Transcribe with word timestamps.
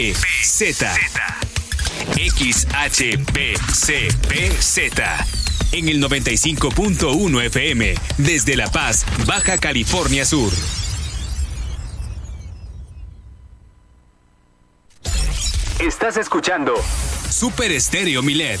Z. 0.00 0.86
XHBCPZ. 2.14 3.18
En 5.72 5.88
el 5.88 6.00
95.1 6.00 7.42
FM, 7.46 7.94
desde 8.16 8.54
La 8.54 8.70
Paz, 8.70 9.04
Baja 9.26 9.58
California 9.58 10.24
Sur. 10.24 10.52
Estás 15.80 16.16
escuchando 16.16 16.74
Super 17.28 17.72
Estéreo 17.72 18.22
Milet. 18.22 18.60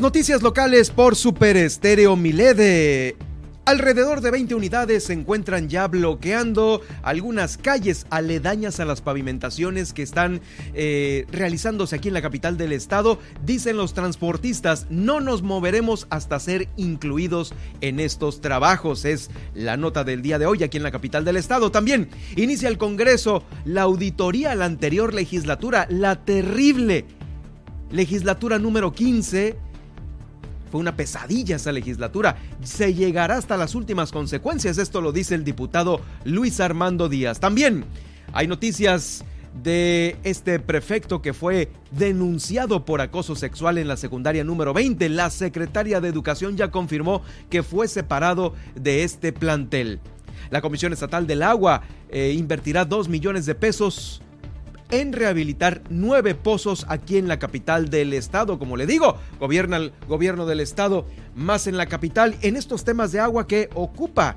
Noticias 0.00 0.42
locales 0.42 0.90
por 0.90 1.16
Super 1.16 1.56
Estéreo 1.56 2.14
Milede. 2.14 3.16
Alrededor 3.64 4.20
de 4.20 4.30
20 4.30 4.54
unidades 4.54 5.04
se 5.04 5.12
encuentran 5.12 5.68
ya 5.68 5.88
bloqueando 5.88 6.80
algunas 7.02 7.58
calles 7.58 8.06
aledañas 8.08 8.78
a 8.80 8.84
las 8.84 9.00
pavimentaciones 9.00 9.92
que 9.92 10.02
están 10.02 10.40
eh, 10.74 11.26
realizándose 11.32 11.96
aquí 11.96 12.08
en 12.08 12.14
la 12.14 12.22
capital 12.22 12.56
del 12.56 12.72
estado. 12.72 13.18
Dicen 13.44 13.76
los 13.76 13.92
transportistas, 13.92 14.86
no 14.88 15.20
nos 15.20 15.42
moveremos 15.42 16.06
hasta 16.10 16.38
ser 16.38 16.68
incluidos 16.76 17.52
en 17.80 17.98
estos 17.98 18.40
trabajos. 18.40 19.04
Es 19.04 19.30
la 19.54 19.76
nota 19.76 20.04
del 20.04 20.22
día 20.22 20.38
de 20.38 20.46
hoy 20.46 20.62
aquí 20.62 20.76
en 20.76 20.84
la 20.84 20.92
capital 20.92 21.24
del 21.24 21.36
estado. 21.36 21.72
También 21.72 22.08
inicia 22.36 22.68
el 22.68 22.78
Congreso 22.78 23.42
la 23.64 23.82
auditoría 23.82 24.52
a 24.52 24.54
la 24.54 24.64
anterior 24.64 25.12
legislatura, 25.12 25.86
la 25.90 26.24
terrible 26.24 27.04
legislatura 27.90 28.58
número 28.58 28.92
15 28.92 29.67
fue 30.70 30.80
una 30.80 30.96
pesadilla 30.96 31.56
esa 31.56 31.72
legislatura. 31.72 32.36
Se 32.62 32.94
llegará 32.94 33.36
hasta 33.36 33.56
las 33.56 33.74
últimas 33.74 34.12
consecuencias. 34.12 34.78
Esto 34.78 35.00
lo 35.00 35.12
dice 35.12 35.34
el 35.34 35.44
diputado 35.44 36.00
Luis 36.24 36.60
Armando 36.60 37.08
Díaz. 37.08 37.40
También 37.40 37.84
hay 38.32 38.46
noticias 38.46 39.24
de 39.62 40.16
este 40.22 40.60
prefecto 40.60 41.22
que 41.22 41.32
fue 41.32 41.70
denunciado 41.90 42.84
por 42.84 43.00
acoso 43.00 43.34
sexual 43.34 43.78
en 43.78 43.88
la 43.88 43.96
secundaria 43.96 44.44
número 44.44 44.72
20. 44.72 45.08
La 45.08 45.30
secretaria 45.30 46.00
de 46.00 46.08
Educación 46.08 46.56
ya 46.56 46.70
confirmó 46.70 47.22
que 47.50 47.62
fue 47.62 47.88
separado 47.88 48.54
de 48.74 49.04
este 49.04 49.32
plantel. 49.32 50.00
La 50.50 50.60
Comisión 50.60 50.92
Estatal 50.92 51.26
del 51.26 51.42
Agua 51.42 51.82
eh, 52.08 52.34
invertirá 52.36 52.84
2 52.84 53.08
millones 53.08 53.44
de 53.46 53.54
pesos 53.54 54.22
en 54.90 55.12
rehabilitar 55.12 55.82
nueve 55.90 56.34
pozos 56.34 56.86
aquí 56.88 57.16
en 57.16 57.28
la 57.28 57.38
capital 57.38 57.90
del 57.90 58.12
estado. 58.12 58.58
Como 58.58 58.76
le 58.76 58.86
digo, 58.86 59.16
gobierna 59.38 59.76
el 59.76 59.92
gobierno 60.08 60.46
del 60.46 60.60
estado 60.60 61.06
más 61.34 61.66
en 61.66 61.76
la 61.76 61.86
capital 61.86 62.36
en 62.42 62.56
estos 62.56 62.84
temas 62.84 63.12
de 63.12 63.20
agua 63.20 63.46
que 63.46 63.70
ocupa 63.74 64.36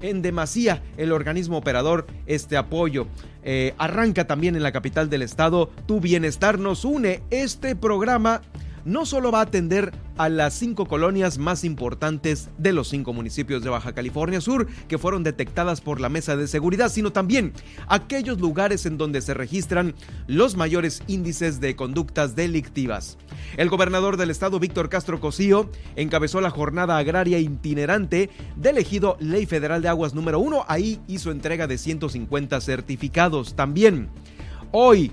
en 0.00 0.20
demasía 0.20 0.82
el 0.96 1.12
organismo 1.12 1.56
operador 1.56 2.06
este 2.26 2.56
apoyo. 2.56 3.06
Eh, 3.44 3.74
arranca 3.78 4.26
también 4.26 4.56
en 4.56 4.62
la 4.62 4.72
capital 4.72 5.08
del 5.08 5.22
estado. 5.22 5.70
Tu 5.86 6.00
bienestar 6.00 6.58
nos 6.58 6.84
une. 6.84 7.22
Este 7.30 7.74
programa 7.74 8.42
no 8.84 9.06
solo 9.06 9.30
va 9.30 9.40
a 9.40 9.42
atender 9.42 9.92
a 10.16 10.28
las 10.28 10.54
cinco 10.54 10.86
colonias 10.86 11.38
más 11.38 11.64
importantes 11.64 12.50
de 12.58 12.72
los 12.72 12.88
cinco 12.88 13.12
municipios 13.12 13.62
de 13.62 13.70
Baja 13.70 13.92
California 13.92 14.40
Sur 14.40 14.66
que 14.88 14.98
fueron 14.98 15.22
detectadas 15.22 15.80
por 15.80 16.00
la 16.00 16.08
Mesa 16.08 16.36
de 16.36 16.46
Seguridad, 16.46 16.90
sino 16.90 17.12
también 17.12 17.52
aquellos 17.88 18.40
lugares 18.40 18.86
en 18.86 18.98
donde 18.98 19.20
se 19.20 19.34
registran 19.34 19.94
los 20.26 20.56
mayores 20.56 21.02
índices 21.06 21.60
de 21.60 21.76
conductas 21.76 22.36
delictivas. 22.36 23.18
El 23.56 23.68
gobernador 23.68 24.16
del 24.16 24.30
estado, 24.30 24.58
Víctor 24.58 24.88
Castro 24.88 25.20
Cosío, 25.20 25.70
encabezó 25.96 26.40
la 26.40 26.50
jornada 26.50 26.98
agraria 26.98 27.38
itinerante 27.38 28.30
del 28.56 28.78
ejido 28.78 29.16
Ley 29.20 29.46
Federal 29.46 29.82
de 29.82 29.88
Aguas 29.88 30.14
número 30.14 30.40
1. 30.40 30.64
Ahí 30.68 31.00
hizo 31.08 31.30
entrega 31.30 31.66
de 31.66 31.78
150 31.78 32.60
certificados. 32.60 33.54
También 33.54 34.08
hoy 34.70 35.12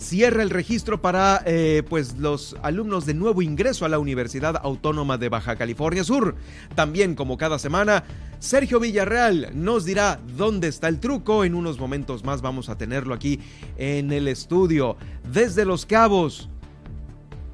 cierra 0.00 0.42
el 0.42 0.50
registro 0.50 1.02
para 1.02 1.42
eh, 1.44 1.82
pues 1.88 2.16
los 2.16 2.56
alumnos 2.62 3.04
de 3.04 3.14
nuevo 3.14 3.42
ingreso 3.42 3.84
a 3.84 3.88
la 3.88 3.98
Universidad 3.98 4.58
Autónoma 4.62 5.18
de 5.18 5.28
Baja 5.28 5.56
California 5.56 6.02
Sur. 6.02 6.36
También, 6.74 7.14
como 7.14 7.36
cada 7.36 7.58
semana, 7.58 8.04
Sergio 8.38 8.80
Villarreal 8.80 9.50
nos 9.52 9.84
dirá 9.84 10.18
dónde 10.36 10.68
está 10.68 10.88
el 10.88 11.00
truco. 11.00 11.44
En 11.44 11.54
unos 11.54 11.78
momentos 11.78 12.24
más 12.24 12.40
vamos 12.40 12.70
a 12.70 12.78
tenerlo 12.78 13.14
aquí 13.14 13.40
en 13.76 14.10
el 14.10 14.26
estudio. 14.26 14.96
Desde 15.30 15.66
Los 15.66 15.84
Cabos, 15.84 16.48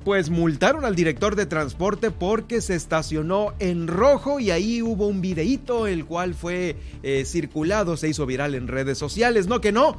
pues 0.04 0.30
multaron 0.30 0.84
al 0.84 0.94
director 0.94 1.34
de 1.34 1.46
transporte 1.46 2.12
porque 2.12 2.60
se 2.60 2.76
estacionó 2.76 3.54
en 3.58 3.88
rojo 3.88 4.38
y 4.38 4.52
ahí 4.52 4.82
hubo 4.82 5.08
un 5.08 5.20
videíto 5.20 5.88
el 5.88 6.04
cual 6.04 6.34
fue 6.34 6.76
eh, 7.02 7.24
circulado, 7.26 7.96
se 7.96 8.08
hizo 8.08 8.24
viral 8.24 8.54
en 8.54 8.68
redes 8.68 8.98
sociales. 8.98 9.48
No 9.48 9.60
que 9.60 9.72
no. 9.72 9.96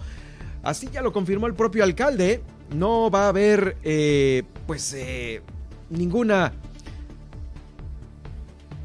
Así 0.63 0.89
ya 0.91 1.01
lo 1.01 1.13
confirmó 1.13 1.47
el 1.47 1.53
propio 1.53 1.83
alcalde. 1.83 2.41
No 2.75 3.09
va 3.09 3.25
a 3.25 3.29
haber, 3.29 3.77
eh, 3.83 4.43
pues, 4.65 4.93
eh, 4.93 5.41
ninguna 5.89 6.51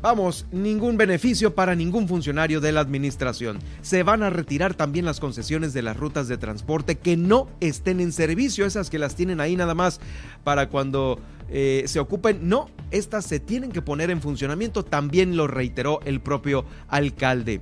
Vamos, 0.03 0.47
ningún 0.51 0.97
beneficio 0.97 1.55
para 1.55 1.77
ningún 1.77 2.09
funcionario 2.09 2.61
de 2.61 2.73
la 2.73 2.81
administración. 2.81 3.61
Se 3.83 4.03
van 4.03 4.25
a 4.25 4.31
retirar 4.31 4.75
también 4.75 5.05
las 5.05 5.21
concesiones 5.21 5.73
de 5.75 5.83
las 5.83 5.97
rutas 5.97 6.27
de 6.27 6.39
transporte 6.39 6.99
que 6.99 7.17
no 7.17 7.49
estén 7.61 8.01
en 8.01 8.11
servicio, 8.11 8.67
esas 8.67 8.91
que 8.91 8.99
las 8.99 9.15
tienen 9.15 9.41
ahí 9.41 9.55
nada 9.55 9.77
más 9.77 10.01
para 10.43 10.69
cuando 10.69 11.21
eh, 11.51 11.85
se 11.87 12.01
ocupen. 12.01 12.49
No, 12.49 12.69
estas 12.91 13.27
se 13.27 13.39
tienen 13.39 13.71
que 13.71 13.81
poner 13.81 14.11
en 14.11 14.21
funcionamiento, 14.21 14.85
también 14.85 15.37
lo 15.37 15.47
reiteró 15.47 16.01
el 16.05 16.21
propio 16.21 16.65
alcalde. 16.89 17.61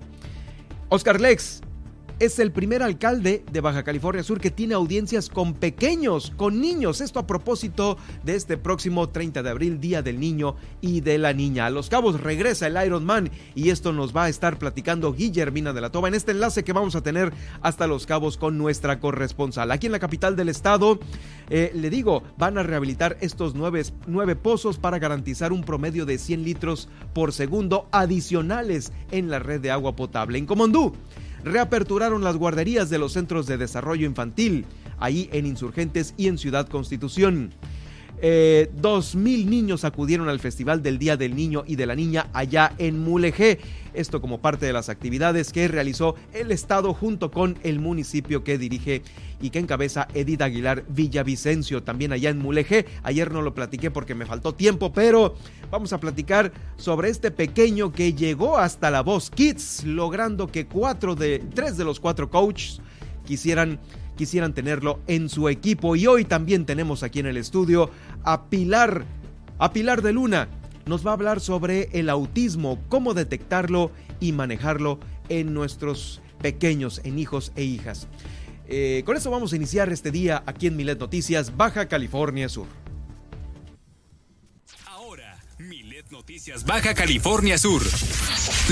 Oscar 0.89 1.21
Lex, 1.21 1.61
es 2.21 2.39
el 2.39 2.53
primer 2.53 2.83
alcalde 2.83 3.43
de 3.51 3.61
Baja 3.63 3.83
California 3.83 4.23
Sur 4.23 4.41
que 4.41 4.51
tiene 4.51 4.75
audiencias 4.75 5.31
con 5.31 5.55
pequeños, 5.55 6.35
con 6.37 6.61
niños. 6.61 7.01
Esto 7.01 7.19
a 7.19 7.27
propósito 7.27 7.97
de 8.23 8.37
este 8.37 8.59
próximo 8.59 9.09
30 9.09 9.43
de 9.43 9.49
abril, 9.49 9.81
Día 9.81 10.03
del 10.03 10.21
Niño 10.21 10.55
y 10.83 11.01
de 11.01 11.17
la 11.17 11.33
Niña. 11.33 11.65
A 11.65 11.71
Los 11.71 11.89
Cabos 11.89 12.21
regresa 12.21 12.67
el 12.67 12.77
Iron 12.87 13.07
Man 13.07 13.31
y 13.55 13.71
esto 13.71 13.95
nos 13.95 14.15
va 14.15 14.25
a 14.25 14.29
estar 14.29 14.59
platicando 14.59 15.15
Guillermina 15.15 15.73
de 15.73 15.81
la 15.81 15.91
Toba 15.91 16.09
en 16.09 16.15
este 16.15 16.33
enlace 16.33 16.63
que 16.63 16.75
vamos 16.75 16.95
a 16.95 17.03
tener 17.03 17.33
hasta 17.63 17.87
Los 17.87 18.05
Cabos 18.05 18.37
con 18.37 18.59
nuestra 18.59 19.01
corresponsal. 19.01 19.71
Aquí 19.71 19.87
en 19.87 19.93
la 19.93 19.99
capital 19.99 20.37
del 20.37 20.51
estado, 20.51 21.01
eh, 21.49 21.73
le 21.75 21.89
digo, 21.89 22.23
van 22.37 22.59
a 22.59 22.63
rehabilitar 22.63 23.17
estos 23.23 23.55
nueve, 23.55 23.83
nueve 24.07 24.37
pozos 24.37 24.77
para 24.77 24.99
garantizar 24.99 25.55
un 25.55 25.65
promedio 25.65 26.05
de 26.05 26.19
100 26.19 26.45
litros 26.45 26.91
por 27.15 27.33
segundo 27.33 27.89
adicionales 27.93 28.93
en 29.11 29.31
la 29.31 29.39
red 29.39 29.63
de 29.63 29.71
agua 29.71 29.97
potable. 29.97 30.37
En 30.37 30.45
Comondú, 30.45 30.93
reaperturaron 31.45 32.23
las 32.23 32.37
guarderías 32.37 32.91
de 32.91 32.99
los 32.99 33.13
centros 33.13 33.47
de 33.47 33.57
desarrollo 33.57 34.07
infantil, 34.07 34.67
ahí 34.99 35.29
en 35.33 35.47
Insurgentes 35.47 36.15
y 36.17 36.29
en 36.29 36.39
Ciudad 36.39 36.69
Constitución. 36.69 37.53
Eh, 38.23 38.71
dos 38.77 39.15
mil 39.15 39.49
niños 39.49 39.85
acudieron 39.85 40.29
al 40.29 40.41
Festival 40.41 40.83
del 40.83 40.99
Día 40.99 41.17
del 41.17 41.35
Niño 41.35 41.65
y 41.67 41.77
de 41.77 41.87
la 41.87 41.95
Niña 41.95 42.27
allá 42.35 42.75
en 42.77 42.99
Mulegé. 42.99 43.59
Esto 43.95 44.21
como 44.21 44.41
parte 44.41 44.67
de 44.67 44.75
las 44.75 44.91
actividades 44.91 45.53
que 45.53 45.67
realizó 45.69 46.15
el 46.35 46.53
Estado 46.53 46.93
junto 46.93 47.31
con 47.31 47.59
el 47.63 47.81
municipio 47.81 48.45
que 48.45 48.59
dirige 48.59 49.03
y 49.41 49.49
que 49.49 49.59
encabeza 49.59 50.07
Edith 50.13 50.43
Aguilar 50.43 50.85
Villavicencio, 50.89 51.83
también 51.83 52.13
allá 52.13 52.29
en 52.29 52.39
Mulegé. 52.39 52.85
Ayer 53.03 53.33
no 53.33 53.41
lo 53.41 53.55
platiqué 53.55 53.91
porque 53.91 54.15
me 54.15 54.27
faltó 54.27 54.55
tiempo, 54.55 54.93
pero 54.93 55.35
vamos 55.71 55.93
a 55.95 55.99
platicar 55.99 56.53
sobre 56.77 57.09
este 57.09 57.31
pequeño 57.31 57.91
que 57.91 58.13
llegó 58.13 58.59
hasta 58.59 58.91
la 58.91 59.01
Voz 59.03 59.31
Kids, 59.31 59.85
logrando 59.85 60.47
que 60.47 60.67
cuatro 60.67 61.15
de, 61.15 61.43
tres 61.55 61.79
de 61.79 61.85
los 61.85 62.01
cuatro 62.01 62.29
coaches 62.29 62.81
quisieran 63.27 63.81
quisieran 64.21 64.53
tenerlo 64.53 65.01
en 65.07 65.31
su 65.31 65.49
equipo. 65.49 65.97
Y 65.97 66.07
hoy 66.07 66.27
también 66.27 66.67
tenemos 66.67 67.03
aquí 67.03 67.21
en 67.21 67.27
el 67.27 67.39
estudio 67.39 67.89
a 68.25 68.49
Pilar, 68.49 69.05
a 69.59 69.73
Pilar 69.73 70.03
de 70.03 70.13
Luna. 70.13 70.49
Nos 70.87 71.07
va 71.07 71.11
a 71.11 71.15
hablar 71.15 71.41
sobre 71.41 71.89
el 71.93 72.09
autismo, 72.09 72.79
cómo 72.89 73.15
detectarlo 73.15 73.93
y 74.19 74.33
manejarlo 74.33 74.99
en 75.29 75.55
nuestros 75.55 76.21
pequeños, 76.41 77.01
en 77.05 77.19
hijos 77.19 77.53
e 77.57 77.65
hijas. 77.65 78.09
Eh, 78.67 79.03
con 79.05 79.17
eso 79.17 79.31
vamos 79.31 79.53
a 79.53 79.57
iniciar 79.57 79.93
este 79.93 80.11
día 80.11 80.43
aquí 80.47 80.69
en 80.69 80.77
Milet 80.77 80.99
Noticias, 80.99 81.57
Baja 81.57 81.89
California 81.89 82.49
Sur. 82.49 82.67
Ahora, 84.87 85.39
Milet 85.59 86.11
Noticias, 86.11 86.65
Baja 86.65 86.95
California 86.95 87.59
Sur. 87.59 87.83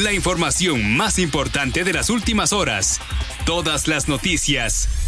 La 0.02 0.12
información 0.12 0.96
más 0.96 1.18
importante 1.18 1.82
de 1.82 1.92
las 1.92 2.10
últimas 2.10 2.52
horas. 2.52 3.00
Todas 3.44 3.88
las 3.88 4.08
noticias 4.08 5.07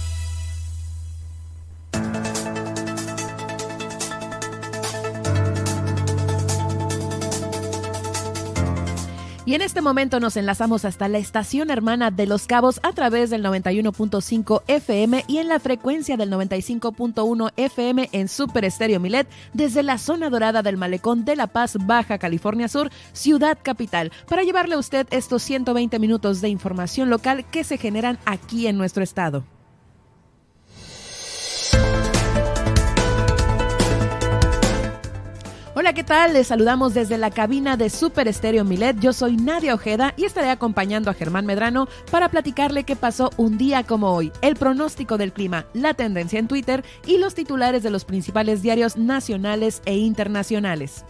Y 9.51 9.55
en 9.55 9.61
este 9.61 9.81
momento 9.81 10.21
nos 10.21 10.37
enlazamos 10.37 10.85
hasta 10.85 11.09
la 11.09 11.17
estación 11.17 11.71
hermana 11.71 12.09
de 12.09 12.25
Los 12.25 12.47
Cabos 12.47 12.79
a 12.83 12.93
través 12.93 13.29
del 13.29 13.43
91.5 13.43 14.63
FM 14.65 15.25
y 15.27 15.39
en 15.39 15.49
la 15.49 15.59
frecuencia 15.59 16.15
del 16.15 16.31
95.1 16.31 17.51
FM 17.57 18.07
en 18.13 18.29
Super 18.29 18.63
Estéreo 18.63 19.01
Milet 19.01 19.27
desde 19.51 19.83
la 19.83 19.97
zona 19.97 20.29
dorada 20.29 20.61
del 20.63 20.77
Malecón 20.77 21.25
de 21.25 21.35
La 21.35 21.47
Paz, 21.47 21.75
Baja 21.85 22.17
California 22.17 22.69
Sur, 22.69 22.91
ciudad 23.11 23.57
capital, 23.61 24.13
para 24.29 24.43
llevarle 24.43 24.75
a 24.75 24.79
usted 24.79 25.05
estos 25.11 25.43
120 25.43 25.99
minutos 25.99 26.39
de 26.39 26.47
información 26.47 27.09
local 27.09 27.43
que 27.51 27.65
se 27.65 27.77
generan 27.77 28.19
aquí 28.23 28.67
en 28.67 28.77
nuestro 28.77 29.03
estado. 29.03 29.43
Hola, 35.81 35.93
¿qué 35.93 36.03
tal? 36.03 36.33
Les 36.33 36.45
saludamos 36.45 36.93
desde 36.93 37.17
la 37.17 37.31
cabina 37.31 37.75
de 37.75 37.89
Super 37.89 38.27
Estéreo 38.27 38.63
Milet. 38.63 38.99
Yo 38.99 39.13
soy 39.13 39.35
Nadia 39.35 39.73
Ojeda 39.73 40.13
y 40.15 40.25
estaré 40.25 40.51
acompañando 40.51 41.09
a 41.09 41.15
Germán 41.15 41.47
Medrano 41.47 41.87
para 42.11 42.29
platicarle 42.29 42.83
qué 42.83 42.95
pasó 42.95 43.31
un 43.37 43.57
día 43.57 43.81
como 43.81 44.13
hoy, 44.13 44.31
el 44.43 44.57
pronóstico 44.57 45.17
del 45.17 45.33
clima, 45.33 45.65
la 45.73 45.95
tendencia 45.95 46.37
en 46.37 46.47
Twitter 46.47 46.85
y 47.07 47.17
los 47.17 47.33
titulares 47.33 47.81
de 47.81 47.89
los 47.89 48.05
principales 48.05 48.61
diarios 48.61 48.95
nacionales 48.95 49.81
e 49.85 49.97
internacionales. 49.97 51.03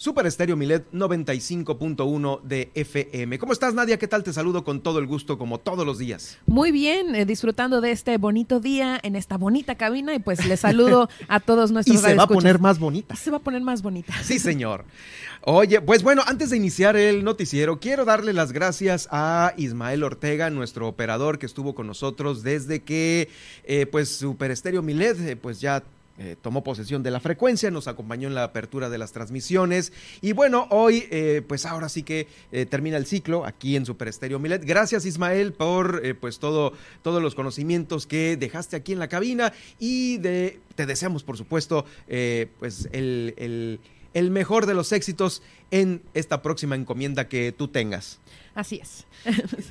Super 0.00 0.24
Estéreo 0.24 0.56
Milet 0.56 0.90
95.1 0.92 2.40
de 2.40 2.70
FM. 2.74 3.38
¿Cómo 3.38 3.52
estás, 3.52 3.74
Nadia? 3.74 3.98
¿Qué 3.98 4.08
tal? 4.08 4.24
Te 4.24 4.32
saludo 4.32 4.64
con 4.64 4.80
todo 4.80 4.98
el 4.98 5.06
gusto, 5.06 5.36
como 5.36 5.60
todos 5.60 5.84
los 5.84 5.98
días. 5.98 6.38
Muy 6.46 6.72
bien, 6.72 7.14
eh, 7.14 7.26
disfrutando 7.26 7.82
de 7.82 7.90
este 7.90 8.16
bonito 8.16 8.60
día 8.60 8.98
en 9.02 9.14
esta 9.14 9.36
bonita 9.36 9.74
cabina 9.74 10.14
y 10.14 10.18
pues 10.18 10.46
les 10.46 10.60
saludo 10.60 11.10
a 11.28 11.40
todos 11.40 11.70
nuestros 11.72 11.98
Y 11.98 12.00
se 12.00 12.14
va 12.14 12.22
a 12.22 12.26
poner 12.28 12.58
más 12.58 12.78
bonita. 12.78 13.14
Se 13.14 13.30
va 13.30 13.36
a 13.36 13.40
poner 13.40 13.60
más 13.60 13.82
bonita. 13.82 14.14
Sí, 14.22 14.38
señor. 14.38 14.86
Oye, 15.42 15.82
pues 15.82 16.02
bueno, 16.02 16.22
antes 16.26 16.48
de 16.48 16.56
iniciar 16.56 16.96
el 16.96 17.22
noticiero, 17.22 17.78
quiero 17.78 18.06
darle 18.06 18.32
las 18.32 18.52
gracias 18.52 19.06
a 19.10 19.52
Ismael 19.58 20.02
Ortega, 20.02 20.48
nuestro 20.48 20.88
operador 20.88 21.38
que 21.38 21.44
estuvo 21.44 21.74
con 21.74 21.86
nosotros 21.86 22.42
desde 22.42 22.80
que, 22.80 23.28
eh, 23.64 23.84
pues, 23.84 24.08
Super 24.08 24.50
Estéreo 24.50 24.80
Milet, 24.80 25.20
eh, 25.20 25.36
pues 25.36 25.60
ya 25.60 25.82
eh, 26.22 26.36
tomó 26.38 26.62
posesión 26.62 27.02
de 27.02 27.10
la 27.10 27.18
frecuencia, 27.18 27.70
nos 27.70 27.88
acompañó 27.88 28.28
en 28.28 28.34
la 28.34 28.44
apertura 28.44 28.90
de 28.90 28.98
las 28.98 29.10
transmisiones 29.12 29.90
y 30.20 30.32
bueno, 30.32 30.66
hoy 30.68 31.08
eh, 31.10 31.40
pues 31.48 31.64
ahora 31.64 31.88
sí 31.88 32.02
que 32.02 32.28
eh, 32.52 32.66
termina 32.66 32.98
el 32.98 33.06
ciclo 33.06 33.46
aquí 33.46 33.74
en 33.74 33.86
Super 33.86 34.08
Estéreo 34.08 34.38
Milet. 34.38 34.62
Gracias 34.66 35.06
Ismael 35.06 35.54
por 35.54 36.02
pues 36.18 36.38
todo, 36.38 36.74
todos 37.00 37.22
los 37.22 37.34
conocimientos 37.34 38.06
que 38.06 38.36
dejaste 38.36 38.76
aquí 38.76 38.92
en 38.92 38.98
la 38.98 39.08
cabina 39.08 39.54
y 39.78 40.18
de, 40.18 40.60
te 40.74 40.84
deseamos 40.84 41.24
por 41.24 41.38
supuesto 41.38 41.86
pues 42.58 42.86
el, 42.92 43.32
el, 43.38 43.80
el 44.12 44.30
mejor 44.30 44.66
de 44.66 44.74
los 44.74 44.92
éxitos 44.92 45.42
en 45.70 46.02
esta 46.12 46.42
próxima 46.42 46.76
encomienda 46.76 47.28
que 47.28 47.52
tú 47.56 47.68
tengas. 47.68 48.18
Así 48.54 48.78
es. 48.82 49.06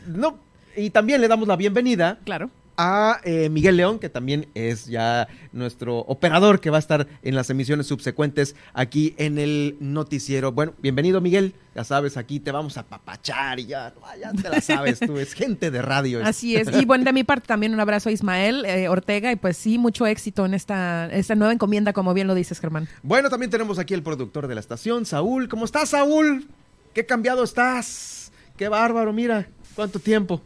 no, 0.08 0.40
y 0.76 0.90
también 0.90 1.22
le 1.22 1.28
damos 1.28 1.48
la 1.48 1.58
bienvenida. 1.58 2.18
Claro 2.26 2.50
a 2.82 3.20
eh, 3.26 3.50
Miguel 3.50 3.76
León, 3.76 4.00
que 4.00 4.08
también 4.08 4.48
es 4.54 4.86
ya 4.86 5.28
nuestro 5.52 5.98
operador 6.00 6.62
que 6.62 6.70
va 6.70 6.78
a 6.78 6.80
estar 6.80 7.08
en 7.24 7.36
las 7.36 7.50
emisiones 7.50 7.88
subsecuentes 7.88 8.56
aquí 8.74 9.16
en 9.18 9.38
el 9.38 9.76
noticiero. 9.82 10.54
Bueno, 10.54 10.74
bienvenido 10.82 11.20
Miguel, 11.20 11.54
ya 11.76 11.84
sabes, 11.84 12.16
aquí 12.16 12.40
te 12.40 12.54
vamos 12.54 12.78
a 12.78 12.84
papachar 12.84 13.60
y 13.60 13.66
ya, 13.66 13.94
ya 14.18 14.32
te 14.32 14.50
la 14.50 14.62
sabes, 14.62 15.00
tú 15.00 15.18
es 15.18 15.34
gente 15.34 15.72
de 15.72 15.82
radio. 15.82 16.22
Así 16.24 16.56
es, 16.56 16.70
y 16.74 16.86
bueno, 16.86 17.04
de 17.04 17.12
mi 17.12 17.26
parte 17.26 17.48
también 17.48 17.74
un 17.74 17.82
abrazo 17.82 18.08
a 18.08 18.14
Ismael 18.14 18.64
eh, 18.64 18.88
Ortega 18.88 19.30
y 19.34 19.36
pues 19.36 19.58
sí, 19.58 19.78
mucho 19.78 20.08
éxito 20.08 20.46
en 20.46 20.54
esta, 20.54 21.08
esta 21.08 21.36
nueva 21.36 21.52
encomienda, 21.52 21.92
como 21.92 22.14
bien 22.14 22.28
lo 22.28 22.34
dices, 22.34 22.62
Germán. 22.62 22.88
Bueno, 23.04 23.30
también 23.30 23.52
tenemos 23.52 23.78
aquí 23.78 23.94
el 23.94 24.04
productor 24.04 24.48
de 24.48 24.56
la 24.56 24.62
estación, 24.62 25.06
Saúl. 25.06 25.50
¿Cómo 25.50 25.66
estás, 25.66 25.90
Saúl? 25.90 26.48
¿Qué 26.94 27.06
cambiado 27.06 27.44
estás? 27.44 28.32
Qué 28.56 28.70
bárbaro, 28.70 29.12
mira, 29.12 29.50
cuánto 29.76 30.00
tiempo. 30.00 30.42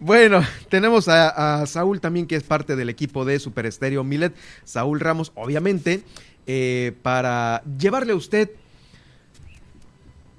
Bueno, 0.00 0.40
tenemos 0.68 1.08
a, 1.08 1.64
Saúl 1.66 2.00
también, 2.00 2.26
que 2.26 2.36
es 2.36 2.42
parte 2.42 2.76
del 2.76 2.88
equipo 2.88 3.24
de 3.24 3.38
Super 3.38 3.66
Estéreo 3.66 4.04
Milet. 4.04 4.34
Saúl 4.64 5.00
Ramos, 5.00 5.32
obviamente, 5.34 6.02
eh, 6.46 6.94
para 7.02 7.62
llevarle 7.78 8.12
a 8.12 8.16
usted 8.16 8.50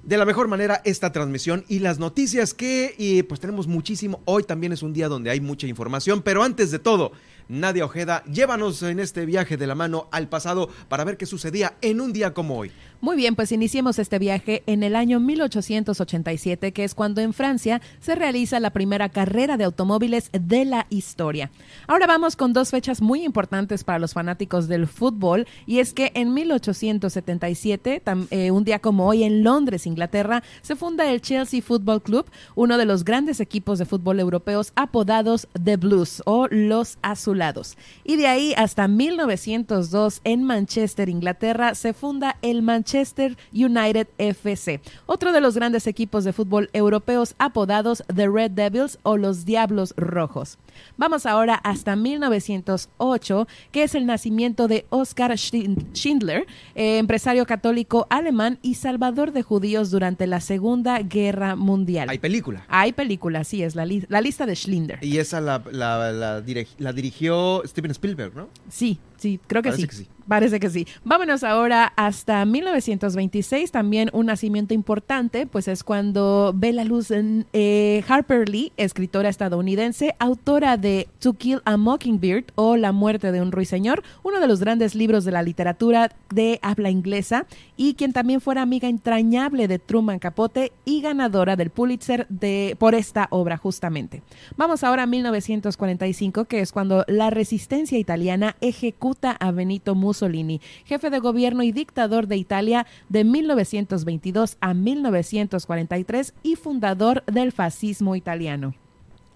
de 0.08 0.16
la 0.16 0.24
mejor 0.24 0.48
manera 0.48 0.80
esta 0.86 1.12
transmisión 1.12 1.66
y 1.68 1.80
las 1.80 1.98
noticias 1.98 2.54
que 2.54 2.94
y 2.96 3.22
pues 3.24 3.40
tenemos 3.40 3.66
muchísimo. 3.66 4.22
Hoy 4.24 4.42
también 4.42 4.72
es 4.72 4.82
un 4.82 4.94
día 4.94 5.06
donde 5.06 5.28
hay 5.28 5.40
mucha 5.40 5.66
información, 5.66 6.22
pero 6.22 6.42
antes 6.42 6.70
de 6.70 6.78
todo, 6.78 7.12
Nadia 7.48 7.84
Ojeda, 7.84 8.24
llévanos 8.24 8.82
en 8.82 9.00
este 9.00 9.26
viaje 9.26 9.58
de 9.58 9.66
la 9.66 9.74
mano 9.74 10.08
al 10.10 10.30
pasado 10.30 10.70
para 10.88 11.04
ver 11.04 11.18
qué 11.18 11.26
sucedía 11.26 11.76
en 11.82 12.00
un 12.00 12.14
día 12.14 12.32
como 12.32 12.56
hoy. 12.56 12.72
Muy 13.00 13.16
bien, 13.16 13.36
pues 13.36 13.52
iniciemos 13.52 14.00
este 14.00 14.18
viaje 14.18 14.64
en 14.66 14.82
el 14.82 14.96
año 14.96 15.20
1887, 15.20 16.72
que 16.72 16.82
es 16.82 16.96
cuando 16.96 17.20
en 17.20 17.32
Francia 17.32 17.80
se 18.00 18.16
realiza 18.16 18.58
la 18.58 18.70
primera 18.70 19.08
carrera 19.08 19.56
de 19.56 19.62
automóviles 19.62 20.30
de 20.32 20.64
la 20.64 20.88
historia. 20.90 21.52
Ahora 21.86 22.08
vamos 22.08 22.34
con 22.34 22.52
dos 22.52 22.70
fechas 22.70 23.00
muy 23.00 23.22
importantes 23.22 23.84
para 23.84 24.00
los 24.00 24.14
fanáticos 24.14 24.66
del 24.66 24.88
fútbol, 24.88 25.46
y 25.64 25.78
es 25.78 25.92
que 25.92 26.10
en 26.14 26.34
1877, 26.34 28.02
eh, 28.30 28.50
un 28.50 28.64
día 28.64 28.80
como 28.80 29.06
hoy 29.06 29.22
en 29.22 29.44
Londres, 29.44 29.86
Inglaterra, 29.86 30.42
se 30.62 30.74
funda 30.74 31.08
el 31.08 31.20
Chelsea 31.20 31.62
Football 31.62 32.02
Club, 32.02 32.26
uno 32.56 32.78
de 32.78 32.84
los 32.84 33.04
grandes 33.04 33.38
equipos 33.38 33.78
de 33.78 33.86
fútbol 33.86 34.18
europeos 34.18 34.72
apodados 34.74 35.46
The 35.52 35.76
Blues 35.76 36.20
o 36.26 36.48
los 36.50 36.98
azulados. 37.02 37.78
Y 38.02 38.16
de 38.16 38.26
ahí 38.26 38.54
hasta 38.56 38.88
1902 38.88 40.20
en 40.24 40.42
Manchester, 40.42 41.08
Inglaterra, 41.08 41.76
se 41.76 41.92
funda 41.92 42.38
el 42.42 42.62
Manchester 42.62 42.87
Manchester 42.88 43.36
United 43.52 44.08
FC, 44.16 44.80
otro 45.04 45.32
de 45.32 45.42
los 45.42 45.54
grandes 45.54 45.86
equipos 45.86 46.24
de 46.24 46.32
fútbol 46.32 46.70
europeos 46.72 47.34
apodados 47.38 48.02
The 48.14 48.28
Red 48.28 48.52
Devils 48.52 48.98
o 49.02 49.18
los 49.18 49.44
Diablos 49.44 49.92
Rojos. 49.98 50.56
Vamos 50.96 51.26
ahora 51.26 51.56
hasta 51.56 51.96
1908, 51.96 53.46
que 53.72 53.82
es 53.82 53.94
el 53.94 54.06
nacimiento 54.06 54.68
de 54.68 54.86
Oskar 54.88 55.36
Schindler, 55.36 56.46
eh, 56.74 56.96
empresario 56.96 57.44
católico 57.44 58.06
alemán 58.08 58.58
y 58.62 58.76
salvador 58.76 59.32
de 59.32 59.42
judíos 59.42 59.90
durante 59.90 60.26
la 60.26 60.40
Segunda 60.40 60.98
Guerra 61.00 61.56
Mundial. 61.56 62.08
Hay 62.08 62.18
película. 62.18 62.64
Hay 62.68 62.92
película, 62.92 63.44
sí, 63.44 63.62
es 63.62 63.74
la, 63.74 63.86
la 64.08 64.20
lista 64.22 64.46
de 64.46 64.54
Schindler. 64.54 64.98
Y 65.02 65.18
esa 65.18 65.42
la, 65.42 65.62
la, 65.70 66.40
dirigió 66.40 67.62
Steven 67.66 67.90
Spielberg, 67.90 68.34
¿no? 68.34 68.48
Sí, 68.70 68.98
sí, 69.18 69.38
creo 69.46 69.62
que 69.62 69.72
sí. 69.72 69.86
que 69.86 69.94
sí. 69.94 70.08
Parece 70.28 70.60
que 70.60 70.68
sí. 70.68 70.86
Vámonos 71.04 71.42
ahora 71.42 71.90
hasta 71.96 72.44
1926, 72.44 73.72
también 73.72 74.10
un 74.12 74.26
nacimiento 74.26 74.74
importante, 74.74 75.46
pues 75.46 75.68
es 75.68 75.82
cuando 75.82 76.52
ve 76.54 76.74
la 76.74 76.84
luz 76.84 77.10
en, 77.10 77.46
eh, 77.54 78.04
Harper 78.06 78.46
Lee, 78.46 78.72
escritora 78.76 79.30
estadounidense, 79.30 80.14
autora 80.18 80.76
de 80.76 81.08
To 81.20 81.32
Kill 81.32 81.62
a 81.64 81.78
Mockingbird 81.78 82.44
o 82.56 82.76
La 82.76 82.92
muerte 82.92 83.32
de 83.32 83.40
un 83.40 83.52
ruiseñor, 83.52 84.02
uno 84.22 84.38
de 84.38 84.46
los 84.46 84.60
grandes 84.60 84.94
libros 84.94 85.24
de 85.24 85.32
la 85.32 85.42
literatura 85.42 86.12
de 86.28 86.58
habla 86.60 86.90
inglesa 86.90 87.46
y 87.78 87.94
quien 87.94 88.12
también 88.12 88.42
fuera 88.42 88.60
amiga 88.60 88.88
entrañable 88.88 89.66
de 89.66 89.78
Truman 89.78 90.18
Capote 90.18 90.72
y 90.84 91.00
ganadora 91.00 91.56
del 91.56 91.70
Pulitzer 91.70 92.26
de, 92.28 92.76
por 92.78 92.94
esta 92.94 93.28
obra 93.30 93.56
justamente. 93.56 94.22
Vamos 94.58 94.84
ahora 94.84 95.04
a 95.04 95.06
1945, 95.06 96.44
que 96.44 96.60
es 96.60 96.72
cuando 96.72 97.06
la 97.08 97.30
resistencia 97.30 97.98
italiana 97.98 98.56
ejecuta 98.60 99.30
a 99.32 99.52
Benito 99.52 99.94
Mussolini 99.94 100.17
Mussolini, 100.18 100.60
jefe 100.84 101.10
de 101.10 101.20
gobierno 101.20 101.62
y 101.62 101.70
dictador 101.70 102.26
de 102.26 102.36
Italia 102.36 102.86
de 103.08 103.22
1922 103.22 104.56
a 104.60 104.74
1943 104.74 106.34
y 106.42 106.56
fundador 106.56 107.24
del 107.26 107.52
fascismo 107.52 108.16
italiano. 108.16 108.74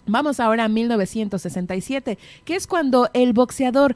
Vamos 0.07 0.41
ahora 0.41 0.65
a 0.65 0.69
1967, 0.69 2.19
que 2.45 2.57
es 2.57 2.67
cuando 2.67 3.09
el 3.13 3.33
boxeador 3.33 3.95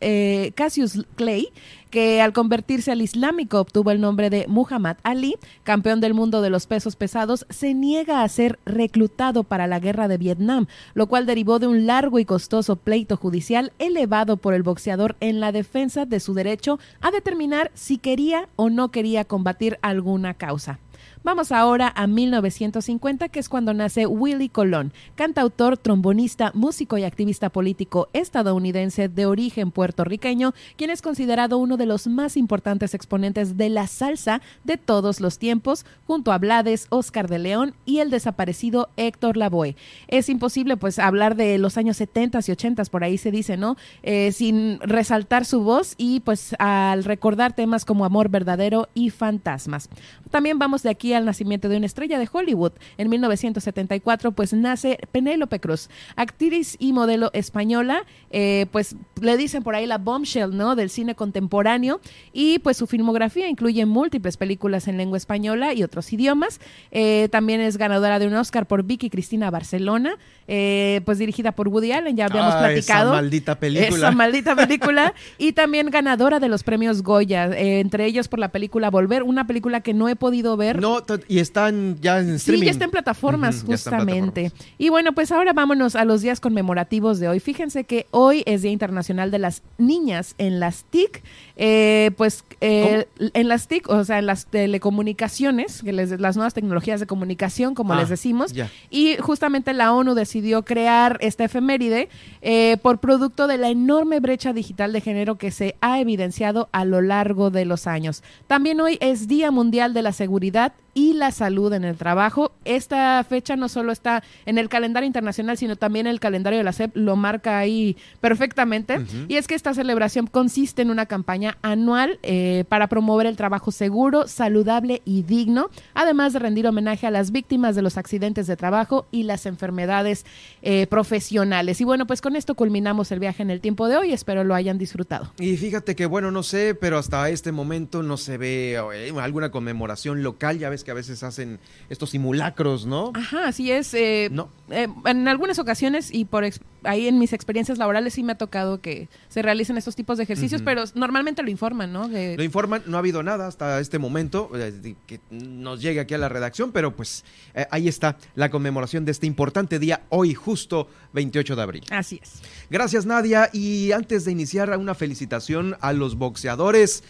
eh, 0.00 0.52
Cassius 0.54 1.06
Clay 1.16 1.52
que 1.92 2.22
al 2.22 2.32
convertirse 2.32 2.90
al 2.90 3.02
islámico 3.02 3.60
obtuvo 3.60 3.90
el 3.90 4.00
nombre 4.00 4.30
de 4.30 4.46
Muhammad 4.48 4.96
Ali, 5.02 5.36
campeón 5.62 6.00
del 6.00 6.14
mundo 6.14 6.40
de 6.40 6.48
los 6.48 6.66
pesos 6.66 6.96
pesados, 6.96 7.46
se 7.50 7.74
niega 7.74 8.22
a 8.22 8.28
ser 8.28 8.58
reclutado 8.64 9.44
para 9.44 9.66
la 9.66 9.78
guerra 9.78 10.08
de 10.08 10.16
Vietnam, 10.16 10.66
lo 10.94 11.06
cual 11.06 11.26
derivó 11.26 11.58
de 11.58 11.66
un 11.66 11.86
largo 11.86 12.18
y 12.18 12.24
costoso 12.24 12.76
pleito 12.76 13.18
judicial 13.18 13.72
elevado 13.78 14.38
por 14.38 14.54
el 14.54 14.62
boxeador 14.62 15.16
en 15.20 15.38
la 15.38 15.52
defensa 15.52 16.06
de 16.06 16.18
su 16.18 16.32
derecho 16.32 16.80
a 17.02 17.10
determinar 17.10 17.70
si 17.74 17.98
quería 17.98 18.48
o 18.56 18.70
no 18.70 18.90
quería 18.90 19.26
combatir 19.26 19.78
alguna 19.82 20.32
causa. 20.32 20.78
Vamos 21.24 21.52
ahora 21.52 21.92
a 21.94 22.08
1950, 22.08 23.28
que 23.28 23.38
es 23.38 23.48
cuando 23.48 23.72
nace 23.72 24.06
Willie 24.06 24.48
Colón, 24.48 24.92
cantautor, 25.14 25.76
trombonista, 25.76 26.50
músico 26.52 26.98
y 26.98 27.04
activista 27.04 27.48
político 27.48 28.08
estadounidense 28.12 29.08
de 29.08 29.26
origen 29.26 29.70
puertorriqueño, 29.70 30.52
quien 30.76 30.90
es 30.90 31.00
considerado 31.00 31.58
uno 31.58 31.76
de 31.76 31.86
los 31.86 32.08
más 32.08 32.36
importantes 32.36 32.92
exponentes 32.92 33.56
de 33.56 33.68
la 33.68 33.86
salsa 33.86 34.42
de 34.64 34.78
todos 34.78 35.20
los 35.20 35.38
tiempos, 35.38 35.86
junto 36.08 36.32
a 36.32 36.38
Blades, 36.38 36.88
Oscar 36.90 37.28
de 37.28 37.38
León 37.38 37.74
y 37.84 38.00
el 38.00 38.10
desaparecido 38.10 38.88
Héctor 38.96 39.36
Lavoe. 39.36 39.76
Es 40.08 40.28
imposible 40.28 40.76
pues 40.76 40.98
hablar 40.98 41.36
de 41.36 41.56
los 41.58 41.78
años 41.78 41.98
70 41.98 42.40
y 42.48 42.50
80, 42.50 42.82
por 42.86 43.04
ahí 43.04 43.16
se 43.16 43.30
dice, 43.30 43.56
¿no? 43.56 43.76
Eh, 44.02 44.32
sin 44.32 44.80
resaltar 44.80 45.44
su 45.44 45.62
voz 45.62 45.94
y 45.98 46.18
pues 46.18 46.56
al 46.58 47.04
recordar 47.04 47.52
temas 47.52 47.84
como 47.84 48.04
Amor 48.04 48.28
Verdadero 48.28 48.88
y 48.92 49.10
Fantasmas. 49.10 49.88
También 50.28 50.58
vamos 50.58 50.82
de 50.82 50.90
aquí 50.90 51.11
al 51.14 51.24
nacimiento 51.24 51.68
de 51.68 51.76
una 51.76 51.86
estrella 51.86 52.18
de 52.18 52.28
Hollywood. 52.30 52.72
En 52.98 53.08
1974, 53.08 54.32
pues 54.32 54.52
nace 54.52 54.98
Penélope 55.12 55.60
Cruz, 55.60 55.88
actriz 56.16 56.76
y 56.78 56.92
modelo 56.92 57.30
española, 57.32 58.04
eh, 58.30 58.66
pues 58.72 58.96
le 59.20 59.36
dicen 59.36 59.62
por 59.62 59.74
ahí 59.74 59.86
la 59.86 59.98
bombshell, 59.98 60.56
¿no? 60.56 60.76
Del 60.76 60.90
cine 60.90 61.14
contemporáneo 61.14 62.00
y 62.32 62.58
pues 62.60 62.76
su 62.76 62.86
filmografía 62.86 63.48
incluye 63.48 63.84
múltiples 63.86 64.36
películas 64.36 64.88
en 64.88 64.96
lengua 64.96 65.18
española 65.18 65.74
y 65.74 65.82
otros 65.82 66.12
idiomas. 66.12 66.60
Eh, 66.90 67.28
también 67.30 67.60
es 67.60 67.76
ganadora 67.76 68.18
de 68.18 68.26
un 68.26 68.34
Oscar 68.34 68.66
por 68.66 68.82
Vicky 68.84 69.10
Cristina 69.10 69.50
Barcelona, 69.50 70.16
eh, 70.48 71.00
pues 71.04 71.18
dirigida 71.18 71.52
por 71.52 71.68
Woody 71.68 71.92
Allen, 71.92 72.16
ya 72.16 72.26
habíamos 72.26 72.54
platicado. 72.54 73.12
Esa 73.12 73.22
maldita 73.22 73.58
película. 73.58 74.08
Esa 74.08 74.10
maldita 74.12 74.56
película. 74.56 75.14
y 75.38 75.52
también 75.52 75.90
ganadora 75.90 76.40
de 76.40 76.48
los 76.48 76.62
premios 76.62 77.02
Goya, 77.02 77.46
entre 77.56 78.06
ellos 78.06 78.28
por 78.28 78.38
la 78.38 78.48
película 78.48 78.90
Volver, 78.90 79.22
una 79.22 79.46
película 79.46 79.80
que 79.80 79.94
no 79.94 80.08
he 80.08 80.16
podido 80.16 80.56
ver. 80.56 80.80
No, 80.80 81.01
y 81.28 81.38
están 81.38 81.98
ya 82.00 82.20
en 82.20 82.30
streaming. 82.34 82.60
Sí, 82.60 82.66
ya 82.66 82.70
está 82.72 82.84
en 82.84 82.90
plataformas, 82.90 83.64
justamente. 83.64 84.52
Y 84.78 84.88
bueno, 84.88 85.12
pues 85.12 85.32
ahora 85.32 85.52
vámonos 85.52 85.96
a 85.96 86.04
los 86.04 86.22
días 86.22 86.40
conmemorativos 86.40 87.18
de 87.20 87.28
hoy. 87.28 87.40
Fíjense 87.40 87.84
que 87.84 88.06
hoy 88.10 88.42
es 88.46 88.62
Día 88.62 88.72
Internacional 88.72 89.30
de 89.30 89.38
las 89.38 89.62
Niñas 89.78 90.34
en 90.38 90.60
las 90.60 90.84
TIC. 90.84 91.22
Eh, 91.56 92.10
pues 92.16 92.44
eh, 92.60 93.06
en 93.18 93.48
las 93.48 93.68
TIC, 93.68 93.88
o 93.88 94.04
sea, 94.04 94.18
en 94.18 94.26
las 94.26 94.46
telecomunicaciones, 94.46 95.82
que 95.82 95.92
les, 95.92 96.18
las 96.18 96.36
nuevas 96.36 96.54
tecnologías 96.54 97.00
de 97.00 97.06
comunicación, 97.06 97.74
como 97.74 97.94
les 97.94 98.06
ah, 98.06 98.10
decimos. 98.10 98.54
Y 98.90 99.16
justamente 99.18 99.72
la 99.72 99.92
ONU 99.92 100.14
decidió 100.14 100.64
crear 100.64 101.18
esta 101.20 101.44
efeméride 101.44 102.08
eh, 102.40 102.76
por 102.82 102.98
producto 102.98 103.46
de 103.46 103.58
la 103.58 103.68
enorme 103.68 104.20
brecha 104.20 104.52
digital 104.52 104.92
de 104.92 105.00
género 105.00 105.36
que 105.36 105.50
se 105.50 105.76
ha 105.80 106.00
evidenciado 106.00 106.68
a 106.72 106.84
lo 106.84 107.00
largo 107.00 107.50
de 107.50 107.64
los 107.64 107.86
años. 107.86 108.22
También 108.46 108.80
hoy 108.80 108.98
es 109.00 109.28
Día 109.28 109.50
Mundial 109.50 109.94
de 109.94 110.02
la 110.02 110.12
Seguridad 110.12 110.72
y 110.94 111.14
la 111.14 111.30
salud 111.30 111.72
en 111.72 111.84
el 111.84 111.96
trabajo. 111.96 112.52
Esta 112.64 113.24
fecha 113.24 113.56
no 113.56 113.68
solo 113.68 113.92
está 113.92 114.22
en 114.46 114.58
el 114.58 114.68
calendario 114.68 115.06
internacional, 115.06 115.56
sino 115.56 115.76
también 115.76 116.06
el 116.06 116.20
calendario 116.20 116.58
de 116.58 116.64
la 116.64 116.72
SEP 116.72 116.96
lo 116.96 117.16
marca 117.16 117.58
ahí 117.58 117.96
perfectamente. 118.20 119.00
Y 119.28 119.36
es 119.36 119.46
que 119.46 119.54
esta 119.54 119.74
celebración 119.74 120.26
consiste 120.26 120.82
en 120.82 120.90
una 120.90 121.06
campaña 121.06 121.58
anual 121.62 122.18
eh, 122.22 122.64
para 122.68 122.88
promover 122.88 123.26
el 123.26 123.36
trabajo 123.36 123.70
seguro, 123.70 124.26
saludable 124.28 125.02
y 125.04 125.22
digno, 125.22 125.70
además 125.94 126.32
de 126.32 126.40
rendir 126.40 126.66
homenaje 126.66 127.06
a 127.06 127.10
las 127.10 127.32
víctimas 127.32 127.74
de 127.74 127.82
los 127.82 127.96
accidentes 127.96 128.46
de 128.46 128.56
trabajo 128.56 129.06
y 129.10 129.24
las 129.24 129.46
enfermedades 129.46 130.24
eh, 130.62 130.86
profesionales. 130.86 131.80
Y 131.80 131.84
bueno, 131.84 132.06
pues 132.06 132.20
con 132.20 132.36
esto 132.36 132.54
culminamos 132.54 133.12
el 133.12 133.20
viaje 133.20 133.42
en 133.42 133.50
el 133.50 133.60
tiempo 133.60 133.88
de 133.88 133.96
hoy. 133.96 134.12
Espero 134.12 134.44
lo 134.44 134.54
hayan 134.54 134.78
disfrutado. 134.78 135.32
Y 135.38 135.56
fíjate 135.56 135.96
que, 135.96 136.06
bueno, 136.06 136.30
no 136.30 136.42
sé, 136.42 136.74
pero 136.74 136.98
hasta 136.98 137.28
este 137.30 137.52
momento 137.52 138.02
no 138.02 138.16
se 138.16 138.36
ve 138.38 138.78
eh, 138.94 139.12
alguna 139.20 139.50
conmemoración 139.50 140.22
local. 140.22 140.58
Ya 140.58 140.68
ves 140.68 140.81
que 140.84 140.90
a 140.90 140.94
veces 140.94 141.22
hacen 141.22 141.58
estos 141.88 142.10
simulacros, 142.10 142.86
¿no? 142.86 143.12
Ajá, 143.14 143.48
así 143.48 143.70
es. 143.70 143.92
Eh, 143.94 144.28
no. 144.30 144.48
Eh, 144.70 144.88
en 145.04 145.28
algunas 145.28 145.58
ocasiones 145.58 146.12
y 146.12 146.24
por 146.24 146.44
ahí 146.84 147.08
en 147.08 147.18
mis 147.18 147.32
experiencias 147.32 147.78
laborales 147.78 148.14
sí 148.14 148.22
me 148.22 148.32
ha 148.32 148.38
tocado 148.38 148.80
que 148.80 149.08
se 149.28 149.42
realicen 149.42 149.76
estos 149.76 149.96
tipos 149.96 150.16
de 150.18 150.24
ejercicios, 150.24 150.62
pero 150.62 150.84
normalmente 150.94 151.42
lo 151.42 151.50
informan, 151.50 151.92
¿no? 151.92 152.08
Lo 152.08 152.42
informan, 152.42 152.82
no 152.86 152.96
ha 152.96 153.00
habido 153.00 153.22
nada 153.22 153.46
hasta 153.46 153.80
este 153.80 153.98
momento 153.98 154.50
eh, 154.54 154.94
que 155.06 155.20
nos 155.30 155.80
llegue 155.80 156.00
aquí 156.00 156.14
a 156.14 156.18
la 156.18 156.28
redacción, 156.28 156.72
pero 156.72 156.94
pues 156.96 157.24
ahí 157.70 157.88
está 157.88 158.16
la 158.34 158.50
conmemoración 158.50 159.04
de 159.04 159.12
este 159.12 159.26
importante 159.26 159.78
día, 159.78 160.02
hoy 160.08 160.34
justo 160.34 160.88
28 161.12 161.56
de 161.56 161.62
abril. 161.62 161.84
Así 161.90 162.20
es. 162.22 162.42
Gracias 162.70 163.06
Nadia 163.06 163.50
y 163.52 163.92
antes 163.92 164.24
de 164.24 164.32
iniciar 164.32 164.76
una 164.76 164.94
felicitación 164.94 165.76
a 165.80 165.92
los 165.92 166.16
boxeadores 166.16 167.04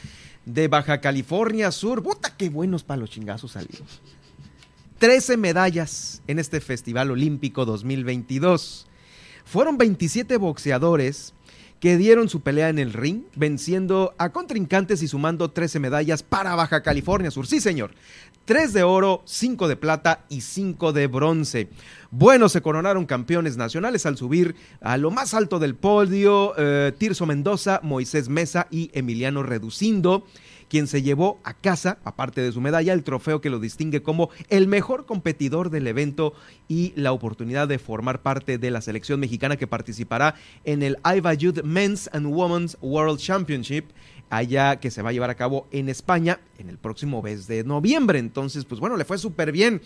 de 0.45 0.69
Baja 0.69 1.01
California 1.01 1.71
Sur. 1.71 2.03
¡Puta, 2.03 2.37
qué 2.37 2.49
buenos 2.49 2.85
para 2.85 3.01
los 3.01 3.11
chingazos 3.11 3.53
salieron! 3.53 3.87
13 4.99 5.37
medallas 5.37 6.23
en 6.29 6.39
este 6.39 6.61
Festival 6.61 7.11
Olímpico 7.11 7.65
2022. 7.65 8.87
Fueron 9.45 9.77
27 9.77 10.37
boxeadores 10.37 11.35
que 11.83 11.97
dieron 11.97 12.29
su 12.29 12.43
pelea 12.43 12.69
en 12.69 12.79
el 12.79 12.93
ring, 12.93 13.25
venciendo 13.35 14.15
a 14.17 14.31
contrincantes 14.31 15.03
y 15.03 15.09
sumando 15.09 15.51
13 15.51 15.81
medallas 15.81 16.23
para 16.23 16.55
Baja 16.55 16.81
California 16.81 17.33
Sur. 17.33 17.49
Sí, 17.49 17.61
señor. 17.61 17.91
3 18.45 18.73
de 18.73 18.85
oro, 18.85 19.23
5 19.25 19.67
de 19.67 19.75
plata 19.75 20.25
y 20.29 20.43
5 20.43 20.93
de 20.93 21.09
bronce. 21.09 21.71
Bueno, 22.13 22.49
se 22.49 22.63
coronaron 22.63 23.05
campeones 23.05 23.57
nacionales 23.57 24.07
al 24.07 24.17
subir 24.17 24.55
a 24.81 24.97
lo 24.97 25.11
más 25.11 25.35
alto 25.35 25.59
del 25.59 25.75
podio 25.75 26.55
eh, 26.57 26.93
Tirso 26.97 27.27
Mendoza, 27.27 27.81
Moisés 27.83 28.29
Mesa 28.29 28.69
y 28.71 28.93
Emiliano 28.95 29.43
Reducindo 29.43 30.25
quien 30.73 30.87
se 30.87 31.03
llevó 31.03 31.39
a 31.45 31.53
casa, 31.53 31.99
aparte 32.03 32.41
de 32.41 32.51
su 32.51 32.63
medalla, 32.63 32.95
el 32.95 33.05
trofeo 33.05 33.43
que 33.43 33.51
lo 33.51 33.59
distingue 33.59 34.03
como 34.03 34.31
el 34.49 34.69
mejor 34.69 35.05
competidor 35.05 35.69
del 35.69 35.87
evento 35.87 36.33
y 36.67 36.95
la 36.97 37.13
oportunidad 37.13 37.69
de 37.69 37.79
formar 37.79 38.23
parte 38.23 38.57
de 38.57 38.71
la 38.71 38.81
selección 38.81 39.21
mexicana 39.21 39.59
que 39.59 39.67
participará 39.67 40.35
en 40.65 40.83
el 40.83 40.97
IVA 41.05 41.35
Men's 41.63 42.09
and 42.15 42.25
Women's 42.25 42.79
World 42.81 43.21
Championship 43.21 43.91
allá 44.31 44.81
que 44.81 44.91
se 44.91 45.03
va 45.03 45.11
a 45.11 45.13
llevar 45.13 45.29
a 45.29 45.35
cabo 45.35 45.69
en 45.73 45.91
España 45.91 46.41
en 46.57 46.71
el 46.71 46.79
próximo 46.79 47.21
mes 47.21 47.47
de 47.47 47.65
noviembre. 47.65 48.19
Entonces, 48.19 48.65
pues 48.65 48.81
bueno, 48.81 48.97
le 48.97 49.05
fue 49.05 49.19
súper 49.19 49.53
bien. 49.53 49.83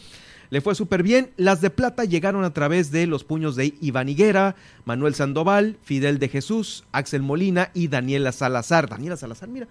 Le 0.50 0.60
fue 0.60 0.76
súper 0.76 1.02
bien. 1.02 1.32
Las 1.36 1.60
de 1.62 1.70
plata 1.70 2.04
llegaron 2.04 2.44
a 2.44 2.54
través 2.54 2.92
de 2.92 3.08
los 3.08 3.24
puños 3.24 3.56
de 3.56 3.74
Iván 3.80 4.08
Higuera, 4.08 4.54
Manuel 4.84 5.16
Sandoval, 5.16 5.78
Fidel 5.82 6.20
de 6.20 6.28
Jesús, 6.28 6.84
Axel 6.92 7.22
Molina 7.22 7.72
y 7.74 7.88
Daniela 7.88 8.30
Salazar. 8.30 8.88
Daniela 8.88 9.16
Salazar, 9.16 9.48
mira, 9.48 9.66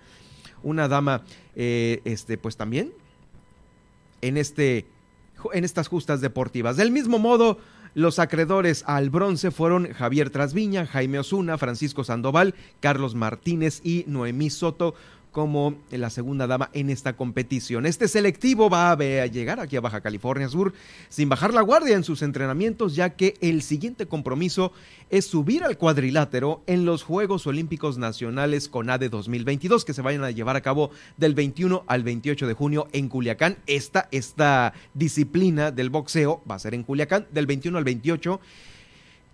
una 0.63 0.87
dama, 0.87 1.23
eh, 1.55 2.01
este, 2.05 2.37
pues 2.37 2.57
también 2.57 2.91
en, 4.21 4.37
este, 4.37 4.85
en 5.53 5.63
estas 5.63 5.87
justas 5.87 6.21
deportivas. 6.21 6.77
Del 6.77 6.91
mismo 6.91 7.19
modo, 7.19 7.59
los 7.93 8.19
acreedores 8.19 8.83
al 8.87 9.09
bronce 9.09 9.51
fueron 9.51 9.91
Javier 9.93 10.29
Trasviña, 10.29 10.85
Jaime 10.85 11.19
Osuna, 11.19 11.57
Francisco 11.57 12.03
Sandoval, 12.03 12.55
Carlos 12.79 13.15
Martínez 13.15 13.81
y 13.83 14.03
Noemí 14.07 14.49
Soto 14.49 14.95
como 15.35 15.75
la 15.91 16.09
segunda 16.09 16.47
dama 16.47 16.69
en 16.71 16.89
esta 16.89 17.17
competición. 17.17 17.85
Este 17.85 18.07
selectivo 18.07 18.69
va 18.69 18.91
a, 18.91 19.25
llegar 19.25 19.59
aquí 19.59 19.75
a 19.75 19.81
Baja 19.81 19.99
California 19.99 20.47
Sur 20.47 20.71
sin 21.09 21.27
bajar 21.27 21.53
la 21.53 21.59
guardia 21.59 21.97
en 21.97 22.05
sus 22.05 22.21
entrenamientos, 22.21 22.95
ya 22.95 23.09
que 23.09 23.33
el 23.41 23.61
siguiente 23.61 24.05
compromiso 24.05 24.71
es 25.09 25.25
subir 25.25 25.65
al 25.65 25.77
cuadrilátero 25.77 26.63
en 26.67 26.85
los 26.85 27.03
Juegos 27.03 27.47
Olímpicos 27.47 27.97
Nacionales 27.97 28.69
CONADE 28.69 29.09
2022, 29.09 29.83
que 29.83 29.93
se 29.93 30.01
vayan 30.01 30.23
a 30.23 30.31
llevar 30.31 30.55
a 30.55 30.61
cabo 30.61 30.91
del 31.17 31.35
21 31.35 31.83
al 31.85 32.03
28 32.03 32.47
de 32.47 32.53
junio 32.53 32.87
en 32.93 33.09
Culiacán. 33.09 33.57
Esta, 33.67 34.07
esta 34.11 34.71
disciplina 34.93 35.69
del 35.69 35.89
boxeo 35.89 36.43
va 36.49 36.55
a 36.55 36.59
ser 36.59 36.73
en 36.75 36.83
Culiacán 36.83 37.27
del 37.33 37.45
21 37.45 37.77
al 37.77 37.83
28. 37.83 38.39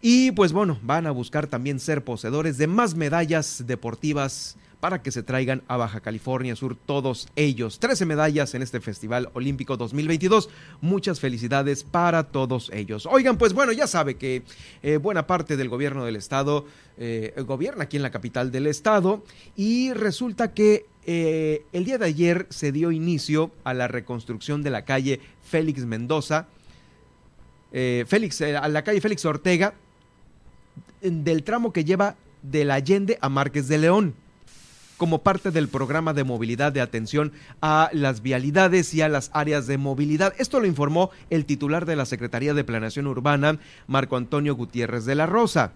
Y 0.01 0.31
pues 0.31 0.51
bueno, 0.51 0.79
van 0.81 1.05
a 1.05 1.11
buscar 1.11 1.45
también 1.45 1.79
ser 1.79 2.03
poseedores 2.03 2.57
de 2.57 2.65
más 2.65 2.95
medallas 2.95 3.65
deportivas 3.67 4.57
para 4.81 5.01
que 5.03 5.11
se 5.11 5.23
traigan 5.23 5.61
a 5.67 5.77
Baja 5.77 6.01
California 6.01 6.55
Sur 6.55 6.75
todos 6.75 7.29
ellos. 7.35 7.79
13 7.79 8.05
medallas 8.05 8.53
en 8.55 8.63
este 8.63 8.81
Festival 8.81 9.29
Olímpico 9.33 9.77
2022. 9.77 10.49
Muchas 10.81 11.19
felicidades 11.19 11.83
para 11.83 12.23
todos 12.23 12.71
ellos. 12.73 13.05
Oigan, 13.05 13.37
pues 13.37 13.53
bueno, 13.53 13.71
ya 13.71 13.85
sabe 13.87 14.17
que 14.17 14.41
eh, 14.81 14.97
buena 14.97 15.27
parte 15.27 15.55
del 15.55 15.69
gobierno 15.69 16.03
del 16.03 16.15
estado 16.15 16.65
eh, 16.97 17.33
gobierna 17.45 17.83
aquí 17.83 17.97
en 17.97 18.03
la 18.03 18.09
capital 18.09 18.51
del 18.51 18.65
estado 18.67 19.23
y 19.55 19.93
resulta 19.93 20.53
que 20.53 20.87
eh, 21.05 21.63
el 21.73 21.85
día 21.85 21.99
de 21.99 22.07
ayer 22.07 22.47
se 22.49 22.71
dio 22.71 22.91
inicio 22.91 23.51
a 23.63 23.75
la 23.75 23.87
reconstrucción 23.87 24.63
de 24.63 24.71
la 24.71 24.83
calle 24.83 25.21
Félix 25.43 25.85
Mendoza. 25.85 26.47
Félix, 27.71 28.41
a 28.41 28.67
la 28.67 28.83
calle 28.83 28.99
Félix 28.99 29.23
Ortega, 29.23 29.73
del 31.01 31.43
tramo 31.43 31.71
que 31.71 31.85
lleva 31.85 32.17
del 32.41 32.69
Allende 32.69 33.17
a 33.21 33.29
Márquez 33.29 33.69
de 33.69 33.77
León 33.77 34.13
como 35.01 35.23
parte 35.23 35.49
del 35.49 35.67
programa 35.67 36.13
de 36.13 36.23
movilidad 36.23 36.71
de 36.71 36.79
atención 36.79 37.31
a 37.59 37.89
las 37.91 38.21
vialidades 38.21 38.93
y 38.93 39.01
a 39.01 39.09
las 39.09 39.31
áreas 39.33 39.65
de 39.65 39.79
movilidad. 39.79 40.35
Esto 40.37 40.59
lo 40.59 40.67
informó 40.67 41.09
el 41.31 41.45
titular 41.45 41.87
de 41.87 41.95
la 41.95 42.05
Secretaría 42.05 42.53
de 42.53 42.63
Planeación 42.63 43.07
Urbana, 43.07 43.57
Marco 43.87 44.15
Antonio 44.15 44.53
Gutiérrez 44.53 45.05
de 45.05 45.15
la 45.15 45.25
Rosa. 45.25 45.73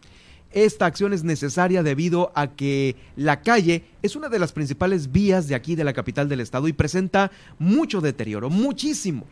Esta 0.51 0.85
acción 0.85 1.11
es 1.11 1.23
necesaria 1.23 1.81
debido 1.81 2.31
a 2.35 2.51
que 2.51 2.97
la 3.15 3.41
calle 3.41 3.85
es 4.03 4.15
una 4.15 4.29
de 4.29 4.37
las 4.37 4.51
principales 4.51 5.11
vías 5.11 5.47
de 5.47 5.55
aquí 5.55 5.75
de 5.75 5.85
la 5.85 5.93
capital 5.93 6.29
del 6.29 6.41
estado 6.41 6.67
y 6.67 6.73
presenta 6.73 7.31
mucho 7.57 8.01
deterioro, 8.01 8.51
muchísimo 8.51 9.25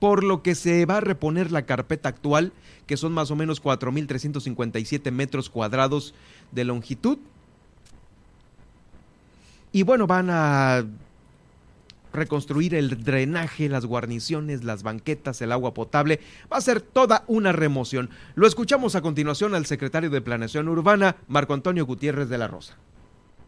por 0.00 0.22
lo 0.22 0.42
que 0.42 0.54
se 0.54 0.84
va 0.84 0.98
a 0.98 1.00
reponer 1.00 1.50
la 1.50 1.64
carpeta 1.64 2.10
actual, 2.10 2.52
que 2.86 2.98
son 2.98 3.12
más 3.12 3.30
o 3.30 3.36
menos 3.36 3.62
4.357 3.62 5.10
metros 5.12 5.48
cuadrados 5.48 6.12
de 6.52 6.64
longitud, 6.64 7.18
y 9.72 9.82
bueno, 9.82 10.06
van 10.06 10.28
a 10.30 10.84
reconstruir 12.12 12.74
el 12.74 13.02
drenaje, 13.02 13.68
las 13.68 13.86
guarniciones, 13.86 14.64
las 14.64 14.82
banquetas, 14.82 15.40
el 15.42 15.52
agua 15.52 15.74
potable. 15.74 16.20
Va 16.52 16.56
a 16.56 16.60
ser 16.60 16.80
toda 16.80 17.24
una 17.28 17.52
remoción. 17.52 18.10
Lo 18.34 18.46
escuchamos 18.46 18.94
a 18.94 19.00
continuación 19.00 19.54
al 19.54 19.66
secretario 19.66 20.10
de 20.10 20.20
Planeación 20.20 20.68
Urbana, 20.68 21.16
Marco 21.28 21.54
Antonio 21.54 21.86
Gutiérrez 21.86 22.28
de 22.28 22.38
la 22.38 22.48
Rosa. 22.48 22.76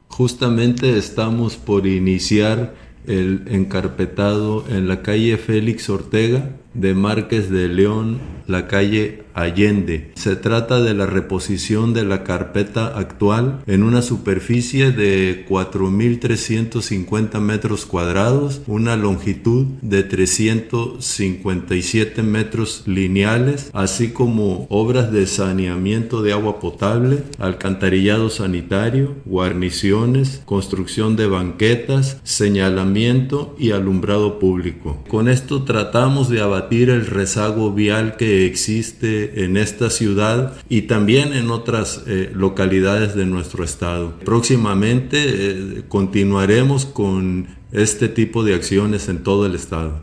Justamente 0.09 0.97
estamos 0.99 1.57
por 1.57 1.87
iniciar 1.87 2.75
el 3.07 3.45
encarpetado 3.49 4.65
en 4.69 4.87
la 4.87 5.03
calle 5.03 5.37
Félix 5.39 5.91
Ortega 5.91 6.51
de 6.75 6.95
Márquez 6.95 7.51
de 7.51 7.69
León, 7.69 8.21
la 8.47 8.67
calle 8.67 9.23
Allende. 9.35 10.13
Se 10.15 10.37
trata 10.37 10.81
de 10.81 10.95
la 10.95 11.07
reposición 11.07 11.93
de 11.95 12.05
la 12.05 12.23
carpeta 12.23 12.99
actual 12.99 13.63
en 13.67 13.83
una 13.83 14.03
superficie 14.03 14.93
de 14.93 15.47
4.350 15.49 17.41
metros 17.41 17.87
cuadrados, 17.87 18.61
una 18.67 18.95
longitud 18.97 19.65
de 19.81 20.03
357 20.03 22.23
metros 22.23 22.83
lineales, 22.87 23.71
así 23.73 24.11
como 24.11 24.67
obras 24.69 25.11
de 25.13 25.27
saneamiento 25.27 26.21
de 26.23 26.33
agua 26.33 26.61
potable, 26.61 27.23
alcantarillado 27.39 28.29
sanitario, 28.31 29.15
guarniciones, 29.25 30.43
construcción 30.45 31.17
de 31.17 31.27
banquetas, 31.27 32.19
señalamiento 32.23 33.57
y 33.59 33.71
alumbrado 33.71 34.39
público. 34.39 35.03
Con 35.09 35.29
esto 35.29 35.63
tratamos 35.63 36.29
de 36.29 36.41
abatir 36.41 36.91
el 36.91 37.07
rezago 37.07 37.73
vial 37.73 38.17
que 38.17 38.42
existe 38.47 39.45
en 39.45 39.57
esta 39.57 39.91
ciudad 39.91 40.57
y 40.69 40.83
también 40.83 41.33
en 41.33 41.51
otras 41.51 42.03
eh, 42.07 42.31
localidades 42.35 43.15
de 43.15 43.27
nuestro 43.27 43.65
estado. 43.65 44.19
Próximamente 44.21 45.19
eh, 45.19 45.85
continuaremos 45.89 46.87
con 46.87 47.49
este 47.73 48.09
tipo 48.09 48.45
de 48.45 48.55
acciones 48.55 49.09
en 49.09 49.23
todo 49.23 49.47
el 49.47 49.55
estado. 49.55 50.01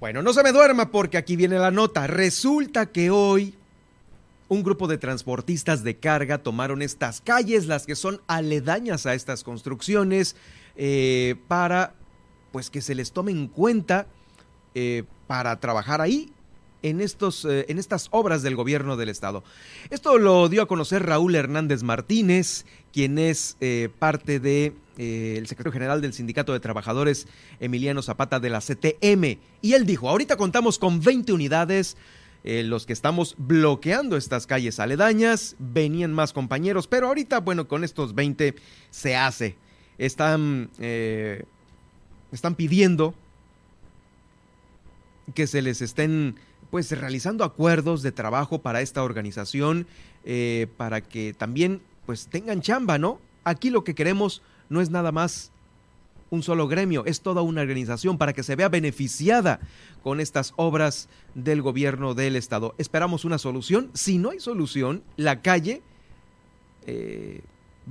Bueno, 0.00 0.22
no 0.22 0.32
se 0.32 0.42
me 0.42 0.52
duerma 0.52 0.90
porque 0.90 1.16
aquí 1.16 1.36
viene 1.36 1.58
la 1.58 1.70
nota. 1.70 2.06
Resulta 2.06 2.86
que 2.86 3.10
hoy 3.10 3.54
un 4.48 4.62
grupo 4.62 4.86
de 4.86 4.98
transportistas 4.98 5.82
de 5.84 5.96
carga 5.96 6.38
tomaron 6.38 6.82
estas 6.82 7.20
calles, 7.20 7.66
las 7.66 7.86
que 7.86 7.96
son 7.96 8.20
aledañas 8.26 9.06
a 9.06 9.14
estas 9.14 9.44
construcciones, 9.44 10.36
eh, 10.76 11.36
para 11.48 11.94
pues 12.50 12.68
que 12.68 12.82
se 12.82 12.94
les 12.94 13.12
tome 13.12 13.30
en 13.32 13.46
cuenta 13.48 14.06
para 15.26 15.60
trabajar 15.60 16.00
ahí 16.00 16.30
en, 16.82 17.00
estos, 17.00 17.44
eh, 17.44 17.66
en 17.68 17.78
estas 17.78 18.08
obras 18.10 18.42
del 18.42 18.56
gobierno 18.56 18.96
del 18.96 19.08
estado. 19.08 19.42
Esto 19.90 20.18
lo 20.18 20.48
dio 20.48 20.62
a 20.62 20.66
conocer 20.66 21.04
Raúl 21.04 21.34
Hernández 21.34 21.82
Martínez, 21.82 22.64
quien 22.92 23.18
es 23.18 23.56
eh, 23.60 23.88
parte 23.98 24.40
de, 24.40 24.74
eh, 24.98 25.42
secretario 25.46 25.72
general 25.72 26.00
del 26.00 26.12
Sindicato 26.12 26.52
de 26.52 26.60
Trabajadores 26.60 27.26
Emiliano 27.60 28.02
Zapata 28.02 28.40
de 28.40 28.50
la 28.50 28.60
CTM. 28.60 29.38
Y 29.62 29.72
él 29.72 29.86
dijo, 29.86 30.08
ahorita 30.08 30.36
contamos 30.36 30.78
con 30.78 31.00
20 31.00 31.32
unidades. 31.32 31.96
los 32.44 32.86
que 32.86 32.92
estamos 32.92 33.36
bloqueando 33.38 34.16
estas 34.16 34.48
calles 34.48 34.80
aledañas, 34.80 35.54
venían 35.60 36.12
más 36.12 36.32
compañeros, 36.32 36.88
pero 36.88 37.06
ahorita, 37.06 37.38
bueno, 37.38 37.68
con 37.68 37.84
estos 37.84 38.16
20 38.16 38.56
se 38.90 39.14
hace. 39.14 39.54
Están, 39.96 40.68
están 42.32 42.56
pidiendo 42.56 43.14
que 45.36 45.46
se 45.46 45.62
les 45.62 45.82
estén 45.82 46.34
pues 46.72 46.90
realizando 46.90 47.44
acuerdos 47.44 48.00
de 48.00 48.12
trabajo 48.12 48.62
para 48.62 48.80
esta 48.80 49.02
organización, 49.02 49.86
eh, 50.24 50.68
para 50.78 51.02
que 51.02 51.34
también 51.34 51.82
pues 52.06 52.28
tengan 52.28 52.62
chamba, 52.62 52.96
¿no? 52.96 53.20
Aquí 53.44 53.68
lo 53.68 53.84
que 53.84 53.94
queremos 53.94 54.40
no 54.70 54.80
es 54.80 54.88
nada 54.88 55.12
más 55.12 55.52
un 56.30 56.42
solo 56.42 56.68
gremio, 56.68 57.04
es 57.04 57.20
toda 57.20 57.42
una 57.42 57.60
organización 57.60 58.16
para 58.16 58.32
que 58.32 58.42
se 58.42 58.56
vea 58.56 58.70
beneficiada 58.70 59.60
con 60.02 60.18
estas 60.18 60.54
obras 60.56 61.10
del 61.34 61.60
gobierno 61.60 62.14
del 62.14 62.36
Estado. 62.36 62.74
Esperamos 62.78 63.26
una 63.26 63.36
solución. 63.36 63.90
Si 63.92 64.16
no 64.16 64.30
hay 64.30 64.40
solución, 64.40 65.02
la 65.18 65.42
calle 65.42 65.82
eh, 66.86 67.42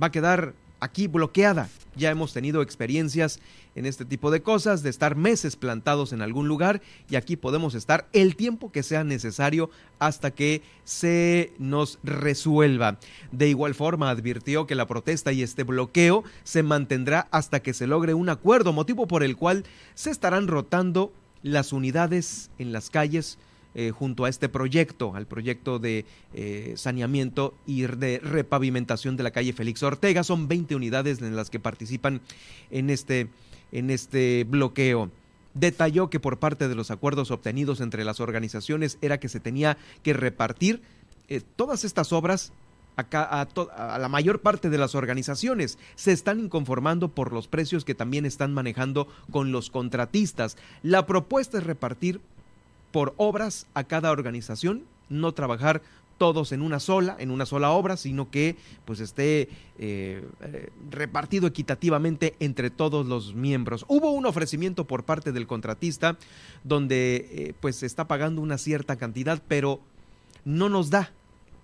va 0.02 0.08
a 0.08 0.10
quedar 0.10 0.54
aquí 0.80 1.06
bloqueada. 1.06 1.68
Ya 1.94 2.10
hemos 2.10 2.32
tenido 2.32 2.62
experiencias 2.62 3.38
en 3.74 3.86
este 3.86 4.04
tipo 4.04 4.30
de 4.30 4.42
cosas, 4.42 4.82
de 4.82 4.90
estar 4.90 5.16
meses 5.16 5.56
plantados 5.56 6.12
en 6.12 6.22
algún 6.22 6.48
lugar 6.48 6.82
y 7.08 7.16
aquí 7.16 7.36
podemos 7.36 7.74
estar 7.74 8.08
el 8.12 8.36
tiempo 8.36 8.72
que 8.72 8.82
sea 8.82 9.04
necesario 9.04 9.70
hasta 9.98 10.32
que 10.32 10.62
se 10.84 11.52
nos 11.58 11.98
resuelva. 12.02 12.98
De 13.30 13.48
igual 13.48 13.74
forma, 13.74 14.10
advirtió 14.10 14.66
que 14.66 14.74
la 14.74 14.86
protesta 14.86 15.32
y 15.32 15.42
este 15.42 15.64
bloqueo 15.64 16.24
se 16.44 16.62
mantendrá 16.62 17.28
hasta 17.30 17.60
que 17.60 17.74
se 17.74 17.86
logre 17.86 18.14
un 18.14 18.28
acuerdo, 18.28 18.72
motivo 18.72 19.06
por 19.06 19.22
el 19.22 19.36
cual 19.36 19.64
se 19.94 20.10
estarán 20.10 20.48
rotando 20.48 21.12
las 21.42 21.72
unidades 21.72 22.50
en 22.58 22.72
las 22.72 22.90
calles 22.90 23.38
eh, 23.74 23.90
junto 23.90 24.26
a 24.26 24.28
este 24.28 24.50
proyecto, 24.50 25.14
al 25.14 25.26
proyecto 25.26 25.78
de 25.78 26.04
eh, 26.34 26.74
saneamiento 26.76 27.54
y 27.66 27.82
de 27.82 28.18
repavimentación 28.18 29.16
de 29.16 29.22
la 29.22 29.30
calle 29.30 29.54
Félix 29.54 29.82
Ortega. 29.82 30.24
Son 30.24 30.46
20 30.46 30.76
unidades 30.76 31.22
en 31.22 31.34
las 31.34 31.48
que 31.48 31.58
participan 31.58 32.20
en 32.70 32.90
este, 32.90 33.28
en 33.72 33.90
este 33.90 34.44
bloqueo 34.48 35.10
detalló 35.54 36.08
que 36.08 36.20
por 36.20 36.38
parte 36.38 36.68
de 36.68 36.74
los 36.74 36.90
acuerdos 36.90 37.30
obtenidos 37.30 37.80
entre 37.80 38.04
las 38.04 38.20
organizaciones 38.20 38.98
era 39.02 39.18
que 39.18 39.28
se 39.28 39.40
tenía 39.40 39.76
que 40.02 40.12
repartir 40.12 40.82
eh, 41.28 41.40
todas 41.56 41.84
estas 41.84 42.12
obras 42.12 42.52
a, 42.96 43.46
a, 43.76 43.98
la 43.98 44.08
mayor 44.08 44.40
parte 44.40 44.70
de 44.70 44.78
las 44.78 44.94
organizaciones. 44.94 45.78
Se 45.94 46.12
están 46.12 46.40
inconformando 46.40 47.08
por 47.08 47.32
los 47.32 47.48
precios 47.48 47.84
que 47.84 47.94
también 47.94 48.26
están 48.26 48.52
manejando 48.52 49.08
con 49.30 49.52
los 49.52 49.70
contratistas. 49.70 50.56
La 50.82 51.06
propuesta 51.06 51.58
es 51.58 51.64
repartir 51.64 52.20
por 52.90 53.14
obras 53.16 53.66
a 53.74 53.84
cada 53.84 54.10
organización, 54.10 54.84
no 55.08 55.32
trabajar 55.32 55.82
todos 56.22 56.52
en 56.52 56.62
una 56.62 56.78
sola, 56.78 57.16
en 57.18 57.32
una 57.32 57.46
sola 57.46 57.72
obra, 57.72 57.96
sino 57.96 58.30
que 58.30 58.54
pues 58.84 59.00
esté 59.00 59.48
eh, 59.80 60.24
eh, 60.40 60.70
repartido 60.88 61.48
equitativamente 61.48 62.36
entre 62.38 62.70
todos 62.70 63.06
los 63.06 63.34
miembros. 63.34 63.84
Hubo 63.88 64.12
un 64.12 64.24
ofrecimiento 64.24 64.86
por 64.86 65.02
parte 65.02 65.32
del 65.32 65.48
contratista 65.48 66.16
donde 66.62 67.28
eh, 67.32 67.54
pues 67.58 67.74
se 67.74 67.86
está 67.86 68.06
pagando 68.06 68.40
una 68.40 68.56
cierta 68.56 68.94
cantidad, 68.94 69.42
pero 69.48 69.80
no 70.44 70.68
nos 70.68 70.90
da. 70.90 71.10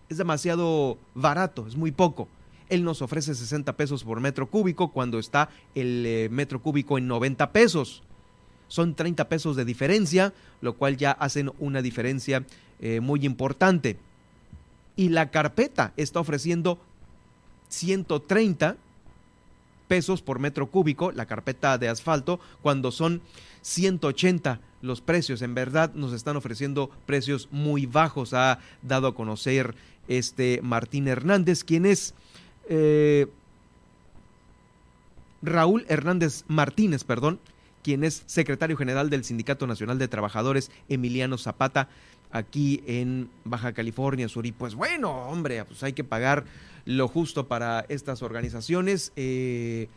Es 0.08 0.16
demasiado 0.16 0.98
barato, 1.14 1.68
es 1.68 1.76
muy 1.76 1.92
poco. 1.92 2.26
Él 2.68 2.82
nos 2.82 3.00
ofrece 3.00 3.36
60 3.36 3.76
pesos 3.76 4.02
por 4.02 4.18
metro 4.18 4.50
cúbico 4.50 4.90
cuando 4.90 5.20
está 5.20 5.50
el 5.76 6.28
metro 6.32 6.60
cúbico 6.60 6.98
en 6.98 7.06
90 7.06 7.52
pesos 7.52 8.02
son 8.66 8.94
30 8.96 9.28
pesos 9.28 9.54
de 9.56 9.64
diferencia, 9.64 10.34
lo 10.60 10.74
cual 10.74 10.96
ya 10.96 11.12
hacen 11.12 11.50
una 11.58 11.80
diferencia 11.80 12.44
eh, 12.80 13.00
muy 13.00 13.24
importante. 13.24 13.96
Y 14.98 15.10
la 15.10 15.30
carpeta 15.30 15.92
está 15.96 16.18
ofreciendo 16.18 16.76
130 17.68 18.76
pesos 19.86 20.22
por 20.22 20.40
metro 20.40 20.66
cúbico, 20.66 21.12
la 21.12 21.26
carpeta 21.26 21.78
de 21.78 21.88
asfalto, 21.88 22.40
cuando 22.62 22.90
son 22.90 23.22
180 23.62 24.60
los 24.82 25.00
precios. 25.00 25.40
En 25.42 25.54
verdad 25.54 25.94
nos 25.94 26.12
están 26.12 26.36
ofreciendo 26.36 26.90
precios 27.06 27.48
muy 27.52 27.86
bajos, 27.86 28.34
ha 28.34 28.58
dado 28.82 29.06
a 29.06 29.14
conocer 29.14 29.76
este 30.08 30.58
Martín 30.64 31.06
Hernández, 31.06 31.62
quien 31.62 31.86
es 31.86 32.12
eh, 32.68 33.28
Raúl 35.42 35.86
Hernández 35.88 36.42
Martínez, 36.48 37.04
perdón, 37.04 37.38
quien 37.84 38.02
es 38.02 38.24
secretario 38.26 38.76
general 38.76 39.10
del 39.10 39.24
Sindicato 39.24 39.68
Nacional 39.68 39.98
de 39.98 40.08
Trabajadores, 40.08 40.72
Emiliano 40.88 41.38
Zapata, 41.38 41.88
aquí 42.30 42.82
en 42.86 43.30
Baja 43.44 43.72
California 43.72 44.28
Sur. 44.28 44.46
Y 44.46 44.52
pues 44.52 44.74
bueno, 44.74 45.10
hombre, 45.28 45.64
pues 45.64 45.82
hay 45.82 45.92
que 45.92 46.04
pagar 46.04 46.44
lo 46.84 47.08
justo 47.08 47.48
para 47.48 47.84
estas 47.88 48.22
organizaciones. 48.22 49.12
Eh, 49.16 49.88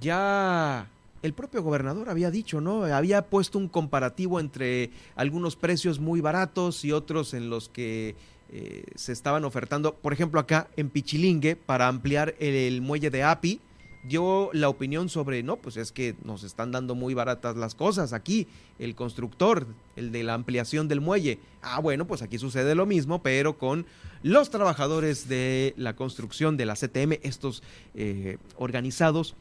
ya 0.00 0.88
el 1.22 1.32
propio 1.32 1.62
gobernador 1.62 2.10
había 2.10 2.30
dicho, 2.30 2.60
¿no? 2.60 2.84
Había 2.84 3.22
puesto 3.22 3.58
un 3.58 3.68
comparativo 3.68 4.40
entre 4.40 4.90
algunos 5.16 5.56
precios 5.56 5.98
muy 5.98 6.20
baratos 6.20 6.84
y 6.84 6.92
otros 6.92 7.34
en 7.34 7.50
los 7.50 7.68
que 7.68 8.14
eh, 8.50 8.84
se 8.94 9.12
estaban 9.12 9.44
ofertando, 9.44 9.94
por 9.94 10.12
ejemplo, 10.12 10.40
acá 10.40 10.68
en 10.76 10.90
Pichilingue, 10.90 11.56
para 11.56 11.88
ampliar 11.88 12.34
el 12.38 12.80
muelle 12.80 13.10
de 13.10 13.22
API 13.22 13.60
dio 14.04 14.50
la 14.52 14.68
opinión 14.68 15.08
sobre, 15.08 15.42
no, 15.42 15.56
pues 15.56 15.76
es 15.76 15.92
que 15.92 16.14
nos 16.24 16.42
están 16.42 16.72
dando 16.72 16.94
muy 16.94 17.14
baratas 17.14 17.56
las 17.56 17.74
cosas 17.74 18.12
aquí, 18.12 18.46
el 18.78 18.94
constructor, 18.94 19.66
el 19.96 20.12
de 20.12 20.22
la 20.22 20.34
ampliación 20.34 20.88
del 20.88 21.00
muelle. 21.00 21.38
Ah, 21.62 21.80
bueno, 21.80 22.06
pues 22.06 22.22
aquí 22.22 22.38
sucede 22.38 22.74
lo 22.74 22.86
mismo, 22.86 23.22
pero 23.22 23.58
con 23.58 23.86
los 24.22 24.50
trabajadores 24.50 25.28
de 25.28 25.74
la 25.76 25.94
construcción 25.96 26.56
de 26.56 26.66
la 26.66 26.74
CTM, 26.74 27.18
estos 27.22 27.62
eh, 27.94 28.38
organizados 28.56 29.34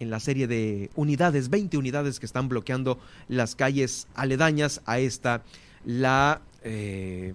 en 0.00 0.10
la 0.10 0.20
serie 0.20 0.46
de 0.46 0.90
unidades, 0.96 1.50
20 1.50 1.76
unidades 1.76 2.18
que 2.18 2.26
están 2.26 2.48
bloqueando 2.48 2.98
las 3.28 3.54
calles 3.54 4.08
aledañas 4.14 4.80
a 4.86 4.98
esta, 4.98 5.42
la, 5.84 6.40
eh, 6.62 7.34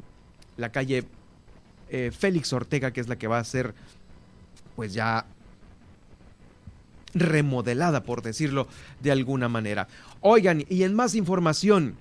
la 0.58 0.72
calle 0.72 1.06
eh, 1.89 2.12
Félix 2.18 2.52
Ortega, 2.54 2.92
que 2.92 3.02
es 3.02 3.08
la 3.08 3.18
que 3.18 3.28
va 3.28 3.39
a 3.39 3.44
ser 3.44 3.74
pues 4.76 4.94
ya 4.94 5.26
remodelada, 7.13 8.04
por 8.04 8.22
decirlo 8.22 8.67
de 9.02 9.12
alguna 9.12 9.50
manera. 9.50 9.88
Oigan, 10.22 10.65
y 10.69 10.84
en 10.84 10.93
más 10.93 11.15
información, 11.15 11.95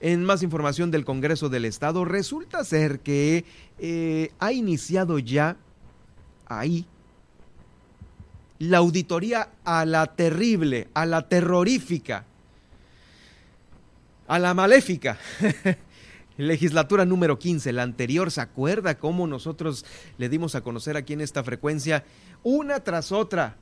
en 0.00 0.24
más 0.24 0.42
información 0.42 0.90
del 0.90 1.04
Congreso 1.04 1.48
del 1.48 1.64
Estado, 1.64 2.04
resulta 2.04 2.64
ser 2.64 3.00
que 3.00 3.44
eh, 3.78 4.30
ha 4.38 4.52
iniciado 4.52 5.18
ya 5.18 5.56
ahí 6.46 6.86
la 8.58 8.78
auditoría 8.78 9.50
a 9.64 9.84
la 9.84 10.06
terrible, 10.06 10.88
a 10.94 11.06
la 11.06 11.28
terrorífica, 11.28 12.24
a 14.26 14.38
la 14.38 14.54
maléfica. 14.54 15.18
Legislatura 16.36 17.04
número 17.04 17.38
15, 17.38 17.72
la 17.72 17.84
anterior, 17.84 18.30
¿se 18.30 18.40
acuerda 18.40 18.98
cómo 18.98 19.26
nosotros 19.26 19.84
le 20.18 20.28
dimos 20.28 20.56
a 20.56 20.62
conocer 20.62 20.96
aquí 20.96 21.12
en 21.12 21.20
esta 21.20 21.44
frecuencia 21.44 22.04
una 22.42 22.80
tras 22.80 23.12
otra 23.12 23.56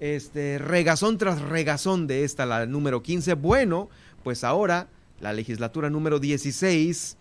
este, 0.00 0.58
regazón 0.58 1.18
tras 1.18 1.40
regazón 1.40 2.06
de 2.06 2.24
esta, 2.24 2.46
la 2.46 2.66
número 2.66 3.02
15. 3.02 3.34
Bueno, 3.34 3.88
pues 4.22 4.44
ahora 4.44 4.88
la 5.20 5.32
legislatura 5.32 5.90
número 5.90 6.20
16 6.20 7.16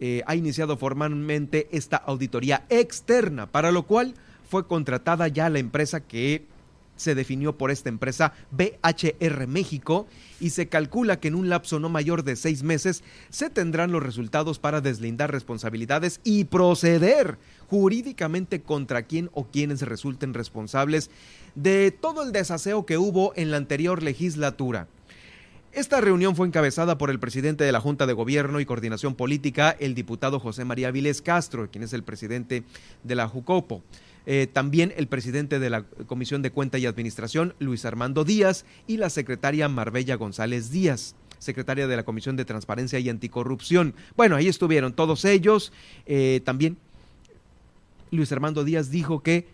eh, 0.00 0.22
ha 0.26 0.34
iniciado 0.34 0.76
formalmente 0.76 1.68
esta 1.70 1.96
auditoría 1.96 2.64
externa, 2.68 3.46
para 3.46 3.72
lo 3.72 3.84
cual 3.84 4.14
fue 4.48 4.66
contratada 4.66 5.28
ya 5.28 5.48
la 5.48 5.58
empresa 5.58 6.00
que 6.00 6.46
se 6.96 7.14
definió 7.14 7.56
por 7.56 7.70
esta 7.70 7.88
empresa 7.88 8.32
BHR 8.50 9.46
México 9.46 10.06
y 10.40 10.50
se 10.50 10.68
calcula 10.68 11.20
que 11.20 11.28
en 11.28 11.34
un 11.34 11.48
lapso 11.48 11.80
no 11.80 11.88
mayor 11.88 12.24
de 12.24 12.36
seis 12.36 12.62
meses 12.62 13.02
se 13.30 13.50
tendrán 13.50 13.92
los 13.92 14.02
resultados 14.02 14.58
para 14.58 14.80
deslindar 14.80 15.32
responsabilidades 15.32 16.20
y 16.24 16.44
proceder 16.44 17.38
jurídicamente 17.68 18.62
contra 18.62 19.02
quien 19.02 19.30
o 19.32 19.46
quienes 19.46 19.82
resulten 19.82 20.34
responsables 20.34 21.10
de 21.54 21.90
todo 21.90 22.22
el 22.22 22.32
desaseo 22.32 22.86
que 22.86 22.98
hubo 22.98 23.32
en 23.36 23.50
la 23.50 23.56
anterior 23.56 24.02
legislatura. 24.02 24.88
Esta 25.74 26.00
reunión 26.00 26.36
fue 26.36 26.46
encabezada 26.46 26.98
por 26.98 27.10
el 27.10 27.18
presidente 27.18 27.64
de 27.64 27.72
la 27.72 27.80
Junta 27.80 28.06
de 28.06 28.12
Gobierno 28.12 28.60
y 28.60 28.64
Coordinación 28.64 29.16
Política, 29.16 29.74
el 29.80 29.96
diputado 29.96 30.38
José 30.38 30.64
María 30.64 30.92
Viles 30.92 31.20
Castro, 31.20 31.68
quien 31.68 31.82
es 31.82 31.92
el 31.92 32.04
presidente 32.04 32.62
de 33.02 33.14
la 33.16 33.26
JUCOPO. 33.26 33.82
Eh, 34.26 34.46
también 34.50 34.92
el 34.96 35.06
presidente 35.06 35.58
de 35.58 35.70
la 35.70 35.82
Comisión 35.82 36.42
de 36.42 36.50
Cuenta 36.50 36.78
y 36.78 36.86
Administración, 36.86 37.54
Luis 37.58 37.84
Armando 37.84 38.24
Díaz, 38.24 38.64
y 38.86 38.96
la 38.96 39.10
secretaria 39.10 39.68
Marbella 39.68 40.16
González 40.16 40.70
Díaz 40.70 41.14
secretaria 41.40 41.86
de 41.86 41.96
la 41.96 42.04
Comisión 42.04 42.36
de 42.36 42.46
Transparencia 42.46 42.98
y 42.98 43.10
Anticorrupción. 43.10 43.94
Bueno, 44.16 44.34
ahí 44.34 44.48
estuvieron 44.48 44.94
todos 44.94 45.26
ellos. 45.26 45.74
Eh, 46.06 46.40
también 46.42 46.78
Luis 48.10 48.32
Armando 48.32 48.64
Díaz 48.64 48.90
dijo 48.90 49.22
que 49.22 49.46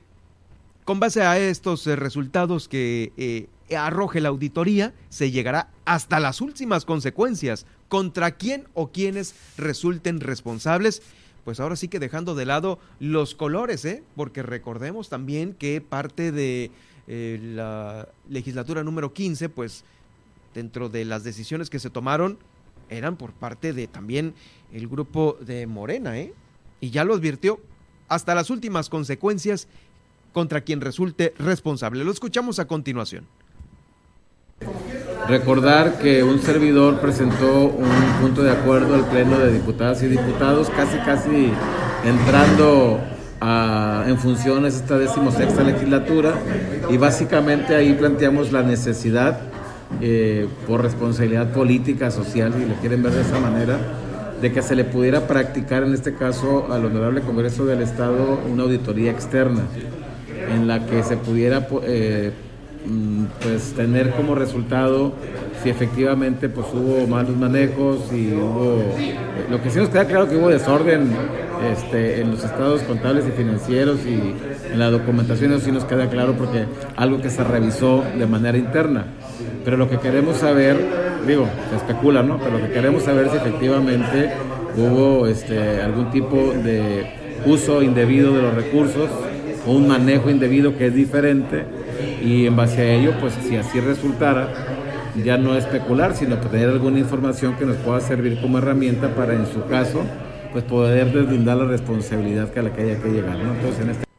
con 0.84 1.00
base 1.00 1.22
a 1.22 1.36
estos 1.36 1.84
eh, 1.88 1.96
resultados 1.96 2.68
que 2.68 3.48
arroje 3.76 4.20
la 4.20 4.28
auditoría, 4.28 4.94
se 5.08 5.32
llegará 5.32 5.70
hasta 5.84 6.20
las 6.20 6.40
últimas 6.40 6.84
consecuencias 6.84 7.66
contra 7.88 8.32
quién 8.36 8.68
o 8.74 8.92
quienes 8.92 9.34
resulten 9.56 10.20
responsables 10.20 11.02
pues 11.50 11.58
ahora 11.58 11.74
sí 11.74 11.88
que 11.88 11.98
dejando 11.98 12.36
de 12.36 12.46
lado 12.46 12.78
los 13.00 13.34
colores, 13.34 13.84
¿eh? 13.84 14.04
porque 14.14 14.40
recordemos 14.44 15.08
también 15.08 15.52
que 15.52 15.80
parte 15.80 16.30
de 16.30 16.70
eh, 17.08 17.40
la 17.42 18.08
legislatura 18.28 18.84
número 18.84 19.12
15, 19.12 19.48
pues 19.48 19.82
dentro 20.54 20.88
de 20.88 21.04
las 21.04 21.24
decisiones 21.24 21.68
que 21.68 21.80
se 21.80 21.90
tomaron 21.90 22.38
eran 22.88 23.16
por 23.16 23.32
parte 23.32 23.72
de 23.72 23.88
también 23.88 24.32
el 24.72 24.86
grupo 24.86 25.38
de 25.40 25.66
Morena, 25.66 26.20
¿eh? 26.20 26.34
Y 26.80 26.90
ya 26.90 27.02
lo 27.02 27.14
advirtió 27.14 27.58
hasta 28.06 28.32
las 28.36 28.48
últimas 28.48 28.88
consecuencias 28.88 29.66
contra 30.32 30.60
quien 30.60 30.80
resulte 30.80 31.34
responsable. 31.36 32.04
Lo 32.04 32.12
escuchamos 32.12 32.60
a 32.60 32.68
continuación. 32.68 33.26
Recordar 35.30 35.96
que 35.98 36.24
un 36.24 36.40
servidor 36.40 36.98
presentó 36.98 37.66
un 37.66 37.88
punto 38.20 38.42
de 38.42 38.50
acuerdo 38.50 38.96
al 38.96 39.04
Pleno 39.04 39.38
de 39.38 39.52
Diputadas 39.52 40.02
y 40.02 40.08
Diputados, 40.08 40.68
casi 40.70 40.98
casi 40.98 41.52
entrando 42.04 42.98
en 44.08 44.18
funciones 44.18 44.74
esta 44.74 44.98
decimosexta 44.98 45.62
legislatura, 45.62 46.34
y 46.90 46.96
básicamente 46.96 47.76
ahí 47.76 47.92
planteamos 47.92 48.50
la 48.50 48.64
necesidad, 48.64 49.38
eh, 50.00 50.48
por 50.66 50.82
responsabilidad 50.82 51.52
política, 51.52 52.10
social, 52.10 52.52
si 52.52 52.64
le 52.64 52.74
quieren 52.80 53.00
ver 53.00 53.12
de 53.12 53.20
esa 53.20 53.38
manera, 53.38 53.78
de 54.42 54.50
que 54.50 54.62
se 54.62 54.74
le 54.74 54.82
pudiera 54.82 55.28
practicar 55.28 55.84
en 55.84 55.94
este 55.94 56.12
caso 56.12 56.66
al 56.72 56.84
Honorable 56.86 57.20
Congreso 57.20 57.66
del 57.66 57.82
Estado 57.82 58.40
una 58.50 58.64
auditoría 58.64 59.12
externa 59.12 59.62
en 60.52 60.66
la 60.66 60.84
que 60.86 61.04
se 61.04 61.16
pudiera 61.16 61.68
eh, 61.84 62.32
pues 63.42 63.72
tener 63.74 64.10
como 64.12 64.34
resultado 64.34 65.12
si 65.62 65.68
efectivamente 65.68 66.48
pues 66.48 66.66
hubo 66.72 67.06
malos 67.06 67.36
manejos 67.36 68.10
y 68.12 68.32
hubo 68.32 68.82
lo 69.50 69.62
que 69.62 69.70
sí 69.70 69.78
nos 69.78 69.90
queda 69.90 70.06
claro 70.06 70.28
que 70.28 70.36
hubo 70.36 70.48
desorden 70.48 71.10
este, 71.72 72.22
en 72.22 72.30
los 72.30 72.42
estados 72.42 72.82
contables 72.82 73.26
y 73.28 73.32
financieros 73.32 73.98
y 74.06 74.34
en 74.72 74.78
la 74.78 74.90
documentación 74.90 75.52
eso 75.52 75.66
sí 75.66 75.72
nos 75.72 75.84
queda 75.84 76.08
claro 76.08 76.34
porque 76.38 76.64
algo 76.96 77.20
que 77.20 77.28
se 77.28 77.44
revisó 77.44 78.02
de 78.18 78.26
manera 78.26 78.56
interna. 78.56 79.04
Pero 79.64 79.76
lo 79.76 79.90
que 79.90 79.98
queremos 79.98 80.38
saber 80.38 80.78
digo 81.26 81.46
se 81.68 81.76
especula 81.76 82.22
no 82.22 82.38
pero 82.38 82.58
lo 82.58 82.66
que 82.66 82.72
queremos 82.72 83.02
saber 83.02 83.28
si 83.28 83.36
efectivamente 83.36 84.30
hubo 84.76 85.26
este, 85.26 85.82
algún 85.82 86.10
tipo 86.10 86.36
de 86.36 87.06
uso 87.44 87.82
indebido 87.82 88.34
de 88.34 88.42
los 88.42 88.54
recursos 88.54 89.10
o 89.66 89.72
un 89.72 89.88
manejo 89.88 90.30
indebido 90.30 90.78
que 90.78 90.86
es 90.86 90.94
diferente 90.94 91.64
y 92.22 92.46
en 92.46 92.56
base 92.56 92.82
a 92.82 92.94
ello, 92.94 93.14
pues 93.20 93.34
si 93.46 93.56
así 93.56 93.80
resultara, 93.80 94.48
ya 95.24 95.36
no 95.36 95.56
especular, 95.56 96.14
sino 96.14 96.38
tener 96.38 96.68
alguna 96.68 96.98
información 96.98 97.56
que 97.56 97.66
nos 97.66 97.76
pueda 97.76 98.00
servir 98.00 98.40
como 98.40 98.58
herramienta 98.58 99.14
para 99.14 99.34
en 99.34 99.46
su 99.46 99.64
caso, 99.66 100.02
pues 100.52 100.64
poder 100.64 101.12
deslindar 101.12 101.56
la 101.56 101.64
responsabilidad 101.64 102.50
que 102.50 102.60
a 102.60 102.62
la 102.62 102.72
que 102.72 102.82
haya 102.82 103.02
que 103.02 103.08
llegar, 103.08 103.38
¿no? 103.38 103.54
Entonces 103.54 103.80
en 103.80 103.90
este 103.90 104.10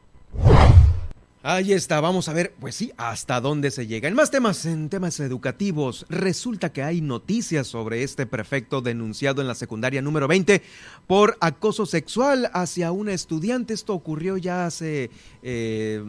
Ahí 1.44 1.72
está, 1.72 2.00
vamos 2.00 2.28
a 2.28 2.32
ver, 2.32 2.54
pues 2.60 2.76
sí, 2.76 2.92
hasta 2.96 3.40
dónde 3.40 3.72
se 3.72 3.88
llega. 3.88 4.06
En 4.06 4.14
más 4.14 4.30
temas, 4.30 4.64
en 4.64 4.88
temas 4.88 5.18
educativos, 5.18 6.06
resulta 6.08 6.72
que 6.72 6.84
hay 6.84 7.00
noticias 7.00 7.66
sobre 7.66 8.04
este 8.04 8.26
prefecto 8.26 8.80
denunciado 8.80 9.42
en 9.42 9.48
la 9.48 9.56
secundaria 9.56 10.00
número 10.00 10.28
20 10.28 10.62
por 11.08 11.36
acoso 11.40 11.84
sexual 11.84 12.48
hacia 12.54 12.92
una 12.92 13.12
estudiante. 13.12 13.74
Esto 13.74 13.92
ocurrió 13.92 14.36
ya 14.36 14.66
hace 14.66 15.10
eh, 15.42 16.04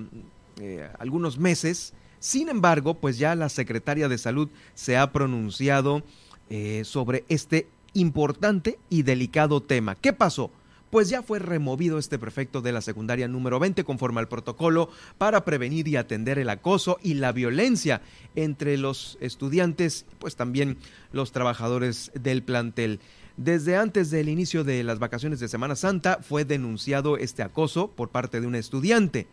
eh, 0.59 0.89
algunos 0.99 1.37
meses. 1.37 1.93
Sin 2.19 2.49
embargo, 2.49 2.95
pues 2.95 3.17
ya 3.17 3.35
la 3.35 3.49
secretaria 3.49 4.07
de 4.07 4.17
salud 4.17 4.49
se 4.73 4.97
ha 4.97 5.11
pronunciado 5.11 6.03
eh, 6.49 6.83
sobre 6.85 7.25
este 7.29 7.67
importante 7.93 8.79
y 8.89 9.03
delicado 9.03 9.61
tema. 9.61 9.95
¿Qué 9.95 10.13
pasó? 10.13 10.51
pues 10.93 11.09
ya 11.09 11.23
fue 11.23 11.39
removido 11.39 11.97
este 11.97 12.19
prefecto 12.19 12.61
de 12.61 12.71
la 12.71 12.79
secundaria 12.79 13.27
número 13.27 13.57
20 13.57 13.83
conforme 13.83 14.19
al 14.19 14.27
protocolo 14.27 14.91
para 15.17 15.43
prevenir 15.43 15.87
y 15.87 15.95
atender 15.95 16.37
el 16.37 16.49
acoso 16.49 16.99
y 17.01 17.15
la 17.15 17.31
violencia 17.31 18.03
entre 18.35 18.77
los 18.77 19.17
estudiantes, 19.19 20.05
pues 20.19 20.35
también 20.35 20.77
los 21.11 21.31
trabajadores 21.31 22.11
del 22.13 22.43
plantel. 22.43 22.99
Desde 23.37 23.75
antes 23.75 24.11
del 24.11 24.29
inicio 24.29 24.63
de 24.63 24.83
las 24.83 24.99
vacaciones 24.99 25.39
de 25.39 25.47
Semana 25.47 25.75
Santa 25.75 26.19
fue 26.21 26.45
denunciado 26.45 27.17
este 27.17 27.41
acoso 27.41 27.87
por 27.87 28.09
parte 28.09 28.39
de 28.39 28.45
un 28.45 28.53
estudiante. 28.53 29.25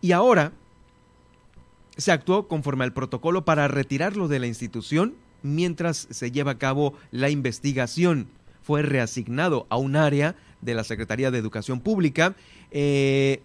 Y 0.00 0.12
ahora 0.12 0.52
se 1.96 2.12
actuó 2.12 2.48
conforme 2.48 2.84
al 2.84 2.92
protocolo 2.92 3.44
para 3.44 3.68
retirarlo 3.68 4.28
de 4.28 4.38
la 4.38 4.46
institución 4.46 5.14
mientras 5.42 6.08
se 6.10 6.30
lleva 6.30 6.52
a 6.52 6.58
cabo 6.58 6.94
la 7.10 7.30
investigación 7.30 8.28
fue 8.62 8.82
reasignado 8.82 9.66
a 9.68 9.76
un 9.76 9.96
área 9.96 10.34
de 10.60 10.74
la 10.74 10.84
Secretaría 10.84 11.30
de 11.30 11.38
Educación 11.38 11.80
Pública 11.80 12.34
eh, 12.72 13.40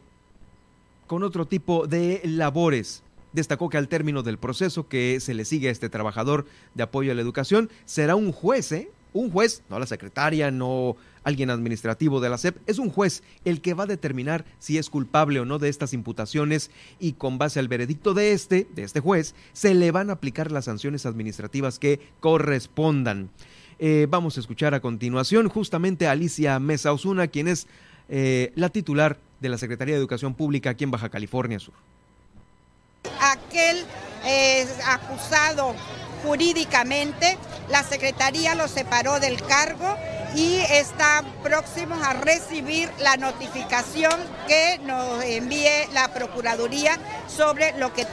con 1.06 1.24
otro 1.24 1.46
tipo 1.46 1.86
de 1.86 2.22
labores. 2.24 3.04
Destacó 3.32 3.70
que 3.70 3.78
al 3.78 3.88
término 3.88 4.24
del 4.24 4.40
proceso 4.40 4.88
que 4.88 5.20
se 5.20 5.34
le 5.34 5.46
sigue 5.46 5.70
a 5.70 5.72
este 5.72 5.90
trabajador 5.90 6.48
de 6.74 6.84
apoyo 6.84 7.12
a 7.12 7.16
la 7.16 7.22
educación, 7.22 7.70
será 7.86 8.16
un 8.16 8.32
juez, 8.32 8.72
¿eh? 8.72 8.90
un 9.14 9.30
juez, 9.30 9.62
no 9.70 9.78
la 9.78 9.86
secretaria, 9.86 10.52
no 10.52 10.96
alguien 11.24 11.50
administrativo 11.50 12.20
de 12.20 12.30
la 12.30 12.38
SEP, 12.38 12.58
es 12.68 12.80
un 12.80 12.90
juez 12.90 13.24
el 13.46 13.62
que 13.62 13.74
va 13.74 13.84
a 13.84 13.88
determinar 13.88 14.46
si 14.60 14.78
es 14.78 14.90
culpable 14.90 15.40
o 15.40 15.46
no 15.46 15.60
de 15.60 15.70
estas 15.70 15.94
imputaciones 15.94 16.72
y 17.00 17.14
con 17.14 17.38
base 17.38 17.60
al 17.60 17.68
veredicto 17.68 18.14
de 18.14 18.34
este, 18.34 18.68
de 18.74 18.84
este 18.84 19.00
juez, 19.00 19.36
se 19.54 19.74
le 19.74 19.92
van 19.92 20.10
a 20.10 20.14
aplicar 20.14 20.52
las 20.52 20.66
sanciones 20.66 21.06
administrativas 21.06 21.80
que 21.80 22.00
correspondan. 22.20 23.30
Eh, 23.80 24.08
vamos 24.10 24.38
a 24.38 24.40
escuchar 24.40 24.74
a 24.74 24.80
continuación 24.80 25.50
justamente 25.50 26.08
a 26.08 26.12
Alicia 26.12 26.60
Mesa 26.60 26.94
Osuna, 26.94 27.28
quien 27.28 27.48
es 27.48 27.68
eh, 28.10 28.52
la 28.56 28.70
titular 28.70 29.18
de 29.40 29.50
la 29.50 29.58
Secretaría 29.58 29.96
de 29.96 30.00
Educación 30.00 30.36
Pública 30.36 30.72
aquí 30.72 30.84
en 30.84 30.92
Baja 30.92 31.10
California 31.10 31.60
Sur. 31.60 31.74
Aquel 33.20 33.78
eh, 34.26 34.68
acusado 34.86 35.74
jurídicamente, 36.24 37.38
la 37.70 37.84
Secretaría 37.84 38.54
lo 38.54 38.68
separó 38.68 39.20
del 39.20 39.42
cargo 39.42 39.98
y 40.36 40.58
está 40.58 41.24
próximo 41.44 41.96
a 41.96 42.14
recibir 42.14 42.90
la 43.00 43.18
notificación 43.18 44.14
que 44.48 44.80
nos 44.84 45.24
envíe 45.24 45.88
la 45.94 46.14
Procuraduría 46.14 46.98
sobre 47.28 47.78
lo 47.78 47.94
que 47.94 48.06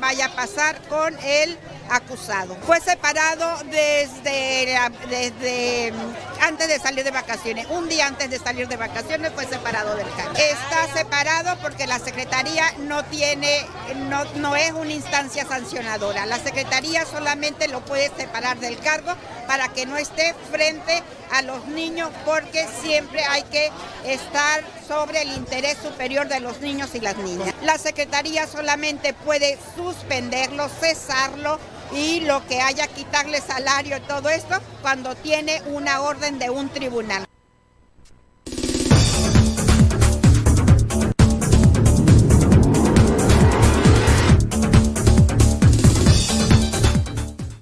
vaya 0.00 0.26
a 0.26 0.36
pasar 0.36 0.80
con 0.88 1.16
el 1.20 1.58
acusado. 1.90 2.56
Fue 2.66 2.80
separado 2.80 3.46
desde, 3.64 4.78
desde 5.08 5.92
mm, 5.92 6.42
antes 6.42 6.68
de 6.68 6.78
salir 6.78 7.04
de 7.04 7.10
vacaciones, 7.10 7.66
un 7.70 7.88
día 7.88 8.06
antes 8.06 8.30
de 8.30 8.38
salir 8.38 8.68
de 8.68 8.76
vacaciones 8.76 9.32
fue 9.32 9.46
separado 9.46 9.96
del 9.96 10.08
cargo. 10.14 10.34
Está 10.36 10.92
separado 10.92 11.56
porque 11.60 11.86
la 11.86 11.98
Secretaría 11.98 12.64
no 12.80 13.04
tiene, 13.04 13.66
no, 14.08 14.24
no 14.36 14.56
es 14.56 14.72
una 14.72 14.92
instancia 14.92 15.46
sancionadora. 15.46 16.26
La 16.26 16.38
Secretaría 16.38 17.06
solamente 17.06 17.68
lo 17.68 17.84
puede 17.84 18.10
separar 18.16 18.58
del 18.58 18.78
cargo 18.78 19.14
para 19.46 19.68
que 19.68 19.86
no 19.86 19.96
esté 19.96 20.34
frente 20.50 21.02
a 21.32 21.42
los 21.42 21.66
niños 21.66 22.10
porque 22.24 22.66
siempre 22.82 23.24
hay 23.24 23.42
que 23.44 23.70
estar 24.04 24.64
sobre 24.86 25.22
el 25.22 25.32
interés 25.32 25.78
superior 25.78 26.28
de 26.28 26.40
los 26.40 26.60
niños 26.60 26.94
y 26.94 27.00
las 27.00 27.16
niñas. 27.16 27.54
La 27.62 27.78
Secretaría 27.78 28.46
solamente 28.46 29.14
puede 29.14 29.58
suspenderlo, 29.76 30.68
cesarlo 30.68 31.58
y 31.94 32.20
lo 32.20 32.44
que 32.46 32.60
haya 32.60 32.88
quitarle 32.88 33.40
salario 33.40 33.96
y 33.96 34.00
todo 34.00 34.28
esto 34.28 34.56
cuando 34.82 35.14
tiene 35.14 35.62
una 35.66 36.00
orden 36.02 36.38
de 36.38 36.50
un 36.50 36.68
tribunal. 36.68 37.24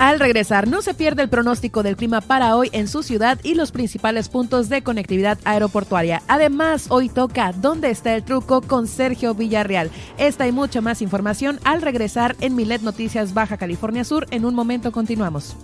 Al 0.02 0.18
regresar, 0.18 0.66
no 0.66 0.82
se 0.82 0.94
pierde 0.94 1.22
el 1.22 1.28
pronóstico 1.28 1.84
del 1.84 1.94
clima 1.94 2.20
para 2.20 2.56
hoy 2.56 2.70
en 2.72 2.88
su 2.88 3.04
ciudad 3.04 3.38
y 3.44 3.54
los 3.54 3.70
principales 3.70 4.28
puntos 4.28 4.68
de 4.68 4.82
conectividad 4.82 5.38
aeroportuaria. 5.44 6.24
Además, 6.26 6.86
hoy 6.88 7.08
toca 7.08 7.52
¿Dónde 7.52 7.90
está 7.90 8.12
el 8.16 8.24
truco? 8.24 8.62
con 8.62 8.88
Sergio 8.88 9.32
Villarreal. 9.36 9.92
Esta 10.18 10.48
y 10.48 10.50
mucha 10.50 10.80
más 10.80 11.02
información 11.02 11.60
al 11.62 11.82
regresar 11.82 12.34
en 12.40 12.56
Milet 12.56 12.82
Noticias 12.82 13.32
Baja 13.32 13.56
California 13.56 14.02
Sur. 14.02 14.26
En 14.32 14.44
un 14.44 14.56
momento 14.56 14.90
continuamos. 14.90 15.54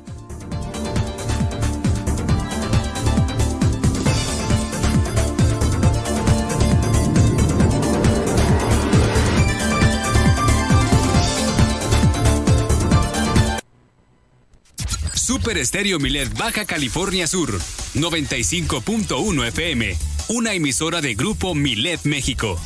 Super 15.29 15.59
Estéreo 15.59 15.99
Milet 15.99 16.33
Baja 16.39 16.65
California 16.65 17.27
Sur, 17.27 17.61
95.1 17.93 19.47
FM, 19.49 19.95
una 20.29 20.55
emisora 20.55 21.03
de 21.03 21.15
Grupo 21.17 21.55
Milet 21.55 22.01
México. 22.05 22.59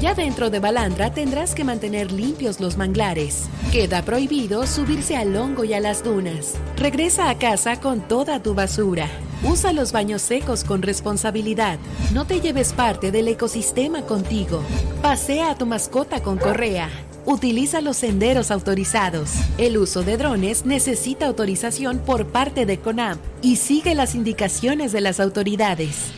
Ya 0.00 0.14
dentro 0.14 0.50
de 0.50 0.60
Balandra 0.60 1.14
tendrás 1.14 1.54
que 1.54 1.64
mantener 1.64 2.12
limpios 2.12 2.60
los 2.60 2.76
manglares. 2.76 3.48
Queda 3.72 4.02
prohibido 4.02 4.66
subirse 4.66 5.16
al 5.16 5.34
hongo 5.34 5.64
y 5.64 5.72
a 5.72 5.80
las 5.80 6.04
dunas. 6.04 6.56
Regresa 6.76 7.30
a 7.30 7.38
casa 7.38 7.80
con 7.80 8.00
toda 8.00 8.42
tu 8.42 8.54
basura. 8.54 9.08
Usa 9.42 9.72
los 9.72 9.92
baños 9.92 10.20
secos 10.20 10.62
con 10.62 10.82
responsabilidad. 10.82 11.78
No 12.12 12.26
te 12.26 12.40
lleves 12.40 12.72
parte 12.72 13.10
del 13.10 13.28
ecosistema 13.28 14.02
contigo. 14.02 14.62
Pasea 15.00 15.50
a 15.50 15.54
tu 15.56 15.64
mascota 15.64 16.22
con 16.22 16.36
correa. 16.36 16.90
Utiliza 17.26 17.80
los 17.80 17.96
senderos 17.96 18.50
autorizados. 18.50 19.30
El 19.56 19.78
uso 19.78 20.02
de 20.02 20.18
drones 20.18 20.66
necesita 20.66 21.26
autorización 21.26 21.98
por 21.98 22.26
parte 22.26 22.66
de 22.66 22.78
CONAM 22.78 23.18
y 23.40 23.56
sigue 23.56 23.94
las 23.94 24.14
indicaciones 24.14 24.92
de 24.92 25.00
las 25.00 25.20
autoridades. 25.20 26.12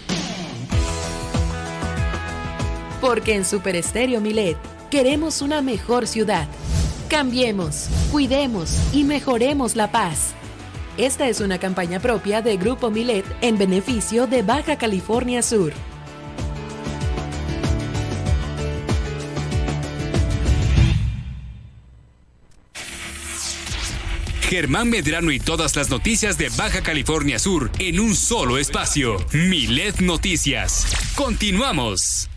Porque 3.01 3.37
en 3.37 3.45
Super 3.45 3.77
Estéreo 3.77 4.21
Milet 4.21 4.57
queremos 4.91 5.43
una 5.43 5.63
mejor 5.63 6.09
ciudad. 6.09 6.49
Cambiemos, 7.09 7.87
cuidemos 8.11 8.77
y 8.93 9.05
mejoremos 9.05 9.77
la 9.77 9.93
paz. 9.93 10.35
Esta 10.97 11.29
es 11.29 11.41
una 11.41 11.59
campaña 11.59 12.01
propia 12.01 12.43
de 12.43 12.57
Grupo 12.57 12.91
Milet 12.91 13.25
en 13.43 13.59
beneficio 13.59 14.27
de 14.27 14.43
Baja 14.43 14.77
California 14.77 15.43
Sur. 15.43 15.73
Germán 24.49 24.89
Medrano 24.89 25.33
y 25.33 25.41
todas 25.41 25.75
las 25.75 25.91
noticias 25.91 26.39
de 26.39 26.51
Baja 26.57 26.81
California 26.81 27.41
Sur 27.41 27.69
en 27.81 27.99
un 27.99 28.15
solo 28.15 28.59
espacio. 28.59 29.17
Milet 29.33 29.99
Noticias. 29.99 30.87
Continuamos. 31.17 32.31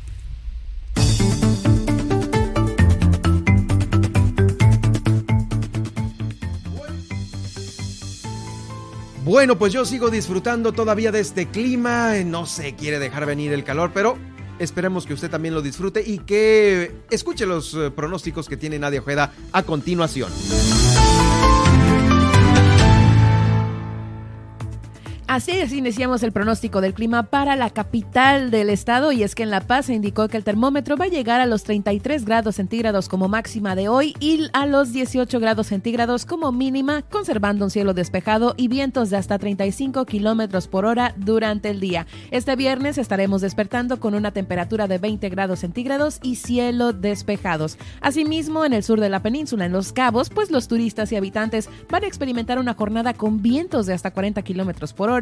Bueno, 9.24 9.60
pues 9.60 9.72
yo 9.72 9.86
sigo 9.86 10.10
disfrutando 10.10 10.72
todavía 10.72 11.12
de 11.12 11.20
este 11.20 11.46
clima. 11.46 12.16
No 12.26 12.48
se 12.48 12.74
quiere 12.74 12.98
dejar 12.98 13.28
venir 13.28 13.54
el 13.54 13.64
calor, 13.64 13.92
pero 13.94 14.18
esperemos 14.58 15.06
que 15.06 15.14
usted 15.14 15.30
también 15.30 15.54
lo 15.54 15.62
disfrute 15.62 16.02
y 16.04 16.18
que 16.18 16.92
escuche 17.12 17.46
los 17.46 17.76
eh, 17.76 17.92
pronósticos 17.92 18.50
que 18.50 18.58
tiene 18.58 18.80
Nadia 18.80 19.02
Ojeda 19.02 19.32
a 19.52 19.62
continuación. 19.62 20.32
Así 25.30 25.52
es, 25.52 25.74
iniciamos 25.74 26.24
el 26.24 26.32
pronóstico 26.32 26.82
del 26.82 26.96
clima 26.96 27.22
para 27.22 27.56
la 27.56 27.70
capital 27.70 28.50
del 28.50 28.72
estado 28.72 29.12
y 29.12 29.22
es 29.22 29.36
que 29.36 29.44
en 29.44 29.52
La 29.52 29.62
Paz 29.62 29.86
se 29.86 29.94
indicó 29.94 30.28
que 30.28 30.38
el 30.38 30.44
termómetro 30.44 30.98
va 30.98 31.06
a 31.06 31.10
llegar 31.10 31.40
a 31.40 31.46
los 31.46 31.64
33 31.66 32.26
grados 32.26 32.56
centígrados 32.56 33.08
como 33.08 33.28
máxima 33.28 33.76
de 33.76 33.90
hoy 33.90 34.16
y 34.20 34.50
a 34.54 34.66
los 34.66 34.92
18 34.92 35.40
grados 35.40 35.68
centígrados 35.68 36.26
como 36.26 36.52
mínima, 36.52 37.04
conservando 37.04 37.66
un 37.66 37.70
cielo 37.70 37.94
despejado 37.94 38.56
y 38.58 38.70
vientos 38.70 39.12
de 39.12 39.18
hasta 39.18 39.38
35 39.38 40.04
kilómetros 40.08 40.68
por 40.68 40.86
hora 40.86 41.14
durante 41.16 41.70
el 41.70 41.80
día. 41.80 42.08
Este 42.32 42.56
viernes 42.56 42.98
estaremos 42.98 43.42
despertando 43.42 44.00
con 44.00 44.16
una 44.16 44.32
temperatura 44.32 44.88
de 44.88 44.98
20 44.98 45.30
grados 45.30 45.60
centígrados 45.60 46.18
y 46.24 46.38
cielo 46.38 46.92
despejados. 46.92 47.78
Asimismo, 48.02 48.66
en 48.66 48.74
el 48.74 48.82
sur 48.82 49.00
de 49.00 49.10
la 49.10 49.22
península, 49.22 49.68
en 49.68 49.74
Los 49.74 49.94
Cabos, 49.94 50.32
pues 50.32 50.50
los 50.50 50.68
turistas 50.68 51.12
y 51.12 51.18
habitantes 51.18 51.70
van 51.88 52.04
a 52.04 52.08
experimentar 52.08 52.58
una 52.58 52.74
jornada 52.74 53.14
con 53.14 53.44
vientos 53.44 53.86
de 53.86 53.94
hasta 53.94 54.10
40 54.10 54.42
kilómetros 54.42 54.92
por 54.92 55.12
hora 55.12 55.19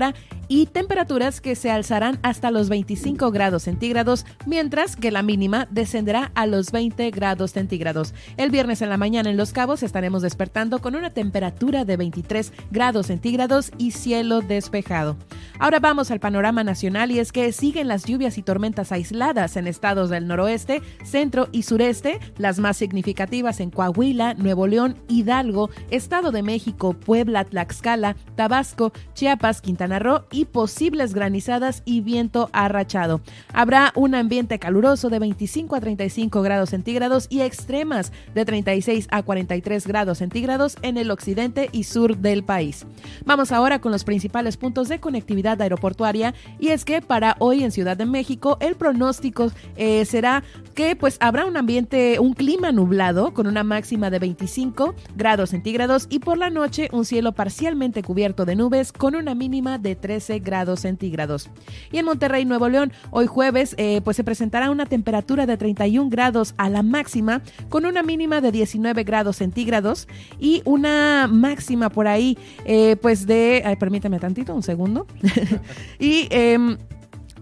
y 0.47 0.67
temperaturas 0.67 1.41
que 1.41 1.55
se 1.55 1.71
alzarán 1.71 2.19
hasta 2.23 2.51
los 2.51 2.69
25 2.69 3.31
grados 3.31 3.63
centígrados, 3.63 4.25
mientras 4.45 4.95
que 4.95 5.11
la 5.11 5.23
mínima 5.23 5.67
descenderá 5.71 6.31
a 6.35 6.45
los 6.45 6.71
20 6.71 7.09
grados 7.11 7.51
centígrados. 7.51 8.13
El 8.37 8.51
viernes 8.51 8.81
en 8.81 8.89
la 8.89 8.97
mañana 8.97 9.29
en 9.29 9.37
Los 9.37 9.51
Cabos 9.51 9.83
estaremos 9.83 10.21
despertando 10.21 10.79
con 10.79 10.95
una 10.95 11.09
temperatura 11.09 11.85
de 11.85 11.97
23 11.97 12.53
grados 12.71 13.07
centígrados 13.07 13.71
y 13.77 13.91
cielo 13.91 14.41
despejado. 14.41 15.17
Ahora 15.59 15.79
vamos 15.79 16.11
al 16.11 16.19
panorama 16.19 16.63
nacional 16.63 17.11
y 17.11 17.19
es 17.19 17.31
que 17.31 17.51
siguen 17.51 17.87
las 17.87 18.05
lluvias 18.05 18.37
y 18.37 18.43
tormentas 18.43 18.91
aisladas 18.91 19.57
en 19.57 19.67
estados 19.67 20.09
del 20.09 20.27
noroeste, 20.27 20.81
centro 21.03 21.49
y 21.51 21.63
sureste, 21.63 22.19
las 22.37 22.59
más 22.59 22.77
significativas 22.77 23.59
en 23.59 23.71
Coahuila, 23.71 24.33
Nuevo 24.35 24.67
León, 24.67 24.97
Hidalgo, 25.07 25.69
Estado 25.89 26.31
de 26.31 26.43
México, 26.43 26.93
Puebla, 26.93 27.43
Tlaxcala, 27.45 28.15
Tabasco, 28.35 28.91
Chiapas, 29.13 29.61
Quintana 29.61 29.86
y 30.31 30.45
posibles 30.45 31.13
granizadas 31.13 31.81
y 31.85 32.01
viento 32.01 32.49
arrachado. 32.51 33.21
Habrá 33.53 33.91
un 33.95 34.15
ambiente 34.15 34.59
caluroso 34.59 35.09
de 35.09 35.19
25 35.19 35.75
a 35.75 35.79
35 35.79 36.41
grados 36.41 36.69
centígrados 36.71 37.27
y 37.29 37.41
extremas 37.41 38.11
de 38.35 38.45
36 38.45 39.07
a 39.11 39.23
43 39.23 39.87
grados 39.87 40.17
centígrados 40.17 40.77
en 40.81 40.97
el 40.97 41.09
occidente 41.09 41.69
y 41.71 41.85
sur 41.85 42.17
del 42.17 42.43
país. 42.43 42.85
Vamos 43.25 43.51
ahora 43.51 43.79
con 43.79 43.91
los 43.91 44.03
principales 44.03 44.57
puntos 44.57 44.89
de 44.89 44.99
conectividad 44.99 45.61
aeroportuaria 45.61 46.33
y 46.59 46.69
es 46.69 46.85
que 46.85 47.01
para 47.01 47.35
hoy 47.39 47.63
en 47.63 47.71
Ciudad 47.71 47.97
de 47.97 48.05
México 48.05 48.57
el 48.59 48.75
pronóstico 48.75 49.51
eh, 49.75 50.05
será 50.05 50.43
que 50.75 50.95
pues 50.95 51.17
habrá 51.19 51.45
un 51.45 51.57
ambiente, 51.57 52.19
un 52.19 52.33
clima 52.33 52.71
nublado 52.71 53.33
con 53.33 53.47
una 53.47 53.63
máxima 53.63 54.09
de 54.09 54.19
25 54.19 54.95
grados 55.15 55.51
centígrados 55.51 56.07
y 56.09 56.19
por 56.19 56.37
la 56.37 56.49
noche 56.49 56.89
un 56.91 57.05
cielo 57.05 57.31
parcialmente 57.31 58.03
cubierto 58.03 58.45
de 58.45 58.55
nubes 58.55 58.91
con 58.91 59.15
una 59.15 59.33
mínima 59.33 59.76
de 59.77 59.95
13 59.95 60.39
grados 60.39 60.81
centígrados. 60.81 61.49
Y 61.91 61.97
en 61.97 62.05
Monterrey, 62.05 62.45
Nuevo 62.45 62.69
León, 62.69 62.91
hoy 63.11 63.27
jueves, 63.27 63.75
eh, 63.77 64.01
pues 64.03 64.17
se 64.17 64.23
presentará 64.23 64.69
una 64.71 64.85
temperatura 64.85 65.45
de 65.45 65.57
31 65.57 66.09
grados 66.09 66.53
a 66.57 66.69
la 66.69 66.83
máxima, 66.83 67.41
con 67.69 67.85
una 67.85 68.03
mínima 68.03 68.41
de 68.41 68.51
19 68.51 69.03
grados 69.03 69.37
centígrados 69.37 70.07
y 70.39 70.61
una 70.65 71.27
máxima 71.31 71.89
por 71.89 72.07
ahí, 72.07 72.37
eh, 72.65 72.95
pues 73.01 73.27
de, 73.27 73.63
ay, 73.65 73.75
permítame 73.75 74.19
tantito, 74.19 74.53
un 74.55 74.63
segundo. 74.63 75.07
y 75.99 76.27
em, 76.29 76.77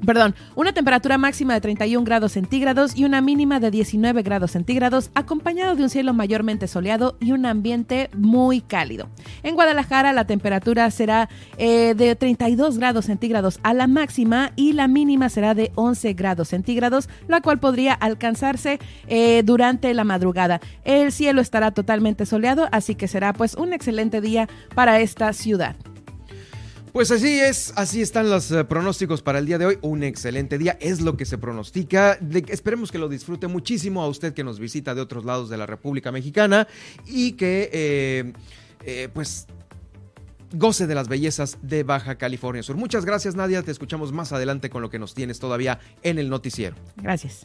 perdón, 0.05 0.35
una 0.55 0.73
temperatura 0.73 1.17
máxima 1.17 1.53
de 1.53 1.61
31 1.61 2.03
grados 2.05 2.33
centígrados 2.33 2.95
y 2.95 3.05
una 3.05 3.21
mínima 3.21 3.59
de 3.59 3.71
19 3.71 4.21
grados 4.21 4.51
centígrados, 4.51 5.11
acompañado 5.15 5.75
de 5.75 5.83
un 5.83 5.89
cielo 5.89 6.13
mayormente 6.13 6.67
soleado 6.67 7.17
y 7.19 7.31
un 7.31 7.45
ambiente 7.45 8.09
muy 8.15 8.61
cálido. 8.61 9.09
En 9.43 9.55
Guadalajara 9.55 10.13
la 10.13 10.25
temperatura 10.25 10.89
será 10.91 11.29
eh, 11.57 11.93
de 11.95 12.15
32 12.15 12.77
grados 12.77 13.05
centígrados 13.05 13.59
a 13.63 13.73
la 13.73 13.87
máxima 13.87 14.51
y 14.55 14.73
la 14.73 14.87
mínima 14.87 15.29
será 15.29 15.53
de 15.53 15.71
11 15.75 16.13
grados 16.13 16.49
centígrados, 16.49 17.09
la 17.27 17.41
cual 17.41 17.59
podría 17.59 17.93
alcanzarse 17.93 18.79
eh, 19.07 19.43
durante 19.43 19.93
la 19.93 20.03
madrugada. 20.03 20.61
El 20.83 21.11
cielo 21.11 21.41
estará 21.41 21.71
totalmente 21.71 22.25
soleado, 22.25 22.67
así 22.71 22.95
que 22.95 23.07
será 23.07 23.33
pues 23.33 23.55
un 23.55 23.73
excelente 23.73 24.21
día 24.21 24.47
para 24.73 24.99
esta 24.99 25.33
ciudad. 25.33 25.75
Pues 26.95 27.11
así 27.11 27.41
es, 27.41 27.73
así 27.75 28.01
están 28.01 28.29
los 28.29 28.49
eh, 28.51 28.63
pronósticos 28.63 29.21
para 29.21 29.39
el 29.39 29.45
día 29.45 29.57
de 29.57 29.65
hoy. 29.65 29.77
Un 29.81 30.01
excelente 30.01 30.57
día, 30.57 30.77
es 30.79 31.01
lo 31.01 31.17
que 31.17 31.25
se 31.25 31.37
pronostica. 31.37 32.17
esperemos 32.47 32.89
que 32.89 32.97
lo 32.97 33.09
disfrute 33.09 33.47
muchísimo 33.47 34.01
a 34.01 34.07
usted 34.07 34.33
que 34.33 34.45
nos 34.45 34.61
visita 34.61 34.95
de 34.95 35.01
otros 35.01 35.25
lados 35.25 35.49
de 35.49 35.57
la 35.57 35.65
República 35.65 36.13
Mexicana 36.13 36.69
y 37.05 37.33
que, 37.33 37.69
eh, 37.73 38.33
eh, 38.85 39.09
pues, 39.13 39.45
goce 40.53 40.87
de 40.87 40.95
las 40.95 41.09
bellezas 41.09 41.57
de 41.61 41.83
Baja 41.83 42.15
California 42.15 42.63
Sur. 42.63 42.77
Muchas 42.77 43.03
gracias, 43.03 43.35
Nadia. 43.35 43.61
Te 43.61 43.71
escuchamos 43.71 44.13
más 44.13 44.31
adelante 44.31 44.69
con 44.69 44.81
lo 44.81 44.89
que 44.89 44.97
nos 44.97 45.13
tienes 45.13 45.37
todavía 45.37 45.79
en 46.01 46.17
el 46.17 46.29
noticiero. 46.29 46.77
Gracias. 46.95 47.41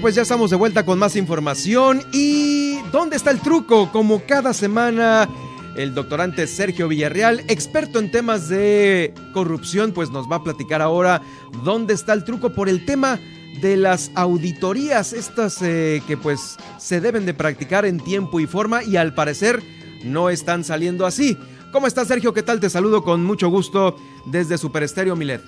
Pues 0.00 0.14
ya 0.14 0.22
estamos 0.22 0.50
de 0.50 0.56
vuelta 0.56 0.84
con 0.84 0.98
más 0.98 1.16
información. 1.16 2.02
¿Y 2.12 2.78
dónde 2.92 3.16
está 3.16 3.30
el 3.30 3.40
truco? 3.40 3.90
Como 3.90 4.22
cada 4.26 4.52
semana, 4.52 5.28
el 5.76 5.92
doctorante 5.92 6.46
Sergio 6.46 6.88
Villarreal, 6.88 7.40
experto 7.48 7.98
en 7.98 8.10
temas 8.10 8.48
de 8.48 9.12
corrupción, 9.32 9.92
pues 9.92 10.10
nos 10.10 10.30
va 10.30 10.36
a 10.36 10.44
platicar 10.44 10.82
ahora 10.82 11.20
dónde 11.64 11.94
está 11.94 12.12
el 12.12 12.24
truco 12.24 12.50
por 12.50 12.68
el 12.68 12.84
tema 12.84 13.18
de 13.60 13.76
las 13.76 14.12
auditorías, 14.14 15.12
estas 15.12 15.60
eh, 15.62 16.00
que 16.06 16.16
pues 16.16 16.56
se 16.78 17.00
deben 17.00 17.26
de 17.26 17.34
practicar 17.34 17.84
en 17.84 17.98
tiempo 17.98 18.38
y 18.40 18.46
forma 18.46 18.84
y 18.84 18.96
al 18.96 19.14
parecer 19.14 19.62
no 20.04 20.30
están 20.30 20.64
saliendo 20.64 21.06
así. 21.06 21.36
¿Cómo 21.72 21.86
estás 21.86 22.08
Sergio? 22.08 22.32
¿Qué 22.32 22.42
tal? 22.42 22.60
Te 22.60 22.70
saludo 22.70 23.02
con 23.02 23.24
mucho 23.24 23.48
gusto 23.48 23.96
desde 24.26 24.58
Super 24.58 24.84
Estéreo 24.84 25.16
Milet. 25.16 25.42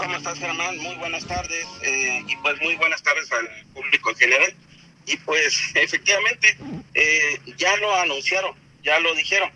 ¿Cómo 0.00 0.16
estás, 0.16 0.38
Germán? 0.38 0.78
Muy 0.78 0.94
buenas 0.94 1.26
tardes 1.26 1.66
eh, 1.82 2.24
y 2.26 2.34
pues 2.36 2.58
muy 2.62 2.74
buenas 2.76 3.02
tardes 3.02 3.30
al 3.32 3.46
público 3.74 4.08
en 4.08 4.16
general. 4.16 4.54
Y 5.04 5.18
pues 5.18 5.54
efectivamente 5.74 6.56
eh, 6.94 7.38
ya 7.58 7.76
lo 7.76 7.94
anunciaron, 7.96 8.56
ya 8.82 8.98
lo 8.98 9.14
dijeron, 9.14 9.52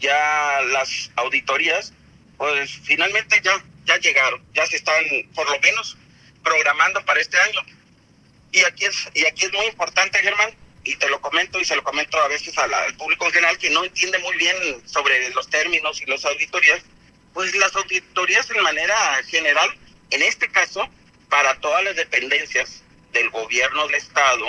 ya 0.00 0.62
las 0.72 1.10
auditorías 1.16 1.92
pues 2.38 2.80
finalmente 2.84 3.42
ya, 3.44 3.62
ya 3.84 3.98
llegaron, 3.98 4.42
ya 4.54 4.66
se 4.66 4.76
están 4.76 5.04
por 5.34 5.50
lo 5.50 5.60
menos 5.60 5.98
programando 6.42 7.04
para 7.04 7.20
este 7.20 7.38
año. 7.38 7.60
Y 8.52 8.64
aquí 8.64 8.86
es, 8.86 9.10
y 9.12 9.26
aquí 9.26 9.44
es 9.44 9.52
muy 9.52 9.66
importante, 9.66 10.18
Germán, 10.20 10.54
y 10.82 10.96
te 10.96 11.10
lo 11.10 11.20
comento 11.20 11.60
y 11.60 11.64
se 11.66 11.76
lo 11.76 11.84
comento 11.84 12.18
a 12.18 12.28
veces 12.28 12.56
al 12.56 12.94
público 12.96 13.26
en 13.26 13.32
general 13.32 13.58
que 13.58 13.68
no 13.68 13.84
entiende 13.84 14.18
muy 14.20 14.36
bien 14.38 14.56
sobre 14.86 15.28
los 15.34 15.50
términos 15.50 16.00
y 16.00 16.06
las 16.06 16.24
auditorías 16.24 16.82
pues 17.34 17.54
las 17.56 17.74
auditorías 17.74 18.48
en 18.50 18.62
manera 18.62 18.96
general, 19.26 19.68
en 20.10 20.22
este 20.22 20.48
caso, 20.48 20.88
para 21.28 21.58
todas 21.60 21.82
las 21.84 21.96
dependencias 21.96 22.82
del 23.12 23.28
gobierno 23.30 23.86
del 23.86 23.96
Estado 23.96 24.46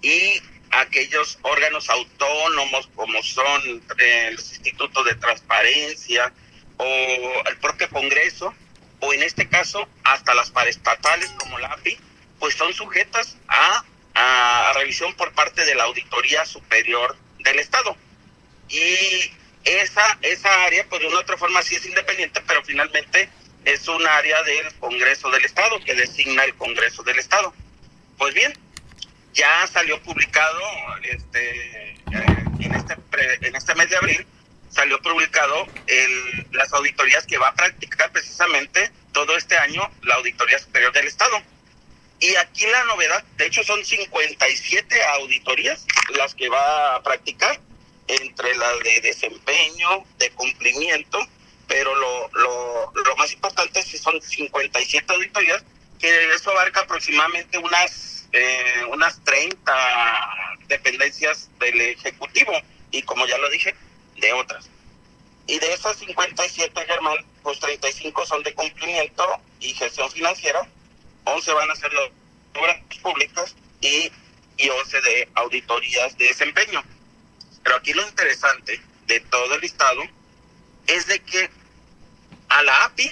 y 0.00 0.42
aquellos 0.70 1.38
órganos 1.42 1.88
autónomos 1.88 2.88
como 2.96 3.22
son 3.22 3.82
eh, 3.98 4.30
los 4.32 4.50
institutos 4.50 5.04
de 5.04 5.14
transparencia 5.16 6.32
o 6.78 6.84
el 7.46 7.56
propio 7.58 7.88
Congreso, 7.90 8.52
o 9.00 9.12
en 9.12 9.22
este 9.22 9.48
caso 9.48 9.86
hasta 10.02 10.34
las 10.34 10.50
paraestatales 10.50 11.30
como 11.38 11.58
la 11.58 11.68
API, 11.68 11.98
pues 12.38 12.54
son 12.56 12.72
sujetas 12.72 13.36
a, 13.48 13.84
a 14.14 14.72
revisión 14.74 15.14
por 15.14 15.32
parte 15.32 15.64
de 15.64 15.74
la 15.74 15.84
Auditoría 15.84 16.44
Superior 16.44 17.16
del 17.40 17.58
Estado. 17.58 17.96
Y 18.68 19.30
esa, 19.64 20.18
esa 20.22 20.64
área, 20.64 20.86
pues 20.88 21.00
de 21.00 21.08
una 21.08 21.16
u 21.16 21.20
otra 21.20 21.36
forma 21.36 21.62
sí 21.62 21.74
es 21.74 21.86
independiente, 21.86 22.42
pero 22.46 22.62
finalmente 22.64 23.28
es 23.64 23.88
un 23.88 24.06
área 24.06 24.42
del 24.42 24.74
Congreso 24.74 25.30
del 25.30 25.44
Estado, 25.44 25.80
que 25.84 25.94
designa 25.94 26.44
el 26.44 26.54
Congreso 26.54 27.02
del 27.02 27.18
Estado. 27.18 27.52
Pues 28.18 28.34
bien, 28.34 28.52
ya 29.32 29.66
salió 29.66 30.00
publicado 30.02 30.60
este, 31.02 31.90
eh, 31.90 32.44
en, 32.60 32.74
este 32.74 32.96
en 33.40 33.56
este 33.56 33.74
mes 33.74 33.90
de 33.90 33.96
abril, 33.96 34.26
salió 34.68 35.00
publicado 35.00 35.66
el, 35.86 36.46
las 36.52 36.72
auditorías 36.72 37.26
que 37.26 37.38
va 37.38 37.48
a 37.48 37.54
practicar 37.54 38.12
precisamente 38.12 38.90
todo 39.12 39.36
este 39.36 39.56
año 39.56 39.90
la 40.02 40.16
Auditoría 40.16 40.58
Superior 40.58 40.92
del 40.92 41.06
Estado. 41.06 41.42
Y 42.20 42.34
aquí 42.36 42.66
la 42.66 42.84
novedad, 42.84 43.24
de 43.36 43.46
hecho 43.46 43.62
son 43.64 43.84
57 43.84 45.04
auditorías 45.20 45.84
las 46.16 46.34
que 46.34 46.48
va 46.48 46.96
a 46.96 47.02
practicar 47.02 47.60
entre 48.08 48.54
la 48.56 48.70
de 48.76 49.00
desempeño, 49.00 50.04
de 50.18 50.30
cumplimiento, 50.30 51.18
pero 51.66 51.94
lo, 51.94 52.28
lo, 52.32 52.92
lo 52.92 53.16
más 53.16 53.32
importante 53.32 53.80
es 53.80 53.86
que 53.86 53.98
son 53.98 54.20
57 54.20 55.12
auditorías, 55.12 55.64
que 55.98 56.34
eso 56.34 56.50
abarca 56.50 56.80
aproximadamente 56.80 57.58
unas, 57.58 58.28
eh, 58.32 58.84
unas 58.90 59.22
30 59.24 59.72
dependencias 60.68 61.48
del 61.58 61.80
Ejecutivo 61.80 62.52
y 62.90 63.02
como 63.02 63.26
ya 63.26 63.38
lo 63.38 63.48
dije, 63.50 63.74
de 64.16 64.32
otras. 64.32 64.68
Y 65.46 65.58
de 65.58 65.72
esas 65.72 65.96
57, 65.98 66.86
Germán, 66.86 67.16
pues 67.42 67.58
35 67.60 68.26
son 68.26 68.42
de 68.42 68.54
cumplimiento 68.54 69.24
y 69.60 69.74
gestión 69.74 70.10
financiera, 70.10 70.66
11 71.24 71.52
van 71.52 71.70
a 71.70 71.76
ser 71.76 71.92
las 71.92 72.10
obras 72.54 72.80
públicas 73.02 73.54
y, 73.80 74.10
y 74.56 74.68
11 74.68 75.00
de 75.00 75.28
auditorías 75.34 76.16
de 76.16 76.26
desempeño. 76.26 76.82
Pero 77.64 77.76
aquí 77.76 77.92
lo 77.92 78.06
interesante 78.06 78.80
de 79.06 79.20
todo 79.20 79.54
el 79.54 79.60
listado 79.60 80.02
es 80.86 81.06
de 81.06 81.18
que 81.20 81.50
a 82.48 82.62
la 82.62 82.84
API, 82.84 83.10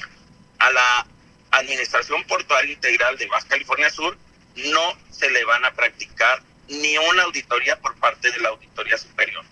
a 0.59 0.71
la 0.71 1.07
Administración 1.51 2.23
Portuaria 2.25 2.73
Integral 2.73 3.19
de 3.19 3.27
Baja 3.27 3.49
California 3.49 3.91
Sur, 3.91 4.17
no 4.55 4.99
se 5.11 5.31
le 5.31 5.45
van 5.45 5.65
a 5.65 5.73
practicar 5.73 6.43
ni 6.69 6.97
una 6.99 7.25
auditoría 7.25 7.79
por 7.81 7.97
parte 7.97 8.31
de 8.31 8.39
la 8.39 8.51
Auditoría 8.51 8.97
Superior. 8.97 9.45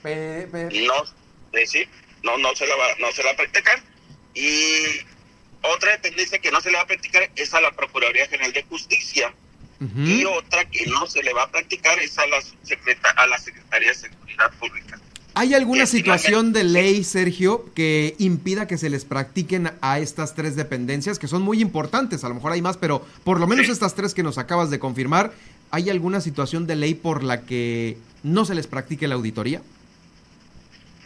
No, 0.86 1.04
sí, 1.66 1.88
no, 2.22 2.38
no 2.38 2.54
se 2.54 2.66
la 2.66 2.76
va, 2.76 2.86
no 2.98 3.10
se 3.12 3.22
la 3.22 3.30
va 3.30 3.32
a 3.32 3.36
practicar. 3.36 3.82
Y 4.34 5.00
otra 5.62 5.92
dependencia 5.92 6.38
que 6.38 6.50
no 6.50 6.60
se 6.60 6.70
le 6.70 6.76
va 6.76 6.82
a 6.82 6.86
practicar 6.86 7.30
es 7.36 7.52
a 7.54 7.60
la 7.60 7.72
Procuraduría 7.72 8.28
General 8.28 8.52
de 8.52 8.62
Justicia. 8.64 9.34
Y 9.96 10.24
otra 10.26 10.64
que 10.66 10.86
no 10.86 11.06
se 11.06 11.22
le 11.22 11.32
va 11.32 11.44
a 11.44 11.50
practicar 11.50 11.98
es 11.98 12.18
a 12.18 12.26
la, 12.26 12.36
a 13.16 13.26
la 13.26 13.38
Secretaría 13.38 13.88
de 13.88 13.94
Seguridad 13.94 14.52
Pública. 14.58 15.00
¿Hay 15.34 15.54
alguna 15.54 15.86
situación 15.86 16.52
de 16.52 16.64
ley, 16.64 17.04
Sergio, 17.04 17.72
que 17.74 18.14
impida 18.18 18.66
que 18.66 18.76
se 18.76 18.90
les 18.90 19.04
practiquen 19.04 19.72
a 19.80 19.98
estas 19.98 20.34
tres 20.34 20.56
dependencias, 20.56 21.18
que 21.18 21.28
son 21.28 21.42
muy 21.42 21.62
importantes? 21.62 22.24
A 22.24 22.28
lo 22.28 22.34
mejor 22.34 22.52
hay 22.52 22.60
más, 22.60 22.76
pero 22.76 23.06
por 23.24 23.38
lo 23.40 23.46
menos 23.46 23.68
estas 23.68 23.94
tres 23.94 24.12
que 24.12 24.22
nos 24.22 24.38
acabas 24.38 24.70
de 24.70 24.78
confirmar, 24.78 25.32
¿hay 25.70 25.88
alguna 25.88 26.20
situación 26.20 26.66
de 26.66 26.76
ley 26.76 26.94
por 26.94 27.22
la 27.22 27.42
que 27.42 27.96
no 28.22 28.44
se 28.44 28.54
les 28.54 28.66
practique 28.66 29.08
la 29.08 29.14
auditoría? 29.14 29.62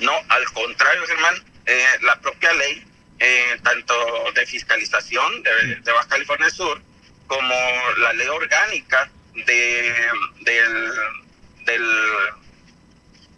No, 0.01 0.13
al 0.29 0.45
contrario, 0.53 1.03
Germán, 1.07 1.35
eh, 1.67 1.85
la 2.03 2.19
propia 2.21 2.53
ley, 2.55 2.83
eh, 3.21 3.59
tanto 3.63 3.95
de 4.35 4.47
fiscalización 4.47 5.43
de, 5.43 5.77
de, 5.77 5.93
Baja 5.93 6.09
California 6.09 6.51
Sur, 6.51 6.83
como 7.27 7.55
la 7.99 8.13
ley 8.13 8.29
orgánica 8.29 9.11
de, 9.35 9.95
del, 10.41 10.93
del 11.65 11.91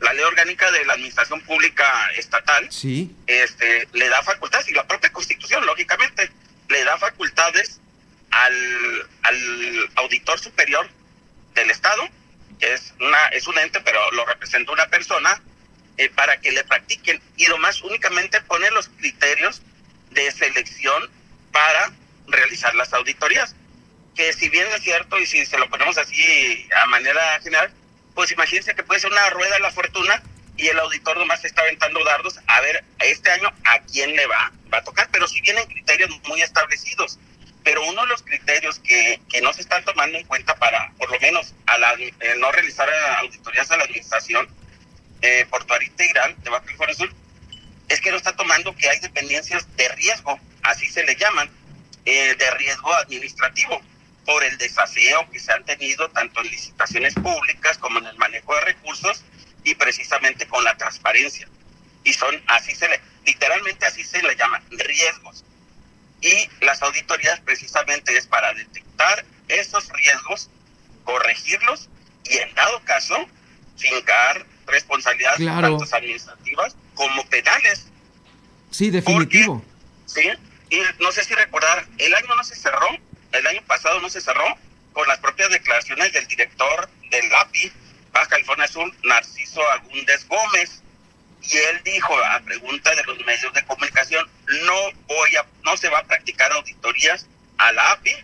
la 0.00 0.12
ley 0.12 0.24
orgánica 0.24 0.70
de 0.70 0.84
la 0.84 0.94
administración 0.94 1.40
pública 1.42 1.84
estatal 2.16 2.66
sí. 2.70 3.14
este 3.26 3.88
le 3.92 4.08
da 4.08 4.22
facultades 4.22 4.68
y 4.68 4.74
la 4.74 4.86
propia 4.86 5.12
constitución 5.12 5.64
lógicamente 5.64 6.30
le 6.68 6.84
da 6.84 6.98
facultades 6.98 7.80
al, 8.30 9.08
al 9.22 9.90
auditor 9.96 10.38
superior 10.38 10.88
del 11.54 11.70
estado 11.70 12.06
que 12.58 12.74
es 12.74 12.92
una 13.00 13.26
es 13.28 13.46
un 13.46 13.58
ente 13.58 13.80
pero 13.80 14.10
lo 14.12 14.26
representa 14.26 14.72
una 14.72 14.86
persona 14.88 15.40
eh, 15.96 16.10
para 16.10 16.38
que 16.40 16.52
le 16.52 16.62
practiquen 16.64 17.20
y 17.36 17.46
lo 17.46 17.56
más 17.58 17.80
únicamente 17.82 18.40
pone 18.42 18.70
los 18.72 18.88
criterios 18.88 19.62
de 20.10 20.30
selección 20.30 21.10
para 21.52 21.92
realizar 22.26 22.74
las 22.74 22.92
auditorías 22.92 23.54
que 24.16 24.32
si 24.32 24.48
bien 24.48 24.66
es 24.74 24.82
cierto 24.82 25.18
y 25.18 25.26
si 25.26 25.44
se 25.44 25.58
lo 25.58 25.68
ponemos 25.68 25.98
así 25.98 26.68
a 26.74 26.86
manera 26.86 27.38
general 27.42 27.72
pues 28.16 28.32
imagínense 28.32 28.74
que 28.74 28.82
puede 28.82 28.98
ser 28.98 29.12
una 29.12 29.30
rueda 29.30 29.54
de 29.54 29.60
la 29.60 29.70
fortuna 29.70 30.22
y 30.56 30.68
el 30.68 30.78
auditor 30.78 31.18
nomás 31.18 31.44
está 31.44 31.60
aventando 31.60 32.02
dardos 32.02 32.40
a 32.46 32.60
ver 32.62 32.82
este 32.98 33.30
año 33.30 33.48
a 33.66 33.78
quién 33.80 34.16
le 34.16 34.26
va, 34.26 34.50
va 34.72 34.78
a 34.78 34.82
tocar, 34.84 35.08
pero 35.12 35.28
sí 35.28 35.40
vienen 35.42 35.66
criterios 35.66 36.10
muy 36.26 36.40
establecidos. 36.40 37.18
Pero 37.62 37.84
uno 37.86 38.02
de 38.02 38.08
los 38.08 38.22
criterios 38.22 38.78
que, 38.78 39.20
que 39.28 39.42
no 39.42 39.52
se 39.52 39.60
están 39.60 39.84
tomando 39.84 40.16
en 40.16 40.24
cuenta 40.24 40.56
para, 40.56 40.92
por 40.96 41.10
lo 41.10 41.20
menos, 41.20 41.54
a 41.66 41.76
la, 41.76 41.92
eh, 41.94 42.12
no 42.38 42.50
realizar 42.52 42.88
auditorías 43.18 43.70
a 43.70 43.76
la 43.76 43.84
administración 43.84 44.48
eh, 45.20 45.44
portuaria 45.50 45.88
integral 45.88 46.34
de 46.42 46.48
Baja 46.48 46.64
California 46.64 46.94
Sur, 46.94 47.12
es 47.88 48.00
que 48.00 48.10
no 48.10 48.16
está 48.16 48.34
tomando 48.34 48.74
que 48.74 48.88
hay 48.88 48.98
dependencias 49.00 49.76
de 49.76 49.88
riesgo, 49.90 50.40
así 50.62 50.88
se 50.88 51.04
le 51.04 51.16
llaman, 51.16 51.50
eh, 52.06 52.34
de 52.34 52.50
riesgo 52.52 52.94
administrativo 52.94 53.82
por 54.26 54.42
el 54.42 54.58
desaseo 54.58 55.30
que 55.30 55.38
se 55.38 55.52
han 55.52 55.64
tenido 55.64 56.10
tanto 56.10 56.40
en 56.40 56.48
licitaciones 56.48 57.14
públicas 57.14 57.78
como 57.78 58.00
en 58.00 58.06
el 58.06 58.16
manejo 58.16 58.54
de 58.56 58.60
recursos 58.62 59.24
y 59.62 59.74
precisamente 59.76 60.46
con 60.48 60.64
la 60.64 60.76
transparencia. 60.76 61.48
Y 62.02 62.12
son, 62.12 62.34
así 62.48 62.74
se 62.74 62.88
le, 62.88 63.00
literalmente 63.24 63.86
así 63.86 64.04
se 64.04 64.20
le 64.22 64.34
llaman, 64.36 64.62
riesgos. 64.70 65.44
Y 66.20 66.48
las 66.60 66.82
auditorías 66.82 67.40
precisamente 67.40 68.16
es 68.16 68.26
para 68.26 68.52
detectar 68.52 69.24
esos 69.48 69.88
riesgos, 69.92 70.50
corregirlos 71.04 71.88
y 72.24 72.36
en 72.38 72.52
dado 72.54 72.82
caso, 72.82 73.16
fincar 73.76 74.44
responsabilidades 74.66 75.46
tanto 75.46 75.84
administrativas 75.94 76.74
como 76.94 77.24
penales. 77.26 77.86
Sí, 78.72 78.90
definitivo. 78.90 79.64
sí, 80.06 80.28
y 80.70 80.80
no 81.00 81.12
sé 81.12 81.22
si 81.22 81.34
recordar, 81.34 81.86
el 81.98 82.12
año 82.12 82.34
no 82.34 82.42
se 82.42 82.56
cerró 82.56 82.88
el 83.36 83.46
año 83.46 83.62
pasado 83.66 84.00
no 84.00 84.08
se 84.08 84.20
cerró 84.20 84.44
con 84.92 85.06
las 85.08 85.18
propias 85.18 85.50
declaraciones 85.50 86.12
del 86.12 86.26
director 86.26 86.88
del 87.10 87.34
API, 87.34 87.72
Baja 88.12 88.28
California 88.28 88.66
Sur, 88.66 88.90
Narciso 89.04 89.62
Agúndez 89.70 90.26
Gómez, 90.26 90.82
y 91.42 91.56
él 91.56 91.80
dijo 91.84 92.16
a 92.24 92.40
pregunta 92.40 92.94
de 92.94 93.04
los 93.04 93.24
medios 93.24 93.52
de 93.52 93.64
comunicación, 93.64 94.28
no 94.64 94.92
voy 95.06 95.36
a, 95.36 95.46
no 95.64 95.76
se 95.76 95.88
va 95.88 95.98
a 95.98 96.04
practicar 96.04 96.50
auditorías 96.52 97.26
a 97.58 97.72
la 97.72 97.92
API, 97.92 98.14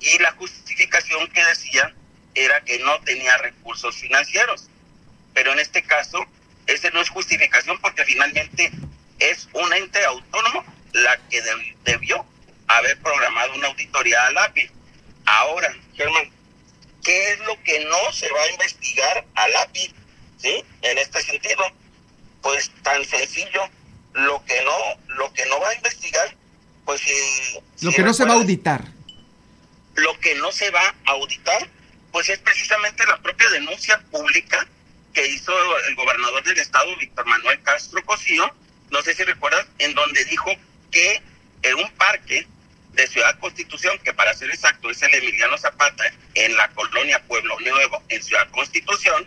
y 0.00 0.18
la 0.18 0.32
justificación 0.32 1.26
que 1.28 1.44
decía 1.44 1.92
era 2.34 2.60
que 2.62 2.78
no 2.80 3.00
tenía 3.00 3.36
recursos 3.38 3.96
financieros. 3.96 4.68
Pero 5.32 5.52
en 5.52 5.58
este 5.58 5.82
caso, 5.82 6.24
ese 6.66 6.90
no 6.90 7.00
es 7.00 7.08
justificación 7.08 7.78
porque 7.80 8.04
finalmente 8.04 8.70
es 9.18 9.48
un 9.52 9.72
ente 9.72 10.04
autónomo 10.04 10.64
la 10.92 11.16
que 11.28 11.42
debió 11.84 12.24
haber 12.68 12.98
programado 13.00 13.54
una 13.54 13.68
auditoría 13.68 14.26
al 14.26 14.38
API. 14.38 14.70
Ahora, 15.26 15.74
Germán, 15.94 16.30
¿qué 17.02 17.32
es 17.32 17.38
lo 17.40 17.62
que 17.62 17.84
no 17.84 18.12
se 18.12 18.30
va 18.30 18.42
a 18.42 18.50
investigar 18.50 19.24
al 19.34 19.56
API? 19.56 19.94
¿Sí? 20.38 20.64
En 20.82 20.98
este 20.98 21.22
sentido, 21.22 21.64
pues 22.42 22.70
tan 22.82 23.04
sencillo, 23.04 23.68
lo 24.12 24.44
que 24.44 24.62
no, 24.62 25.14
lo 25.14 25.32
que 25.32 25.46
no 25.46 25.60
va 25.60 25.70
a 25.70 25.74
investigar, 25.74 26.34
pues 26.84 27.00
si, 27.00 27.84
lo 27.84 27.92
que 27.92 28.02
no 28.02 28.14
se 28.14 28.24
va 28.24 28.32
a 28.32 28.36
auditar. 28.36 28.84
Lo 29.94 30.18
que 30.20 30.34
no 30.36 30.52
se 30.52 30.70
va 30.70 30.94
a 31.06 31.10
auditar, 31.12 31.68
pues 32.12 32.28
es 32.28 32.38
precisamente 32.38 33.06
la 33.06 33.20
propia 33.22 33.48
denuncia 33.50 34.00
pública 34.10 34.66
que 35.12 35.26
hizo 35.28 35.52
el 35.88 35.94
gobernador 35.94 36.42
del 36.44 36.58
estado, 36.58 36.94
Víctor 36.96 37.24
Manuel 37.26 37.62
Castro 37.62 38.04
Cosío, 38.04 38.52
no 38.90 39.02
sé 39.02 39.14
si 39.14 39.22
recuerdas, 39.22 39.66
en 39.78 39.94
donde 39.94 40.24
dijo 40.24 40.50
que 40.90 41.22
en 41.62 41.74
un 41.76 41.90
parque 41.92 42.46
de 42.94 43.06
Ciudad 43.06 43.38
Constitución, 43.38 43.98
que 44.04 44.12
para 44.12 44.34
ser 44.34 44.50
exacto 44.50 44.90
es 44.90 45.02
el 45.02 45.14
Emiliano 45.14 45.58
Zapata, 45.58 46.04
en 46.34 46.56
la 46.56 46.68
colonia 46.70 47.22
Pueblo 47.26 47.58
Nuevo, 47.60 48.02
en 48.08 48.22
Ciudad 48.22 48.48
Constitución, 48.50 49.26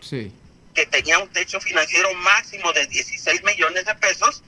que 0.73 0.85
tenía 0.85 1.19
un 1.19 1.29
techo 1.29 1.59
financiero 1.59 2.13
máximo 2.15 2.71
de 2.73 2.85
16 2.87 3.43
millones 3.43 3.85
de 3.85 3.95
pesos, 3.95 4.43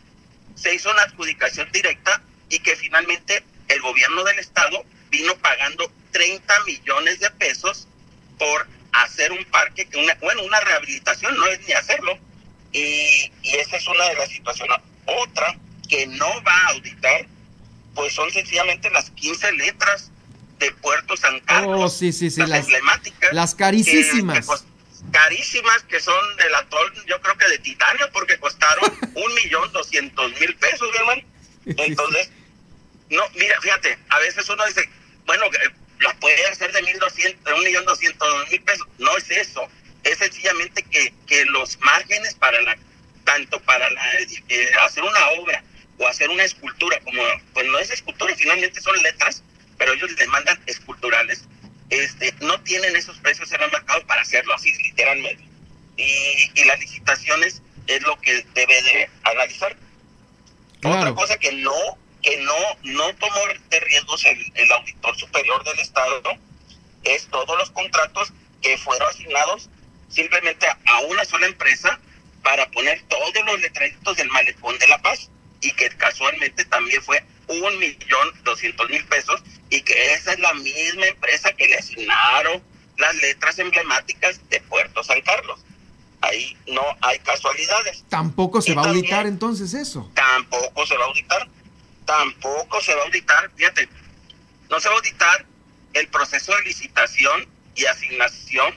se 0.55 0.73
hizo 0.73 0.91
una 0.91 1.03
adjudicación 1.03 1.69
directa 1.71 2.21
y 2.49 2.59
que 2.59 2.75
finalmente 2.75 3.43
el 3.67 3.81
gobierno 3.81 4.23
del 4.23 4.39
estado 4.39 4.83
vino 5.09 5.35
pagando 5.37 5.91
30 6.11 6.63
millones 6.65 7.19
de 7.19 7.29
pesos 7.31 7.87
por 8.37 8.67
hacer 8.91 9.31
un 9.31 9.43
parque, 9.45 9.87
que 9.87 9.97
una, 9.97 10.15
bueno, 10.15 10.43
una 10.43 10.59
rehabilitación, 10.61 11.35
no 11.35 11.45
es 11.47 11.59
ni 11.67 11.73
hacerlo. 11.73 12.17
Y, 12.71 13.31
y 13.41 13.55
esa 13.55 13.77
es 13.77 13.87
una 13.87 14.05
de 14.09 14.15
las 14.15 14.29
situaciones. 14.29 14.77
Otra 15.05 15.57
que 15.87 16.05
no 16.07 16.27
va 16.43 16.55
a 16.55 16.69
auditar 16.69 17.25
pues 17.99 18.13
son 18.13 18.31
sencillamente 18.31 18.89
las 18.91 19.09
15 19.09 19.51
letras 19.51 20.09
de 20.57 20.71
Puerto 20.71 21.17
San 21.17 21.37
Carlos. 21.41 21.81
Oh, 21.83 21.89
sí, 21.89 22.13
sí, 22.13 22.29
sí, 22.29 22.39
las, 22.45 22.61
emblemáticas. 22.61 23.33
Las 23.33 23.53
carísimas. 23.53 24.47
carísimas 25.11 25.83
que 25.83 25.99
son 25.99 26.15
de 26.37 26.49
la 26.49 26.65
yo 27.05 27.19
creo 27.19 27.37
que 27.37 27.49
de 27.49 27.59
titanio, 27.59 28.09
porque 28.13 28.37
costaron 28.39 28.89
un 29.15 29.33
millón 29.33 29.69
doscientos 29.73 30.31
mil 30.39 30.55
pesos, 30.55 30.87
hermano. 30.95 31.21
Entonces, 31.65 32.31
no, 33.09 33.21
mira, 33.35 33.59
fíjate, 33.59 33.99
a 34.07 34.19
veces 34.19 34.47
uno 34.47 34.65
dice, 34.65 34.89
bueno, 35.25 35.43
la 35.99 36.13
puede 36.21 36.47
hacer 36.47 36.71
de 36.71 36.81
mil 36.83 36.97
doscientos, 36.99 37.53
un 37.53 37.65
millón 37.65 37.83
doscientos 37.83 38.49
mil 38.49 38.61
pesos. 38.61 38.87
No 38.97 39.17
es 39.17 39.29
eso. 39.29 39.67
Es 40.05 40.19
sencillamente 40.19 40.83
que, 40.83 41.13
que 41.27 41.43
los 41.47 41.77
márgenes 41.81 42.33
para 42.35 42.61
la, 42.61 42.77
tanto 43.25 43.59
para 43.63 43.89
la, 43.89 44.19
eh, 44.21 44.69
hacer 44.85 45.03
una 45.03 45.31
obra 45.41 45.61
o 45.99 46.07
hacer 46.07 46.29
una 46.29 46.43
escultura, 46.43 46.99
como 47.01 47.21
pues 47.53 47.67
no 47.67 47.77
es 47.77 47.91
escultura, 47.91 48.33
finalmente 48.35 48.81
son 48.81 49.01
letras, 49.03 49.43
pero 49.77 49.93
ellos 49.93 50.15
demandan 50.15 50.59
esculturales, 50.65 51.43
este, 51.89 52.33
no 52.41 52.59
tienen 52.61 52.95
esos 52.95 53.17
precios 53.19 53.51
en 53.51 53.61
el 53.61 53.71
mercado 53.71 54.05
para 54.07 54.21
hacerlo 54.21 54.53
así 54.53 54.71
literalmente. 54.83 55.43
Y, 55.97 56.51
y 56.55 56.63
las 56.63 56.79
licitaciones 56.79 57.61
es 57.87 58.01
lo 58.03 58.17
que 58.21 58.45
debe 58.53 58.81
de 58.81 59.09
analizar. 59.23 59.75
Otra 60.83 61.13
cosa 61.13 61.37
que 61.37 61.51
no, 61.51 61.75
que 62.21 62.37
no, 62.37 62.55
no 62.83 63.13
tomó 63.15 63.41
de 63.69 63.79
riesgos 63.81 64.23
el, 64.25 64.39
el 64.55 64.71
auditor 64.71 65.17
superior 65.17 65.61
del 65.65 65.79
Estado 65.79 66.21
es 67.03 67.27
todos 67.27 67.57
los 67.57 67.71
contratos 67.71 68.31
que 68.61 68.77
fueron 68.77 69.09
asignados 69.09 69.69
simplemente 70.09 70.65
a 70.67 70.99
una 71.01 71.25
sola 71.25 71.47
empresa 71.47 71.99
para 72.41 72.69
poner 72.71 73.01
todos 73.09 73.33
los 73.45 73.59
letreritos 73.59 74.15
del 74.15 74.29
malecón 74.29 74.77
de 74.79 74.87
La 74.87 75.01
Paz 75.01 75.29
y 75.61 75.71
que 75.71 75.89
casualmente 75.89 76.65
también 76.65 77.01
fue 77.03 77.23
un 77.47 77.79
millón 77.79 78.43
doscientos 78.43 78.89
mil 78.89 79.03
pesos 79.05 79.41
y 79.69 79.81
que 79.81 80.13
esa 80.13 80.33
es 80.33 80.39
la 80.39 80.53
misma 80.53 81.07
empresa 81.07 81.51
que 81.53 81.67
le 81.67 81.75
asignaron 81.75 82.63
las 82.97 83.15
letras 83.15 83.57
emblemáticas 83.59 84.39
de 84.49 84.59
Puerto 84.61 85.03
San 85.03 85.21
Carlos. 85.21 85.59
Ahí 86.21 86.57
no 86.67 86.83
hay 87.01 87.17
casualidades. 87.19 88.03
Tampoco 88.09 88.61
se 88.61 88.73
va 88.73 88.83
a 88.83 88.89
auditar 88.89 89.25
entonces 89.25 89.73
eso. 89.73 90.11
Tampoco 90.13 90.85
se 90.85 90.97
va 90.97 91.05
a 91.05 91.07
auditar. 91.07 91.47
Tampoco 92.05 92.81
se 92.81 92.93
va 92.93 93.01
a 93.01 93.05
auditar, 93.05 93.51
fíjate, 93.55 93.87
no 94.69 94.79
se 94.79 94.89
va 94.89 94.95
a 94.95 94.97
auditar 94.97 95.45
el 95.93 96.07
proceso 96.07 96.55
de 96.55 96.63
licitación 96.63 97.47
y 97.75 97.85
asignación 97.85 98.73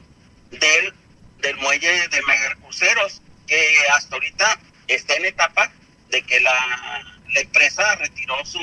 del 0.51 1.57
muelle 1.57 2.09
de 2.09 2.23
megacruceros, 2.23 3.23
que 3.47 3.67
hasta 3.95 4.15
ahorita 4.15 4.61
está 4.87 5.15
en 5.17 5.25
etapa 5.25 5.73
de 6.13 6.23
que 6.23 6.39
la, 6.41 7.03
la 7.31 7.41
empresa 7.41 7.97
retiró 7.97 8.35
su, 8.45 8.61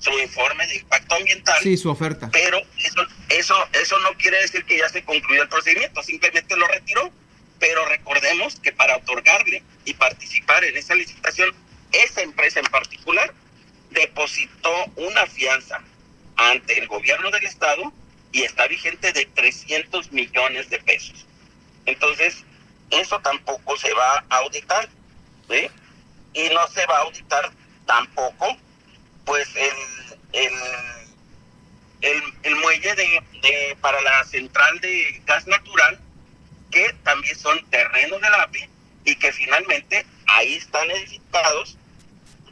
su 0.00 0.10
informe 0.18 0.66
de 0.66 0.76
impacto 0.76 1.14
ambiental. 1.14 1.62
Sí, 1.62 1.76
su 1.78 1.88
oferta. 1.88 2.28
Pero 2.30 2.60
eso, 2.78 3.06
eso, 3.30 3.54
eso 3.72 3.98
no 4.00 4.12
quiere 4.18 4.42
decir 4.42 4.64
que 4.64 4.76
ya 4.76 4.88
se 4.90 5.02
concluyó 5.04 5.42
el 5.42 5.48
procedimiento, 5.48 6.02
simplemente 6.02 6.56
lo 6.56 6.66
retiró. 6.68 7.10
Pero 7.58 7.86
recordemos 7.86 8.60
que 8.60 8.72
para 8.72 8.96
otorgarle 8.96 9.62
y 9.86 9.94
participar 9.94 10.64
en 10.64 10.76
esa 10.76 10.94
licitación, 10.94 11.54
esa 11.92 12.20
empresa 12.20 12.60
en 12.60 12.66
particular 12.66 13.32
depositó 13.90 14.74
una 14.96 15.24
fianza 15.26 15.80
ante 16.36 16.78
el 16.78 16.88
gobierno 16.88 17.30
del 17.30 17.44
estado 17.44 17.92
y 18.32 18.42
está 18.42 18.66
vigente 18.66 19.12
de 19.12 19.24
300 19.26 20.10
millones 20.10 20.68
de 20.68 20.80
pesos. 20.80 21.24
Entonces, 21.86 22.44
eso 22.90 23.20
tampoco 23.20 23.76
se 23.76 23.92
va 23.94 24.24
a 24.28 24.36
auditar, 24.38 24.88
¿sí? 25.48 25.68
Y 26.34 26.48
no 26.52 26.66
se 26.68 26.84
va 26.86 26.98
a 26.98 27.02
auditar 27.02 27.50
tampoco, 27.86 28.56
pues, 29.24 29.48
el, 29.56 30.18
el, 30.32 30.52
el, 32.02 32.22
el 32.42 32.56
muelle 32.56 32.94
de, 32.94 33.22
de, 33.42 33.76
para 33.80 34.00
la 34.02 34.24
central 34.24 34.80
de 34.80 35.22
gas 35.26 35.46
natural, 35.46 36.00
que 36.70 36.92
también 37.04 37.38
son 37.38 37.64
terrenos 37.70 38.20
del 38.20 38.34
API 38.34 38.68
y 39.04 39.16
que 39.16 39.32
finalmente 39.32 40.04
ahí 40.26 40.54
están 40.54 40.90
edificados 40.90 41.78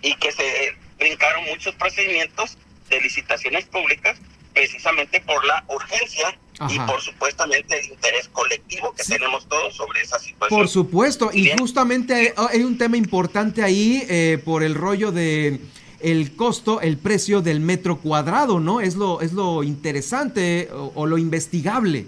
y 0.00 0.14
que 0.16 0.30
se 0.32 0.76
brincaron 0.98 1.44
muchos 1.44 1.74
procedimientos 1.74 2.56
de 2.88 3.00
licitaciones 3.00 3.64
públicas 3.66 4.18
precisamente 4.52 5.20
por 5.20 5.44
la 5.44 5.64
urgencia 5.68 6.36
Ajá. 6.58 6.72
y 6.72 6.78
por 6.80 7.00
supuestamente 7.00 7.78
el 7.78 7.86
interés 7.86 8.28
colectivo 8.28 8.94
que 8.94 9.04
sí. 9.04 9.12
tenemos 9.12 9.48
todos 9.48 9.74
sobre 9.74 10.02
esa 10.02 10.18
situación. 10.18 10.60
Por 10.60 10.68
supuesto, 10.68 11.30
y 11.32 11.42
Bien. 11.42 11.58
justamente 11.58 12.14
hay, 12.14 12.28
hay, 12.50 12.62
un 12.62 12.78
tema 12.78 12.96
importante 12.96 13.62
ahí 13.62 14.04
eh, 14.08 14.40
por 14.44 14.62
el 14.62 14.74
rollo 14.74 15.12
de 15.12 15.60
el 16.00 16.34
costo, 16.34 16.80
el 16.80 16.98
precio 16.98 17.42
del 17.42 17.60
metro 17.60 17.98
cuadrado, 17.98 18.58
¿no? 18.58 18.80
Es 18.80 18.96
lo, 18.96 19.20
es 19.20 19.32
lo 19.32 19.62
interesante 19.62 20.68
o, 20.72 20.92
o 20.96 21.06
lo 21.06 21.16
investigable. 21.16 22.06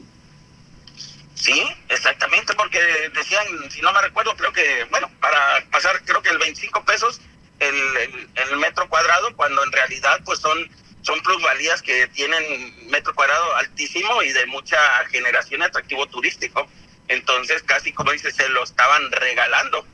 Sí, 1.35 1.63
exactamente, 1.89 2.55
porque 2.55 2.81
decían, 3.15 3.45
si 3.71 3.81
no 3.83 3.93
me 3.93 4.01
recuerdo, 4.01 4.35
creo 4.35 4.53
que, 4.53 4.85
bueno, 4.91 5.11
para 5.21 5.65
pasar, 5.71 6.03
creo 6.05 6.23
que 6.23 6.31
el 6.31 6.39
25 6.39 6.85
pesos 6.85 7.21
el, 7.61 7.75
el, 7.75 8.29
el 8.35 8.57
metro 8.59 8.89
cuadrado, 8.89 9.35
cuando 9.37 9.63
en 9.63 9.73
realidad, 9.73 10.21
pues 10.25 10.41
son 10.41 10.59
son 11.05 11.21
plusvalías 11.21 11.83
que 11.83 12.07
tienen 12.09 12.91
metro 12.91 13.15
cuadrado 13.15 13.57
altísimo 13.57 14.23
y 14.23 14.33
de 14.33 14.47
mucha 14.47 14.79
generación 15.11 15.61
de 15.61 15.67
atractivo 15.67 16.07
turístico. 16.07 16.67
Entonces, 17.09 17.63
casi 17.63 17.93
como 17.93 18.11
dice, 18.13 18.31
se 18.33 18.49
lo 18.49 18.65
estaban 18.65 19.13
regalando. 19.13 19.87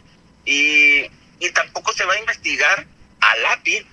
Y, 0.45 1.11
y 1.41 1.51
tampoco 1.53 1.93
se 1.93 2.05
va 2.05 2.15
a 2.15 2.19
investigar 2.19 2.87
al 3.21 3.47
API, 3.47 3.85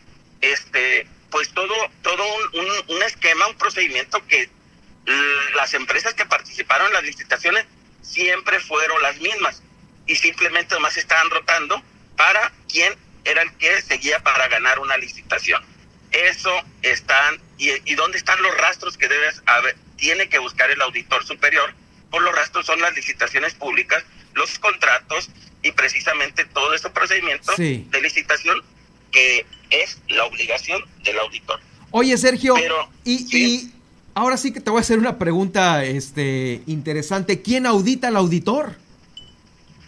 este, 0.41 1.07
pues 1.31 1.51
todo, 1.53 1.73
todo 2.03 2.23
un, 2.35 2.59
un, 2.59 2.95
un 2.95 3.03
esquema, 3.03 3.47
un 3.47 3.57
procedimiento 3.57 4.25
que 4.27 4.49
las 5.55 5.73
empresas 5.73 6.13
que 6.13 6.25
participaron 6.25 6.87
en 6.87 6.93
las 6.93 7.03
licitaciones 7.03 7.65
siempre 8.01 8.59
fueron 8.59 9.01
las 9.01 9.17
mismas 9.17 9.63
y 10.05 10.15
simplemente 10.15 10.75
nomás 10.75 10.97
estaban 10.97 11.29
rotando 11.29 11.81
para 12.15 12.51
quién 12.69 12.93
era 13.23 13.41
el 13.41 13.51
que 13.57 13.81
seguía 13.81 14.19
para 14.19 14.47
ganar 14.47 14.79
una 14.79 14.97
licitación. 14.97 15.63
Eso 16.25 16.51
están, 16.81 17.39
y, 17.57 17.69
y 17.85 17.95
dónde 17.95 18.17
están 18.17 18.41
los 18.41 18.55
rastros 18.57 18.97
que 18.97 19.07
debes 19.07 19.41
haber, 19.45 19.75
tiene 19.97 20.29
que 20.29 20.39
buscar 20.39 20.71
el 20.71 20.81
auditor 20.81 21.25
superior, 21.25 21.73
por 22.09 22.21
los 22.21 22.33
rastros 22.33 22.65
son 22.65 22.79
las 22.81 22.95
licitaciones 22.95 23.53
públicas, 23.53 24.03
los 24.33 24.57
contratos 24.59 25.29
y 25.61 25.71
precisamente 25.71 26.45
todo 26.45 26.73
ese 26.73 26.89
procedimiento 26.89 27.53
sí. 27.55 27.87
de 27.89 28.01
licitación 28.01 28.63
que 29.11 29.45
es 29.69 29.99
la 30.07 30.25
obligación 30.25 30.83
del 31.03 31.19
auditor. 31.19 31.59
Oye, 31.91 32.17
Sergio, 32.17 32.55
Pero, 32.55 32.89
y, 33.03 33.19
¿sí? 33.19 33.45
y 33.45 33.73
ahora 34.13 34.37
sí 34.37 34.51
que 34.51 34.59
te 34.59 34.69
voy 34.69 34.79
a 34.79 34.81
hacer 34.81 34.99
una 34.99 35.17
pregunta 35.17 35.83
este, 35.83 36.61
interesante. 36.67 37.41
¿Quién 37.41 37.65
audita 37.65 38.09
al 38.09 38.17
auditor? 38.17 38.75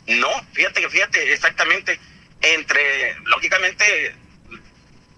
No, 0.08 0.30
fíjate 0.54 0.82
que 0.82 0.90
fíjate, 0.90 1.34
exactamente. 1.34 2.00
Entre, 2.42 3.16
lógicamente, 3.26 4.16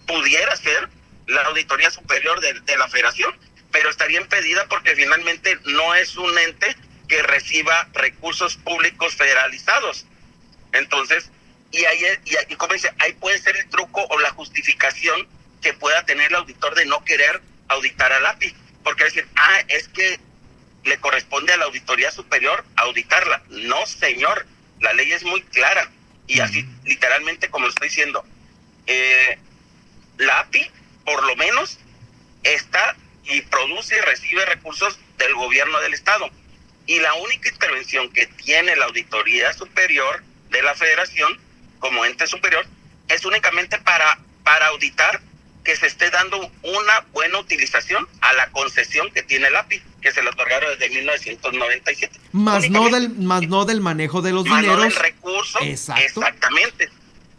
pudiera 0.08 0.56
ser 0.58 0.90
la 1.32 1.44
Auditoría 1.44 1.90
Superior 1.90 2.40
de, 2.42 2.60
de, 2.62 2.78
la 2.78 2.88
Federación, 2.88 3.34
pero 3.72 3.90
estaría 3.90 4.22
impedida 4.22 4.66
porque 4.68 4.96
finalmente 4.96 5.58
no 5.66 5.96
es 5.96 6.16
un 6.18 6.38
ente 6.38 6.76
que 7.08 7.22
reciba 7.24 7.88
recursos 7.94 8.56
públicos 8.58 9.16
federalizados. 9.16 10.06
Entonces, 10.74 11.30
y 11.72 11.86
ahí, 11.86 12.04
y, 12.50 12.56
como 12.56 12.74
dice, 12.74 12.94
ahí 13.00 13.14
puede 13.14 13.40
ser 13.40 13.56
el 13.58 13.70
truco 13.70 14.06
o 14.10 14.20
la 14.20 14.32
justificación 14.32 15.28
que 15.62 15.74
pueda 15.74 16.06
tener 16.06 16.30
el 16.30 16.36
auditor 16.36 16.76
de 16.76 16.86
no 16.86 17.04
querer 17.06 17.42
auditar 17.70 18.12
al 18.12 18.26
API, 18.26 18.54
porque 18.84 19.06
decir, 19.06 19.28
ah, 19.36 19.62
es 19.68 19.88
que 19.90 20.20
le 20.84 21.00
corresponde 21.00 21.54
a 21.54 21.58
la 21.58 21.66
Auditoría 21.66 22.12
Superior 22.12 22.66
auditarla. 22.76 23.44
No, 23.50 23.86
señor, 23.86 24.46
la 24.80 24.94
ley 24.94 25.12
es 25.12 25.24
muy 25.24 25.42
clara 25.44 25.90
y 26.28 26.40
así 26.40 26.66
literalmente 26.86 27.50
como 27.50 27.66
lo 27.66 27.70
estoy 27.70 27.90
diciendo, 27.90 28.26
eh, 28.88 29.38
la 30.18 30.40
API 30.40 30.72
por 31.12 31.26
lo 31.26 31.36
menos 31.36 31.78
está 32.44 32.96
y 33.26 33.42
produce 33.42 33.98
y 33.98 34.02
recibe 34.02 34.46
recursos 34.46 34.98
del 35.18 35.34
gobierno 35.36 35.80
del 35.82 35.94
estado. 35.94 36.30
Y 36.88 37.00
la 37.00 37.14
única 37.16 37.50
intervención 37.50 38.10
que 38.12 38.28
tiene 38.28 38.76
la 38.76 38.86
Auditoría 38.86 39.54
Superior 39.54 40.24
de 40.50 40.62
la 40.62 40.74
Federación 40.74 41.40
como 41.80 42.06
ente 42.06 42.28
superior 42.28 42.66
es 43.08 43.26
únicamente 43.26 43.78
para, 43.80 44.20
para 44.44 44.68
auditar 44.68 45.22
que 45.64 45.76
se 45.76 45.88
esté 45.88 46.10
dando 46.10 46.52
una 46.64 47.06
buena 47.12 47.40
utilización 47.40 48.08
a 48.22 48.34
la 48.34 48.50
concesión 48.52 49.12
que 49.12 49.22
tiene 49.22 49.48
el 49.48 49.56
API, 49.56 49.82
que 50.02 50.12
se 50.12 50.24
le 50.24 50.30
otorgaron 50.30 50.72
desde 50.72 50.96
1997. 50.96 52.20
Más 52.32 52.70
no 52.70 52.90
del, 52.90 53.10
más 53.12 53.44
no 53.44 53.66
del 53.66 53.80
manejo 53.82 54.22
de 54.22 54.32
los 54.32 54.46
más 54.48 54.62
dineros. 54.62 54.78
No 54.80 54.90
del 54.90 54.96
recurso. 54.96 55.60
Exacto. 55.62 56.02
Exactamente. 56.02 56.90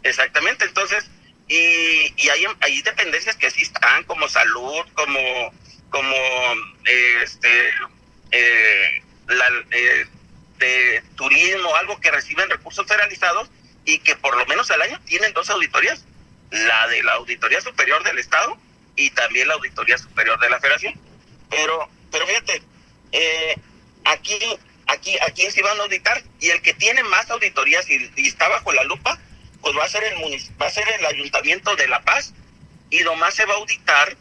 Exactamente. 0.03 0.65
Entonces, 0.65 1.05
y, 1.53 2.13
y 2.17 2.29
hay, 2.29 2.81
dependencias 2.81 3.35
que 3.35 3.51
sí 3.51 3.61
están, 3.61 4.03
como 4.05 4.27
salud, 4.27 4.85
como, 4.95 5.53
como 5.91 6.15
este, 7.21 7.69
eh, 8.31 9.01
eh, 9.69 10.05
de 10.57 11.03
turismo, 11.15 11.75
algo 11.75 11.99
que 11.99 12.09
reciben 12.09 12.49
recursos 12.49 12.87
federalizados 12.87 13.51
y 13.85 13.99
que 13.99 14.15
por 14.15 14.35
lo 14.35 14.47
menos 14.47 14.71
al 14.71 14.81
año 14.81 14.99
tienen 15.05 15.31
dos 15.33 15.51
auditorías, 15.51 16.03
la 16.49 16.87
de 16.87 17.03
la 17.03 17.13
Auditoría 17.13 17.61
Superior 17.61 18.03
del 18.03 18.17
Estado 18.17 18.57
y 18.95 19.11
también 19.11 19.47
la 19.47 19.53
Auditoría 19.53 19.99
Superior 19.99 20.39
de 20.39 20.49
la 20.49 20.59
Federación. 20.59 20.99
Pero, 21.51 21.87
pero 22.11 22.25
fíjate, 22.25 22.63
eh, 23.11 23.55
aquí, 24.05 24.39
aquí, 24.87 25.17
aquí 25.19 25.51
se 25.51 25.61
van 25.61 25.79
a 25.79 25.83
auditar 25.83 26.23
y 26.39 26.49
el 26.49 26.63
que 26.63 26.73
tiene 26.73 27.03
más 27.03 27.29
auditorías 27.29 27.87
y 27.87 28.27
está 28.27 28.47
bajo 28.47 28.71
la 28.71 28.83
lupa 28.85 29.19
pues 29.63 29.75
va 29.77 29.85
a 29.85 29.89
ser 29.89 30.03
el 30.03 30.15
va 30.61 30.67
a 30.67 30.69
ser 30.69 30.87
el 30.99 31.05
Ayuntamiento 31.05 31.75
de 31.77 31.87
La 31.87 32.03
Paz 32.03 32.33
y 32.89 32.99
nomás 32.99 33.33
se 33.33 33.45
va 33.45 33.53
a 33.53 33.57
auditar 33.57 34.15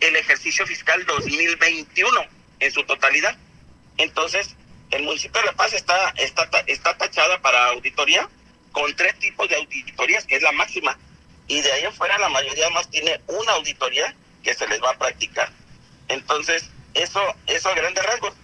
el 0.00 0.16
ejercicio 0.16 0.66
fiscal 0.66 1.06
2021 1.06 2.10
en 2.58 2.72
su 2.72 2.82
totalidad. 2.82 3.36
Entonces, 3.96 4.56
el 4.90 5.04
municipio 5.04 5.40
de 5.40 5.46
La 5.46 5.52
Paz 5.52 5.72
está, 5.72 6.12
está, 6.16 6.48
está 6.66 6.98
tachada 6.98 7.40
para 7.40 7.68
auditoría 7.68 8.28
con 8.72 8.94
tres 8.96 9.16
tipos 9.20 9.48
de 9.48 9.56
auditorías, 9.56 10.26
que 10.26 10.34
es 10.34 10.42
la 10.42 10.52
máxima. 10.52 10.98
Y 11.46 11.60
de 11.60 11.72
ahí 11.72 11.84
afuera 11.84 12.18
la 12.18 12.28
mayoría 12.28 12.68
más 12.70 12.90
tiene 12.90 13.20
una 13.28 13.52
auditoría 13.52 14.14
que 14.42 14.52
se 14.52 14.66
les 14.66 14.82
va 14.82 14.90
a 14.90 14.98
practicar. 14.98 15.48
Entonces, 16.08 16.68
eso, 16.94 17.20
eso 17.46 17.68
a 17.68 17.74
grandes 17.74 18.04
rasgos. 18.04 18.34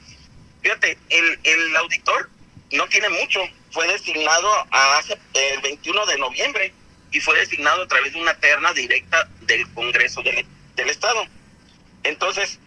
Fíjate, 0.62 0.96
el, 1.08 1.40
el 1.42 1.76
auditor 1.76 2.30
no 2.72 2.86
tiene 2.88 3.08
mucho, 3.08 3.40
fue 3.70 3.86
designado 3.88 4.48
hace 4.70 5.18
el 5.34 5.60
21 5.60 6.06
de 6.06 6.18
noviembre 6.18 6.72
y 7.10 7.20
fue 7.20 7.38
designado 7.38 7.82
a 7.82 7.88
través 7.88 8.12
de 8.12 8.20
una 8.20 8.38
terna 8.38 8.72
directa 8.72 9.28
del 9.42 9.72
Congreso 9.72 10.22
del, 10.22 10.46
del 10.76 10.90
Estado. 10.90 11.24
Entonces, 12.04 12.58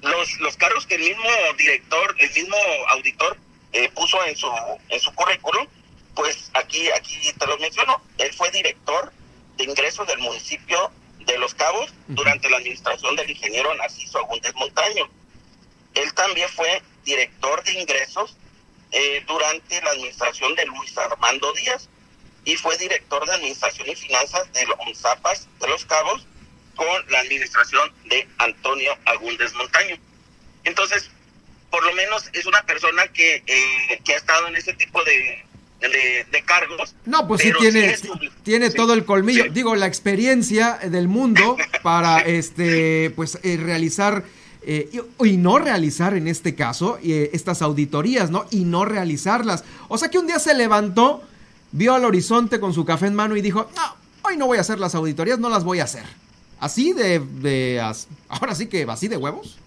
los, 0.00 0.40
los 0.40 0.56
cargos 0.56 0.86
que 0.86 0.96
el 0.96 1.02
mismo 1.02 1.28
director, 1.56 2.14
el 2.18 2.30
mismo 2.32 2.56
auditor 2.88 3.36
eh, 3.72 3.88
puso 3.94 4.22
en 4.24 4.36
su, 4.36 4.50
en 4.88 5.00
su 5.00 5.12
currículum, 5.14 5.66
pues 6.14 6.50
aquí, 6.54 6.90
aquí 6.90 7.32
te 7.38 7.46
lo 7.46 7.58
menciono, 7.58 8.02
él 8.18 8.32
fue 8.34 8.50
director 8.50 9.12
de 9.56 9.64
ingresos 9.64 10.06
del 10.06 10.18
municipio 10.18 10.90
de 11.20 11.38
Los 11.38 11.54
Cabos 11.54 11.92
durante 12.08 12.50
la 12.50 12.56
administración 12.56 13.14
del 13.16 13.30
ingeniero 13.30 13.74
Narciso 13.74 14.18
Agúndez 14.18 14.54
Montaño. 14.54 15.08
Él 15.94 16.12
también 16.14 16.48
fue 16.48 16.82
director 17.04 17.62
de 17.64 17.80
ingresos 17.80 18.36
eh, 18.92 19.24
durante 19.26 19.80
la 19.80 19.90
administración 19.90 20.54
de 20.54 20.66
Luis 20.66 20.96
Armando 20.98 21.52
Díaz 21.54 21.88
y 22.44 22.56
fue 22.56 22.76
director 22.76 23.24
de 23.26 23.32
Administración 23.32 23.88
y 23.88 23.94
Finanzas 23.94 24.52
de 24.52 24.66
los 24.66 24.98
Zapas 24.98 25.48
de 25.60 25.68
los 25.68 25.84
Cabos 25.86 26.26
con 26.76 27.10
la 27.10 27.20
administración 27.20 27.92
de 28.06 28.28
Antonio 28.38 28.96
Agúndez 29.04 29.52
Montaño. 29.54 29.96
Entonces, 30.64 31.10
por 31.70 31.84
lo 31.84 31.92
menos 31.94 32.28
es 32.32 32.46
una 32.46 32.62
persona 32.64 33.08
que, 33.08 33.42
eh, 33.46 34.00
que 34.04 34.14
ha 34.14 34.16
estado 34.16 34.48
en 34.48 34.56
ese 34.56 34.74
tipo 34.74 35.02
de, 35.04 35.44
de, 35.80 36.42
cargos. 36.44 36.94
No, 37.06 37.26
pues 37.26 37.42
sí 37.42 37.52
tiene, 37.58 37.96
tiene 38.42 38.70
todo 38.70 38.94
el 38.94 39.04
colmillo, 39.04 39.44
digo, 39.50 39.74
la 39.74 39.86
experiencia 39.86 40.78
del 40.84 41.08
mundo 41.08 41.56
para 41.82 42.20
este, 42.20 43.10
pues 43.16 43.38
eh, 43.42 43.56
realizar 43.56 44.24
eh, 44.64 44.90
y, 45.24 45.36
no 45.36 45.58
realizar 45.58 46.14
en 46.14 46.28
este 46.28 46.54
caso 46.54 46.98
eh, 47.02 47.30
estas 47.32 47.62
auditorías, 47.62 48.30
¿no? 48.30 48.46
Y 48.50 48.64
no 48.64 48.84
realizarlas. 48.84 49.64
O 49.88 49.98
sea 49.98 50.08
que 50.08 50.18
un 50.18 50.26
día 50.26 50.38
se 50.38 50.54
levantó, 50.54 51.22
vio 51.72 51.94
al 51.94 52.04
horizonte 52.04 52.60
con 52.60 52.72
su 52.72 52.84
café 52.84 53.06
en 53.06 53.14
mano 53.14 53.36
y 53.36 53.42
dijo, 53.42 53.68
no, 53.74 53.96
hoy 54.22 54.36
no 54.36 54.46
voy 54.46 54.58
a 54.58 54.60
hacer 54.60 54.78
las 54.78 54.94
auditorías, 54.94 55.38
no 55.38 55.48
las 55.48 55.64
voy 55.64 55.80
a 55.80 55.84
hacer. 55.84 56.04
Así 56.60 56.92
de, 56.92 57.80
ahora 58.28 58.54
sí 58.54 58.68
que 58.68 58.86
así 58.88 59.08
de 59.08 59.16
huevos. 59.16 59.58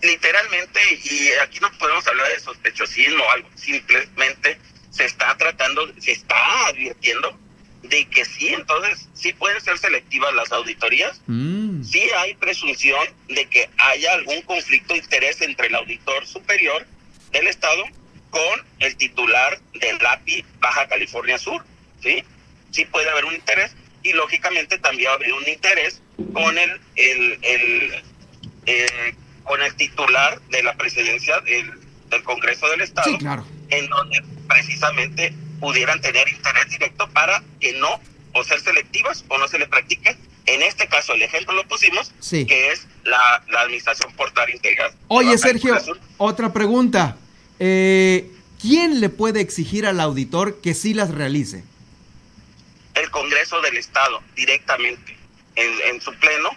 Literalmente, 0.00 0.80
y 1.04 1.28
aquí 1.42 1.58
no 1.60 1.70
podemos 1.78 2.06
hablar 2.06 2.28
de 2.28 2.40
sospechosismo 2.40 3.22
o 3.22 3.30
algo, 3.30 3.48
simplemente 3.56 4.58
se 4.90 5.06
está 5.06 5.36
tratando, 5.36 5.82
se 5.98 6.12
está 6.12 6.36
advirtiendo 6.68 7.36
de 7.82 8.06
que 8.06 8.24
sí, 8.24 8.48
entonces 8.48 9.08
sí 9.14 9.32
pueden 9.32 9.60
ser 9.60 9.78
selectivas 9.78 10.32
las 10.34 10.52
auditorías, 10.52 11.20
mm. 11.26 11.82
sí 11.82 12.02
hay 12.18 12.34
presunción 12.34 13.04
de 13.28 13.46
que 13.46 13.68
haya 13.78 14.12
algún 14.12 14.42
conflicto 14.42 14.94
de 14.94 15.00
interés 15.00 15.40
entre 15.40 15.66
el 15.66 15.74
auditor 15.74 16.26
superior 16.26 16.86
del 17.32 17.48
Estado 17.48 17.82
con 18.30 18.64
el 18.78 18.96
titular 18.96 19.60
del 19.74 20.04
API 20.04 20.44
Baja 20.60 20.88
California 20.88 21.38
Sur, 21.38 21.64
¿sí? 22.02 22.24
Sí 22.70 22.84
puede 22.86 23.10
haber 23.10 23.24
un 23.24 23.34
interés 23.34 23.74
y 24.02 24.12
lógicamente 24.12 24.78
también 24.78 25.10
haber 25.10 25.32
un 25.32 25.46
interés 25.48 26.00
con 26.32 26.56
el, 26.56 26.80
el, 26.96 27.38
el 27.42 28.02
eh, 28.66 29.14
con 29.44 29.60
el 29.60 29.74
titular 29.74 30.40
de 30.50 30.62
la 30.62 30.74
presidencia 30.74 31.40
del, 31.40 31.70
del 32.08 32.22
Congreso 32.22 32.68
del 32.68 32.82
Estado, 32.82 33.10
sí, 33.10 33.18
claro. 33.18 33.44
en 33.70 33.88
donde 33.88 34.22
precisamente 34.48 35.34
pudieran 35.62 36.00
tener 36.00 36.28
interés 36.28 36.68
directo 36.68 37.08
para 37.10 37.40
que 37.60 37.72
no 37.74 38.00
o 38.32 38.42
ser 38.42 38.60
selectivas 38.60 39.24
o 39.28 39.38
no 39.38 39.46
se 39.46 39.60
le 39.60 39.68
practique. 39.68 40.16
En 40.46 40.60
este 40.60 40.88
caso, 40.88 41.12
el 41.12 41.22
ejemplo 41.22 41.54
lo 41.54 41.66
pusimos, 41.68 42.12
que 42.30 42.72
es 42.72 42.88
la, 43.04 43.44
administración 43.60 44.12
portuaria 44.14 44.56
integral. 44.56 44.92
Oye, 45.06 45.38
Sergio, 45.38 45.78
otra 46.18 46.52
pregunta. 46.52 47.16
Eh, 47.60 48.28
¿Quién 48.60 49.00
le 49.00 49.08
puede 49.08 49.40
exigir 49.40 49.86
al 49.86 50.00
auditor 50.00 50.60
que 50.60 50.74
sí 50.74 50.94
las 50.94 51.12
realice? 51.12 51.62
El 52.94 53.08
Congreso 53.10 53.60
del 53.60 53.76
Estado, 53.76 54.20
directamente, 54.34 55.16
en, 55.54 56.00
su 56.00 56.12
pleno. 56.16 56.50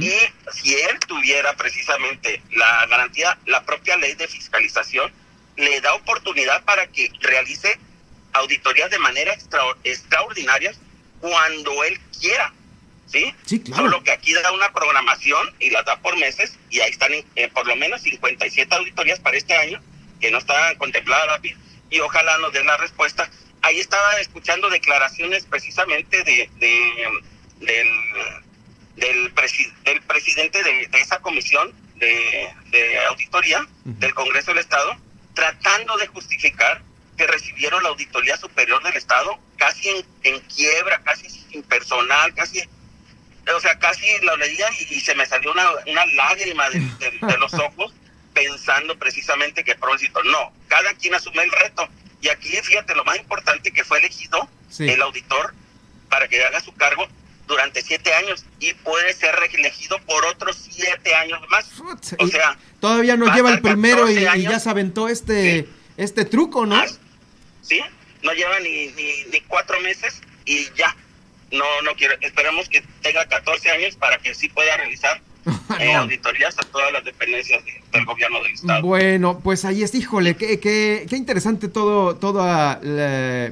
Y 0.00 0.10
si 0.52 0.74
él 0.74 0.98
tuviera 1.06 1.54
precisamente 1.54 2.42
la 2.50 2.84
garantía, 2.86 3.38
la 3.46 3.64
propia 3.64 3.96
ley 3.96 4.14
de 4.14 4.26
fiscalización 4.26 5.12
le 5.56 5.80
da 5.80 5.94
oportunidad 5.94 6.64
para 6.64 6.88
que 6.88 7.12
realice 7.20 7.78
auditorías 8.38 8.90
de 8.90 8.98
manera 8.98 9.34
extraordinaria 9.84 10.72
cuando 11.20 11.84
él 11.84 11.98
quiera. 12.18 12.52
¿Sí? 13.06 13.34
sí 13.46 13.60
claro. 13.60 13.84
Solo 13.84 14.04
que 14.04 14.10
aquí 14.10 14.34
da 14.34 14.52
una 14.52 14.70
programación 14.70 15.54
y 15.58 15.70
las 15.70 15.84
da 15.86 15.98
por 16.00 16.16
meses 16.18 16.58
y 16.68 16.80
ahí 16.80 16.90
están 16.90 17.12
eh, 17.12 17.48
por 17.54 17.66
lo 17.66 17.74
menos 17.74 18.02
57 18.02 18.74
auditorías 18.74 19.18
para 19.18 19.38
este 19.38 19.54
año 19.54 19.80
que 20.20 20.30
no 20.30 20.36
están 20.38 20.76
contempladas 20.76 21.40
y 21.90 22.00
ojalá 22.00 22.36
nos 22.38 22.52
den 22.52 22.66
la 22.66 22.76
respuesta. 22.76 23.30
Ahí 23.62 23.80
estaba 23.80 24.20
escuchando 24.20 24.68
declaraciones 24.68 25.46
precisamente 25.46 26.22
de, 26.22 26.50
del, 27.60 27.88
del, 28.96 29.32
presidente 30.02 30.62
de, 30.62 30.88
esa 30.92 31.20
comisión 31.20 31.72
de, 31.96 32.50
auditoría 33.08 33.66
del 33.84 34.14
Congreso 34.14 34.50
del 34.50 34.60
Estado 34.60 34.96
tratando 35.34 35.96
de 35.96 36.06
justificar 36.08 36.82
que 37.18 37.26
recibieron 37.26 37.82
la 37.82 37.90
Auditoría 37.90 38.36
Superior 38.38 38.82
del 38.82 38.96
Estado 38.96 39.38
casi 39.58 39.90
en, 40.22 40.40
quiebra, 40.40 41.02
casi 41.02 41.28
sin 41.28 41.62
personal, 41.64 42.32
casi, 42.34 42.62
o 43.54 43.60
sea, 43.60 43.78
casi 43.78 44.06
lo 44.22 44.36
leía 44.36 44.66
y, 44.88 45.00
se 45.00 45.14
me 45.14 45.26
salió 45.26 45.52
una, 45.52 45.68
una 45.86 46.06
lágrima 46.06 46.70
de, 46.70 47.38
los 47.38 47.52
ojos 47.54 47.92
pensando 48.32 48.96
precisamente 48.98 49.64
que 49.64 49.74
propósito. 49.74 50.22
No, 50.22 50.52
cada 50.68 50.94
quien 50.94 51.14
asume 51.14 51.42
el 51.42 51.50
reto. 51.50 51.88
Y 52.20 52.28
aquí, 52.28 52.50
fíjate, 52.62 52.94
lo 52.94 53.04
más 53.04 53.18
importante 53.18 53.72
que 53.72 53.84
fue 53.84 53.98
elegido 53.98 54.48
el 54.78 55.02
auditor 55.02 55.54
para 56.08 56.28
que 56.28 56.42
haga 56.42 56.60
su 56.60 56.72
cargo 56.74 57.06
durante 57.46 57.82
siete 57.82 58.12
años 58.14 58.44
y 58.60 58.74
puede 58.74 59.12
ser 59.14 59.34
reelegido 59.34 59.98
por 60.02 60.24
otros 60.26 60.68
siete 60.70 61.14
años 61.14 61.40
más. 61.50 61.68
O 62.18 62.28
sea, 62.28 62.56
todavía 62.80 63.16
no 63.16 63.34
lleva 63.34 63.50
el 63.50 63.60
primero 63.60 64.08
y, 64.08 64.20
ya 64.20 64.60
se 64.60 64.70
aventó 64.70 65.08
este, 65.08 65.66
este 65.96 66.24
truco, 66.24 66.64
¿no? 66.64 66.80
Sí, 67.68 67.80
no 68.22 68.32
lleva 68.32 68.58
ni, 68.60 68.88
ni, 68.88 69.40
cuatro 69.46 69.80
meses 69.80 70.20
y 70.44 70.66
ya. 70.76 70.94
No, 71.50 71.64
no 71.82 71.94
quiero. 71.94 72.14
Esperemos 72.20 72.68
que 72.68 72.82
tenga 73.00 73.24
14 73.26 73.70
años 73.70 73.96
para 73.96 74.18
que 74.18 74.34
sí 74.34 74.48
pueda 74.48 74.76
realizar 74.76 75.20
eh, 75.80 75.94
auditorías 75.94 76.58
a 76.58 76.62
todas 76.62 76.92
las 76.92 77.04
dependencias 77.04 77.62
del 77.92 78.04
gobierno 78.04 78.42
del 78.42 78.52
estado. 78.52 78.82
Bueno, 78.82 79.40
pues 79.40 79.64
ahí 79.64 79.82
es, 79.82 79.94
híjole, 79.94 80.36
qué, 80.36 80.60
qué, 80.60 81.06
qué 81.08 81.16
interesante 81.16 81.68
todo, 81.68 82.16
toda, 82.16 82.80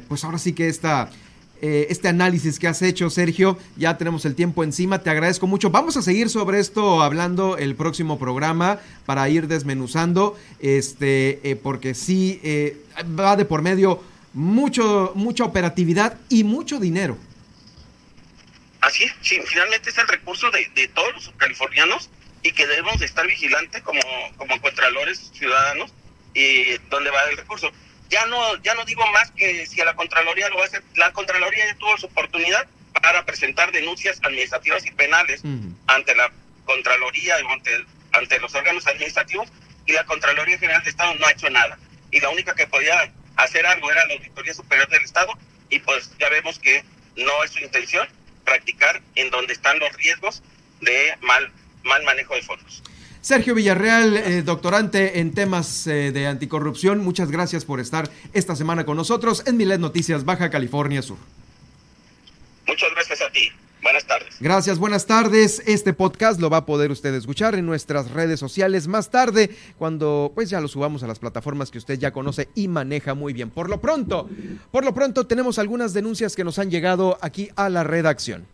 pues 0.09 0.25
ahora 0.25 0.39
sí 0.39 0.53
que 0.53 0.69
esta 0.69 1.11
eh, 1.63 1.87
este 1.91 2.09
análisis 2.09 2.59
que 2.59 2.69
has 2.69 2.83
hecho, 2.83 3.11
Sergio. 3.11 3.59
Ya 3.77 3.97
tenemos 3.97 4.25
el 4.25 4.35
tiempo 4.35 4.65
encima, 4.65 5.03
te 5.03 5.11
agradezco 5.11 5.47
mucho. 5.47 5.71
Vamos 5.71 5.97
a 5.97 6.03
seguir 6.03 6.29
sobre 6.29 6.61
esto 6.61 7.03
hablando 7.03 7.57
el 7.57 7.75
próximo 7.75 8.19
programa 8.19 8.81
para 9.07 9.29
ir 9.29 9.49
desmenuzando, 9.49 10.39
este, 10.61 11.41
eh, 11.49 11.57
porque 11.57 11.95
sí 11.95 12.41
eh, 12.43 12.77
va 13.19 13.37
de 13.37 13.45
por 13.45 13.63
medio 13.63 14.03
mucho, 14.33 15.13
mucha 15.15 15.45
operatividad 15.45 16.19
y 16.29 16.45
mucho 16.45 16.79
dinero. 16.79 17.17
Así 18.81 19.05
es, 19.05 19.13
finalmente 19.47 19.91
es 19.91 19.99
el 19.99 20.07
recurso 20.07 20.51
de, 20.51 20.89
todos 20.89 21.13
los 21.15 21.31
californianos 21.37 22.09
y 22.43 22.53
que 22.53 22.67
debemos 22.67 23.01
de 23.01 23.07
estar 23.07 23.27
vigilantes 23.27 23.83
como, 23.83 24.01
como 24.37 24.61
contralores 24.61 25.33
ciudadanos 25.35 25.93
y 26.35 26.77
dónde 26.91 27.11
va 27.11 27.23
el 27.31 27.37
recurso 27.39 27.73
ya 28.09 28.27
no, 28.27 28.57
ya 28.63 28.75
no 28.75 28.85
digo 28.85 29.07
más 29.13 29.31
que 29.33 29.67
si 29.67 29.81
a 29.81 29.85
la 29.85 29.95
Contraloría 29.95 30.49
lo 30.49 30.57
va 30.57 30.65
a 30.65 30.67
hacer, 30.67 30.83
la 30.95 31.13
Contraloría 31.13 31.67
ya 31.67 31.75
tuvo 31.77 31.97
su 31.99 32.07
oportunidad 32.07 32.67
para 33.03 33.25
presentar 33.25 33.73
denuncias 33.73 34.19
administrativas 34.23 34.85
y 34.87 34.91
penales 34.91 35.43
ante 35.87 36.15
la 36.15 36.31
Contraloría 36.65 37.37
o 37.45 37.53
ante, 37.53 37.85
ante 38.13 38.39
los 38.41 38.55
órganos 38.55 38.87
administrativos 38.87 39.49
y 39.87 39.93
la 39.93 40.05
Contraloría 40.05 40.59
General 40.59 40.83
de 40.83 40.91
Estado 40.91 41.15
no 41.15 41.27
ha 41.27 41.33
hecho 41.33 41.51
nada. 41.51 41.79
Y 42.11 42.21
la 42.21 42.31
única 42.31 42.55
que 42.55 42.67
podía 42.67 43.13
hacer 43.37 43.67
algo 43.67 43.91
era 43.91 44.07
la 44.07 44.15
Auditoría 44.15 44.55
Superior 44.55 44.89
del 44.89 45.05
Estado 45.05 45.33
y 45.69 45.79
pues 45.81 46.11
ya 46.19 46.29
vemos 46.29 46.59
que 46.59 46.85
no 47.17 47.45
es 47.45 47.53
su 47.53 47.61
intención 47.61 48.09
practicar 48.45 49.03
en 49.15 49.31
donde 49.31 49.53
están 49.53 49.79
los 49.79 49.93
riesgos 49.95 50.43
de 50.81 51.15
mal, 51.21 51.51
mal 51.83 52.03
manejo 52.05 52.35
de 52.35 52.43
fondos. 52.43 52.83
Sergio 53.27 53.57
Villarreal, 53.57 54.17
eh, 54.17 54.43
doctorante 54.45 55.19
en 55.19 55.35
temas 55.35 55.89
eh, 55.89 56.13
de 56.13 56.29
anticorrupción, 56.29 57.01
muchas 57.01 57.29
gracias 57.29 57.65
por 57.65 57.81
estar 57.81 58.09
esta 58.33 58.55
semana 58.55 58.87
con 58.87 58.97
nosotros 58.97 59.43
en 59.47 59.57
Milet 59.57 59.81
Noticias 59.81 60.25
Baja 60.25 60.49
California 60.49 61.03
Sur. 61.03 61.17
Muchas 62.69 62.89
gracias 62.95 63.21
a 63.23 63.33
ti. 63.33 63.51
Buenas 63.83 64.07
tardes. 64.07 64.37
Gracias, 64.39 64.79
buenas 64.79 65.07
tardes. 65.07 65.61
Este 65.67 65.93
podcast 65.93 66.41
lo 66.41 66.51
va 66.51 66.59
a 66.59 66.67
poder 66.67 66.93
usted 66.93 67.13
escuchar 67.15 67.57
en 67.57 67.67
nuestras 67.67 68.13
redes 68.13 68.39
sociales 68.39 68.87
más 68.87 69.11
tarde, 69.11 69.51
cuando 69.77 70.31
pues 70.33 70.49
ya 70.49 70.61
lo 70.61 70.69
subamos 70.69 71.03
a 71.03 71.09
las 71.09 71.19
plataformas 71.19 71.73
que 71.73 71.79
usted 71.79 71.99
ya 71.99 72.13
conoce 72.13 72.49
y 72.55 72.69
maneja 72.69 73.15
muy 73.15 73.33
bien. 73.33 73.51
Por 73.51 73.69
lo 73.69 73.81
pronto, 73.81 74.31
por 74.71 74.85
lo 74.85 74.95
pronto 74.95 75.27
tenemos 75.27 75.59
algunas 75.59 75.93
denuncias 75.93 76.37
que 76.37 76.45
nos 76.45 76.61
han 76.61 76.71
llegado 76.71 77.19
aquí 77.21 77.51
a 77.57 77.71
la 77.71 77.83
redacción. 77.83 78.47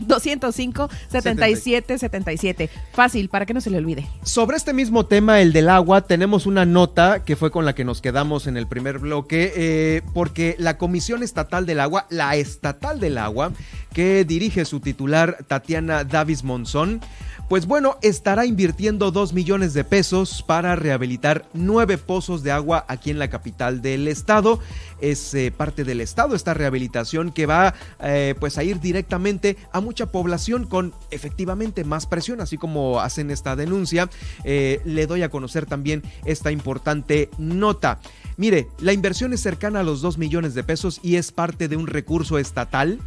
205 0.02 0.90
77 1.10 1.98
77. 1.98 2.70
Fácil, 2.92 3.30
para 3.30 3.46
que 3.46 3.54
no 3.54 3.62
se 3.62 3.70
le 3.70 3.78
olvide. 3.78 4.08
Sobre 4.24 4.58
este 4.58 4.74
mismo 4.74 5.06
tema, 5.06 5.42
el 5.42 5.54
del 5.54 5.70
agua, 5.70 6.02
tenemos 6.02 6.46
una 6.46 6.66
nota 6.66 7.24
que 7.24 7.36
fue 7.36 7.52
con 7.52 7.66
la 7.66 7.76
que 7.76 7.86
nos 7.86 8.02
quedamos 8.02 8.48
en 8.48 8.58
el 8.58 8.68
primer 8.68 9.00
bloque, 9.00 9.54
eh, 9.56 10.02
porque 10.14 10.56
la 10.60 10.78
Comisión 10.78 11.24
Estatal 11.24 11.66
del 11.66 11.80
Agua, 11.80 12.06
la 12.10 12.36
Estatal 12.36 13.00
del 13.00 13.18
Agua, 13.18 13.52
que 13.94 14.26
dirige 14.26 14.66
su 14.66 14.80
titular 14.80 15.38
Tatiana 15.48 16.04
Davis 16.04 16.44
Monzón, 16.44 17.02
pues 17.48 17.68
bueno, 17.68 17.98
estará 18.02 18.46
invirtiendo 18.46 19.12
2 19.12 19.34
millones 19.34 19.74
de 19.74 19.84
pesos 19.84 20.44
para 20.44 20.76
rehabilitar 20.76 21.46
nueve 21.54 22.00
pozos 22.00 22.42
de 22.42 22.52
agua 22.52 22.86
aquí 22.88 23.12
en 23.12 23.20
la 23.20 23.30
capital 23.30 23.84
del 23.84 24.08
estado. 24.08 24.60
Es 25.00 25.34
eh, 25.36 25.54
parte 25.56 25.84
del 25.84 26.02
estado 26.02 26.36
esta 26.36 26.56
rehabilitación 26.56 27.32
que 27.32 27.46
va 27.46 27.76
eh, 28.00 28.34
pues 28.40 28.58
a 28.58 28.64
ir 28.64 28.80
directamente 28.80 29.58
a 29.72 29.80
mucha 29.80 30.08
población 30.08 30.66
con 30.66 30.94
efectivamente 31.12 31.84
más 31.84 32.08
presión, 32.08 32.42
así 32.42 32.58
como 32.58 33.00
hacen 33.00 33.30
esta 33.30 33.56
denuncia. 33.56 34.10
Eh, 34.44 34.82
le 34.84 35.06
doy 35.06 35.22
a 35.22 35.30
conocer 35.30 35.68
también 35.68 36.02
esta 36.26 36.52
importante 36.52 37.30
nota. 37.38 38.00
Mire, 38.38 38.68
la 38.80 38.92
inversión 38.92 39.34
es 39.34 39.42
cercana 39.42 39.82
a 39.82 39.84
los 39.84 40.02
2 40.02 40.18
millones 40.18 40.56
de 40.56 40.64
pesos 40.64 41.00
y 41.04 41.16
es 41.16 41.32
parte 41.32 41.68
de 41.68 41.78
un 41.78 41.88
recurso 41.88 42.38
estatal 42.38 43.00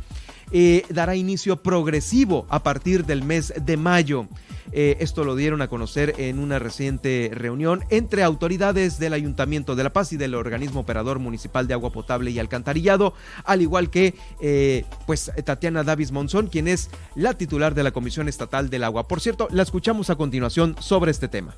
eh, 0.53 0.84
dará 0.88 1.16
inicio 1.16 1.57
progresivo 1.62 2.46
a 2.49 2.62
partir 2.62 3.05
del 3.05 3.22
mes 3.22 3.53
de 3.61 3.76
mayo. 3.76 4.26
Eh, 4.72 4.96
esto 5.01 5.24
lo 5.24 5.34
dieron 5.34 5.62
a 5.62 5.68
conocer 5.68 6.14
en 6.18 6.38
una 6.38 6.59
reciente 6.59 7.30
reunión 7.32 7.84
entre 7.90 8.22
autoridades 8.22 8.99
del 8.99 9.14
Ayuntamiento 9.14 9.76
de 9.76 9.84
La 9.84 9.92
Paz 9.92 10.12
y 10.12 10.16
del 10.16 10.34
organismo 10.34 10.80
operador 10.80 11.18
municipal 11.18 11.66
de 11.66 11.74
agua 11.74 11.90
potable 11.90 12.30
y 12.30 12.38
alcantarillado, 12.38 13.14
al 13.44 13.62
igual 13.62 13.90
que 13.90 14.14
eh, 14.40 14.84
pues 15.07 15.32
Tatiana 15.44 15.84
Davis 15.84 16.12
Monzón, 16.12 16.49
quien 16.49 16.68
es 16.68 16.90
la 17.14 17.34
titular 17.34 17.74
de 17.74 17.82
la 17.82 17.92
Comisión 17.92 18.28
Estatal 18.28 18.68
del 18.68 18.84
Agua. 18.84 19.09
Por 19.09 19.20
cierto, 19.20 19.49
la 19.51 19.62
escuchamos 19.62 20.11
a 20.11 20.16
continuación 20.16 20.76
sobre 20.80 21.11
este 21.11 21.28
tema. 21.28 21.55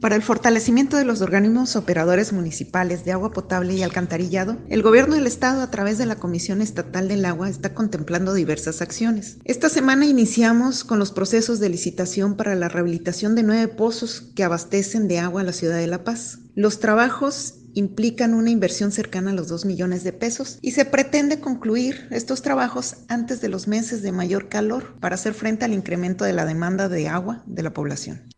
Para 0.00 0.14
el 0.14 0.22
fortalecimiento 0.22 0.98
de 0.98 1.06
los 1.06 1.22
organismos 1.22 1.74
operadores 1.74 2.34
municipales 2.34 3.06
de 3.06 3.12
agua 3.12 3.32
potable 3.32 3.72
y 3.72 3.82
alcantarillado, 3.82 4.58
el 4.68 4.82
Gobierno 4.82 5.14
del 5.14 5.26
Estado, 5.26 5.62
a 5.62 5.70
través 5.70 5.96
de 5.96 6.04
la 6.04 6.16
Comisión 6.16 6.60
Estatal 6.60 7.08
del 7.08 7.24
Agua, 7.24 7.48
está 7.48 7.72
contemplando 7.72 8.34
diversas 8.34 8.82
acciones. 8.82 9.38
Esta 9.44 9.70
semana 9.70 10.04
iniciamos 10.04 10.84
con 10.84 10.98
los 10.98 11.12
procesos 11.12 11.60
de 11.60 11.70
licitación 11.70 12.36
para 12.36 12.54
la 12.54 12.68
rehabilitación 12.68 13.34
de 13.34 13.42
nueve 13.42 13.68
pozos 13.68 14.20
que 14.36 14.44
abastecen 14.44 15.08
de 15.08 15.18
agua 15.18 15.40
a 15.40 15.44
la 15.44 15.54
ciudad 15.54 15.78
de 15.78 15.86
La 15.86 16.04
Paz. 16.04 16.40
Los 16.54 16.78
trabajos 16.78 17.54
implican 17.72 18.34
una 18.34 18.50
inversión 18.50 18.92
cercana 18.92 19.30
a 19.30 19.34
los 19.34 19.48
2 19.48 19.64
millones 19.64 20.04
de 20.04 20.12
pesos 20.12 20.58
y 20.60 20.72
se 20.72 20.84
pretende 20.84 21.40
concluir 21.40 22.06
estos 22.10 22.42
trabajos 22.42 22.96
antes 23.08 23.40
de 23.40 23.48
los 23.48 23.66
meses 23.66 24.02
de 24.02 24.12
mayor 24.12 24.50
calor 24.50 24.94
para 25.00 25.14
hacer 25.14 25.32
frente 25.32 25.64
al 25.64 25.72
incremento 25.72 26.24
de 26.24 26.34
la 26.34 26.44
demanda 26.44 26.88
de 26.90 27.08
agua 27.08 27.42
de 27.46 27.62
la 27.62 27.72
población 27.72 28.35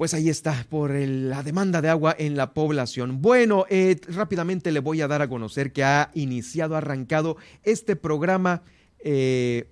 pues 0.00 0.14
ahí 0.14 0.30
está, 0.30 0.64
por 0.70 0.92
la 0.92 1.42
demanda 1.42 1.82
de 1.82 1.90
agua 1.90 2.16
en 2.18 2.34
la 2.34 2.54
población. 2.54 3.20
Bueno, 3.20 3.66
eh, 3.68 4.00
rápidamente 4.08 4.72
le 4.72 4.80
voy 4.80 5.02
a 5.02 5.08
dar 5.08 5.20
a 5.20 5.28
conocer 5.28 5.74
que 5.74 5.84
ha 5.84 6.10
iniciado, 6.14 6.74
arrancado 6.74 7.36
este 7.64 7.96
programa. 7.96 8.62
Eh, 9.00 9.68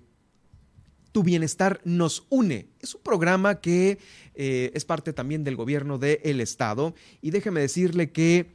tu 1.11 1.23
bienestar 1.23 1.81
nos 1.83 2.27
une. 2.29 2.67
Es 2.79 2.93
un 2.93 3.01
programa 3.01 3.59
que 3.59 3.97
eh, 4.35 4.69
es 4.75 4.85
parte 4.85 5.13
también 5.13 5.43
del 5.43 5.55
gobierno 5.55 5.97
del 5.97 6.41
estado. 6.41 6.93
Y 7.23 7.31
déjeme 7.31 7.61
decirle 7.61 8.11
que 8.11 8.51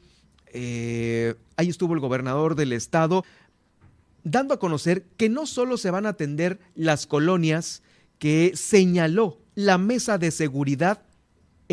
ahí 1.56 1.68
estuvo 1.68 1.92
el 1.94 1.98
gobernador 1.98 2.54
del 2.54 2.72
estado 2.72 3.24
dando 4.22 4.54
a 4.54 4.60
conocer 4.60 5.06
que 5.16 5.28
no 5.28 5.44
solo 5.44 5.76
se 5.76 5.90
van 5.90 6.06
a 6.06 6.10
atender 6.10 6.60
las 6.76 7.08
colonias 7.08 7.82
que 8.20 8.52
señaló 8.54 9.40
la 9.56 9.76
mesa 9.76 10.18
de 10.18 10.30
seguridad 10.30 11.02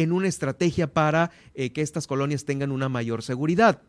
en 0.02 0.12
una 0.12 0.28
estrategia 0.28 0.94
para 0.94 1.32
eh, 1.54 1.72
que 1.72 1.82
estas 1.82 2.08
colonias 2.08 2.46
tengan 2.46 2.72
una 2.72 2.90
mayor 2.90 3.24
seguridad. 3.24 3.82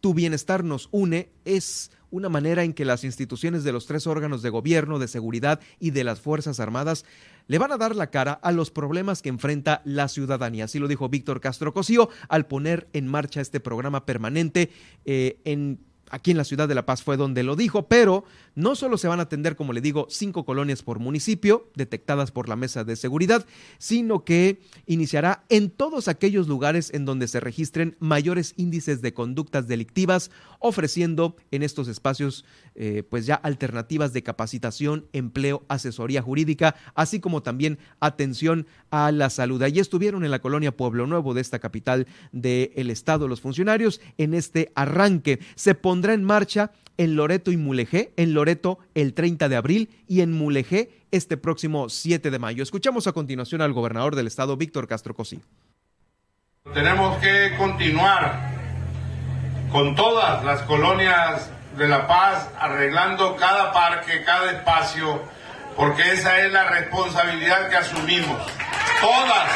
Tu 0.00 0.14
bienestar 0.14 0.62
nos 0.62 0.88
une 0.92 1.30
es 1.44 1.90
una 2.10 2.28
manera 2.28 2.64
en 2.64 2.72
que 2.72 2.84
las 2.84 3.04
instituciones 3.04 3.64
de 3.64 3.72
los 3.72 3.86
tres 3.86 4.06
órganos 4.06 4.42
de 4.42 4.50
gobierno, 4.50 4.98
de 4.98 5.08
seguridad 5.08 5.60
y 5.78 5.90
de 5.90 6.04
las 6.04 6.20
Fuerzas 6.20 6.60
Armadas 6.60 7.04
le 7.48 7.58
van 7.58 7.72
a 7.72 7.78
dar 7.78 7.96
la 7.96 8.10
cara 8.10 8.32
a 8.32 8.52
los 8.52 8.70
problemas 8.70 9.22
que 9.22 9.28
enfrenta 9.28 9.82
la 9.84 10.08
ciudadanía. 10.08 10.64
Así 10.64 10.78
lo 10.78 10.88
dijo 10.88 11.08
Víctor 11.08 11.40
Castro 11.40 11.72
Cosío 11.72 12.08
al 12.28 12.46
poner 12.46 12.88
en 12.92 13.08
marcha 13.08 13.40
este 13.40 13.60
programa 13.60 14.06
permanente 14.06 14.70
eh, 15.04 15.40
en 15.44 15.80
aquí 16.10 16.30
en 16.30 16.36
la 16.36 16.44
ciudad 16.44 16.68
de 16.68 16.74
La 16.74 16.86
Paz 16.86 17.02
fue 17.02 17.16
donde 17.16 17.42
lo 17.42 17.56
dijo, 17.56 17.88
pero 17.88 18.24
no 18.54 18.74
solo 18.74 18.98
se 18.98 19.08
van 19.08 19.20
a 19.20 19.24
atender, 19.24 19.56
como 19.56 19.72
le 19.72 19.80
digo, 19.80 20.06
cinco 20.10 20.44
colonias 20.44 20.82
por 20.82 20.98
municipio 20.98 21.70
detectadas 21.74 22.30
por 22.30 22.48
la 22.48 22.56
mesa 22.56 22.84
de 22.84 22.96
seguridad, 22.96 23.46
sino 23.78 24.24
que 24.24 24.60
iniciará 24.86 25.44
en 25.48 25.70
todos 25.70 26.08
aquellos 26.08 26.48
lugares 26.48 26.92
en 26.94 27.04
donde 27.04 27.28
se 27.28 27.40
registren 27.40 27.96
mayores 27.98 28.54
índices 28.56 29.02
de 29.02 29.14
conductas 29.14 29.68
delictivas, 29.68 30.30
ofreciendo 30.58 31.36
en 31.50 31.62
estos 31.62 31.88
espacios 31.88 32.44
eh, 32.74 33.02
pues 33.08 33.26
ya 33.26 33.34
alternativas 33.34 34.12
de 34.12 34.22
capacitación, 34.22 35.06
empleo, 35.12 35.64
asesoría 35.68 36.22
jurídica, 36.22 36.74
así 36.94 37.20
como 37.20 37.42
también 37.42 37.78
atención 38.00 38.66
a 38.90 39.12
la 39.12 39.30
salud. 39.30 39.62
Allí 39.62 39.80
estuvieron 39.80 40.24
en 40.24 40.30
la 40.30 40.40
colonia 40.40 40.76
Pueblo 40.76 41.06
Nuevo 41.06 41.34
de 41.34 41.40
esta 41.40 41.58
capital 41.58 42.06
del 42.32 42.90
estado 42.90 43.28
los 43.28 43.40
funcionarios 43.40 44.00
en 44.16 44.34
este 44.34 44.72
arranque. 44.74 45.40
Se 45.54 45.74
pondrá 45.74 45.97
en 46.06 46.24
marcha 46.24 46.70
en 46.98 47.14
Loreto 47.16 47.52
y 47.52 47.56
Mulegé, 47.56 48.12
en 48.16 48.34
Loreto 48.34 48.78
el 48.94 49.14
30 49.14 49.48
de 49.48 49.56
abril 49.56 49.90
y 50.06 50.20
en 50.20 50.32
Mulegé 50.32 50.90
este 51.10 51.36
próximo 51.36 51.88
7 51.88 52.30
de 52.30 52.38
mayo. 52.38 52.62
Escuchamos 52.62 53.06
a 53.06 53.12
continuación 53.12 53.62
al 53.62 53.72
gobernador 53.72 54.16
del 54.16 54.26
estado, 54.26 54.56
Víctor 54.56 54.86
Castro 54.88 55.14
Cosí. 55.14 55.40
Tenemos 56.74 57.16
que 57.18 57.54
continuar 57.56 58.52
con 59.70 59.94
todas 59.94 60.44
las 60.44 60.62
colonias 60.62 61.50
de 61.76 61.88
La 61.88 62.06
Paz, 62.06 62.50
arreglando 62.58 63.36
cada 63.36 63.72
parque, 63.72 64.24
cada 64.24 64.50
espacio, 64.50 65.22
porque 65.76 66.02
esa 66.12 66.40
es 66.40 66.52
la 66.52 66.68
responsabilidad 66.68 67.70
que 67.70 67.76
asumimos. 67.76 68.42
Todas 69.00 69.48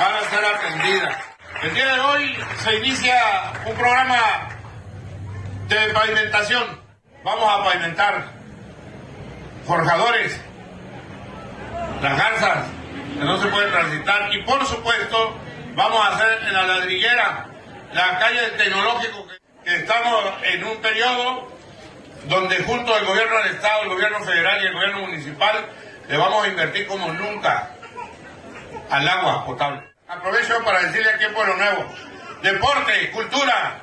van 0.00 0.14
a 0.14 0.30
ser 0.30 0.44
atendidas. 0.44 1.16
El 1.62 1.74
día 1.74 1.94
de 1.94 2.00
hoy 2.00 2.36
se 2.64 2.76
inicia 2.76 3.14
un 3.66 3.74
programa 3.74 4.57
de 5.68 5.92
pavimentación. 5.92 6.80
Vamos 7.22 7.44
a 7.50 7.64
pavimentar 7.64 8.24
forjadores, 9.66 10.40
las 12.00 12.16
garzas 12.16 12.66
que 13.18 13.24
no 13.24 13.40
se 13.40 13.48
pueden 13.48 13.70
transitar 13.70 14.34
y 14.34 14.42
por 14.44 14.64
supuesto 14.66 15.36
vamos 15.74 16.04
a 16.04 16.14
hacer 16.14 16.42
en 16.46 16.54
la 16.54 16.62
ladrillera 16.62 17.46
la 17.92 18.18
calle 18.18 18.40
del 18.40 18.56
tecnológico 18.56 19.26
que 19.64 19.76
estamos 19.76 20.24
en 20.42 20.64
un 20.64 20.76
periodo 20.78 21.48
donde 22.28 22.62
junto 22.64 22.94
al 22.94 23.04
gobierno 23.04 23.36
del 23.38 23.54
estado, 23.54 23.82
el 23.82 23.88
gobierno 23.90 24.20
federal 24.20 24.62
y 24.62 24.66
el 24.66 24.72
gobierno 24.72 25.00
municipal 25.00 25.66
le 26.08 26.16
vamos 26.16 26.44
a 26.44 26.48
invertir 26.48 26.86
como 26.86 27.12
nunca 27.12 27.70
al 28.90 29.06
agua 29.06 29.44
potable. 29.44 29.82
Aprovecho 30.08 30.62
para 30.64 30.82
decirle 30.82 31.10
aquí 31.10 31.24
en 31.24 31.34
Pueblo 31.34 31.56
Nuevo, 31.56 31.84
deporte, 32.42 33.10
cultura, 33.10 33.82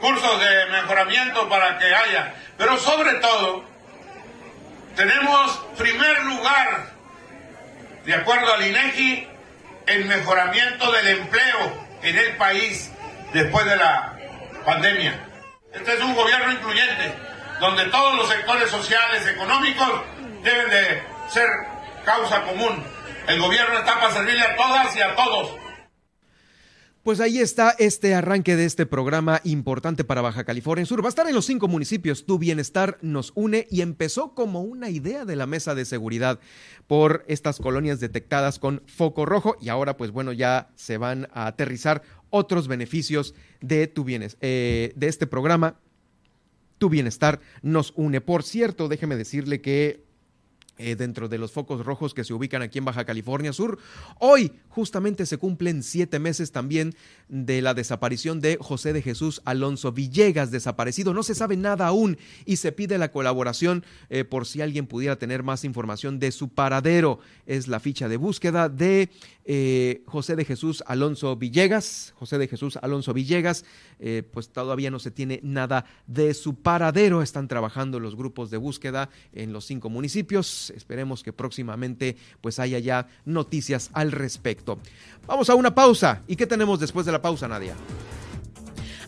cursos 0.00 0.40
de 0.40 0.66
mejoramiento 0.66 1.48
para 1.48 1.78
que 1.78 1.94
haya. 1.94 2.34
Pero 2.56 2.76
sobre 2.78 3.14
todo, 3.14 3.64
tenemos 4.94 5.64
primer 5.76 6.24
lugar, 6.24 6.86
de 8.04 8.14
acuerdo 8.14 8.52
al 8.54 8.66
INEGI, 8.66 9.28
en 9.86 10.08
mejoramiento 10.08 10.90
del 10.92 11.08
empleo 11.08 11.86
en 12.02 12.18
el 12.18 12.36
país 12.36 12.90
después 13.32 13.64
de 13.66 13.76
la 13.76 14.18
pandemia. 14.64 15.14
Este 15.72 15.94
es 15.94 16.00
un 16.00 16.14
gobierno 16.14 16.52
incluyente, 16.52 17.14
donde 17.60 17.84
todos 17.86 18.16
los 18.16 18.28
sectores 18.28 18.70
sociales, 18.70 19.26
económicos, 19.26 20.02
deben 20.42 20.70
de 20.70 21.02
ser 21.28 21.46
causa 22.04 22.42
común. 22.42 22.84
El 23.26 23.40
gobierno 23.40 23.78
está 23.78 23.94
para 23.94 24.12
servirle 24.12 24.42
a 24.42 24.56
todas 24.56 24.96
y 24.96 25.02
a 25.02 25.14
todos 25.14 25.65
pues 27.06 27.20
ahí 27.20 27.38
está 27.38 27.72
este 27.78 28.16
arranque 28.16 28.56
de 28.56 28.64
este 28.64 28.84
programa 28.84 29.40
importante 29.44 30.02
para 30.02 30.22
Baja 30.22 30.42
California 30.42 30.84
Sur. 30.84 31.04
Va 31.04 31.06
a 31.06 31.10
estar 31.10 31.28
en 31.28 31.36
los 31.36 31.46
cinco 31.46 31.68
municipios. 31.68 32.26
Tu 32.26 32.36
bienestar 32.36 32.98
nos 33.00 33.30
une 33.36 33.68
y 33.70 33.82
empezó 33.82 34.34
como 34.34 34.62
una 34.62 34.90
idea 34.90 35.24
de 35.24 35.36
la 35.36 35.46
mesa 35.46 35.76
de 35.76 35.84
seguridad 35.84 36.40
por 36.88 37.24
estas 37.28 37.60
colonias 37.60 38.00
detectadas 38.00 38.58
con 38.58 38.82
foco 38.86 39.24
rojo 39.24 39.56
y 39.60 39.68
ahora 39.68 39.96
pues 39.96 40.10
bueno 40.10 40.32
ya 40.32 40.70
se 40.74 40.98
van 40.98 41.28
a 41.32 41.46
aterrizar 41.46 42.02
otros 42.30 42.66
beneficios 42.66 43.36
de 43.60 43.86
tu 43.86 44.02
bienes, 44.02 44.36
eh, 44.40 44.92
de 44.96 45.06
este 45.06 45.28
programa. 45.28 45.78
Tu 46.78 46.88
bienestar 46.88 47.38
nos 47.62 47.92
une. 47.94 48.20
Por 48.20 48.42
cierto, 48.42 48.88
déjeme 48.88 49.14
decirle 49.14 49.60
que 49.60 50.05
eh, 50.78 50.96
dentro 50.96 51.28
de 51.28 51.38
los 51.38 51.52
focos 51.52 51.84
rojos 51.84 52.12
que 52.12 52.24
se 52.24 52.34
ubican 52.34 52.62
aquí 52.62 52.78
en 52.78 52.84
Baja 52.84 53.04
California 53.04 53.52
Sur. 53.52 53.78
Hoy 54.18 54.52
justamente 54.68 55.26
se 55.26 55.38
cumplen 55.38 55.82
siete 55.82 56.18
meses 56.18 56.52
también 56.52 56.94
de 57.28 57.62
la 57.62 57.74
desaparición 57.74 58.40
de 58.40 58.58
José 58.60 58.92
de 58.92 59.02
Jesús 59.02 59.40
Alonso 59.44 59.92
Villegas, 59.92 60.50
desaparecido. 60.50 61.14
No 61.14 61.22
se 61.22 61.34
sabe 61.34 61.56
nada 61.56 61.86
aún 61.86 62.18
y 62.44 62.56
se 62.56 62.72
pide 62.72 62.98
la 62.98 63.10
colaboración 63.10 63.84
eh, 64.10 64.24
por 64.24 64.46
si 64.46 64.60
alguien 64.60 64.86
pudiera 64.86 65.16
tener 65.16 65.42
más 65.42 65.64
información 65.64 66.18
de 66.18 66.32
su 66.32 66.48
paradero. 66.48 67.20
Es 67.46 67.68
la 67.68 67.80
ficha 67.80 68.08
de 68.08 68.16
búsqueda 68.16 68.68
de 68.68 69.08
eh, 69.46 70.02
José 70.06 70.36
de 70.36 70.44
Jesús 70.44 70.82
Alonso 70.86 71.36
Villegas. 71.36 72.12
José 72.18 72.38
de 72.38 72.48
Jesús 72.48 72.78
Alonso 72.82 73.14
Villegas, 73.14 73.64
pues 74.30 74.50
todavía 74.50 74.90
no 74.90 74.98
se 74.98 75.10
tiene 75.10 75.40
nada 75.42 75.86
de 76.06 76.34
su 76.34 76.56
paradero. 76.56 77.22
Están 77.22 77.48
trabajando 77.48 78.00
los 78.00 78.16
grupos 78.16 78.50
de 78.50 78.58
búsqueda 78.58 79.08
en 79.32 79.52
los 79.52 79.64
cinco 79.64 79.88
municipios 79.88 80.36
esperemos 80.74 81.22
que 81.22 81.32
próximamente 81.32 82.16
pues 82.40 82.58
haya 82.58 82.78
ya 82.78 83.08
noticias 83.24 83.90
al 83.92 84.12
respecto. 84.12 84.78
Vamos 85.26 85.50
a 85.50 85.54
una 85.54 85.74
pausa. 85.74 86.22
¿Y 86.26 86.36
qué 86.36 86.46
tenemos 86.46 86.80
después 86.80 87.06
de 87.06 87.12
la 87.12 87.22
pausa, 87.22 87.48
Nadia? 87.48 87.74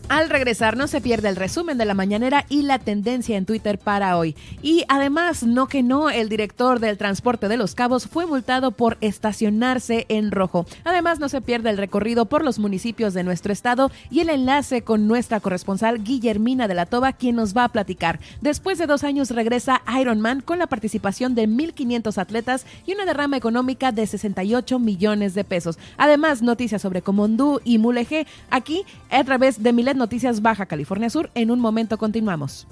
Al 0.09 0.27
regresar 0.27 0.75
no 0.75 0.87
se 0.87 1.01
pierde 1.01 1.29
el 1.29 1.35
resumen 1.35 1.77
de 1.77 1.85
la 1.85 1.93
mañanera 1.93 2.43
y 2.49 2.63
la 2.63 2.79
tendencia 2.79 3.37
en 3.37 3.45
Twitter 3.45 3.77
para 3.77 4.17
hoy. 4.17 4.35
Y 4.63 4.83
además, 4.89 5.43
no 5.43 5.67
que 5.67 5.83
no, 5.83 6.09
el 6.09 6.29
director 6.29 6.79
del 6.79 6.97
transporte 6.97 7.47
de 7.47 7.57
los 7.57 7.75
cabos 7.75 8.07
fue 8.07 8.25
multado 8.25 8.71
por 8.71 8.97
estacionarse 9.01 10.07
en 10.09 10.31
rojo. 10.31 10.65
Además, 10.83 11.19
no 11.19 11.29
se 11.29 11.41
pierde 11.41 11.69
el 11.69 11.77
recorrido 11.77 12.25
por 12.25 12.43
los 12.43 12.57
municipios 12.57 13.13
de 13.13 13.23
nuestro 13.23 13.53
estado 13.53 13.91
y 14.09 14.21
el 14.21 14.29
enlace 14.29 14.81
con 14.81 15.07
nuestra 15.07 15.41
corresponsal 15.41 16.03
Guillermina 16.03 16.67
de 16.67 16.73
la 16.73 16.87
Toba, 16.87 17.13
quien 17.13 17.35
nos 17.35 17.55
va 17.55 17.65
a 17.65 17.69
platicar. 17.69 18.19
Después 18.41 18.79
de 18.79 18.87
dos 18.87 19.03
años 19.03 19.29
regresa 19.29 19.83
Ironman 19.95 20.41
con 20.41 20.57
la 20.57 20.65
participación 20.65 21.35
de 21.35 21.47
1.500 21.47 22.17
atletas 22.17 22.65
y 22.87 22.95
una 22.95 23.05
derrama 23.05 23.37
económica 23.37 23.91
de 23.91 24.07
68 24.07 24.79
millones 24.79 25.35
de 25.35 25.43
pesos. 25.43 25.77
Además, 25.97 26.41
noticias 26.41 26.81
sobre 26.81 27.03
Comondú 27.03 27.61
y 27.63 27.77
Mulegé 27.77 28.25
aquí 28.49 28.85
a 29.11 29.23
través 29.23 29.61
de 29.61 29.71
Milet 29.71 29.98
Noticias 29.99 30.41
Baja 30.41 30.65
California 30.65 31.11
Sur. 31.11 31.29
En 31.35 31.51
un 31.51 31.59
momento 31.59 31.99
continuamos. 31.99 32.65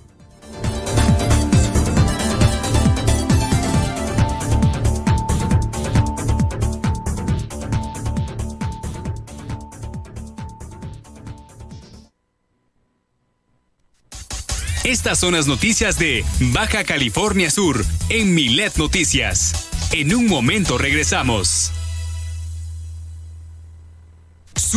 Estas 14.88 15.19
son 15.19 15.34
las 15.34 15.47
noticias 15.47 15.99
de 15.99 16.23
Baja 16.53 16.86
California 16.86 17.51
Sur 17.51 17.84
en 18.07 18.34
Milet 18.34 18.78
Noticias. 18.78 19.67
En 19.91 20.15
un 20.15 20.28
momento 20.28 20.78
regresamos. 20.78 21.76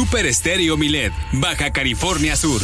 Super 0.01 0.24
Estéreo 0.24 0.78
Milet, 0.78 1.12
Baja 1.30 1.72
California 1.72 2.34
Sur. 2.34 2.62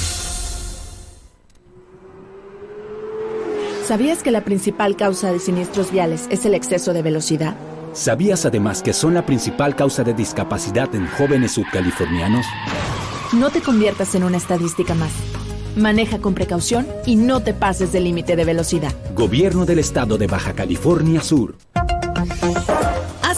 ¿Sabías 3.87 4.23
que 4.23 4.31
la 4.31 4.43
principal 4.43 4.97
causa 4.97 5.31
de 5.31 5.39
siniestros 5.39 5.91
viales 5.91 6.29
es 6.31 6.47
el 6.47 6.55
exceso 6.55 6.95
de 6.95 7.03
velocidad? 7.03 7.55
¿Sabías 7.93 8.47
además 8.47 8.81
que 8.81 8.95
son 8.95 9.13
la 9.13 9.27
principal 9.27 9.77
causa 9.77 10.03
de 10.03 10.15
discapacidad 10.15 10.95
en 10.95 11.07
jóvenes 11.09 11.53
subcalifornianos? 11.53 12.47
No 13.35 13.51
te 13.51 13.61
conviertas 13.61 14.15
en 14.15 14.25
una 14.25 14.39
estadística 14.39 14.95
más. 14.95 15.13
Maneja 15.77 16.21
con 16.21 16.33
precaución 16.33 16.89
y 17.05 17.17
no 17.17 17.41
te 17.41 17.53
pases 17.53 17.93
del 17.93 18.05
límite 18.05 18.35
de 18.35 18.47
velocidad. 18.47 18.95
Gobierno 19.15 19.67
del 19.67 19.81
Estado 19.81 20.17
de 20.17 20.27
Baja 20.27 20.55
California 20.55 21.21
Sur 21.21 21.55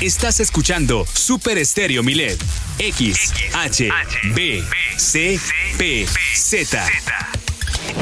Estás 0.00 0.40
escuchando 0.40 1.06
Super 1.10 1.56
Estéreo 1.56 2.02
Milet. 2.02 2.38
X, 2.78 3.32
H, 3.54 3.88
B, 4.34 4.62
C, 4.98 5.40
P, 5.78 6.06
Z. 6.34 6.86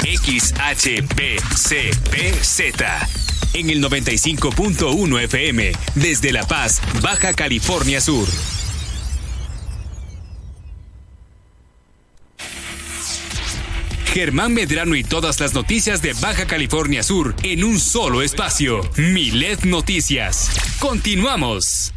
X, 0.03 0.53
H, 0.59 1.01
B, 1.15 1.37
C, 1.55 1.91
P, 2.11 2.33
Z. 2.43 3.07
En 3.53 3.69
el 3.69 3.81
95.1 3.81 5.23
FM, 5.23 5.71
desde 5.95 6.33
La 6.33 6.45
Paz, 6.45 6.81
Baja 7.01 7.33
California 7.33 8.01
Sur. 8.01 8.27
Germán 14.15 14.53
Medrano 14.53 14.95
y 14.95 15.03
todas 15.03 15.41
las 15.41 15.53
noticias 15.53 16.01
de 16.01 16.13
Baja 16.13 16.47
California 16.47 17.03
Sur 17.03 17.35
en 17.43 17.65
un 17.65 17.77
solo 17.77 18.21
espacio. 18.21 18.79
Milet 18.95 19.65
Noticias. 19.65 20.51
Continuamos. 20.79 21.93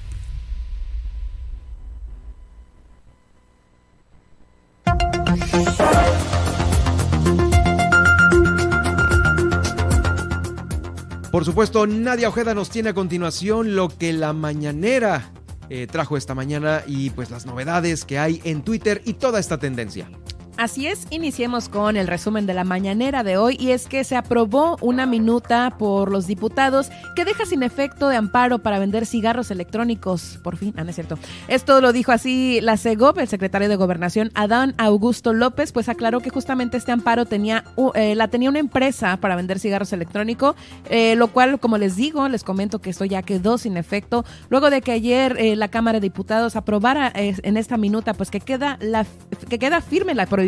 Por 11.30 11.44
supuesto, 11.44 11.86
Nadia 11.86 12.28
Ojeda 12.30 12.52
nos 12.52 12.68
tiene 12.68 12.88
a 12.88 12.94
continuación 12.94 13.76
lo 13.76 13.96
que 13.96 14.12
la 14.12 14.32
mañanera 14.32 15.30
eh, 15.70 15.86
trajo 15.86 16.16
esta 16.16 16.34
mañana 16.34 16.82
y 16.84 17.10
pues 17.10 17.30
las 17.30 17.46
novedades 17.46 18.04
que 18.04 18.18
hay 18.18 18.40
en 18.42 18.62
Twitter 18.62 19.02
y 19.04 19.12
toda 19.12 19.38
esta 19.38 19.58
tendencia. 19.58 20.10
Así 20.58 20.88
es, 20.88 21.06
iniciemos 21.10 21.68
con 21.68 21.96
el 21.96 22.08
resumen 22.08 22.44
de 22.44 22.52
la 22.52 22.64
mañanera 22.64 23.22
de 23.22 23.36
hoy 23.36 23.56
y 23.60 23.70
es 23.70 23.86
que 23.86 24.02
se 24.02 24.16
aprobó 24.16 24.76
una 24.80 25.06
minuta 25.06 25.76
por 25.78 26.10
los 26.10 26.26
diputados 26.26 26.90
que 27.14 27.24
deja 27.24 27.46
sin 27.46 27.62
efecto 27.62 28.08
de 28.08 28.16
amparo 28.16 28.58
para 28.58 28.80
vender 28.80 29.06
cigarros 29.06 29.52
electrónicos. 29.52 30.40
Por 30.42 30.56
fin, 30.56 30.74
ah, 30.76 30.82
no 30.82 30.90
es 30.90 30.96
cierto. 30.96 31.16
Esto 31.46 31.80
lo 31.80 31.92
dijo 31.92 32.10
así 32.10 32.58
la 32.60 32.76
CEGOP, 32.76 33.18
el 33.18 33.28
secretario 33.28 33.68
de 33.68 33.76
Gobernación, 33.76 34.32
Adán 34.34 34.74
Augusto 34.78 35.32
López, 35.32 35.70
pues 35.70 35.88
aclaró 35.88 36.18
que 36.18 36.30
justamente 36.30 36.76
este 36.76 36.90
amparo 36.90 37.24
tenía, 37.24 37.62
eh, 37.94 38.16
la 38.16 38.26
tenía 38.26 38.50
una 38.50 38.58
empresa 38.58 39.18
para 39.18 39.36
vender 39.36 39.60
cigarros 39.60 39.92
electrónicos, 39.92 40.56
eh, 40.90 41.14
lo 41.14 41.28
cual, 41.28 41.60
como 41.60 41.78
les 41.78 41.94
digo, 41.94 42.28
les 42.28 42.42
comento 42.42 42.80
que 42.80 42.90
esto 42.90 43.04
ya 43.04 43.22
quedó 43.22 43.58
sin 43.58 43.76
efecto, 43.76 44.24
luego 44.48 44.70
de 44.70 44.80
que 44.80 44.90
ayer 44.90 45.36
eh, 45.38 45.54
la 45.54 45.68
Cámara 45.68 46.00
de 46.00 46.06
Diputados 46.08 46.56
aprobara 46.56 47.12
en 47.14 47.56
esta 47.56 47.76
minuta, 47.76 48.12
pues 48.14 48.28
que 48.32 48.40
queda, 48.40 48.76
la, 48.80 49.06
que 49.48 49.60
queda 49.60 49.80
firme 49.80 50.16
la 50.16 50.26
prohibición 50.26 50.47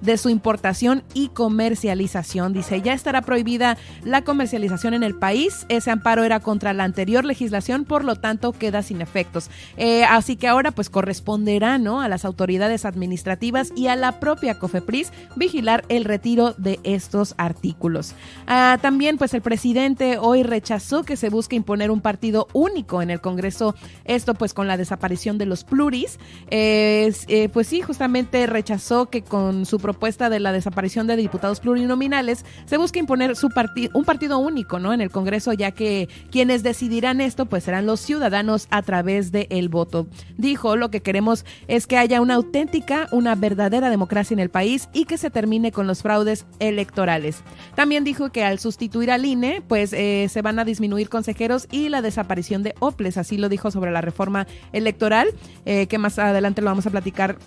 de 0.00 0.18
su 0.18 0.28
importación 0.28 1.04
y 1.14 1.28
comercialización. 1.28 2.52
Dice, 2.52 2.82
ya 2.82 2.92
estará 2.92 3.22
prohibida 3.22 3.76
la 4.04 4.22
comercialización 4.22 4.94
en 4.94 5.02
el 5.02 5.14
país. 5.14 5.66
Ese 5.68 5.90
amparo 5.90 6.24
era 6.24 6.40
contra 6.40 6.72
la 6.72 6.84
anterior 6.84 7.24
legislación, 7.24 7.84
por 7.84 8.04
lo 8.04 8.16
tanto 8.16 8.52
queda 8.52 8.82
sin 8.82 9.00
efectos. 9.00 9.50
Eh, 9.76 10.04
así 10.04 10.36
que 10.36 10.48
ahora 10.48 10.72
pues 10.72 10.90
corresponderá 10.90 11.78
¿no? 11.78 12.00
a 12.00 12.08
las 12.08 12.24
autoridades 12.24 12.84
administrativas 12.84 13.72
y 13.76 13.86
a 13.86 13.96
la 13.96 14.18
propia 14.18 14.58
COFEPRIS 14.58 15.12
vigilar 15.36 15.84
el 15.88 16.04
retiro 16.04 16.54
de 16.58 16.80
estos 16.82 17.34
artículos. 17.36 18.14
Ah, 18.46 18.78
también 18.80 19.18
pues 19.18 19.34
el 19.34 19.42
presidente 19.42 20.18
hoy 20.18 20.42
rechazó 20.42 21.04
que 21.04 21.16
se 21.16 21.28
busque 21.28 21.56
imponer 21.56 21.90
un 21.90 22.00
partido 22.00 22.48
único 22.52 23.02
en 23.02 23.10
el 23.10 23.20
Congreso, 23.20 23.74
esto 24.04 24.34
pues 24.34 24.54
con 24.54 24.66
la 24.66 24.76
desaparición 24.76 25.38
de 25.38 25.46
los 25.46 25.64
pluris. 25.64 26.18
Eh, 26.50 27.50
pues 27.52 27.66
sí, 27.66 27.82
justamente 27.82 28.46
rechazó 28.46 29.06
que 29.06 29.22
con 29.22 29.35
su 29.64 29.78
propuesta 29.78 30.28
de 30.30 30.40
la 30.40 30.52
desaparición 30.52 31.06
de 31.06 31.16
diputados 31.16 31.60
plurinominales, 31.60 32.44
se 32.66 32.76
busca 32.76 32.98
imponer 32.98 33.36
su 33.36 33.50
un 33.94 34.04
partido 34.04 34.38
único 34.38 34.78
¿no? 34.78 34.92
en 34.92 35.00
el 35.00 35.10
Congreso, 35.10 35.52
ya 35.52 35.70
que 35.70 36.08
quienes 36.30 36.62
decidirán 36.62 37.20
esto 37.20 37.46
pues 37.46 37.64
serán 37.64 37.86
los 37.86 38.00
ciudadanos 38.00 38.68
a 38.70 38.82
través 38.82 39.32
del 39.32 39.46
el 39.50 39.68
voto. 39.68 40.06
Dijo, 40.36 40.76
lo 40.76 40.90
que 40.90 41.00
queremos 41.00 41.44
es 41.68 41.86
que 41.86 41.96
haya 41.96 42.20
una 42.20 42.34
auténtica, 42.34 43.08
una 43.12 43.34
verdadera 43.34 43.90
democracia 43.90 44.34
en 44.34 44.40
el 44.40 44.50
país 44.50 44.88
y 44.92 45.04
que 45.04 45.18
se 45.18 45.30
termine 45.30 45.72
con 45.72 45.86
los 45.86 46.02
fraudes 46.02 46.46
electorales. 46.58 47.42
También 47.74 48.04
dijo 48.04 48.30
que 48.30 48.44
al 48.44 48.58
sustituir 48.58 49.10
al 49.10 49.24
INE, 49.24 49.62
pues 49.66 49.92
eh, 49.92 50.28
se 50.30 50.42
van 50.42 50.58
a 50.58 50.64
disminuir 50.64 51.08
consejeros 51.08 51.68
y 51.70 51.88
la 51.88 52.02
desaparición 52.02 52.62
de 52.62 52.74
OPLES, 52.80 53.16
así 53.16 53.38
lo 53.38 53.48
dijo 53.48 53.70
sobre 53.70 53.90
la 53.90 54.00
reforma 54.00 54.46
electoral, 54.72 55.28
eh, 55.64 55.86
que 55.86 55.98
más 55.98 56.18
adelante 56.18 56.62
lo 56.62 56.66
vamos 56.66 56.86
a 56.86 56.90
platicar 56.90 57.38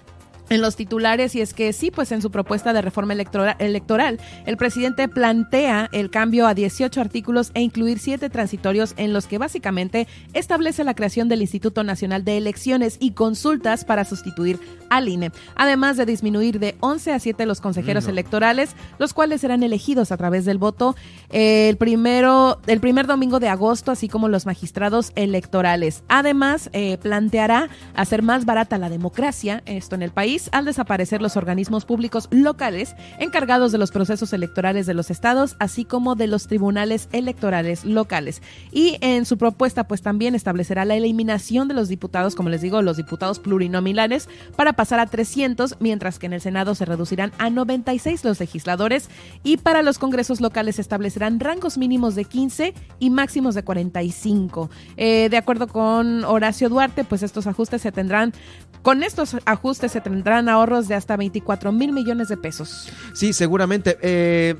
en 0.49 0.61
los 0.61 0.75
titulares 0.75 1.35
y 1.35 1.41
es 1.41 1.53
que 1.53 1.73
sí, 1.73 1.91
pues 1.91 2.11
en 2.11 2.21
su 2.21 2.31
propuesta 2.31 2.73
de 2.73 2.81
reforma 2.81 3.13
electoral, 3.13 4.19
el 4.45 4.57
presidente 4.57 5.07
plantea 5.07 5.89
el 5.91 6.09
cambio 6.09 6.47
a 6.47 6.53
18 6.53 6.99
artículos 6.99 7.51
e 7.53 7.61
incluir 7.61 7.99
siete 7.99 8.29
transitorios 8.29 8.93
en 8.97 9.13
los 9.13 9.27
que 9.27 9.37
básicamente 9.37 10.07
establece 10.33 10.83
la 10.83 10.95
creación 10.95 11.29
del 11.29 11.41
Instituto 11.41 11.83
Nacional 11.83 12.23
de 12.23 12.37
Elecciones 12.37 12.97
y 12.99 13.11
Consultas 13.11 13.85
para 13.85 14.05
sustituir 14.05 14.59
al 14.89 15.07
INE, 15.07 15.31
además 15.55 15.97
de 15.97 16.05
disminuir 16.05 16.59
de 16.59 16.75
11 16.79 17.13
a 17.13 17.19
7 17.19 17.45
los 17.45 17.61
consejeros 17.61 18.07
electorales, 18.07 18.75
los 18.97 19.13
cuales 19.13 19.41
serán 19.41 19.63
elegidos 19.63 20.11
a 20.11 20.17
través 20.17 20.45
del 20.45 20.57
voto 20.57 20.95
el 21.29 21.77
primero, 21.77 22.59
el 22.67 22.79
primer 22.79 23.07
domingo 23.07 23.39
de 23.39 23.49
agosto, 23.49 23.91
así 23.91 24.07
como 24.07 24.27
los 24.27 24.45
magistrados 24.45 25.11
electorales. 25.15 26.03
Además, 26.07 26.69
eh, 26.73 26.97
planteará 27.01 27.69
hacer 27.95 28.23
más 28.23 28.45
barata 28.45 28.77
la 28.77 28.89
democracia, 28.89 29.61
esto 29.65 29.95
en 29.95 30.01
el 30.01 30.11
país, 30.11 30.38
al 30.53 30.65
desaparecer 30.65 31.21
los 31.21 31.35
organismos 31.35 31.85
públicos 31.85 32.29
locales 32.31 32.95
encargados 33.19 33.71
de 33.71 33.77
los 33.77 33.91
procesos 33.91 34.31
electorales 34.31 34.85
de 34.85 34.93
los 34.93 35.11
estados, 35.11 35.55
así 35.59 35.83
como 35.83 36.15
de 36.15 36.27
los 36.27 36.47
tribunales 36.47 37.09
electorales 37.11 37.83
locales. 37.83 38.41
Y 38.71 38.97
en 39.01 39.25
su 39.25 39.37
propuesta, 39.37 39.87
pues 39.87 40.01
también 40.01 40.35
establecerá 40.35 40.85
la 40.85 40.95
eliminación 40.95 41.67
de 41.67 41.73
los 41.73 41.89
diputados, 41.89 42.35
como 42.35 42.49
les 42.49 42.61
digo, 42.61 42.81
los 42.81 42.97
diputados 42.97 43.39
plurinominales, 43.39 44.29
para 44.55 44.73
pasar 44.73 44.99
a 44.99 45.07
300, 45.07 45.77
mientras 45.79 46.19
que 46.19 46.27
en 46.27 46.33
el 46.33 46.41
Senado 46.41 46.75
se 46.75 46.85
reducirán 46.85 47.31
a 47.37 47.49
96 47.49 48.23
los 48.23 48.39
legisladores 48.39 49.09
y 49.43 49.57
para 49.57 49.81
los 49.81 49.99
congresos 49.99 50.41
locales 50.41 50.79
establecerán 50.79 51.39
rangos 51.39 51.77
mínimos 51.77 52.15
de 52.15 52.25
15 52.25 52.73
y 52.99 53.09
máximos 53.09 53.55
de 53.55 53.63
45. 53.63 54.69
Eh, 54.97 55.27
de 55.29 55.37
acuerdo 55.37 55.67
con 55.67 56.23
Horacio 56.25 56.69
Duarte, 56.69 57.03
pues 57.03 57.23
estos 57.23 57.47
ajustes 57.47 57.81
se 57.81 57.91
tendrán, 57.91 58.33
con 58.81 59.03
estos 59.03 59.37
ajustes 59.45 59.91
se 59.91 60.01
ahorros 60.37 60.87
de 60.87 60.95
hasta 60.95 61.17
24 61.17 61.71
mil 61.71 61.91
millones 61.93 62.27
de 62.27 62.37
pesos. 62.37 62.89
Sí, 63.13 63.33
seguramente. 63.33 63.97
Eh, 64.01 64.55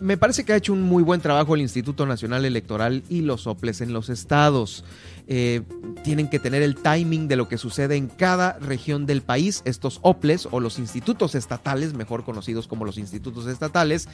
me 0.00 0.16
parece 0.16 0.44
que 0.44 0.52
ha 0.52 0.56
hecho 0.56 0.72
un 0.72 0.82
muy 0.82 1.02
buen 1.02 1.20
trabajo 1.20 1.54
el 1.54 1.60
Instituto 1.60 2.06
Nacional 2.06 2.44
Electoral 2.44 3.02
y 3.08 3.22
los 3.22 3.42
soples 3.42 3.80
en 3.80 3.92
los 3.92 4.08
estados. 4.08 4.84
Eh, 5.26 5.62
tienen 6.04 6.30
que 6.30 6.38
tener 6.38 6.62
el 6.62 6.76
timing 6.76 7.26
de 7.28 7.36
lo 7.36 7.48
que 7.48 7.58
sucede 7.58 7.96
en 7.96 8.06
cada 8.06 8.58
región 8.60 9.06
del 9.06 9.22
país, 9.22 9.62
estos 9.64 9.98
OPLES 10.02 10.48
o 10.50 10.60
los 10.60 10.78
institutos 10.78 11.34
estatales, 11.34 11.94
mejor 11.94 12.24
conocidos 12.24 12.68
como 12.68 12.84
los 12.84 12.96
institutos 12.96 13.46
estatales, 13.46 14.08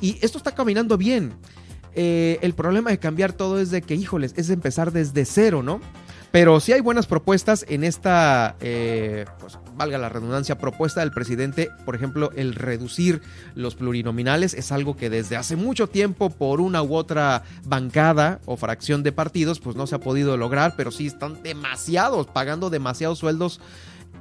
y 0.00 0.18
esto 0.22 0.38
está 0.38 0.54
caminando 0.54 0.96
bien. 0.96 1.34
Eh, 1.94 2.38
el 2.42 2.54
problema 2.54 2.90
de 2.90 2.98
cambiar 2.98 3.32
todo 3.32 3.60
es 3.60 3.70
de 3.70 3.82
que, 3.82 3.94
híjoles, 3.94 4.34
es 4.36 4.50
empezar 4.50 4.92
desde 4.92 5.24
cero, 5.24 5.62
¿no? 5.62 5.80
Pero 6.36 6.60
sí 6.60 6.72
hay 6.72 6.82
buenas 6.82 7.06
propuestas 7.06 7.64
en 7.66 7.82
esta, 7.82 8.56
eh, 8.60 9.24
pues 9.40 9.58
valga 9.74 9.96
la 9.96 10.10
redundancia, 10.10 10.58
propuesta 10.58 11.00
del 11.00 11.10
presidente. 11.10 11.70
Por 11.86 11.96
ejemplo, 11.96 12.30
el 12.36 12.54
reducir 12.54 13.22
los 13.54 13.74
plurinominales 13.74 14.52
es 14.52 14.70
algo 14.70 14.98
que 14.98 15.08
desde 15.08 15.38
hace 15.38 15.56
mucho 15.56 15.86
tiempo 15.86 16.28
por 16.28 16.60
una 16.60 16.82
u 16.82 16.94
otra 16.94 17.44
bancada 17.64 18.40
o 18.44 18.58
fracción 18.58 19.02
de 19.02 19.12
partidos 19.12 19.60
pues 19.60 19.76
no 19.76 19.86
se 19.86 19.94
ha 19.94 19.98
podido 19.98 20.36
lograr, 20.36 20.74
pero 20.76 20.90
sí 20.90 21.06
están 21.06 21.42
demasiados, 21.42 22.26
pagando 22.26 22.68
demasiados 22.68 23.18
sueldos 23.18 23.58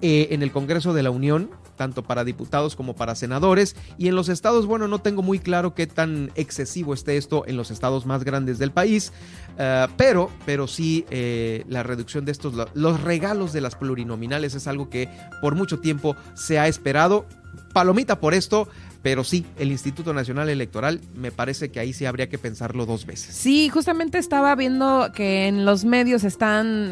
eh, 0.01 0.30
en 0.32 0.41
el 0.41 0.53
Congreso 0.53 0.93
de 0.93 1.03
la 1.03 1.11
Unión, 1.11 1.49
tanto 1.76 2.03
para 2.03 2.23
diputados 2.23 2.76
como 2.76 2.95
para 2.95 3.15
senadores. 3.15 3.76
Y 3.97 4.07
en 4.07 4.15
los 4.15 4.30
estados, 4.30 4.65
bueno, 4.65 4.88
no 4.88 4.99
tengo 4.99 5.21
muy 5.21 5.39
claro 5.39 5.73
qué 5.73 5.88
tan 5.88 6.32
excesivo 6.36 6.93
esté 6.93 7.17
esto 7.17 7.43
en 7.47 7.57
los 7.57 7.71
estados 7.71 8.05
más 8.05 8.23
grandes 8.23 8.57
del 8.57 8.71
país, 8.71 9.11
eh, 9.57 9.88
pero, 9.97 10.30
pero 10.45 10.67
sí 10.67 11.05
eh, 11.09 11.63
la 11.67 11.84
reducción 11.84 12.26
de 12.26 12.32
estos, 12.32 12.53
los 12.73 13.01
regalos 13.01 13.53
de 13.53 13.61
las 13.61 13.76
plurinominales 13.76 14.55
es 14.55 14.67
algo 14.67 14.89
que 14.89 15.09
por 15.41 15.55
mucho 15.55 15.80
tiempo 15.80 16.15
se 16.34 16.59
ha 16.59 16.67
esperado. 16.67 17.26
Palomita 17.73 18.19
por 18.19 18.34
esto, 18.34 18.67
pero 19.01 19.23
sí, 19.23 19.45
el 19.57 19.71
Instituto 19.71 20.13
Nacional 20.13 20.49
Electoral 20.49 20.99
me 21.15 21.32
parece 21.32 21.69
que 21.69 21.80
ahí 21.80 21.93
sí 21.93 22.05
habría 22.05 22.28
que 22.28 22.38
pensarlo 22.38 22.86
dos 22.86 23.05
veces. 23.05 23.36
Sí, 23.36 23.69
justamente 23.69 24.17
estaba 24.17 24.55
viendo 24.55 25.11
que 25.13 25.47
en 25.47 25.63
los 25.63 25.86
medios 25.86 26.23
están 26.23 26.91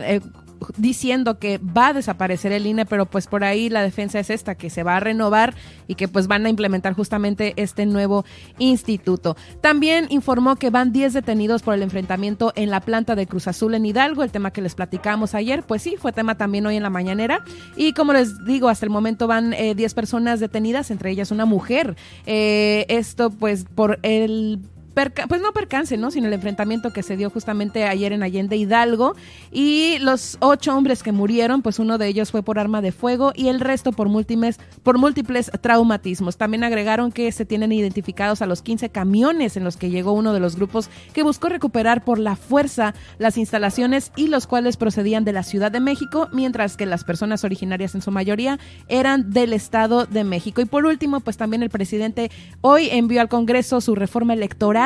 diciendo 0.77 1.39
que 1.39 1.57
va 1.57 1.87
a 1.87 1.93
desaparecer 1.93 2.51
el 2.51 2.65
INE, 2.65 2.85
pero 2.85 3.05
pues 3.05 3.27
por 3.27 3.43
ahí 3.43 3.69
la 3.69 3.81
defensa 3.81 4.19
es 4.19 4.29
esta, 4.29 4.55
que 4.55 4.69
se 4.69 4.83
va 4.83 4.97
a 4.97 4.99
renovar 4.99 5.53
y 5.87 5.95
que 5.95 6.07
pues 6.07 6.27
van 6.27 6.45
a 6.45 6.49
implementar 6.49 6.93
justamente 6.93 7.53
este 7.55 7.85
nuevo 7.85 8.25
instituto. 8.57 9.35
También 9.61 10.07
informó 10.09 10.55
que 10.55 10.69
van 10.69 10.91
10 10.91 11.13
detenidos 11.13 11.61
por 11.61 11.73
el 11.73 11.81
enfrentamiento 11.81 12.53
en 12.55 12.69
la 12.69 12.81
planta 12.81 13.15
de 13.15 13.27
Cruz 13.27 13.47
Azul 13.47 13.75
en 13.75 13.85
Hidalgo, 13.85 14.23
el 14.23 14.31
tema 14.31 14.51
que 14.51 14.61
les 14.61 14.75
platicamos 14.75 15.35
ayer, 15.35 15.63
pues 15.63 15.81
sí, 15.81 15.95
fue 15.97 16.11
tema 16.11 16.35
también 16.35 16.65
hoy 16.65 16.75
en 16.75 16.83
la 16.83 16.89
mañanera. 16.89 17.43
Y 17.75 17.93
como 17.93 18.13
les 18.13 18.45
digo, 18.45 18.69
hasta 18.69 18.85
el 18.85 18.89
momento 18.89 19.27
van 19.27 19.51
10 19.51 19.79
eh, 19.79 19.95
personas 19.95 20.39
detenidas, 20.39 20.91
entre 20.91 21.11
ellas 21.11 21.31
una 21.31 21.45
mujer. 21.45 21.95
Eh, 22.25 22.85
esto 22.89 23.29
pues 23.29 23.65
por 23.75 23.99
el 24.03 24.59
pues 24.93 25.41
no 25.41 25.51
percance, 25.53 25.97
¿no? 25.97 26.11
Sino 26.11 26.27
el 26.27 26.33
enfrentamiento 26.33 26.93
que 26.93 27.03
se 27.03 27.17
dio 27.17 27.29
justamente 27.29 27.85
ayer 27.85 28.13
en 28.13 28.23
Allende 28.23 28.55
Hidalgo. 28.55 29.15
Y 29.51 29.97
los 29.99 30.37
ocho 30.39 30.75
hombres 30.75 31.03
que 31.03 31.11
murieron, 31.11 31.61
pues 31.61 31.79
uno 31.79 31.97
de 31.97 32.07
ellos 32.07 32.31
fue 32.31 32.43
por 32.43 32.59
arma 32.59 32.81
de 32.81 32.91
fuego 32.91 33.31
y 33.35 33.47
el 33.47 33.59
resto 33.59 33.91
por 33.91 34.09
múltiples, 34.09 34.59
por 34.83 34.97
múltiples 34.97 35.51
traumatismos. 35.61 36.37
También 36.37 36.63
agregaron 36.63 37.11
que 37.11 37.31
se 37.31 37.45
tienen 37.45 37.71
identificados 37.71 38.41
a 38.41 38.45
los 38.45 38.61
15 38.61 38.89
camiones 38.89 39.57
en 39.57 39.63
los 39.63 39.77
que 39.77 39.89
llegó 39.89 40.13
uno 40.13 40.33
de 40.33 40.39
los 40.39 40.55
grupos 40.55 40.89
que 41.13 41.23
buscó 41.23 41.49
recuperar 41.49 42.03
por 42.03 42.19
la 42.19 42.35
fuerza 42.35 42.93
las 43.17 43.37
instalaciones 43.37 44.11
y 44.15 44.27
los 44.27 44.47
cuales 44.47 44.77
procedían 44.77 45.25
de 45.25 45.33
la 45.33 45.43
Ciudad 45.43 45.71
de 45.71 45.79
México, 45.79 46.29
mientras 46.31 46.77
que 46.77 46.85
las 46.85 47.03
personas 47.03 47.43
originarias 47.43 47.95
en 47.95 48.01
su 48.01 48.11
mayoría 48.11 48.59
eran 48.87 49.31
del 49.31 49.53
Estado 49.53 50.05
de 50.05 50.23
México. 50.23 50.61
Y 50.61 50.65
por 50.65 50.85
último, 50.85 51.19
pues 51.19 51.37
también 51.37 51.63
el 51.63 51.69
presidente 51.69 52.31
hoy 52.61 52.89
envió 52.91 53.21
al 53.21 53.29
Congreso 53.29 53.81
su 53.81 53.95
reforma 53.95 54.33
electoral 54.33 54.82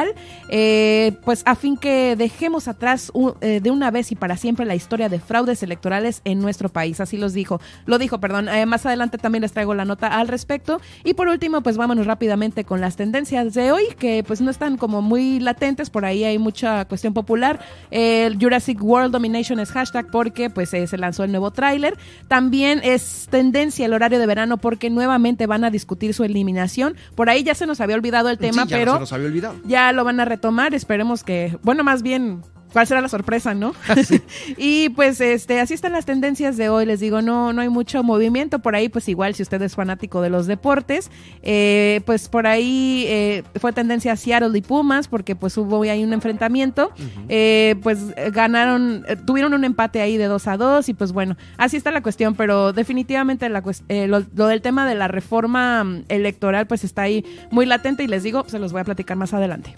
eh, 0.50 1.18
pues 1.24 1.44
a 1.46 1.56
fin 1.56 1.78
que 1.78 2.16
dejemos 2.16 2.68
atrás 2.68 3.12
eh, 3.42 3.60
de 3.62 3.72
una 3.72 3.92
vez 3.92 4.12
y 4.12 4.16
para 4.16 4.38
siempre 4.38 4.66
la 4.66 4.76
historia 4.76 5.10
de 5.10 5.20
fraudes 5.20 5.64
electorales 5.64 6.22
en 6.26 6.40
nuestro 6.40 6.70
país. 6.70 7.00
Así 7.00 7.18
los 7.18 7.34
dijo, 7.34 7.60
lo 7.86 7.98
dijo, 7.98 8.20
perdón. 8.20 8.50
Eh, 8.50 8.66
más 8.66 8.86
adelante 8.86 9.18
también 9.18 9.42
les 9.42 9.52
traigo 9.52 9.74
la 9.74 9.86
nota 9.86 10.08
al 10.08 10.28
respecto. 10.28 10.82
Y 11.04 11.14
por 11.14 11.28
último, 11.28 11.62
pues 11.62 11.78
vámonos 11.78 12.06
rápidamente 12.06 12.64
con 12.64 12.82
las 12.82 12.96
tendencias 12.96 13.54
de 13.54 13.72
hoy, 13.72 13.84
que 13.98 14.24
pues 14.26 14.42
no 14.42 14.52
están 14.52 14.78
como 14.78 15.02
muy 15.02 15.40
latentes, 15.40 15.90
por 15.90 16.06
ahí 16.06 16.24
hay 16.24 16.38
mucha 16.38 16.86
cuestión 16.86 17.14
popular. 17.14 17.60
El 17.92 18.38
Jurassic 18.40 18.82
World 18.84 19.12
Domination 19.12 19.60
es 19.60 19.72
hashtag 19.72 20.08
porque 20.12 20.50
pues 20.50 20.70
se 20.70 20.98
lanzó 20.98 21.24
el 21.24 21.32
nuevo 21.32 21.52
tráiler. 21.52 21.98
También 22.28 22.82
es 22.84 23.28
tendencia 23.30 23.86
el 23.86 23.94
horario 23.94 24.20
de 24.20 24.26
verano 24.26 24.58
porque 24.58 24.90
nuevamente 24.90 25.48
van 25.48 25.64
a 25.64 25.70
discutir 25.70 26.14
su 26.14 26.24
eliminación. 26.24 26.96
Por 27.16 27.30
ahí 27.30 27.44
ya 27.44 27.56
se 27.56 27.66
nos 27.66 27.82
había 27.82 27.96
olvidado 27.96 28.30
el 28.30 28.38
tema, 28.38 28.66
pero 28.68 28.94
se 28.94 29.00
nos 29.00 29.14
había 29.14 29.28
olvidado. 29.28 29.56
ya 29.66 29.87
lo 29.92 30.04
van 30.04 30.20
a 30.20 30.26
retomar. 30.26 30.74
Esperemos 30.74 31.24
que, 31.24 31.58
bueno, 31.64 31.84
más 31.84 32.02
bien 32.02 32.42
cuál 32.74 32.88
será 32.88 33.02
la 33.02 33.10
sorpresa, 33.10 33.54
¿no? 33.54 33.74
y 34.58 34.90
pues 34.90 35.22
este, 35.22 35.60
así 35.60 35.74
están 35.74 35.94
las 35.94 36.06
tendencias 36.06 36.58
de 36.58 36.70
hoy, 36.70 36.86
les 36.86 37.00
digo, 37.00 37.22
no, 37.22 37.54
no 37.54 37.62
hay 37.62 37.70
mucho 37.70 38.04
movimiento 38.04 38.60
por 38.60 38.76
ahí, 38.76 38.90
pues 38.90 39.08
igual 39.10 39.36
si 39.36 39.44
usted 39.44 39.62
es 39.62 39.76
fanático 39.76 40.22
de 40.22 40.30
los 40.30 40.48
deportes, 40.48 41.10
eh, 41.44 42.02
pues 42.06 42.30
por 42.30 42.48
ahí 42.48 43.06
eh, 43.08 43.44
fue 43.60 43.74
tendencia 43.74 44.14
a 44.14 44.16
Seattle 44.16 44.58
y 44.58 44.62
Pumas, 44.62 45.08
porque 45.08 45.36
pues 45.36 45.58
hubo 45.58 45.82
ahí 45.84 46.04
un 46.04 46.14
enfrentamiento, 46.14 46.92
eh, 47.30 47.76
pues 47.84 48.00
ganaron, 48.32 49.06
tuvieron 49.26 49.54
un 49.54 49.64
empate 49.64 50.02
ahí 50.02 50.18
de 50.18 50.26
2 50.26 50.48
a 50.48 50.58
2 50.58 50.90
y 50.90 50.94
pues 50.94 51.12
bueno, 51.12 51.38
así 51.58 51.78
está 51.78 51.92
la 51.92 52.02
cuestión, 52.02 52.36
pero 52.36 52.74
definitivamente 52.74 53.48
la, 53.50 53.64
lo, 53.90 54.26
lo, 54.36 54.48
del 54.48 54.62
tema 54.62 54.88
de 54.88 54.96
la 54.96 55.08
reforma 55.08 55.84
mm, 55.84 56.06
electoral 56.10 56.68
pues 56.68 56.84
está 56.84 57.04
ahí 57.04 57.26
muy 57.52 57.66
latente 57.66 58.04
y 58.04 58.08
les 58.08 58.24
digo, 58.24 58.46
se 58.48 58.60
los 58.60 58.72
voy 58.72 58.82
a 58.82 58.86
platicar 58.86 59.18
más 59.18 59.34
adelante. 59.34 59.76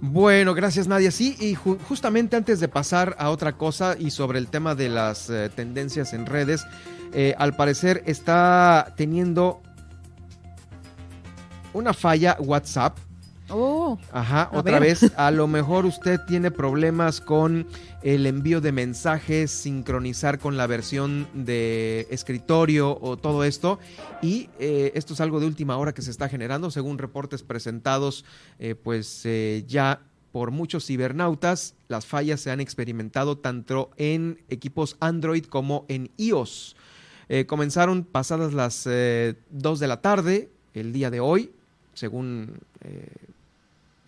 Bueno, 0.00 0.54
gracias 0.54 0.88
Nadia. 0.88 1.10
Sí, 1.10 1.36
y 1.40 1.54
justamente 1.54 2.36
antes 2.36 2.58
de 2.60 2.68
pasar 2.68 3.14
a 3.18 3.30
otra 3.30 3.56
cosa 3.56 3.96
y 3.98 4.10
sobre 4.10 4.38
el 4.38 4.48
tema 4.48 4.74
de 4.74 4.88
las 4.88 5.28
eh, 5.28 5.50
tendencias 5.54 6.12
en 6.14 6.26
redes, 6.26 6.64
eh, 7.12 7.34
al 7.38 7.54
parecer 7.54 8.02
está 8.06 8.94
teniendo 8.96 9.60
una 11.72 11.92
falla 11.92 12.36
WhatsApp 12.40 12.98
Oh, 13.50 13.79
Ajá, 14.12 14.50
otra 14.52 14.78
vez, 14.78 15.12
a 15.16 15.30
lo 15.30 15.46
mejor 15.46 15.86
usted 15.86 16.20
tiene 16.26 16.50
problemas 16.50 17.20
con 17.20 17.66
el 18.02 18.26
envío 18.26 18.60
de 18.60 18.72
mensajes, 18.72 19.50
sincronizar 19.50 20.38
con 20.38 20.56
la 20.56 20.66
versión 20.66 21.28
de 21.34 22.06
escritorio 22.10 22.98
o 23.00 23.16
todo 23.16 23.44
esto. 23.44 23.78
Y 24.22 24.48
eh, 24.58 24.92
esto 24.94 25.14
es 25.14 25.20
algo 25.20 25.40
de 25.40 25.46
última 25.46 25.76
hora 25.76 25.92
que 25.92 26.02
se 26.02 26.10
está 26.10 26.28
generando, 26.28 26.70
según 26.70 26.98
reportes 26.98 27.42
presentados, 27.42 28.24
eh, 28.58 28.74
pues 28.74 29.22
eh, 29.24 29.64
ya 29.66 30.00
por 30.32 30.52
muchos 30.52 30.86
cibernautas, 30.86 31.74
las 31.88 32.06
fallas 32.06 32.40
se 32.40 32.52
han 32.52 32.60
experimentado 32.60 33.38
tanto 33.38 33.90
en 33.96 34.40
equipos 34.48 34.96
Android 35.00 35.44
como 35.44 35.86
en 35.88 36.10
iOS. 36.18 36.76
comenzaron 37.48 38.04
pasadas 38.04 38.52
las 38.52 38.84
2 38.84 39.80
de 39.80 39.86
la 39.88 40.00
tarde, 40.00 40.50
el 40.72 40.92
día 40.92 41.10
de 41.10 41.18
hoy, 41.18 41.50
según 41.94 42.60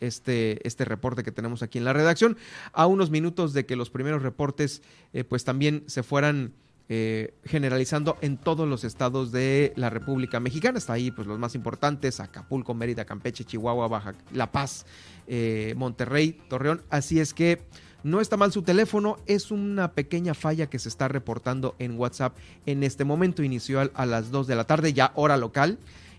este, 0.03 0.67
este 0.67 0.85
reporte 0.85 1.23
que 1.23 1.33
tenemos 1.33 1.63
aquí 1.63 1.79
en 1.79 1.85
la 1.85 1.93
redacción, 1.93 2.37
a 2.73 2.87
unos 2.87 3.11
minutos 3.11 3.53
de 3.53 3.67
que 3.67 3.77
los 3.77 3.91
primeros 3.91 4.23
reportes 4.23 4.83
eh, 5.13 5.25
pues 5.25 5.45
también 5.45 5.85
se 5.87 6.03
fueran 6.03 6.53
eh, 6.89 7.33
generalizando 7.45 8.19
en 8.21 8.37
todos 8.37 8.69
los 8.69 8.85
estados 8.85 9.33
de 9.33 9.73
la 9.77 9.89
República 9.89 10.41
Mexicana. 10.41 10.77
Está 10.77 10.95
ahí 10.95 11.11
pues 11.11 11.27
los 11.27 11.39
más 11.39 11.55
importantes, 11.55 12.21
Acapulco, 12.21 12.75
Mérida, 12.75 13.05
Campeche, 13.05 13.45
Chihuahua, 13.45 13.89
Baja, 13.89 14.15
La 14.33 14.53
Paz, 14.53 14.85
eh, 15.27 15.75
Monterrey, 15.77 16.39
Torreón. 16.51 16.83
Así 16.91 17.19
es 17.21 17.33
que 17.33 17.63
no 18.03 18.21
está 18.21 18.37
mal 18.37 18.53
su 18.53 18.63
teléfono, 18.63 19.17
es 19.27 19.51
una 19.51 19.93
pequeña 19.93 20.35
falla 20.35 20.69
que 20.69 20.81
se 20.81 20.89
está 20.89 21.07
reportando 21.07 21.77
en 21.79 21.99
WhatsApp 21.99 22.37
en 22.67 22.83
este 22.83 23.05
momento. 23.05 23.43
Inició 23.43 23.91
a 23.95 24.05
las 24.05 24.31
2 24.31 24.47
de 24.49 24.57
la 24.57 24.65
tarde, 24.65 24.93
ya 24.93 25.13
hora 25.15 25.37
local. 25.37 25.79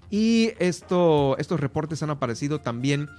Y 0.10 0.54
esto, 0.60 1.36
estos 1.40 1.60
reportes 1.60 2.04
han 2.04 2.10
aparecido 2.10 2.62
también 2.62 3.10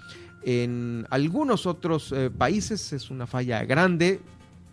en 0.44 1.06
algunos 1.10 1.66
otros 1.66 2.12
eh, 2.12 2.30
países. 2.30 2.92
Es 2.92 3.10
una 3.10 3.26
falla 3.26 3.64
grande 3.64 4.20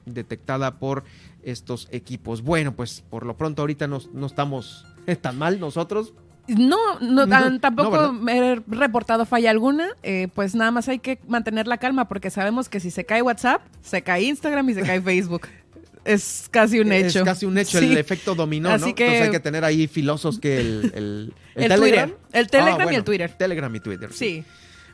detectada 0.06 0.80
por 0.80 1.04
estos 1.44 1.88
equipos. 1.92 2.42
Bueno, 2.42 2.76
pues 2.76 3.04
por 3.10 3.26
lo 3.26 3.38
pronto 3.38 3.62
ahorita 3.62 3.88
no, 3.88 4.02
no 4.14 4.26
estamos 4.26 4.86
tan 5.22 5.38
mal 5.38 5.60
nosotros. 5.60 6.14
No, 6.48 7.00
no, 7.00 7.60
tampoco 7.60 8.14
he 8.28 8.56
reportado 8.68 9.26
falla 9.26 9.52
alguna. 9.52 9.90
Eh, 10.04 10.28
pues 10.34 10.56
nada 10.56 10.72
más 10.72 10.90
hay 10.90 11.00
que 11.00 11.20
mantener 11.28 11.68
la 11.68 11.78
calma 11.78 12.08
porque 12.08 12.30
sabemos 12.30 12.68
que 12.68 12.80
si 12.80 12.92
se 12.92 13.06
cae 13.06 13.22
WhatsApp, 13.22 13.62
se 13.82 14.02
cae 14.02 14.24
Instagram 14.24 14.70
y 14.70 14.74
se 14.74 14.82
cae 14.82 15.02
Facebook. 15.02 15.48
Es 16.04 16.48
casi 16.50 16.80
un 16.80 16.92
hecho. 16.92 17.20
Es 17.20 17.26
casi 17.26 17.46
un 17.46 17.56
hecho, 17.60 17.78
el 17.78 17.96
efecto 17.96 18.34
dominó, 18.34 18.70
¿no? 18.70 18.88
Entonces 18.88 19.22
hay 19.22 19.30
que 19.30 19.40
tener 19.40 19.64
ahí 19.64 19.86
filosos 19.86 20.40
que 20.40 20.60
el, 20.60 20.92
el, 20.96 21.34
el, 21.54 21.68
Telegram. 21.68 22.12
El 22.34 22.48
Telegram 22.48 22.88
ah, 22.88 22.92
y 22.92 22.96
el 22.96 23.04
Twitter. 23.04 23.32
Telegram 23.38 23.76
y 23.76 23.80
Twitter. 23.80 24.12
sí 24.12 24.44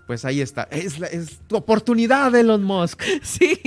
pues 0.08 0.24
ahí 0.24 0.40
está. 0.40 0.64
Es, 0.72 1.00
es 1.02 1.40
tu 1.48 1.58
oportunidad, 1.58 2.34
Elon 2.34 2.64
Musk. 2.64 3.04
Sí, 3.22 3.60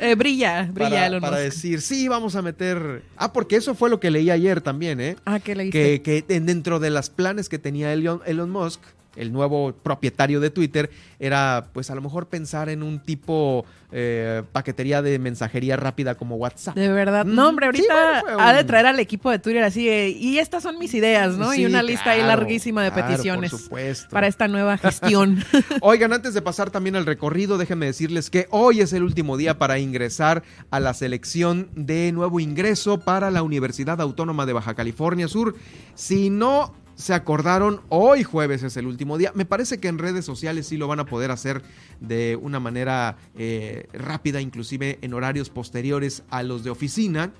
eh, 0.00 0.14
brilla, 0.14 0.68
brilla 0.72 0.90
para, 0.90 1.06
Elon 1.06 1.20
para 1.20 1.36
decir, 1.36 1.82
sí, 1.82 2.08
vamos 2.08 2.36
a 2.36 2.42
meter. 2.42 3.02
Ah, 3.16 3.32
porque 3.32 3.56
eso 3.56 3.74
fue 3.74 3.90
lo 3.90 4.00
que 4.00 4.10
leí 4.10 4.30
ayer 4.30 4.62
también, 4.62 5.00
¿eh? 5.00 5.16
Ah, 5.26 5.40
¿qué 5.40 5.54
leíste? 5.54 6.00
Que, 6.00 6.24
que 6.26 6.40
dentro 6.40 6.80
de 6.80 6.90
las 6.90 7.10
planes 7.10 7.48
que 7.50 7.58
tenía 7.58 7.92
Elon, 7.92 8.22
Elon 8.24 8.50
Musk, 8.50 8.80
el 9.16 9.32
nuevo 9.32 9.72
propietario 9.72 10.40
de 10.40 10.50
Twitter, 10.50 10.90
era 11.18 11.68
pues 11.72 11.90
a 11.90 11.94
lo 11.94 12.02
mejor 12.02 12.28
pensar 12.28 12.68
en 12.68 12.82
un 12.82 13.00
tipo 13.00 13.64
eh, 13.92 14.42
paquetería 14.52 15.02
de 15.02 15.18
mensajería 15.18 15.76
rápida 15.76 16.16
como 16.16 16.36
WhatsApp. 16.36 16.74
De 16.74 16.88
verdad. 16.88 17.24
No, 17.24 17.48
hombre, 17.48 17.66
ahorita 17.66 18.24
ha 18.38 18.52
de 18.52 18.64
traer 18.64 18.86
al 18.86 18.98
equipo 18.98 19.30
de 19.30 19.38
Twitter 19.38 19.62
así, 19.62 19.88
y 19.88 20.38
estas 20.38 20.62
son 20.62 20.78
mis 20.78 20.94
ideas, 20.94 21.36
¿no? 21.36 21.54
y 21.54 21.64
una 21.64 21.82
lista 21.82 22.10
ahí 22.10 22.22
larguísima 22.22 22.82
de 22.82 22.90
peticiones. 22.90 23.50
Por 23.50 23.60
supuesto. 23.60 24.08
Para 24.10 24.26
esta 24.26 24.48
nueva 24.48 24.78
gestión. 24.78 25.44
Oigan, 25.80 26.12
antes 26.12 26.34
de 26.34 26.42
pasar 26.42 26.70
también 26.70 26.96
al 26.96 27.06
recorrido, 27.06 27.58
déjenme 27.58 27.86
decirles 27.86 28.30
que 28.30 28.48
hoy 28.50 28.80
es 28.80 28.92
el 28.92 29.02
último 29.02 29.36
día 29.36 29.58
para 29.58 29.78
ingresar 29.78 30.42
a 30.70 30.80
la 30.80 30.94
selección 30.94 31.68
de 31.74 32.10
nuevo 32.12 32.40
ingreso 32.40 33.00
para 33.00 33.30
la 33.30 33.42
Universidad 33.42 34.00
Autónoma 34.00 34.46
de 34.46 34.52
Baja 34.54 34.74
California 34.74 35.28
Sur. 35.28 35.54
Si 35.94 36.30
no 36.30 36.74
se 36.96 37.14
acordaron, 37.14 37.80
hoy 37.88 38.22
jueves 38.22 38.62
es 38.62 38.76
el 38.76 38.86
último 38.86 39.18
día. 39.18 39.32
Me 39.34 39.44
parece 39.44 39.78
que 39.78 39.88
en 39.88 39.98
redes 39.98 40.24
sociales 40.24 40.66
sí 40.66 40.76
lo 40.76 40.86
van 40.86 41.00
a 41.00 41.06
poder 41.06 41.30
hacer 41.30 41.62
de 42.00 42.38
una 42.40 42.60
manera 42.60 43.16
eh, 43.36 43.88
rápida, 43.92 44.40
inclusive 44.40 44.98
en 45.02 45.14
horarios 45.14 45.50
posteriores 45.50 46.22
a 46.30 46.42
los 46.42 46.62
de 46.62 46.70
oficina. 46.70 47.32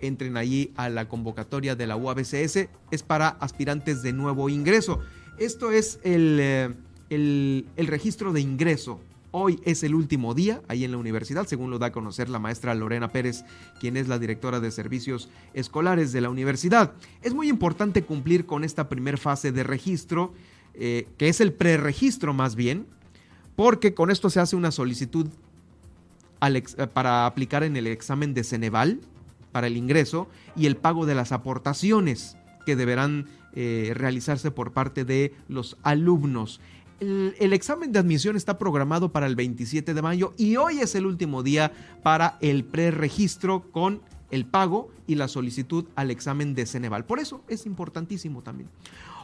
Entren 0.00 0.36
allí 0.36 0.72
a 0.76 0.88
la 0.88 1.08
convocatoria 1.08 1.74
de 1.74 1.86
la 1.86 1.96
UABCS. 1.96 2.68
Es 2.90 3.02
para 3.02 3.28
aspirantes 3.28 4.02
de 4.02 4.12
nuevo 4.12 4.48
ingreso. 4.48 5.00
Esto 5.38 5.72
es 5.72 5.98
el, 6.04 6.38
eh, 6.40 6.74
el, 7.10 7.66
el 7.76 7.86
registro 7.86 8.32
de 8.32 8.40
ingreso 8.40 9.00
Hoy 9.34 9.58
es 9.64 9.82
el 9.82 9.94
último 9.94 10.34
día 10.34 10.60
ahí 10.68 10.84
en 10.84 10.90
la 10.90 10.98
universidad, 10.98 11.46
según 11.46 11.70
lo 11.70 11.78
da 11.78 11.86
a 11.86 11.92
conocer 11.92 12.28
la 12.28 12.38
maestra 12.38 12.74
Lorena 12.74 13.08
Pérez, 13.08 13.46
quien 13.80 13.96
es 13.96 14.06
la 14.06 14.18
directora 14.18 14.60
de 14.60 14.70
servicios 14.70 15.30
escolares 15.54 16.12
de 16.12 16.20
la 16.20 16.28
universidad. 16.28 16.92
Es 17.22 17.32
muy 17.32 17.48
importante 17.48 18.02
cumplir 18.02 18.44
con 18.44 18.62
esta 18.62 18.90
primera 18.90 19.16
fase 19.16 19.50
de 19.50 19.62
registro, 19.62 20.34
eh, 20.74 21.08
que 21.16 21.30
es 21.30 21.40
el 21.40 21.54
preregistro 21.54 22.34
más 22.34 22.56
bien, 22.56 22.86
porque 23.56 23.94
con 23.94 24.10
esto 24.10 24.28
se 24.28 24.38
hace 24.38 24.54
una 24.54 24.70
solicitud 24.70 25.28
eh, 26.42 26.62
para 26.92 27.24
aplicar 27.24 27.62
en 27.62 27.74
el 27.76 27.86
examen 27.86 28.34
de 28.34 28.44
Ceneval 28.44 29.00
para 29.50 29.66
el 29.66 29.78
ingreso 29.78 30.28
y 30.56 30.66
el 30.66 30.76
pago 30.76 31.06
de 31.06 31.14
las 31.14 31.32
aportaciones 31.32 32.36
que 32.66 32.76
deberán 32.76 33.28
eh, 33.54 33.92
realizarse 33.94 34.50
por 34.50 34.72
parte 34.72 35.04
de 35.04 35.34
los 35.48 35.78
alumnos 35.82 36.60
el, 37.00 37.52
examen 37.52 37.92
de 37.92 37.98
admisión 37.98 38.36
está 38.36 38.58
programado 38.58 39.12
para 39.12 39.26
el 39.26 39.36
27 39.36 39.94
de 39.94 40.02
mayo 40.02 40.34
y 40.36 40.56
hoy 40.56 40.80
es 40.80 40.94
el 40.94 41.06
último 41.06 41.42
día 41.42 41.72
para 42.02 42.38
el 42.40 42.64
preregistro 42.64 43.70
con 43.70 44.02
el 44.30 44.46
pago 44.46 44.90
y 45.06 45.14
la 45.14 45.28
solicitud 45.28 45.86
al 45.94 46.10
examen 46.10 46.54
de 46.54 46.66
Ceneval. 46.66 47.04
Por 47.04 47.18
eso 47.18 47.42
es 47.48 47.66
importantísimo 47.66 48.42
también. 48.42 48.68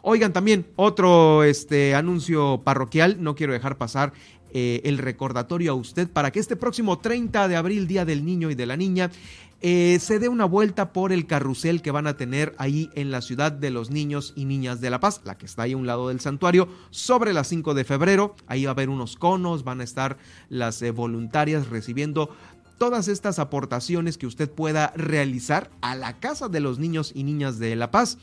Oigan, 0.03 0.33
también 0.33 0.67
otro 0.77 1.45
este, 1.45 1.95
anuncio 1.95 2.61
parroquial, 2.63 3.23
no 3.23 3.35
quiero 3.35 3.53
dejar 3.53 3.79
pasar 3.79 4.13
eh, 4.53 4.81
el 4.85 4.99
recordatorio 4.99 5.73
a 5.73 5.75
usted 5.75 6.09
para 6.09 6.31
que 6.31 6.41
este 6.41 6.57
próximo 6.57 6.99
30 6.99 7.49
de 7.49 7.57
abril, 7.57 7.87
Día 7.87 8.05
del 8.05 8.25
Niño 8.25 8.51
y 8.51 8.55
de 8.55 8.67
la 8.67 8.77
Niña, 8.77 9.11
eh, 9.61 9.99
se 10.01 10.21
dé 10.21 10.29
una 10.29 10.45
vuelta 10.45 10.93
por 10.93 11.13
el 11.13 11.27
carrusel 11.27 11.83
que 11.83 11.91
van 11.91 12.07
a 12.07 12.17
tener 12.17 12.55
ahí 12.59 12.91
en 12.95 13.11
la 13.11 13.21
ciudad 13.21 13.51
de 13.51 13.71
los 13.71 13.91
niños 13.91 14.33
y 14.37 14.45
niñas 14.45 14.81
de 14.81 14.91
La 14.91 15.01
Paz, 15.01 15.21
la 15.25 15.37
que 15.37 15.47
está 15.47 15.63
ahí 15.63 15.73
a 15.73 15.77
un 15.77 15.87
lado 15.87 16.09
del 16.09 16.21
santuario, 16.21 16.69
sobre 16.91 17.33
las 17.33 17.49
5 17.49 17.75
de 17.75 17.83
febrero. 17.83 18.37
Ahí 18.47 18.65
va 18.65 18.71
a 18.71 18.73
haber 18.73 18.89
unos 18.89 19.17
conos, 19.17 19.65
van 19.65 19.81
a 19.81 19.85
estar 19.85 20.17
las 20.49 20.81
eh, 20.83 20.93
voluntarias 20.93 21.69
recibiendo 21.69 22.31
todas 22.79 23.09
estas 23.09 23.41
aportaciones 23.41 24.17
que 24.17 24.29
usted 24.29 24.49
pueda 24.49 24.93
realizar 24.95 25.71
a 25.81 25.97
la 25.97 26.21
casa 26.21 26.49
de 26.49 26.61
los 26.61 26.79
niños 26.79 27.11
y 27.13 27.25
niñas 27.25 27.59
de 27.59 27.75
La 27.75 27.91
Paz. 27.91 28.19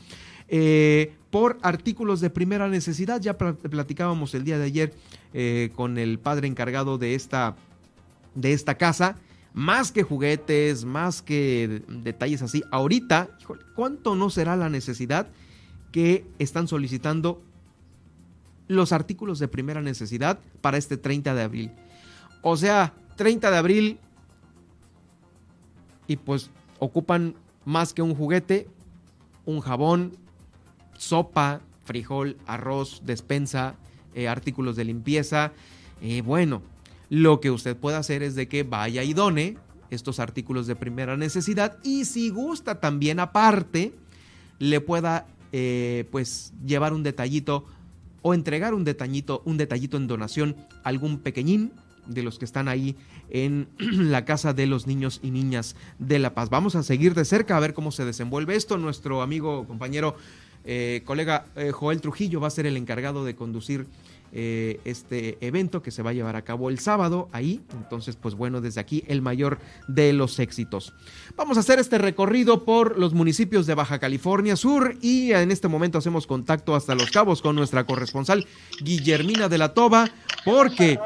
Eh, 0.48 1.16
por 1.30 1.58
artículos 1.60 2.22
de 2.22 2.30
primera 2.30 2.66
necesidad, 2.68 3.20
ya 3.20 3.36
platicábamos 3.36 4.34
el 4.34 4.44
día 4.44 4.58
de 4.58 4.64
ayer 4.64 4.94
con 5.74 5.98
el 5.98 6.18
padre 6.18 6.48
encargado 6.48 6.96
de 6.96 7.14
esta, 7.14 7.56
de 8.34 8.54
esta 8.54 8.78
casa 8.78 9.16
más 9.56 9.90
que 9.90 10.02
juguetes, 10.02 10.84
más 10.84 11.22
que 11.22 11.82
detalles 11.88 12.42
así. 12.42 12.62
Ahorita, 12.70 13.30
¿cuánto 13.74 14.14
no 14.14 14.28
será 14.28 14.54
la 14.54 14.68
necesidad 14.68 15.28
que 15.92 16.26
están 16.38 16.68
solicitando 16.68 17.42
los 18.68 18.92
artículos 18.92 19.38
de 19.38 19.48
primera 19.48 19.80
necesidad 19.80 20.38
para 20.60 20.76
este 20.76 20.98
30 20.98 21.34
de 21.34 21.42
abril? 21.42 21.72
O 22.42 22.58
sea, 22.58 22.92
30 23.16 23.50
de 23.50 23.56
abril 23.56 23.98
y 26.06 26.18
pues 26.18 26.50
ocupan 26.78 27.34
más 27.64 27.94
que 27.94 28.02
un 28.02 28.14
juguete, 28.14 28.68
un 29.46 29.60
jabón, 29.60 30.18
sopa, 30.98 31.62
frijol, 31.84 32.36
arroz, 32.46 33.00
despensa, 33.06 33.76
eh, 34.14 34.28
artículos 34.28 34.76
de 34.76 34.84
limpieza. 34.84 35.52
Eh, 36.02 36.20
bueno, 36.20 36.60
lo 37.10 37.40
que 37.40 37.50
usted 37.50 37.76
puede 37.76 37.96
hacer 37.96 38.22
es 38.22 38.34
de 38.34 38.48
que 38.48 38.62
vaya 38.62 39.02
y 39.02 39.14
done 39.14 39.56
estos 39.90 40.18
artículos 40.18 40.66
de 40.66 40.76
primera 40.76 41.16
necesidad 41.16 41.78
y 41.84 42.04
si 42.04 42.30
gusta 42.30 42.80
también 42.80 43.20
aparte 43.20 43.94
le 44.58 44.80
pueda 44.80 45.26
eh, 45.52 46.06
pues 46.10 46.52
llevar 46.64 46.92
un 46.92 47.02
detallito 47.02 47.66
o 48.22 48.34
entregar 48.34 48.74
un 48.74 48.84
detallito, 48.84 49.42
un 49.44 49.56
detallito 49.56 49.96
en 49.96 50.08
donación 50.08 50.56
a 50.82 50.88
algún 50.88 51.18
pequeñín 51.18 51.72
de 52.06 52.22
los 52.22 52.38
que 52.38 52.44
están 52.44 52.68
ahí 52.68 52.96
en 53.30 53.68
la 53.78 54.24
casa 54.24 54.52
de 54.52 54.66
los 54.66 54.86
niños 54.86 55.20
y 55.22 55.30
niñas 55.30 55.76
de 55.98 56.18
La 56.18 56.34
Paz. 56.34 56.50
Vamos 56.50 56.74
a 56.74 56.82
seguir 56.82 57.14
de 57.14 57.24
cerca 57.24 57.56
a 57.56 57.60
ver 57.60 57.74
cómo 57.74 57.92
se 57.92 58.04
desenvuelve 58.04 58.56
esto. 58.56 58.78
Nuestro 58.78 59.22
amigo, 59.22 59.66
compañero, 59.66 60.16
eh, 60.64 61.02
colega 61.04 61.46
eh, 61.54 61.70
Joel 61.70 62.00
Trujillo 62.00 62.40
va 62.40 62.48
a 62.48 62.50
ser 62.50 62.66
el 62.66 62.76
encargado 62.76 63.24
de 63.24 63.36
conducir 63.36 63.86
eh, 64.32 64.80
este 64.84 65.38
evento 65.40 65.82
que 65.82 65.90
se 65.90 66.02
va 66.02 66.10
a 66.10 66.12
llevar 66.12 66.36
a 66.36 66.42
cabo 66.42 66.68
el 66.68 66.78
sábado 66.78 67.28
ahí. 67.32 67.62
Entonces, 67.74 68.16
pues 68.16 68.34
bueno, 68.34 68.60
desde 68.60 68.80
aquí 68.80 69.04
el 69.06 69.22
mayor 69.22 69.58
de 69.88 70.12
los 70.12 70.38
éxitos. 70.38 70.92
Vamos 71.36 71.56
a 71.56 71.60
hacer 71.60 71.78
este 71.78 71.98
recorrido 71.98 72.64
por 72.64 72.98
los 72.98 73.14
municipios 73.14 73.66
de 73.66 73.74
Baja 73.74 73.98
California 73.98 74.56
Sur 74.56 74.96
y 75.00 75.32
en 75.32 75.50
este 75.50 75.68
momento 75.68 75.98
hacemos 75.98 76.26
contacto 76.26 76.74
hasta 76.74 76.94
Los 76.94 77.10
Cabos 77.10 77.42
con 77.42 77.56
nuestra 77.56 77.84
corresponsal 77.84 78.46
Guillermina 78.80 79.48
de 79.48 79.58
la 79.58 79.74
Toba, 79.74 80.10
porque 80.44 80.98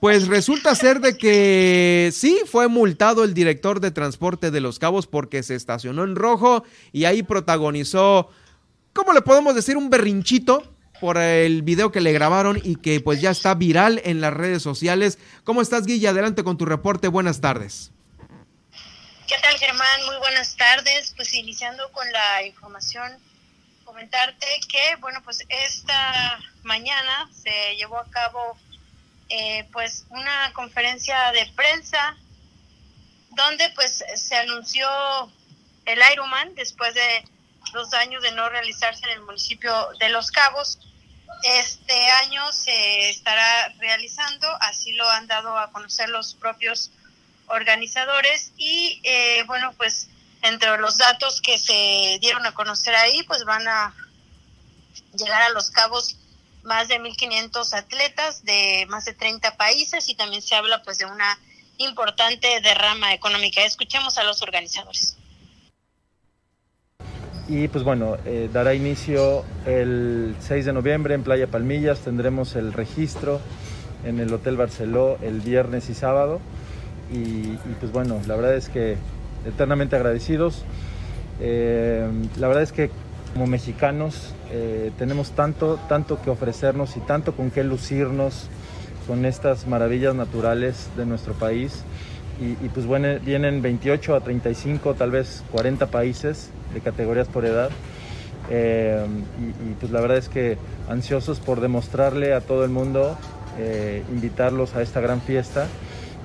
pues 0.00 0.28
resulta 0.28 0.74
ser 0.74 1.00
de 1.00 1.16
que 1.16 2.10
sí 2.12 2.40
fue 2.46 2.68
multado 2.68 3.24
el 3.24 3.34
director 3.34 3.80
de 3.80 3.90
transporte 3.90 4.50
de 4.50 4.60
Los 4.60 4.78
Cabos 4.78 5.06
porque 5.06 5.42
se 5.42 5.54
estacionó 5.54 6.04
en 6.04 6.16
rojo 6.16 6.64
y 6.92 7.04
ahí 7.04 7.22
protagonizó, 7.22 8.28
¿cómo 8.92 9.12
le 9.12 9.22
podemos 9.22 9.54
decir? 9.54 9.76
Un 9.76 9.90
berrinchito 9.90 10.77
por 11.00 11.18
el 11.18 11.62
video 11.62 11.92
que 11.92 12.00
le 12.00 12.12
grabaron 12.12 12.60
y 12.62 12.76
que 12.76 13.00
pues 13.00 13.20
ya 13.20 13.30
está 13.30 13.54
viral 13.54 14.00
en 14.04 14.20
las 14.20 14.32
redes 14.32 14.62
sociales. 14.62 15.18
¿Cómo 15.44 15.62
estás, 15.62 15.86
Guilla? 15.86 16.10
Adelante 16.10 16.44
con 16.44 16.58
tu 16.58 16.64
reporte. 16.64 17.08
Buenas 17.08 17.40
tardes. 17.40 17.90
¿Qué 19.26 19.36
tal, 19.42 19.56
Germán? 19.58 20.06
Muy 20.06 20.16
buenas 20.18 20.56
tardes. 20.56 21.12
Pues 21.16 21.34
iniciando 21.34 21.90
con 21.92 22.10
la 22.10 22.42
información, 22.44 23.12
comentarte 23.84 24.46
que, 24.68 24.96
bueno, 25.00 25.20
pues 25.24 25.44
esta 25.48 26.38
mañana 26.62 27.28
se 27.32 27.76
llevó 27.76 27.98
a 27.98 28.10
cabo 28.10 28.56
eh, 29.28 29.68
pues 29.72 30.06
una 30.10 30.52
conferencia 30.54 31.32
de 31.32 31.50
prensa 31.54 32.16
donde 33.30 33.68
pues 33.74 34.02
se 34.14 34.36
anunció 34.36 34.88
el 35.84 36.00
Ironman 36.12 36.54
después 36.54 36.94
de 36.94 37.24
dos 37.72 37.92
años 37.94 38.22
de 38.22 38.32
no 38.32 38.48
realizarse 38.48 39.04
en 39.04 39.12
el 39.12 39.20
municipio 39.22 39.72
de 39.98 40.08
Los 40.08 40.30
Cabos. 40.30 40.78
Este 41.42 42.10
año 42.10 42.52
se 42.52 43.10
estará 43.10 43.68
realizando, 43.78 44.48
así 44.60 44.92
lo 44.92 45.08
han 45.08 45.26
dado 45.26 45.56
a 45.58 45.70
conocer 45.70 46.08
los 46.08 46.34
propios 46.34 46.90
organizadores 47.46 48.52
y 48.56 49.00
eh, 49.04 49.42
bueno, 49.46 49.72
pues 49.76 50.08
entre 50.42 50.76
los 50.78 50.98
datos 50.98 51.40
que 51.40 51.58
se 51.58 52.18
dieron 52.20 52.46
a 52.46 52.52
conocer 52.52 52.94
ahí, 52.94 53.22
pues 53.24 53.44
van 53.44 53.66
a 53.66 53.94
llegar 55.14 55.42
a 55.42 55.50
Los 55.50 55.70
Cabos 55.70 56.16
más 56.62 56.88
de 56.88 57.00
1.500 57.00 57.72
atletas 57.76 58.44
de 58.44 58.86
más 58.88 59.04
de 59.04 59.14
30 59.14 59.56
países 59.56 60.08
y 60.08 60.14
también 60.14 60.42
se 60.42 60.54
habla 60.54 60.82
pues 60.82 60.98
de 60.98 61.06
una 61.06 61.38
importante 61.78 62.60
derrama 62.60 63.14
económica. 63.14 63.62
Escuchemos 63.62 64.18
a 64.18 64.24
los 64.24 64.42
organizadores. 64.42 65.17
Y 67.48 67.68
pues 67.68 67.82
bueno, 67.82 68.18
eh, 68.26 68.50
dará 68.52 68.74
inicio 68.74 69.42
el 69.64 70.34
6 70.40 70.66
de 70.66 70.72
noviembre 70.74 71.14
en 71.14 71.22
Playa 71.22 71.46
Palmillas, 71.46 72.00
tendremos 72.00 72.54
el 72.56 72.74
registro 72.74 73.40
en 74.04 74.20
el 74.20 74.32
Hotel 74.32 74.58
Barceló 74.58 75.16
el 75.22 75.40
viernes 75.40 75.88
y 75.88 75.94
sábado. 75.94 76.40
Y, 77.10 77.56
pues 77.80 77.90
bueno, 77.90 78.20
la 78.26 78.36
verdad 78.36 78.54
es 78.54 78.68
que 78.68 78.96
eternamente 79.46 79.96
agradecidos. 79.96 80.62
Eh, 81.40 82.06
la 82.38 82.48
verdad 82.48 82.62
es 82.62 82.72
que 82.72 82.90
como 83.32 83.46
mexicanos 83.46 84.34
eh, 84.50 84.90
tenemos 84.98 85.30
tanto, 85.30 85.78
tanto 85.88 86.20
que 86.20 86.28
ofrecernos 86.28 86.98
y 86.98 87.00
tanto 87.00 87.34
con 87.34 87.50
qué 87.50 87.64
lucirnos 87.64 88.48
con 89.06 89.24
estas 89.24 89.66
maravillas 89.66 90.14
naturales 90.14 90.90
de 90.98 91.06
nuestro 91.06 91.32
país. 91.32 91.82
Y, 92.40 92.68
pues 92.68 92.86
bueno, 92.86 93.08
vienen 93.24 93.62
28 93.62 94.14
a 94.14 94.20
35, 94.20 94.94
tal 94.94 95.10
vez 95.10 95.42
40 95.50 95.86
países 95.88 96.50
de 96.72 96.80
categorías 96.80 97.26
por 97.26 97.44
edad. 97.44 97.70
Eh, 98.48 99.04
y, 99.40 99.72
pues 99.80 99.90
la 99.90 100.00
verdad 100.00 100.18
es 100.18 100.28
que 100.28 100.56
ansiosos 100.88 101.40
por 101.40 101.60
demostrarle 101.60 102.34
a 102.34 102.40
todo 102.40 102.64
el 102.64 102.70
mundo, 102.70 103.18
eh, 103.58 104.04
invitarlos 104.12 104.76
a 104.76 104.82
esta 104.82 105.00
gran 105.00 105.20
fiesta 105.20 105.66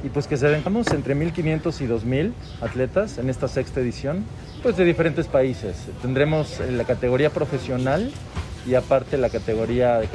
y 0.03 0.09
pues 0.09 0.27
que 0.27 0.37
se 0.37 0.47
vengamos 0.47 0.91
entre 0.91 1.15
1.500 1.15 1.81
y 1.81 1.87
2.000 1.87 2.33
atletas 2.61 3.17
en 3.17 3.29
esta 3.29 3.47
sexta 3.47 3.79
edición, 3.79 4.25
pues 4.61 4.75
de 4.75 4.83
diferentes 4.83 5.27
países. 5.27 5.75
Tendremos 6.01 6.59
la 6.59 6.83
categoría 6.83 7.29
profesional 7.29 8.11
y 8.65 8.75
aparte 8.75 9.17
la 9.17 9.29
categoría 9.29 9.99
de, 9.99 10.07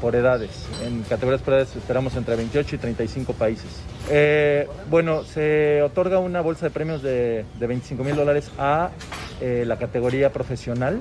por 0.00 0.16
edades. 0.16 0.66
En 0.84 1.02
categorías 1.02 1.42
por 1.42 1.54
edades 1.54 1.76
esperamos 1.76 2.16
entre 2.16 2.36
28 2.36 2.76
y 2.76 2.78
35 2.78 3.32
países. 3.34 3.70
Eh, 4.10 4.68
bueno, 4.88 5.24
se 5.24 5.82
otorga 5.82 6.18
una 6.18 6.40
bolsa 6.40 6.66
de 6.66 6.70
premios 6.70 7.02
de, 7.02 7.44
de 7.58 7.66
25 7.66 8.02
mil 8.04 8.16
dólares 8.16 8.50
a 8.58 8.90
eh, 9.40 9.64
la 9.66 9.76
categoría 9.76 10.32
profesional 10.32 11.00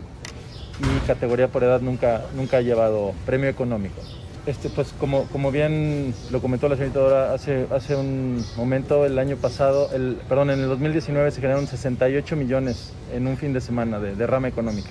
y 0.79 1.07
categoría 1.07 1.49
por 1.49 1.63
edad 1.63 1.81
nunca, 1.81 2.25
nunca 2.35 2.57
ha 2.57 2.61
llevado 2.61 3.13
premio 3.25 3.49
económico. 3.49 4.01
Este, 4.45 4.69
pues 4.69 4.93
como, 4.97 5.25
como 5.25 5.51
bien 5.51 6.13
lo 6.31 6.41
comentó 6.41 6.69
la 6.69 6.75
señorita 6.75 6.99
Dora 6.99 7.33
hace, 7.33 7.67
hace 7.71 7.95
un 7.95 8.43
momento, 8.55 9.05
el 9.05 9.19
año 9.19 9.35
pasado, 9.35 9.89
el, 9.93 10.17
perdón, 10.27 10.51
en 10.51 10.61
el 10.61 10.69
2019 10.69 11.29
se 11.31 11.41
generaron 11.41 11.67
68 11.67 12.35
millones 12.35 12.93
en 13.13 13.27
un 13.27 13.37
fin 13.37 13.53
de 13.53 13.61
semana 13.61 13.99
de 13.99 14.15
derrama 14.15 14.47
económica. 14.47 14.89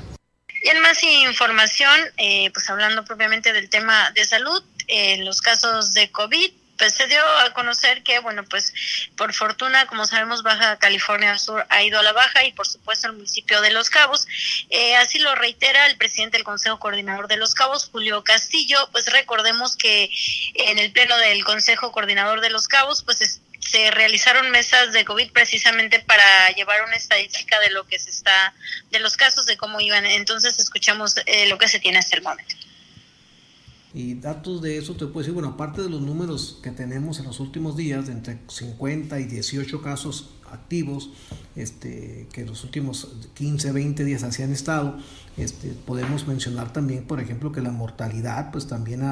Más 0.89 1.02
información, 1.02 2.01
eh, 2.16 2.51
pues 2.55 2.70
hablando 2.70 3.05
propiamente 3.05 3.52
del 3.52 3.69
tema 3.69 4.10
de 4.12 4.24
salud, 4.24 4.65
en 4.86 5.27
los 5.27 5.43
casos 5.43 5.93
de 5.93 6.10
COVID, 6.10 6.51
pues 6.78 6.94
se 6.94 7.06
dio 7.09 7.20
a 7.40 7.52
conocer 7.52 8.02
que, 8.02 8.20
bueno, 8.20 8.43
pues 8.44 8.73
por 9.15 9.35
fortuna, 9.35 9.86
como 9.86 10.06
sabemos, 10.06 10.43
Baja 10.43 10.78
California 10.78 11.36
Sur 11.36 11.66
ha 11.69 11.82
ido 11.82 11.98
a 11.98 12.02
la 12.02 12.15
baja 12.15 12.43
y 12.44 12.52
por 12.52 12.66
supuesto 12.66 13.06
el 13.09 13.16
municipio 13.16 13.60
de 13.60 13.70
Los 13.70 13.90
Cabos. 13.90 14.27
Eh, 14.70 14.97
así 14.97 15.19
lo 15.19 15.35
reitera 15.35 15.85
el 15.89 15.98
presidente 15.98 16.39
del 16.39 16.44
Consejo 16.44 16.78
Coordinador 16.78 17.28
de 17.28 17.36
Los 17.36 17.55
Cabos, 17.55 17.90
Julio 17.93 18.24
Castillo. 18.24 18.89
Pues 18.90 19.12
recordemos 19.12 19.77
que 19.77 20.09
en 20.55 20.78
el 20.78 20.90
pleno 20.93 21.19
del 21.19 21.44
Consejo 21.44 21.93
Coordinador 21.93 22.40
de 22.40 22.48
Los 22.48 22.66
Cabos, 22.66 23.02
pues 23.02 23.43
se 23.60 23.90
realizaron 23.90 24.51
mesas 24.51 24.93
de 24.93 25.05
COVID 25.05 25.32
precisamente 25.32 26.01
para 26.01 26.51
llevar 26.56 26.85
una 26.85 26.97
estadística 26.97 27.59
de 27.60 27.70
lo 27.70 27.86
que 27.86 27.98
se 27.98 28.10
está, 28.10 28.55
de 28.90 29.01
los 29.01 29.16
casos, 29.16 29.47
de 29.47 29.56
cómo 29.56 29.80
iban. 29.80 30.06
Entonces 30.06 30.59
escuchamos 30.59 31.16
eh, 31.26 31.48
lo 31.48 31.59
que 31.59 31.68
se 31.68 31.78
tiene 31.80 31.98
hasta 31.98 32.16
el 32.16 32.22
momento. 32.22 32.55
Y 33.94 34.14
datos 34.14 34.60
de 34.60 34.76
eso 34.76 34.93
te 34.94 35.06
puedo 35.06 35.20
decir, 35.20 35.32
bueno, 35.32 35.48
aparte 35.48 35.82
de 35.82 35.89
los 35.89 36.02
números 36.02 36.59
que 36.62 36.70
tenemos 36.70 37.18
en 37.18 37.24
los 37.24 37.40
últimos 37.40 37.76
días, 37.76 38.09
entre 38.09 38.39
50 38.47 39.18
y 39.18 39.24
18 39.24 39.82
casos 39.82 40.30
activos, 40.52 41.10
este, 41.56 42.26
que 42.32 42.44
los 42.44 42.64
últimos 42.64 43.09
15, 43.35 43.72
20 43.72 44.05
días 44.05 44.22
así 44.22 44.43
han 44.43 44.52
estado, 44.52 44.98
este, 45.39 45.69
podemos 45.69 46.27
mencionar 46.27 46.73
también, 46.73 47.05
por 47.05 47.20
ejemplo, 47.20 47.52
que 47.52 47.60
la 47.60 47.70
mortalidad, 47.70 48.51
pues 48.51 48.66
también, 48.66 49.02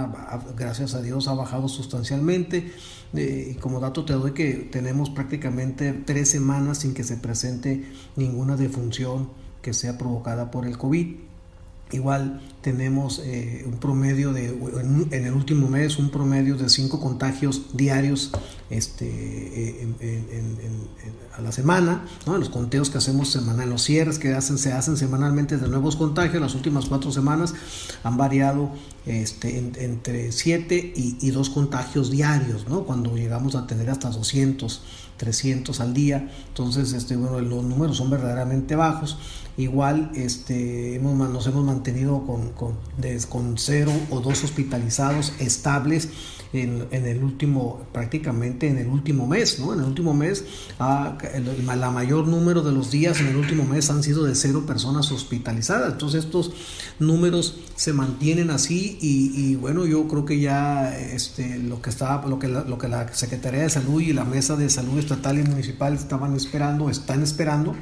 gracias 0.56 0.94
a 0.94 1.02
Dios, 1.02 1.28
ha 1.28 1.34
bajado 1.34 1.68
sustancialmente. 1.68 2.72
Eh, 3.14 3.52
y 3.52 3.54
como 3.54 3.80
dato 3.80 4.04
te 4.04 4.12
doy 4.12 4.32
que 4.32 4.68
tenemos 4.70 5.10
prácticamente 5.10 5.92
tres 5.92 6.28
semanas 6.28 6.78
sin 6.78 6.94
que 6.94 7.04
se 7.04 7.16
presente 7.16 7.84
ninguna 8.16 8.56
defunción 8.56 9.30
que 9.62 9.72
sea 9.72 9.96
provocada 9.98 10.50
por 10.50 10.66
el 10.66 10.76
COVID. 10.76 11.25
Igual 11.92 12.40
tenemos 12.62 13.20
eh, 13.24 13.64
un 13.64 13.78
promedio 13.78 14.32
de, 14.32 14.46
en, 14.48 15.24
el 15.24 15.32
último 15.32 15.68
mes, 15.68 15.98
un 15.98 16.10
promedio 16.10 16.56
de 16.56 16.68
cinco 16.68 16.98
contagios 16.98 17.76
diarios 17.76 18.32
este, 18.70 19.86
a 21.36 21.40
la 21.40 21.52
semana, 21.52 22.04
¿no? 22.26 22.38
los 22.38 22.48
conteos 22.48 22.90
que 22.90 22.98
hacemos 22.98 23.30
semanal, 23.30 23.70
los 23.70 23.84
cierres 23.84 24.18
que 24.18 24.34
hacen, 24.34 24.58
se 24.58 24.72
hacen 24.72 24.96
semanalmente 24.96 25.58
de 25.58 25.68
nuevos 25.68 25.94
contagios, 25.94 26.42
las 26.42 26.56
últimas 26.56 26.86
cuatro 26.86 27.12
semanas 27.12 27.54
han 28.02 28.16
variado 28.16 28.72
este, 29.06 29.56
entre 29.56 30.32
7 30.32 30.92
y, 30.96 31.18
y 31.20 31.30
2 31.30 31.50
contagios 31.50 32.10
diarios, 32.10 32.66
¿no? 32.68 32.82
cuando 32.82 33.14
llegamos 33.14 33.54
a 33.54 33.68
tener 33.68 33.90
hasta 33.90 34.10
200, 34.10 34.82
300 35.16 35.80
al 35.80 35.94
día, 35.94 36.30
entonces 36.48 36.92
este, 36.92 37.16
bueno, 37.16 37.40
los 37.40 37.64
números 37.64 37.96
son 37.96 38.10
verdaderamente 38.10 38.76
bajos. 38.76 39.18
Igual 39.58 40.10
este, 40.14 40.96
hemos, 40.96 41.16
nos 41.30 41.46
hemos 41.46 41.64
mantenido 41.64 42.26
con, 42.26 42.50
con, 42.52 42.74
con 43.28 43.58
cero 43.58 43.92
o 44.10 44.20
dos 44.20 44.44
hospitalizados 44.44 45.32
estables 45.38 46.10
en, 46.52 46.86
en, 46.90 47.06
el 47.06 47.22
último, 47.22 47.86
prácticamente 47.92 48.68
en 48.68 48.78
el 48.78 48.88
último 48.88 49.26
mes, 49.26 49.58
¿no? 49.58 49.72
En 49.72 49.80
el 49.80 49.86
último 49.86 50.14
mes, 50.14 50.44
ah, 50.78 51.18
la 51.76 51.90
mayor 51.90 52.26
número 52.28 52.62
de 52.62 52.72
los 52.72 52.90
días 52.90 53.20
en 53.20 53.28
el 53.28 53.36
último 53.36 53.64
mes 53.64 53.90
han 53.90 54.02
sido 54.02 54.24
de 54.24 54.34
cero 54.34 54.64
personas 54.66 55.10
hospitalizadas. 55.12 55.92
Entonces 55.92 56.24
estos 56.24 56.52
números 56.98 57.58
se 57.74 57.92
mantienen 57.92 58.50
así 58.50 58.98
y, 59.00 59.54
bueno, 59.56 59.86
yo 59.86 60.08
creo 60.08 60.24
que 60.24 60.40
ya 60.40 60.96
este, 60.98 61.58
lo 61.58 61.82
que 61.82 61.90
estaba, 61.90 62.26
lo 62.26 62.38
que 62.38 62.48
la, 62.48 62.62
lo 62.62 62.78
que 62.78 62.88
la 62.88 63.12
Secretaría 63.14 63.62
de 63.62 63.70
Salud 63.70 64.00
y 64.00 64.12
la 64.12 64.24
Mesa 64.24 64.56
de 64.56 64.68
Salud 64.70 64.98
Estatal 64.98 65.38
y 65.38 65.42
Municipal 65.42 65.94
estaban 65.94 66.34
esperando, 66.34 66.90
están 66.90 67.22
esperando, 67.22 67.74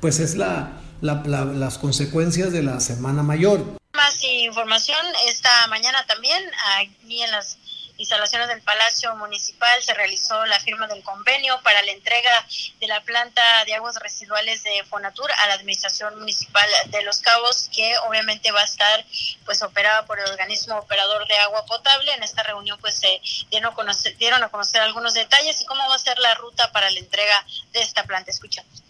pues 0.00 0.20
es 0.20 0.36
la, 0.36 0.80
la, 1.00 1.22
la, 1.26 1.44
las 1.44 1.78
consecuencias 1.78 2.52
de 2.52 2.62
la 2.62 2.80
Semana 2.80 3.22
Mayor. 3.22 3.81
Información 4.20 5.04
esta 5.26 5.66
mañana 5.68 6.04
también 6.06 6.42
aquí 6.76 7.22
en 7.22 7.30
las 7.30 7.56
instalaciones 7.96 8.48
del 8.48 8.60
Palacio 8.62 9.14
Municipal 9.16 9.82
se 9.82 9.94
realizó 9.94 10.44
la 10.46 10.58
firma 10.60 10.86
del 10.86 11.02
convenio 11.02 11.60
para 11.62 11.82
la 11.82 11.92
entrega 11.92 12.46
de 12.80 12.86
la 12.88 13.00
planta 13.02 13.42
de 13.64 13.74
aguas 13.74 13.96
residuales 13.96 14.62
de 14.64 14.84
Fonatur 14.84 15.30
a 15.32 15.46
la 15.48 15.54
Administración 15.54 16.18
Municipal 16.18 16.68
de 16.86 17.02
Los 17.02 17.20
Cabos, 17.20 17.68
que 17.74 17.96
obviamente 18.08 18.52
va 18.52 18.60
a 18.60 18.64
estar 18.64 19.04
pues 19.44 19.62
operada 19.62 20.04
por 20.04 20.18
el 20.18 20.30
organismo 20.30 20.76
operador 20.76 21.26
de 21.26 21.36
agua 21.38 21.64
potable. 21.66 22.12
En 22.12 22.22
esta 22.22 22.42
reunión 22.42 22.78
pues 22.80 22.96
se 22.96 23.20
dieron 23.50 23.72
a 23.72 23.74
conocer, 23.74 24.16
dieron 24.18 24.42
a 24.42 24.48
conocer 24.48 24.80
algunos 24.82 25.14
detalles 25.14 25.60
y 25.60 25.64
cómo 25.64 25.88
va 25.88 25.94
a 25.94 25.98
ser 25.98 26.18
la 26.18 26.34
ruta 26.34 26.70
para 26.72 26.90
la 26.90 26.98
entrega 26.98 27.44
de 27.72 27.80
esta 27.80 28.04
planta. 28.04 28.30
Escuchamos. 28.30 28.81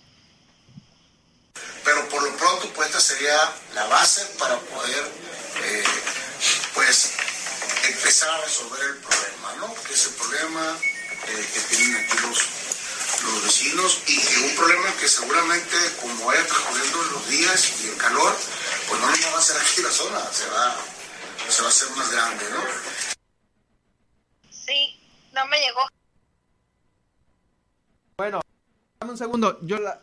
Pero 1.85 2.09
por 2.09 2.23
lo 2.23 2.37
pronto, 2.37 2.69
pues 2.75 2.89
esta 2.89 3.01
sería 3.01 3.37
la 3.75 3.87
base 3.87 4.25
para 4.39 4.59
poder, 4.59 5.05
eh, 5.65 5.85
pues, 6.75 7.13
empezar 7.89 8.31
a 8.31 8.45
resolver 8.45 8.81
el 8.83 8.97
problema, 8.99 9.55
¿no? 9.59 9.75
Que 9.83 9.95
es 9.95 10.07
el 10.07 10.15
problema 10.15 10.79
eh, 11.29 11.49
que 11.53 11.61
tienen 11.61 11.97
aquí 11.97 12.19
los, 12.19 12.39
los 13.25 13.45
vecinos 13.45 14.03
y 14.07 14.21
que 14.21 14.39
un 14.39 14.57
problema 14.57 14.93
que 15.01 15.09
seguramente, 15.09 15.77
como 16.01 16.27
vaya 16.27 16.47
transcurriendo 16.47 17.03
los 17.05 17.29
días 17.29 17.83
y 17.83 17.89
el 17.89 17.97
calor, 17.97 18.37
pues 18.89 19.01
no 19.01 19.07
nos 19.09 19.27
va 19.27 19.37
a 19.37 19.39
hacer 19.39 19.57
aquí 19.61 19.83
la 19.83 19.91
zona, 19.91 20.33
se 20.33 20.47
va, 20.49 20.77
se 21.49 21.63
va 21.63 21.69
a 21.69 21.71
hacer 21.71 21.91
más 21.91 22.11
grande, 22.13 22.45
¿no? 22.51 22.61
Sí, 24.51 25.01
no 25.33 25.47
me 25.47 25.59
llegó. 25.59 25.81
Bueno, 28.17 28.41
dame 29.01 29.13
un 29.13 29.19
segundo, 29.19 29.59
yo 29.63 29.79
la, 29.79 30.01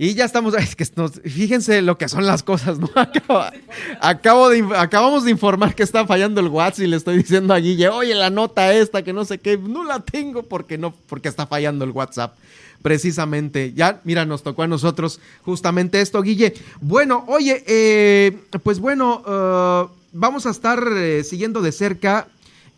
Y 0.00 0.14
ya 0.14 0.24
estamos, 0.24 0.54
es 0.58 0.76
que 0.76 0.84
fíjense 1.28 1.82
lo 1.82 1.98
que 1.98 2.08
son 2.08 2.24
las 2.24 2.42
cosas, 2.44 2.78
¿no? 2.78 2.88
Acabo, 4.00 4.48
de, 4.48 4.64
acabamos 4.76 5.24
de 5.24 5.32
informar 5.32 5.74
que 5.74 5.82
está 5.82 6.06
fallando 6.06 6.40
el 6.40 6.48
WhatsApp 6.48 6.84
y 6.84 6.86
le 6.86 6.96
estoy 6.96 7.18
diciendo 7.18 7.52
a 7.52 7.58
Guille, 7.58 7.88
oye, 7.88 8.14
la 8.14 8.30
nota 8.30 8.72
esta 8.72 9.02
que 9.02 9.12
no 9.12 9.24
sé 9.24 9.38
qué, 9.38 9.58
no 9.58 9.84
la 9.84 10.00
tengo 10.00 10.44
porque 10.44 10.78
no, 10.78 10.94
porque 11.08 11.28
está 11.28 11.46
fallando 11.46 11.84
el 11.84 11.90
WhatsApp. 11.90 12.36
Precisamente, 12.80 13.72
ya, 13.72 14.00
mira, 14.04 14.24
nos 14.24 14.44
tocó 14.44 14.62
a 14.62 14.68
nosotros 14.68 15.18
justamente 15.42 16.00
esto, 16.00 16.22
Guille. 16.22 16.54
Bueno, 16.80 17.24
oye, 17.26 17.64
eh, 17.66 18.38
pues 18.62 18.78
bueno, 18.78 19.22
uh, 19.26 19.90
vamos 20.12 20.46
a 20.46 20.50
estar 20.50 20.80
eh, 20.96 21.24
siguiendo 21.24 21.60
de 21.60 21.72
cerca 21.72 22.28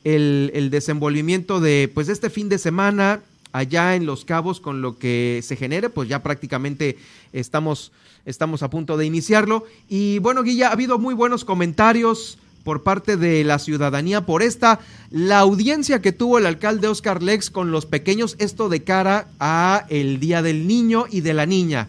el, 0.04 0.50
el 0.54 0.70
desenvolvimiento 0.70 1.60
de, 1.60 1.90
pues, 1.92 2.08
este 2.08 2.30
fin 2.30 2.48
de 2.48 2.56
semana 2.56 3.20
allá 3.52 3.94
en 3.94 4.06
Los 4.06 4.24
Cabos 4.24 4.60
con 4.60 4.82
lo 4.82 4.98
que 4.98 5.40
se 5.42 5.56
genere, 5.56 5.90
pues 5.90 6.08
ya 6.08 6.22
prácticamente 6.22 6.98
estamos, 7.32 7.92
estamos 8.24 8.62
a 8.62 8.70
punto 8.70 8.96
de 8.96 9.06
iniciarlo. 9.06 9.64
Y 9.88 10.18
bueno, 10.20 10.42
Guilla, 10.42 10.68
ha 10.68 10.72
habido 10.72 10.98
muy 10.98 11.14
buenos 11.14 11.44
comentarios 11.44 12.38
por 12.64 12.82
parte 12.82 13.16
de 13.16 13.42
la 13.44 13.58
ciudadanía 13.58 14.26
por 14.26 14.42
esta, 14.42 14.80
la 15.10 15.38
audiencia 15.38 16.02
que 16.02 16.12
tuvo 16.12 16.38
el 16.38 16.46
alcalde 16.46 16.88
Oscar 16.88 17.22
Lex 17.22 17.50
con 17.50 17.70
los 17.70 17.86
pequeños, 17.86 18.36
esto 18.38 18.68
de 18.68 18.84
cara 18.84 19.28
a 19.38 19.86
el 19.88 20.20
Día 20.20 20.42
del 20.42 20.66
Niño 20.66 21.06
y 21.10 21.22
de 21.22 21.34
la 21.34 21.46
Niña. 21.46 21.88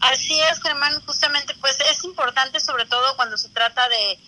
Así 0.00 0.32
es, 0.50 0.62
Germán, 0.62 0.94
justamente 1.04 1.54
pues 1.60 1.76
es 1.92 2.04
importante 2.04 2.60
sobre 2.60 2.86
todo 2.86 3.02
cuando 3.16 3.36
se 3.36 3.48
trata 3.48 3.82
de 3.88 4.18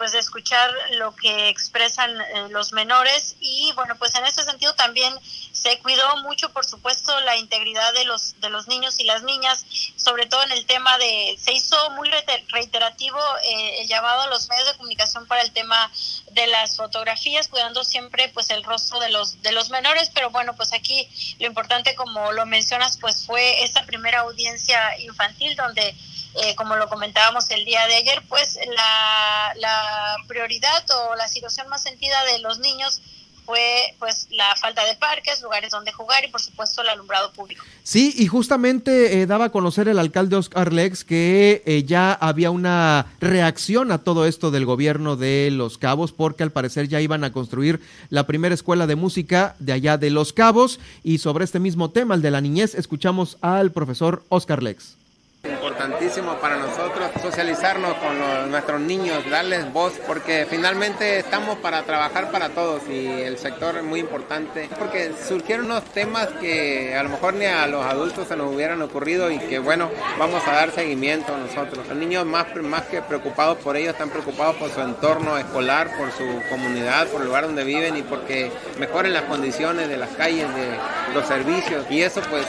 pues 0.00 0.12
de 0.12 0.18
escuchar 0.18 0.72
lo 0.92 1.14
que 1.14 1.50
expresan 1.50 2.18
eh, 2.18 2.48
los 2.48 2.72
menores. 2.72 3.36
Y 3.38 3.70
bueno 3.74 3.96
pues 3.98 4.14
en 4.14 4.24
ese 4.24 4.42
sentido 4.44 4.72
también 4.72 5.12
se 5.52 5.78
cuidó 5.80 6.16
mucho 6.22 6.48
por 6.54 6.64
supuesto 6.64 7.20
la 7.20 7.36
integridad 7.36 7.92
de 7.92 8.06
los 8.06 8.40
de 8.40 8.48
los 8.48 8.66
niños 8.66 8.98
y 8.98 9.04
las 9.04 9.22
niñas 9.24 9.66
sobre 9.96 10.24
todo 10.24 10.42
en 10.44 10.52
el 10.52 10.64
tema 10.64 10.96
de 10.96 11.36
se 11.38 11.52
hizo 11.52 11.76
muy 11.90 12.08
reiterativo 12.48 13.18
eh, 13.44 13.82
el 13.82 13.88
llamado 13.88 14.22
a 14.22 14.28
los 14.28 14.48
medios 14.48 14.68
de 14.68 14.76
comunicación 14.78 15.26
para 15.26 15.42
el 15.42 15.52
tema 15.52 15.92
de 16.30 16.46
las 16.46 16.76
fotografías 16.76 17.48
cuidando 17.48 17.84
siempre 17.84 18.30
pues 18.30 18.48
el 18.48 18.64
rostro 18.64 19.00
de 19.00 19.10
los 19.10 19.42
de 19.42 19.52
los 19.52 19.68
menores. 19.68 20.10
Pero 20.14 20.30
bueno 20.30 20.56
pues 20.56 20.72
aquí 20.72 21.06
lo 21.40 21.46
importante 21.46 21.94
como 21.94 22.32
lo 22.32 22.46
mencionas 22.46 22.96
pues 22.96 23.26
fue 23.26 23.64
esa 23.64 23.82
primera 23.84 24.20
audiencia 24.20 24.98
infantil 25.00 25.56
donde 25.56 25.94
eh, 26.34 26.54
como 26.54 26.76
lo 26.76 26.88
comentábamos 26.88 27.50
el 27.50 27.64
día 27.64 27.86
de 27.86 27.96
ayer, 27.96 28.22
pues 28.28 28.58
la, 28.74 30.16
prioridad 30.28 30.84
o 30.90 31.16
la 31.16 31.26
situación 31.26 31.68
más 31.68 31.82
sentida 31.82 32.22
de 32.24 32.38
los 32.38 32.60
niños 32.60 33.00
fue 33.44 33.96
pues 33.98 34.28
la 34.30 34.54
falta 34.54 34.84
de 34.84 34.94
parques, 34.94 35.42
lugares 35.42 35.72
donde 35.72 35.90
jugar 35.90 36.24
y 36.24 36.28
por 36.28 36.40
supuesto 36.40 36.82
el 36.82 36.88
alumbrado 36.88 37.32
público. 37.32 37.64
Sí, 37.82 38.14
y 38.16 38.28
justamente 38.28 39.20
eh, 39.20 39.26
daba 39.26 39.46
a 39.46 39.50
conocer 39.50 39.88
el 39.88 39.98
alcalde 39.98 40.36
Oscar 40.36 40.72
Lex 40.72 41.02
que 41.02 41.64
eh, 41.66 41.82
ya 41.82 42.12
había 42.12 42.52
una 42.52 43.06
reacción 43.18 43.90
a 43.90 43.98
todo 43.98 44.24
esto 44.24 44.52
del 44.52 44.66
gobierno 44.66 45.16
de 45.16 45.48
Los 45.50 45.78
Cabos 45.78 46.12
porque 46.12 46.44
al 46.44 46.52
parecer 46.52 46.86
ya 46.86 47.00
iban 47.00 47.24
a 47.24 47.32
construir 47.32 47.80
la 48.08 48.26
primera 48.26 48.54
escuela 48.54 48.86
de 48.86 48.94
música 48.94 49.56
de 49.58 49.72
allá 49.72 49.98
de 49.98 50.10
Los 50.10 50.32
Cabos 50.32 50.78
y 51.02 51.18
sobre 51.18 51.44
este 51.44 51.58
mismo 51.58 51.90
tema, 51.90 52.14
el 52.14 52.22
de 52.22 52.30
la 52.30 52.40
niñez, 52.40 52.76
escuchamos 52.76 53.36
al 53.40 53.72
profesor 53.72 54.22
Oscar 54.28 54.62
Lex 54.62 54.99
importantísimo 55.44 56.34
para 56.36 56.56
nosotros 56.56 56.99
socializarnos 57.22 57.94
con 57.94 58.50
nuestros 58.50 58.80
niños, 58.80 59.28
darles 59.30 59.72
voz, 59.72 59.92
porque 60.06 60.46
finalmente 60.48 61.18
estamos 61.18 61.58
para 61.58 61.82
trabajar 61.82 62.30
para 62.30 62.50
todos 62.50 62.82
y 62.88 63.06
el 63.06 63.38
sector 63.38 63.76
es 63.76 63.84
muy 63.84 64.00
importante, 64.00 64.68
porque 64.78 65.12
surgieron 65.26 65.66
unos 65.66 65.84
temas 65.84 66.28
que 66.40 66.94
a 66.96 67.02
lo 67.02 67.10
mejor 67.10 67.34
ni 67.34 67.46
a 67.46 67.66
los 67.66 67.84
adultos 67.84 68.28
se 68.28 68.36
nos 68.36 68.54
hubieran 68.54 68.80
ocurrido 68.82 69.30
y 69.30 69.38
que 69.38 69.58
bueno, 69.58 69.90
vamos 70.18 70.46
a 70.46 70.52
dar 70.52 70.70
seguimiento 70.70 71.36
nosotros. 71.36 71.86
Los 71.88 71.96
niños 71.96 72.24
más, 72.26 72.46
más 72.56 72.82
que 72.82 73.02
preocupados 73.02 73.58
por 73.58 73.76
ellos, 73.76 73.92
están 73.92 74.10
preocupados 74.10 74.56
por 74.56 74.70
su 74.70 74.80
entorno 74.80 75.38
escolar, 75.38 75.96
por 75.96 76.10
su 76.12 76.24
comunidad, 76.48 77.06
por 77.08 77.22
el 77.22 77.28
lugar 77.28 77.46
donde 77.46 77.64
viven 77.64 77.96
y 77.96 78.02
porque 78.02 78.50
mejoren 78.78 79.12
las 79.12 79.24
condiciones 79.24 79.88
de 79.88 79.96
las 79.96 80.10
calles, 80.10 80.46
de 80.54 81.14
los 81.14 81.26
servicios 81.26 81.86
y 81.90 82.02
eso 82.02 82.20
pues 82.30 82.46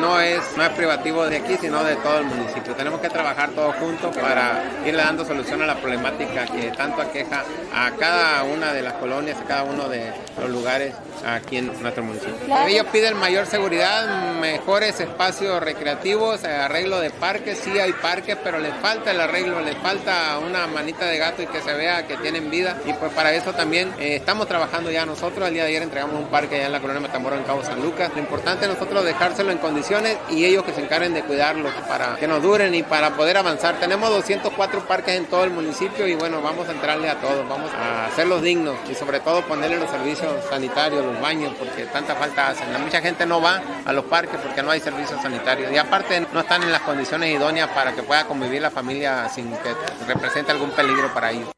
no 0.00 0.20
es, 0.20 0.40
no 0.56 0.64
es 0.64 0.70
privativo 0.70 1.26
de 1.26 1.36
aquí, 1.36 1.56
sino 1.60 1.82
de 1.84 1.96
todo 1.96 2.18
el 2.18 2.26
municipio. 2.26 2.74
Tenemos 2.74 3.00
que 3.00 3.08
trabajar 3.08 3.50
todos 3.50 3.74
juntos 3.76 3.93
para 4.20 4.64
irle 4.86 5.02
dando 5.02 5.24
solución 5.24 5.62
a 5.62 5.66
la 5.66 5.76
problemática 5.76 6.46
que 6.46 6.70
tanto 6.70 7.02
aqueja 7.02 7.44
a 7.74 7.90
cada 7.92 8.42
una 8.44 8.72
de 8.72 8.82
las 8.82 8.94
colonias, 8.94 9.38
a 9.40 9.44
cada 9.44 9.64
uno 9.64 9.88
de 9.88 10.12
los 10.40 10.50
lugares 10.50 10.94
aquí 11.26 11.58
en 11.58 11.66
nuestro 11.82 12.02
municipio. 12.02 12.34
Ellos 12.66 12.86
piden 12.92 13.16
mayor 13.16 13.46
seguridad, 13.46 14.34
mejores 14.40 15.00
espacios 15.00 15.62
recreativos, 15.62 16.44
arreglo 16.44 17.00
de 17.00 17.10
parques, 17.10 17.58
sí 17.58 17.78
hay 17.78 17.92
parques, 17.92 18.36
pero 18.42 18.58
les 18.58 18.74
falta 18.74 19.10
el 19.10 19.20
arreglo, 19.20 19.60
les 19.60 19.76
falta 19.78 20.38
una 20.38 20.66
manita 20.66 21.06
de 21.06 21.18
gato 21.18 21.42
y 21.42 21.46
que 21.46 21.60
se 21.60 21.72
vea 21.72 22.06
que 22.06 22.16
tienen 22.16 22.50
vida. 22.50 22.76
Y 22.86 22.92
pues 22.94 23.12
para 23.12 23.32
eso 23.32 23.52
también 23.52 23.92
eh, 23.98 24.16
estamos 24.16 24.46
trabajando 24.48 24.90
ya 24.90 25.06
nosotros. 25.06 25.48
El 25.48 25.54
día 25.54 25.64
de 25.64 25.70
ayer 25.70 25.82
entregamos 25.82 26.16
un 26.16 26.26
parque 26.26 26.56
allá 26.56 26.66
en 26.66 26.72
la 26.72 26.80
colonia 26.80 27.00
Matamoros 27.00 27.38
en 27.38 27.44
Cabo 27.44 27.64
San 27.64 27.80
Lucas. 27.80 28.10
Lo 28.14 28.20
importante 28.20 28.64
es 28.64 28.70
nosotros 28.70 29.04
dejárselo 29.04 29.50
en 29.50 29.58
condiciones 29.58 30.16
y 30.30 30.44
ellos 30.44 30.64
que 30.64 30.72
se 30.72 30.82
encarguen 30.82 31.14
de 31.14 31.22
cuidarlo 31.22 31.70
para 31.88 32.16
que 32.16 32.26
nos 32.26 32.42
duren 32.42 32.74
y 32.74 32.82
para 32.82 33.10
poder 33.10 33.36
avanzar. 33.36 33.76
Tenemos 33.84 34.08
204 34.08 34.88
parques 34.88 35.14
en 35.14 35.26
todo 35.26 35.44
el 35.44 35.50
municipio 35.50 36.08
y 36.08 36.14
bueno, 36.14 36.40
vamos 36.40 36.66
a 36.66 36.72
entrarle 36.72 37.10
a 37.10 37.20
todos, 37.20 37.46
vamos 37.46 37.70
a 37.74 38.06
hacerlos 38.06 38.40
dignos 38.40 38.78
y 38.88 38.94
sobre 38.94 39.20
todo 39.20 39.46
ponerle 39.46 39.76
los 39.76 39.90
servicios 39.90 40.42
sanitarios, 40.48 41.04
los 41.04 41.20
baños, 41.20 41.54
porque 41.58 41.84
tanta 41.84 42.14
falta 42.14 42.48
hacen. 42.48 42.72
Mucha 42.82 43.02
gente 43.02 43.26
no 43.26 43.42
va 43.42 43.60
a 43.84 43.92
los 43.92 44.06
parques 44.06 44.40
porque 44.40 44.62
no 44.62 44.70
hay 44.70 44.80
servicios 44.80 45.20
sanitarios 45.20 45.70
y 45.70 45.76
aparte 45.76 46.18
no 46.32 46.40
están 46.40 46.62
en 46.62 46.72
las 46.72 46.80
condiciones 46.80 47.30
idóneas 47.30 47.68
para 47.72 47.94
que 47.94 48.02
pueda 48.02 48.24
convivir 48.24 48.62
la 48.62 48.70
familia 48.70 49.28
sin 49.28 49.54
que 49.58 49.74
represente 50.06 50.50
algún 50.50 50.70
peligro 50.70 51.12
para 51.12 51.32
ellos. 51.32 51.50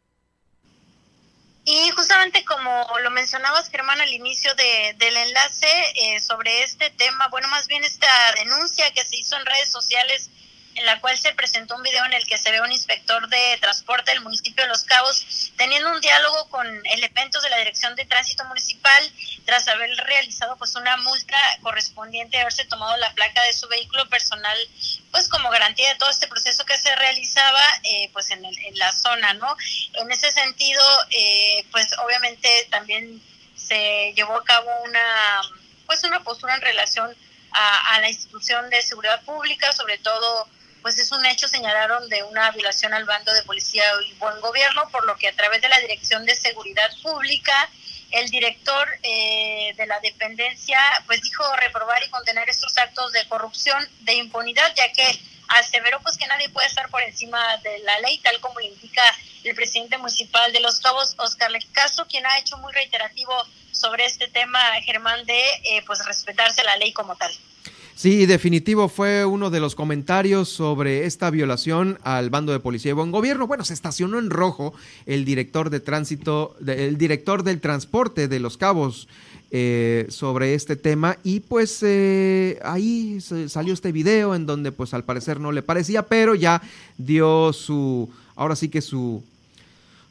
Y 1.65 1.91
justamente 1.91 2.45
como 2.45 2.87
lo 3.05 3.11
mencionabas, 3.13 3.71
Germán, 3.71 4.01
al 4.01 4.13
inicio 4.13 4.53
de, 4.57 4.97
del 4.99 5.17
enlace 5.17 5.69
eh, 5.95 6.21
sobre 6.21 6.65
este 6.65 6.91
tema, 6.91 7.29
bueno, 7.29 7.47
más 7.47 7.69
bien 7.69 7.85
esta 7.85 8.09
denuncia 8.37 8.93
que 8.95 9.05
se 9.05 9.15
hizo 9.15 9.37
en 9.37 9.47
redes 9.47 9.71
sociales 9.71 10.29
en 10.77 10.85
la 10.85 11.01
cual 11.01 11.19
se 11.19 11.33
presentó 11.35 11.75
un 11.75 11.83
video 11.83 12.05
en 12.05 12.13
el 12.13 12.27
que 12.27 12.37
se 12.37 12.51
ve 12.51 12.61
un 12.61 12.71
inspector 12.71 13.29
de 13.29 13.59
transporte 13.61 14.11
del 14.11 14.21
municipio 14.21 14.63
de 14.63 14.69
Los 14.69 14.85
Cabos 14.85 15.51
teniendo 15.57 15.91
un 15.91 16.01
diálogo 16.01 16.49
con 16.51 16.67
elementos 16.87 17.43
de 17.43 17.51
la 17.51 17.59
Dirección 17.59 17.97
de 17.97 18.05
Tránsito 18.05 18.45
Municipal 18.45 19.11
tras 19.47 19.67
haber 19.69 19.91
realizado 19.97 20.57
pues 20.57 20.75
una 20.75 20.97
multa 20.99 21.39
correspondiente 21.63 22.37
a 22.37 22.43
haberse 22.43 22.67
tomado 22.67 22.97
la 22.99 23.13
placa 23.15 23.43
de 23.45 23.55
su 23.55 23.67
vehículo 23.69 24.07
personal 24.09 24.57
pues 25.11 25.29
como 25.29 25.49
garantía 25.49 25.89
de 25.89 25.95
todo 25.95 26.11
este 26.11 26.29
proceso 26.29 26.65
que 26.67 26.77
se 26.77 26.95
realizaba 26.95 27.63
eh, 27.85 28.11
pues 28.13 28.31
en, 28.31 28.45
en, 28.45 28.79
la 28.79 28.93
zona, 28.93 29.33
¿no? 29.35 29.57
En 29.95 30.11
ese 30.13 30.31
sentido, 30.31 30.83
eh, 31.11 31.65
pues 31.71 31.89
obviamente 32.05 32.69
también 32.71 33.23
se 33.57 34.13
llevó 34.15 34.37
a 34.37 34.45
cabo 34.45 34.69
una 34.85 35.41
pues 35.87 36.05
una 36.05 36.21
postura 36.23 36.55
en 36.57 36.61
relación 36.61 37.17
a 37.53 37.99
la 38.01 38.09
institución 38.11 38.69
de 38.69 38.83
seguridad 38.83 39.23
pública, 39.23 39.73
sobre 39.73 39.97
todo 39.97 40.47
pues 40.87 41.01
es 41.01 41.11
un 41.11 41.27
hecho, 41.27 41.49
señalaron, 41.49 42.09
de 42.09 42.23
una 42.23 42.49
violación 42.53 42.95
al 42.95 43.05
bando 43.05 43.35
de 43.35 43.43
policía 43.43 43.83
y 44.07 44.13
buen 44.21 44.41
gobierno, 44.41 44.89
por 44.93 45.05
lo 45.05 45.17
que 45.17 45.27
a 45.27 45.35
través 45.35 45.61
de 45.61 45.69
la 45.69 45.81
Dirección 45.81 46.25
de 46.25 46.37
Seguridad 46.37 46.89
Pública, 47.03 47.69
el 48.13 48.31
director 48.31 48.87
eh, 49.03 49.75
de 49.77 49.85
la 49.89 49.99
dependencia, 49.99 50.79
pues 51.07 51.23
dijo 51.23 51.43
reprobar 51.57 52.05
y 52.05 52.11
condenar 52.11 52.49
estos 52.49 52.79
actos 52.79 53.11
de 53.11 53.27
corrupción, 53.27 53.85
de 54.03 54.15
impunidad, 54.15 54.73
ya 54.77 54.93
que 54.93 55.21
aseveró 55.49 55.99
pues 56.03 56.17
que 56.17 56.29
nadie 56.29 56.51
puede 56.51 56.69
estar 56.69 56.89
por 56.89 57.03
encima 57.03 57.57
de 57.65 57.81
la 57.81 57.99
ley, 57.99 58.19
tal 58.19 58.39
como 58.39 58.61
indica 58.61 59.03
el 59.43 59.57
presidente 59.57 59.99
municipal 59.99 60.53
de 60.53 60.61
Los 60.61 60.79
Cabos, 60.79 61.17
Oscar 61.19 61.51
Lecaso, 61.51 62.07
quien 62.07 62.25
ha 62.27 62.39
hecho 62.39 62.59
muy 62.59 62.73
reiterativo 62.73 63.35
sobre 63.73 64.05
este 64.05 64.29
tema, 64.29 64.61
Germán, 64.85 65.27
de 65.27 65.43
eh, 65.65 65.83
pues 65.85 66.07
respetarse 66.07 66.63
la 66.63 66.77
ley 66.77 66.93
como 66.93 67.17
tal. 67.17 67.37
Sí, 67.97 68.27
definitivo 68.27 68.91
fue 68.91 69.25
uno 69.25 69.49
de 69.49 69.59
los 69.59 69.75
comentarios 69.75 70.51
sobre 70.51 71.07
esta 71.07 71.31
violación 71.31 71.99
al 72.03 72.29
bando 72.29 72.53
de 72.53 72.61
policía 72.61 72.91
y 72.91 72.93
buen 72.93 73.11
gobierno. 73.11 73.47
Bueno, 73.47 73.65
se 73.65 73.73
estacionó 73.73 74.19
en 74.19 74.29
rojo 74.29 74.75
el 75.07 75.25
director 75.25 75.71
de 75.71 75.81
tránsito, 75.81 76.57
el 76.67 76.99
director 76.99 77.43
del 77.43 77.59
transporte 77.59 78.29
de 78.29 78.39
Los 78.39 78.59
Cabos 78.59 79.09
eh, 79.51 80.05
sobre 80.11 80.53
este 80.53 80.77
tema 80.77 81.17
y 81.25 81.41
pues 81.41 81.83
eh, 81.83 82.59
ahí 82.63 83.19
salió 83.49 83.73
este 83.73 83.93
video 83.93 84.35
en 84.35 84.45
donde 84.45 84.73
pues 84.73 84.93
al 84.93 85.05
parecer 85.05 85.41
no 85.41 85.51
le 85.51 85.63
parecía, 85.63 86.03
pero 86.03 86.35
ya 86.35 86.61
dio 86.99 87.55
su, 87.55 88.11
ahora 88.35 88.57
sí 88.57 88.69
que 88.69 88.83
su, 88.83 89.25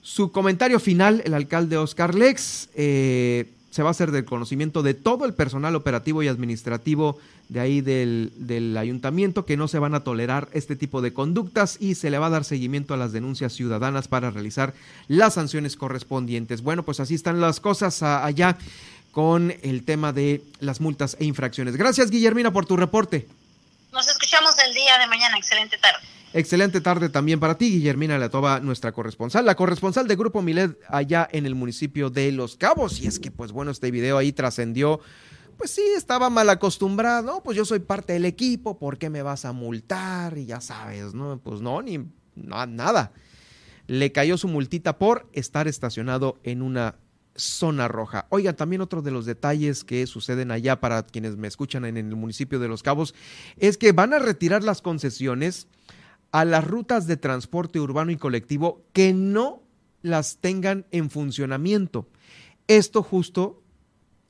su 0.02 0.32
comentario 0.32 0.80
final 0.80 1.22
el 1.24 1.36
alcalde 1.36 1.78
Oscar 1.78 2.16
Lex. 2.16 2.68
Eh, 2.74 3.46
se 3.76 3.84
va 3.84 3.90
a 3.90 3.92
hacer 3.92 4.12
del 4.12 4.24
conocimiento 4.24 4.84
de 4.84 4.94
todo 4.94 5.26
el 5.26 5.34
personal 5.34 5.76
operativo 5.76 6.24
y 6.24 6.30
administrativo 6.30 7.20
de 7.50 7.60
ahí 7.60 7.82
del, 7.82 8.32
del, 8.38 8.78
ayuntamiento 8.78 9.46
que 9.46 9.58
no 9.58 9.68
se 9.68 9.80
van 9.80 9.94
a 9.96 10.00
tolerar 10.00 10.48
este 10.54 10.78
tipo 10.78 11.02
de 11.02 11.12
conductas 11.12 11.76
y 11.82 11.96
se 11.96 12.10
le 12.10 12.18
va 12.18 12.28
a 12.28 12.30
dar 12.30 12.46
seguimiento 12.46 12.94
a 12.94 12.98
las 12.98 13.12
denuncias 13.12 13.52
ciudadanas 13.52 14.08
para 14.08 14.32
realizar 14.32 14.74
las 15.10 15.34
sanciones 15.34 15.76
correspondientes. 15.76 16.62
Bueno, 16.62 16.84
pues 16.84 17.02
así 17.02 17.16
están 17.16 17.42
las 17.42 17.60
cosas 17.60 18.02
allá 18.02 18.58
con 19.12 19.54
el 19.62 19.84
tema 19.84 20.14
de 20.14 20.42
las 20.62 20.80
multas 20.80 21.18
e 21.20 21.26
infracciones. 21.26 21.76
Gracias, 21.76 22.10
Guillermina, 22.12 22.54
por 22.54 22.66
tu 22.66 22.78
reporte. 22.78 23.28
Nos 23.92 24.08
escuchamos 24.08 24.56
el 24.66 24.74
día 24.74 24.98
de 25.00 25.08
mañana. 25.08 25.38
Excelente 25.38 25.78
tarde. 25.80 26.15
Excelente 26.38 26.82
tarde 26.82 27.08
también 27.08 27.40
para 27.40 27.58
ti, 27.58 27.72
Guillermina 27.72 28.18
Latoba, 28.18 28.60
nuestra 28.60 28.92
corresponsal, 28.92 29.46
la 29.46 29.56
corresponsal 29.56 30.06
de 30.06 30.18
Grupo 30.18 30.42
Milet 30.42 30.78
allá 30.90 31.30
en 31.32 31.46
el 31.46 31.56
municipio 31.56 32.10
de 32.10 32.30
Los 32.34 32.58
Cabos. 32.58 33.00
Y 33.00 33.08
es 33.08 33.20
que, 33.20 33.32
pues 33.32 33.54
bueno, 33.54 33.72
este 33.72 33.90
video 33.90 34.18
ahí 34.18 34.34
trascendió. 34.34 35.00
Pues 35.56 35.72
sí, 35.72 35.82
estaba 35.96 36.30
mal 36.30 36.50
acostumbrado, 36.50 37.42
pues 37.42 37.56
yo 37.56 37.64
soy 37.64 37.80
parte 37.80 38.12
del 38.12 38.26
equipo, 38.26 38.78
¿por 38.78 38.98
qué 38.98 39.10
me 39.10 39.22
vas 39.22 39.46
a 39.46 39.54
multar? 39.54 40.38
Y 40.38 40.46
ya 40.46 40.60
sabes, 40.60 41.14
¿no? 41.14 41.40
Pues 41.42 41.62
no, 41.62 41.82
ni 41.82 42.06
nada. 42.36 43.14
Le 43.88 44.12
cayó 44.12 44.38
su 44.38 44.50
multita 44.50 44.98
por 44.98 45.30
estar 45.32 45.70
estacionado 45.70 46.38
en 46.44 46.62
una 46.62 46.96
zona 47.38 47.88
roja. 47.88 48.28
Oigan, 48.28 48.58
también 48.58 48.82
otro 48.82 49.02
de 49.02 49.12
los 49.12 49.26
detalles 49.26 49.86
que 49.86 50.06
suceden 50.06 50.52
allá 50.52 50.82
para 50.82 51.04
quienes 51.04 51.38
me 51.38 51.48
escuchan 51.48 51.86
en 51.86 51.96
el 51.96 52.14
municipio 52.18 52.60
de 52.60 52.68
Los 52.68 52.84
Cabos 52.84 53.16
es 53.56 53.78
que 53.78 53.94
van 53.94 54.14
a 54.14 54.20
retirar 54.20 54.66
las 54.66 54.82
concesiones 54.82 55.70
a 56.32 56.46
las 56.46 56.66
rutas 56.66 57.08
de 57.08 57.18
transporte 57.18 57.80
urbano 57.80 58.12
y 58.12 58.18
colectivo 58.18 58.84
que 58.94 59.14
no 59.14 59.64
las 60.02 60.38
tengan 60.38 60.86
en 60.92 61.10
funcionamiento. 61.10 62.08
Esto 62.68 63.04
justo 63.04 63.64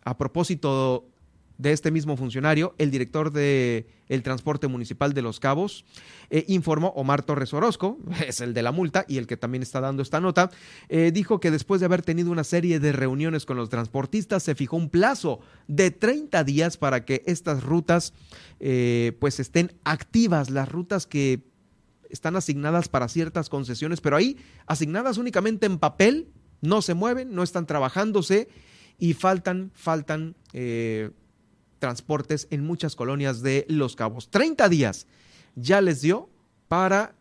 a 0.03 0.17
propósito 0.17 1.09
de 1.57 1.71
este 1.71 1.91
mismo 1.91 2.17
funcionario, 2.17 2.75
el 2.77 2.91
director 2.91 3.31
de 3.31 3.87
el 4.07 4.23
transporte 4.23 4.67
municipal 4.67 5.13
de 5.13 5.21
Los 5.21 5.39
Cabos, 5.39 5.85
eh, 6.29 6.45
informó, 6.47 6.89
Omar 6.89 7.23
Torres 7.23 7.53
Orozco, 7.53 7.97
es 8.27 8.41
el 8.41 8.53
de 8.53 8.61
la 8.61 8.71
multa 8.71 9.05
y 9.07 9.17
el 9.17 9.27
que 9.27 9.37
también 9.37 9.63
está 9.63 9.81
dando 9.81 10.03
esta 10.03 10.19
nota, 10.19 10.51
eh, 10.89 11.11
dijo 11.13 11.39
que 11.39 11.51
después 11.51 11.79
de 11.79 11.85
haber 11.85 12.01
tenido 12.01 12.31
una 12.31 12.43
serie 12.43 12.79
de 12.79 12.91
reuniones 12.91 13.45
con 13.45 13.57
los 13.57 13.69
transportistas, 13.69 14.43
se 14.43 14.55
fijó 14.55 14.77
un 14.77 14.89
plazo 14.89 15.39
de 15.67 15.91
30 15.91 16.43
días 16.43 16.77
para 16.77 17.05
que 17.05 17.23
estas 17.25 17.63
rutas 17.63 18.13
eh, 18.59 19.15
pues 19.19 19.39
estén 19.39 19.73
activas, 19.85 20.49
las 20.49 20.69
rutas 20.69 21.07
que 21.07 21.41
están 22.15 22.35
asignadas 22.35 22.87
para 22.89 23.07
ciertas 23.07 23.49
concesiones, 23.49 24.01
pero 24.01 24.15
ahí 24.15 24.37
asignadas 24.65 25.17
únicamente 25.17 25.67
en 25.67 25.77
papel, 25.77 26.29
no 26.61 26.81
se 26.81 26.95
mueven, 26.95 27.35
no 27.35 27.43
están 27.43 27.67
trabajándose 27.67 28.47
y 28.97 29.13
faltan, 29.13 29.71
faltan 29.75 30.35
eh, 30.53 31.11
transportes 31.79 32.47
en 32.49 32.65
muchas 32.65 32.95
colonias 32.95 33.41
de 33.41 33.65
Los 33.69 33.95
Cabos. 33.95 34.31
30 34.31 34.67
días 34.69 35.05
ya 35.55 35.81
les 35.81 36.01
dio 36.01 36.29
para 36.67 37.15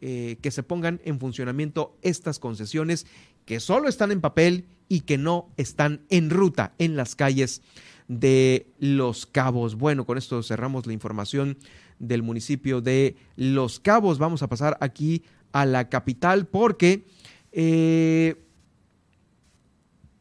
eh, 0.00 0.36
que 0.40 0.50
se 0.50 0.62
pongan 0.62 1.00
en 1.04 1.18
funcionamiento 1.18 1.96
estas 2.02 2.38
concesiones 2.38 3.06
que 3.46 3.60
solo 3.60 3.88
están 3.88 4.12
en 4.12 4.20
papel 4.20 4.66
y 4.88 5.00
que 5.00 5.18
no 5.18 5.50
están 5.56 6.02
en 6.10 6.30
ruta 6.30 6.74
en 6.78 6.96
las 6.96 7.16
calles 7.16 7.62
de 8.08 8.66
Los 8.78 9.26
Cabos. 9.26 9.76
Bueno, 9.76 10.04
con 10.04 10.18
esto 10.18 10.42
cerramos 10.42 10.86
la 10.86 10.92
información 10.92 11.56
del 11.98 12.22
municipio 12.22 12.80
de 12.80 13.16
Los 13.36 13.80
Cabos. 13.80 14.18
Vamos 14.18 14.42
a 14.42 14.48
pasar 14.48 14.76
aquí 14.80 15.24
a 15.52 15.66
la 15.66 15.88
capital 15.88 16.46
porque 16.46 17.06
eh, 17.52 18.36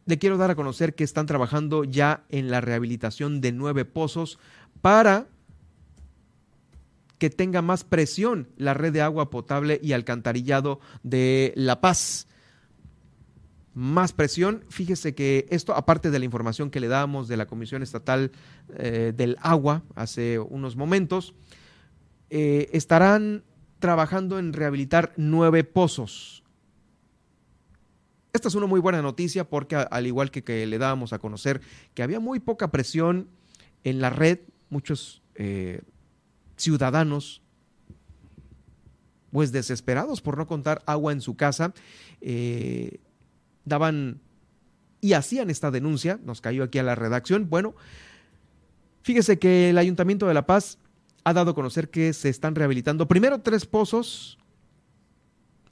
le 0.06 0.20
quiero 0.20 0.38
dar 0.38 0.52
a 0.52 0.56
conocer 0.56 0.96
que 0.96 1.04
están 1.04 1.26
trabajando 1.26 1.84
ya 1.84 2.24
en 2.30 2.52
la 2.52 2.62
rehabilitación 2.62 3.42
de 3.42 3.52
nueve 3.52 3.86
pozos 3.86 4.38
para 4.82 5.28
que 7.18 7.30
tenga 7.30 7.62
más 7.62 7.84
presión 7.84 8.50
la 8.58 8.74
red 8.74 8.92
de 8.92 9.02
agua 9.02 9.30
potable 9.30 9.80
y 9.82 9.94
alcantarillado 9.94 10.80
de 11.04 11.54
La 11.56 11.80
Paz 11.80 12.28
más 13.74 14.14
presión. 14.14 14.64
Fíjese 14.70 15.16
que 15.16 15.48
esto, 15.50 15.74
aparte 15.74 16.12
de 16.12 16.20
la 16.20 16.26
información 16.26 16.70
que 16.70 16.80
le 16.80 16.88
damos 16.88 17.28
de 17.28 17.38
la 17.38 17.48
Comisión 17.48 17.82
Estatal 17.82 18.32
eh, 18.76 19.14
del 19.16 19.38
Agua 19.42 19.84
hace 19.96 20.38
unos 20.40 20.76
momentos, 20.76 21.34
eh, 22.36 22.72
estarán 22.74 23.44
trabajando 23.78 24.40
en 24.40 24.54
rehabilitar 24.54 25.14
nueve 25.18 25.64
pozos. 25.64 26.44
Esta 28.34 28.48
es 28.48 28.56
una 28.56 28.66
muy 28.66 28.80
buena 28.80 29.04
noticia 29.04 29.48
porque 29.48 29.76
al 29.76 30.08
igual 30.08 30.32
que, 30.32 30.66
le 30.66 30.78
dábamos 30.80 31.14
a 31.14 31.20
conocer 31.20 31.62
que 31.94 32.02
había 32.02 32.20
muy 32.20 32.40
poca 32.40 32.72
presión 32.72 33.28
en 33.84 34.02
la 34.02 34.10
red, 34.10 34.40
muchos 34.72 35.22
eh, 35.36 35.84
ciudadanos 36.58 37.44
pues 39.32 39.52
desesperados 39.52 40.20
por 40.20 40.36
no 40.36 40.48
contar 40.48 40.82
agua 40.88 41.12
en 41.12 41.22
su 41.22 41.36
casa, 41.36 41.72
daban 43.64 44.22
y 45.02 45.14
hacían 45.14 45.52
esta 45.52 45.70
denuncia, 45.70 46.20
nos 46.26 46.42
cayó 46.42 46.64
aquí 46.64 46.80
a 46.80 46.84
la 46.84 46.96
redacción. 46.96 47.48
Bueno, 47.48 47.76
fíjese 49.04 49.38
que 49.38 49.70
el 49.70 49.78
Ayuntamiento 49.78 50.28
de 50.28 50.34
La 50.34 50.48
Paz 50.48 50.80
ha 51.24 51.34
dado 51.34 51.52
a 51.52 51.56
conocer 51.56 51.90
que 51.90 52.14
se 52.14 52.30
están 52.30 52.56
rehabilitando 52.56 53.08
primero 53.08 53.42
tres 53.42 53.66
pozos 53.66 54.38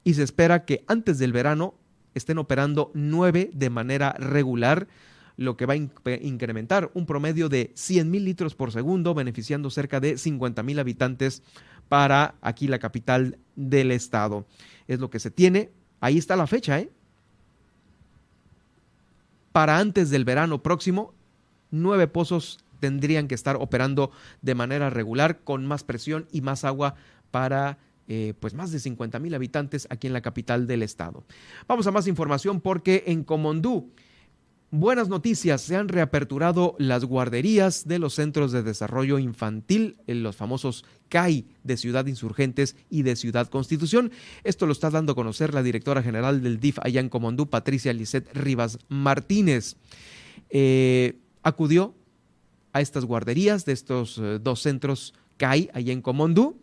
y 0.04 0.14
se 0.14 0.22
espera 0.22 0.64
que 0.64 0.84
antes 0.88 1.18
del 1.18 1.32
verano 1.32 1.74
estén 2.14 2.38
operando 2.38 2.90
nueve 2.94 3.50
de 3.52 3.70
manera 3.70 4.12
regular, 4.12 4.88
lo 5.36 5.56
que 5.56 5.66
va 5.66 5.74
a 5.74 5.76
incrementar 5.76 6.90
un 6.94 7.06
promedio 7.06 7.48
de 7.48 7.72
100 7.74 8.10
mil 8.10 8.24
litros 8.24 8.54
por 8.54 8.70
segundo, 8.72 9.14
beneficiando 9.14 9.70
cerca 9.70 10.00
de 10.00 10.18
50 10.18 10.62
mil 10.62 10.78
habitantes 10.78 11.42
para 11.88 12.34
aquí 12.42 12.68
la 12.68 12.78
capital 12.78 13.38
del 13.56 13.90
estado. 13.92 14.46
Es 14.88 15.00
lo 15.00 15.10
que 15.10 15.20
se 15.20 15.30
tiene. 15.30 15.70
Ahí 16.00 16.18
está 16.18 16.36
la 16.36 16.46
fecha, 16.46 16.78
¿eh? 16.80 16.90
para 19.52 19.78
antes 19.78 20.10
del 20.10 20.24
verano 20.24 20.62
próximo, 20.62 21.14
nueve 21.70 22.08
pozos 22.08 22.58
tendrían 22.82 23.28
que 23.28 23.36
estar 23.36 23.54
operando 23.54 24.10
de 24.40 24.56
manera 24.56 24.90
regular 24.90 25.44
con 25.44 25.64
más 25.64 25.84
presión 25.84 26.26
y 26.32 26.40
más 26.40 26.64
agua 26.64 26.96
para 27.30 27.78
eh, 28.08 28.34
pues 28.40 28.54
más 28.54 28.72
de 28.72 28.80
50 28.80 29.20
mil 29.20 29.32
habitantes 29.36 29.86
aquí 29.88 30.08
en 30.08 30.12
la 30.12 30.20
capital 30.20 30.66
del 30.66 30.82
estado. 30.82 31.22
Vamos 31.68 31.86
a 31.86 31.92
más 31.92 32.08
información 32.08 32.60
porque 32.60 33.04
en 33.06 33.22
Comondú 33.22 33.92
Buenas 34.74 35.10
noticias, 35.10 35.60
se 35.60 35.76
han 35.76 35.88
reaperturado 35.88 36.76
las 36.78 37.04
guarderías 37.04 37.86
de 37.86 37.98
los 37.98 38.14
centros 38.14 38.52
de 38.52 38.62
desarrollo 38.62 39.18
infantil, 39.18 39.98
en 40.06 40.22
los 40.22 40.34
famosos 40.34 40.86
CAI 41.10 41.44
de 41.62 41.76
Ciudad 41.76 42.06
Insurgentes 42.06 42.74
y 42.88 43.02
de 43.02 43.14
Ciudad 43.14 43.48
Constitución. 43.48 44.12
Esto 44.44 44.64
lo 44.64 44.72
está 44.72 44.88
dando 44.88 45.12
a 45.12 45.14
conocer 45.14 45.52
la 45.52 45.62
directora 45.62 46.02
general 46.02 46.40
del 46.40 46.58
DIF 46.58 46.78
allá 46.80 47.02
en 47.02 47.10
Comondú, 47.10 47.50
Patricia 47.50 47.92
Lisset 47.92 48.34
Rivas 48.34 48.78
Martínez. 48.88 49.76
Eh, 50.48 51.18
acudió 51.42 51.94
a 52.72 52.80
estas 52.80 53.04
guarderías 53.04 53.64
de 53.64 53.72
estos 53.72 54.18
eh, 54.18 54.38
dos 54.40 54.60
centros 54.62 55.14
CAI 55.36 55.70
allá 55.74 55.92
en 55.92 56.02
Comondú. 56.02 56.58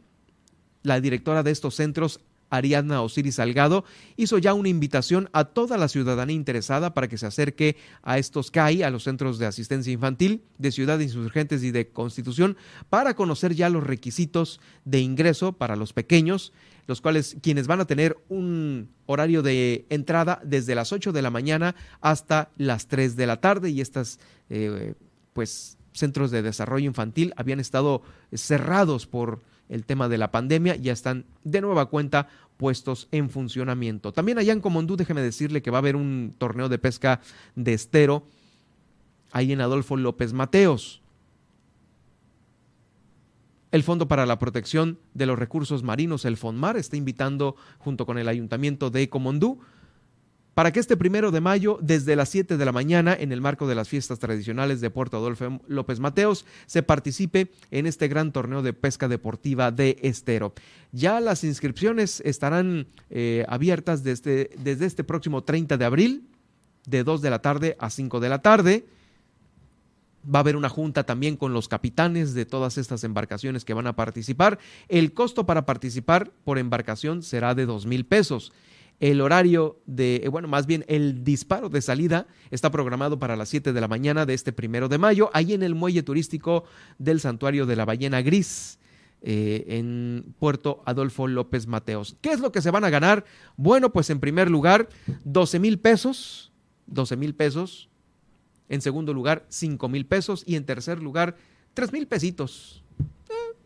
La 0.84 1.02
directora 1.02 1.44
de 1.44 1.52
estos 1.52 1.76
centros 1.76 2.22
Ariadna 2.50 3.02
Osiris 3.02 3.36
Salgado, 3.36 3.86
hizo 4.18 4.38
ya 4.38 4.54
una 4.54 4.70
invitación 4.70 5.30
a 5.34 5.46
toda 5.46 5.78
la 5.78 5.88
ciudadanía 5.88 6.36
interesada 6.36 6.94
para 6.94 7.08
que 7.08 7.18
se 7.18 7.28
acerque 7.28 7.78
a 8.02 8.18
estos 8.18 8.52
CAI, 8.52 8.84
a 8.84 8.90
los 8.90 9.04
centros 9.04 9.40
de 9.40 9.46
asistencia 9.46 9.94
infantil 9.94 10.44
de 10.58 10.72
Ciudad 10.72 11.00
Insurgentes 11.00 11.64
y 11.64 11.72
de 11.72 11.90
Constitución, 11.90 12.58
para 12.90 13.16
conocer 13.16 13.54
ya 13.54 13.70
los 13.70 13.84
requisitos 13.84 14.60
de 14.86 15.00
ingreso 15.00 15.54
para 15.54 15.76
los 15.76 15.94
pequeños, 15.94 16.54
los 16.88 17.02
cuales 17.02 17.38
quienes 17.42 17.68
van 17.68 17.82
a 17.82 17.86
tener 17.86 18.18
un 18.30 18.90
horario 19.06 19.44
de 19.44 19.86
entrada 19.90 20.42
desde 20.44 20.76
las 20.76 20.92
8 20.92 21.12
de 21.12 21.22
la 21.22 21.30
mañana 21.30 21.76
hasta 22.02 22.50
las 22.58 22.88
3 22.88 23.16
de 23.16 23.28
la 23.28 23.40
tarde 23.40 23.70
y 23.70 23.82
estas 23.82 24.20
eh, 24.50 24.96
pues 25.34 25.78
centros 25.94 26.32
de 26.32 26.42
desarrollo 26.42 26.86
infantil 26.86 27.34
habían 27.36 27.60
estado 27.60 28.02
cerrados 28.34 29.08
por 29.08 29.42
el 29.70 29.86
tema 29.86 30.10
de 30.10 30.18
la 30.18 30.32
pandemia, 30.32 30.76
ya 30.76 30.92
están 30.92 31.26
de 31.44 31.62
nueva 31.62 31.86
cuenta 31.88 32.28
puestos 32.58 33.08
en 33.12 33.30
funcionamiento. 33.30 34.12
También 34.12 34.40
allá 34.40 34.52
en 34.52 34.62
Comondú, 34.62 34.98
déjeme 34.98 35.22
decirle 35.22 35.62
que 35.62 35.72
va 35.72 35.78
a 35.78 35.80
haber 35.80 35.96
un 35.96 36.36
torneo 36.38 36.68
de 36.68 36.80
pesca 36.80 37.22
de 37.56 37.74
estero 37.74 38.26
ahí 39.32 39.52
en 39.52 39.62
Adolfo 39.62 39.96
López 39.96 40.34
Mateos. 40.34 41.02
El 43.72 43.84
Fondo 43.84 44.08
para 44.08 44.26
la 44.26 44.40
Protección 44.40 44.98
de 45.14 45.28
los 45.28 45.38
Recursos 45.38 45.84
Marinos, 45.84 46.26
el 46.26 46.38
FONMAR, 46.38 46.76
está 46.76 46.98
invitando 46.98 47.56
junto 47.78 48.08
con 48.08 48.18
el 48.18 48.28
Ayuntamiento 48.28 48.90
de 48.90 49.08
Comondú 49.10 49.60
para 50.54 50.72
que 50.72 50.80
este 50.80 50.98
primero 50.98 51.32
de 51.32 51.42
mayo, 51.42 51.80
desde 51.82 52.16
las 52.16 52.30
7 52.30 52.58
de 52.58 52.66
la 52.66 52.72
mañana, 52.72 53.16
en 53.18 53.32
el 53.32 53.40
marco 53.40 53.68
de 53.68 53.76
las 53.76 53.88
fiestas 53.88 54.20
tradicionales 54.20 54.82
de 54.82 54.90
Puerto 54.90 55.18
Adolfo 55.18 55.62
López 55.68 56.00
Mateos, 56.00 56.46
se 56.66 56.84
participe 56.84 57.52
en 57.72 57.86
este 57.86 58.08
gran 58.08 58.32
torneo 58.32 58.62
de 58.62 58.74
pesca 58.74 59.08
deportiva 59.08 59.72
de 59.72 59.98
estero. 60.02 60.54
Ya 60.92 61.20
las 61.20 61.44
inscripciones 61.44 62.22
estarán 62.26 62.88
eh, 63.10 63.46
abiertas 63.48 64.04
desde, 64.04 64.50
desde 64.58 64.86
este 64.86 65.04
próximo 65.04 65.44
30 65.44 65.78
de 65.78 65.86
abril, 65.86 66.30
de 66.86 67.04
2 67.04 67.22
de 67.22 67.30
la 67.30 67.40
tarde 67.40 67.78
a 67.80 67.90
5 67.90 68.20
de 68.20 68.30
la 68.30 68.42
tarde. 68.42 68.88
Va 70.24 70.40
a 70.40 70.42
haber 70.42 70.58
una 70.58 70.70
junta 70.70 71.06
también 71.06 71.38
con 71.38 71.54
los 71.54 71.70
capitanes 71.70 72.34
de 72.34 72.46
todas 72.46 72.78
estas 72.78 73.04
embarcaciones 73.04 73.64
que 73.64 73.74
van 73.74 73.88
a 73.88 73.96
participar. 73.96 74.60
El 74.90 75.14
costo 75.14 75.46
para 75.46 75.66
participar 75.66 76.32
por 76.44 76.58
embarcación 76.58 77.24
será 77.24 77.56
de 77.56 77.66
dos 77.66 77.86
mil 77.86 78.06
pesos. 78.06 78.52
El 79.00 79.22
horario 79.22 79.80
de, 79.86 80.22
eh, 80.24 80.28
bueno, 80.28 80.48
más 80.48 80.66
bien 80.66 80.84
el 80.88 81.24
disparo 81.24 81.70
de 81.70 81.82
salida 81.82 82.28
está 82.52 82.70
programado 82.70 83.18
para 83.18 83.36
las 83.38 83.50
7 83.50 83.72
de 83.72 83.82
la 83.82 83.88
mañana 83.88 84.26
de 84.26 84.34
este 84.34 84.52
primero 84.52 84.90
de 84.90 84.98
mayo, 84.98 85.30
ahí 85.34 85.54
en 85.54 85.64
el 85.64 85.74
muelle 85.74 86.04
turístico 86.04 86.66
del 86.98 87.20
santuario 87.22 87.66
de 87.66 87.76
la 87.76 87.86
ballena 87.86 88.22
gris. 88.22 88.78
eh, 89.22 89.66
en 89.78 90.34
Puerto 90.40 90.82
Adolfo 90.86 91.28
López 91.28 91.68
Mateos. 91.68 92.16
¿Qué 92.22 92.32
es 92.32 92.40
lo 92.40 92.52
que 92.52 92.62
se 92.62 92.72
van 92.72 92.86
a 92.86 92.90
ganar? 92.90 93.26
Bueno, 93.58 93.92
pues 93.92 94.10
en 94.10 94.20
primer 94.20 94.50
lugar, 94.50 94.88
12 95.26 95.60
mil 95.60 95.80
pesos, 95.80 96.52
12 96.88 97.18
mil 97.18 97.36
pesos. 97.36 97.90
En 98.70 98.82
segundo 98.82 99.14
lugar, 99.14 99.46
5 99.50 99.90
mil 99.90 100.06
pesos. 100.06 100.44
Y 100.46 100.56
en 100.56 100.66
tercer 100.66 101.02
lugar, 101.02 101.36
3 101.74 101.92
mil 101.92 102.08
pesitos. 102.08 102.84
Eh, 103.30 103.58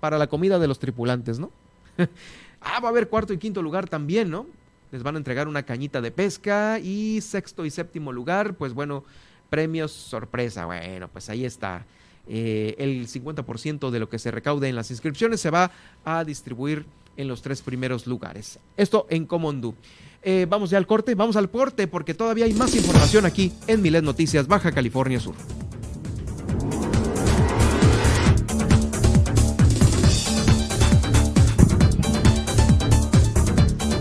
para 0.00 0.18
la 0.18 0.26
comida 0.26 0.58
de 0.58 0.68
los 0.68 0.78
tripulantes, 0.78 1.38
¿no? 1.38 1.52
ah, 2.60 2.80
va 2.80 2.88
a 2.88 2.90
haber 2.90 3.08
cuarto 3.08 3.32
y 3.32 3.38
quinto 3.38 3.62
lugar 3.62 3.88
también, 3.88 4.30
¿no? 4.30 4.46
Les 4.92 5.02
van 5.02 5.14
a 5.14 5.18
entregar 5.18 5.48
una 5.48 5.62
cañita 5.62 6.00
de 6.00 6.10
pesca. 6.10 6.78
Y 6.78 7.20
sexto 7.20 7.64
y 7.64 7.70
séptimo 7.70 8.12
lugar, 8.12 8.54
pues 8.54 8.72
bueno, 8.74 9.04
premios 9.48 9.92
sorpresa. 9.92 10.66
Bueno, 10.66 11.08
pues 11.08 11.28
ahí 11.28 11.44
está. 11.44 11.84
Eh, 12.28 12.76
el 12.78 13.08
50% 13.08 13.90
de 13.90 13.98
lo 13.98 14.08
que 14.08 14.18
se 14.18 14.30
recaude 14.30 14.68
en 14.68 14.76
las 14.76 14.90
inscripciones 14.90 15.40
se 15.40 15.50
va 15.50 15.70
a 16.04 16.24
distribuir 16.24 16.86
en 17.16 17.28
los 17.28 17.42
tres 17.42 17.62
primeros 17.62 18.06
lugares. 18.06 18.58
Esto 18.76 19.06
en 19.10 19.26
Comondú. 19.26 19.74
Eh, 20.22 20.46
vamos 20.48 20.70
ya 20.70 20.78
al 20.78 20.86
corte, 20.86 21.14
vamos 21.14 21.36
al 21.36 21.50
corte 21.50 21.86
porque 21.86 22.14
todavía 22.14 22.44
hay 22.44 22.52
más 22.52 22.74
información 22.74 23.26
aquí 23.26 23.52
en 23.66 23.82
Milet 23.82 24.04
Noticias, 24.04 24.46
Baja 24.46 24.70
California 24.70 25.18
Sur. 25.18 25.34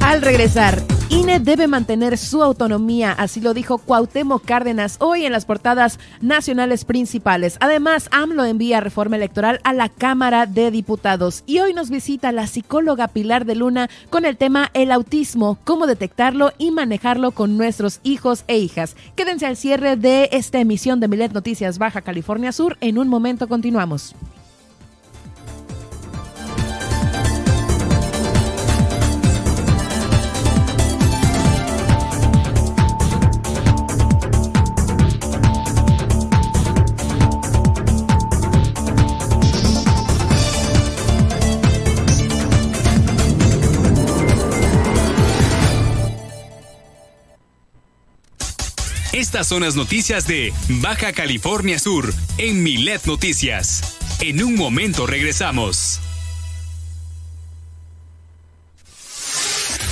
Al 0.09 0.23
regresar, 0.23 0.81
INE 1.09 1.39
debe 1.39 1.67
mantener 1.67 2.17
su 2.17 2.41
autonomía, 2.41 3.11
así 3.11 3.41
lo 3.41 3.53
dijo 3.53 3.77
Cuauhtémoc 3.77 4.43
Cárdenas 4.43 4.95
hoy 4.99 5.23
en 5.27 5.31
las 5.31 5.45
portadas 5.45 5.99
nacionales 6.19 6.83
principales. 6.83 7.57
Además, 7.59 8.09
AMLO 8.11 8.43
envía 8.43 8.79
reforma 8.79 9.17
electoral 9.17 9.59
a 9.63 9.71
la 9.71 9.87
Cámara 9.87 10.47
de 10.47 10.71
Diputados 10.71 11.43
y 11.45 11.59
hoy 11.59 11.75
nos 11.75 11.91
visita 11.91 12.31
la 12.31 12.47
psicóloga 12.47 13.07
Pilar 13.09 13.45
de 13.45 13.53
Luna 13.53 13.87
con 14.09 14.25
el 14.25 14.35
tema 14.35 14.71
el 14.73 14.91
autismo, 14.91 15.59
cómo 15.63 15.85
detectarlo 15.85 16.53
y 16.57 16.71
manejarlo 16.71 17.29
con 17.29 17.55
nuestros 17.55 17.99
hijos 18.01 18.45
e 18.47 18.57
hijas. 18.57 18.95
Quédense 19.15 19.45
al 19.45 19.57
cierre 19.57 19.95
de 19.95 20.29
esta 20.31 20.59
emisión 20.59 20.99
de 20.99 21.07
Milet 21.07 21.33
Noticias 21.33 21.77
Baja 21.77 22.01
California 22.01 22.51
Sur. 22.51 22.77
En 22.81 22.97
un 22.97 23.09
momento 23.09 23.47
continuamos. 23.47 24.15
Estas 49.19 49.47
son 49.47 49.63
las 49.63 49.75
noticias 49.75 50.25
de 50.27 50.53
Baja 50.81 51.11
California 51.11 51.77
Sur 51.77 52.05
en 52.37 52.63
Milet 52.63 53.05
Noticias. 53.05 53.97
En 54.21 54.41
un 54.41 54.55
momento 54.55 55.05
regresamos. 55.05 55.99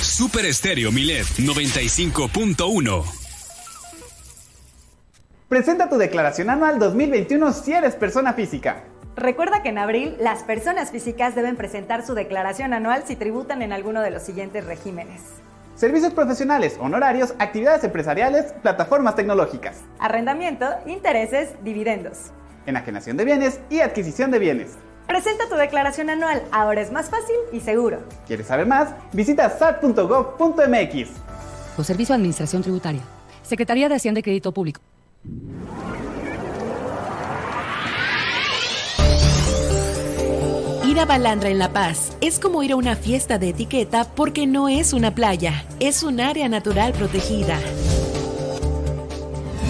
Super 0.00 0.46
Estéreo 0.46 0.90
Milet 0.92 1.26
95.1 1.36 3.04
Presenta 5.50 5.90
tu 5.90 5.98
declaración 5.98 6.48
anual 6.48 6.78
2021 6.78 7.52
si 7.52 7.72
eres 7.72 7.96
persona 7.96 8.32
física. 8.32 8.82
Recuerda 9.14 9.62
que 9.62 9.68
en 9.68 9.76
abril 9.76 10.16
las 10.18 10.42
personas 10.42 10.90
físicas 10.90 11.34
deben 11.34 11.56
presentar 11.56 12.06
su 12.06 12.14
declaración 12.14 12.72
anual 12.72 13.04
si 13.06 13.14
tributan 13.14 13.60
en 13.60 13.74
alguno 13.74 14.00
de 14.00 14.10
los 14.10 14.22
siguientes 14.22 14.64
regímenes 14.64 15.20
servicios 15.78 16.12
profesionales, 16.12 16.76
honorarios, 16.80 17.34
actividades 17.38 17.84
empresariales, 17.84 18.52
plataformas 18.62 19.14
tecnológicas, 19.14 19.76
arrendamiento, 20.00 20.66
intereses, 20.86 21.50
dividendos, 21.62 22.32
enajenación 22.66 23.16
de 23.16 23.24
bienes 23.24 23.60
y 23.70 23.80
adquisición 23.80 24.32
de 24.32 24.40
bienes. 24.40 24.76
Presenta 25.06 25.48
tu 25.48 25.54
declaración 25.54 26.10
anual, 26.10 26.42
ahora 26.50 26.80
es 26.80 26.90
más 26.90 27.08
fácil 27.08 27.36
y 27.52 27.60
seguro. 27.60 28.00
¿Quieres 28.26 28.48
saber 28.48 28.66
más? 28.66 28.88
Visita 29.12 29.48
sat.gov.mx. 29.48 31.08
O 31.78 31.84
Servicio 31.84 32.12
de 32.12 32.16
Administración 32.16 32.62
Tributaria. 32.62 33.00
Secretaría 33.42 33.88
de 33.88 33.94
Hacienda 33.94 34.18
y 34.18 34.22
Crédito 34.24 34.52
Público. 34.52 34.80
Ir 40.98 41.02
a 41.02 41.06
Balandra 41.06 41.48
en 41.48 41.60
La 41.60 41.72
Paz 41.72 42.10
es 42.20 42.40
como 42.40 42.64
ir 42.64 42.72
a 42.72 42.76
una 42.76 42.96
fiesta 42.96 43.38
de 43.38 43.50
etiqueta 43.50 44.02
porque 44.16 44.48
no 44.48 44.68
es 44.68 44.92
una 44.92 45.14
playa, 45.14 45.64
es 45.78 46.02
un 46.02 46.18
área 46.18 46.48
natural 46.48 46.92
protegida. 46.92 47.56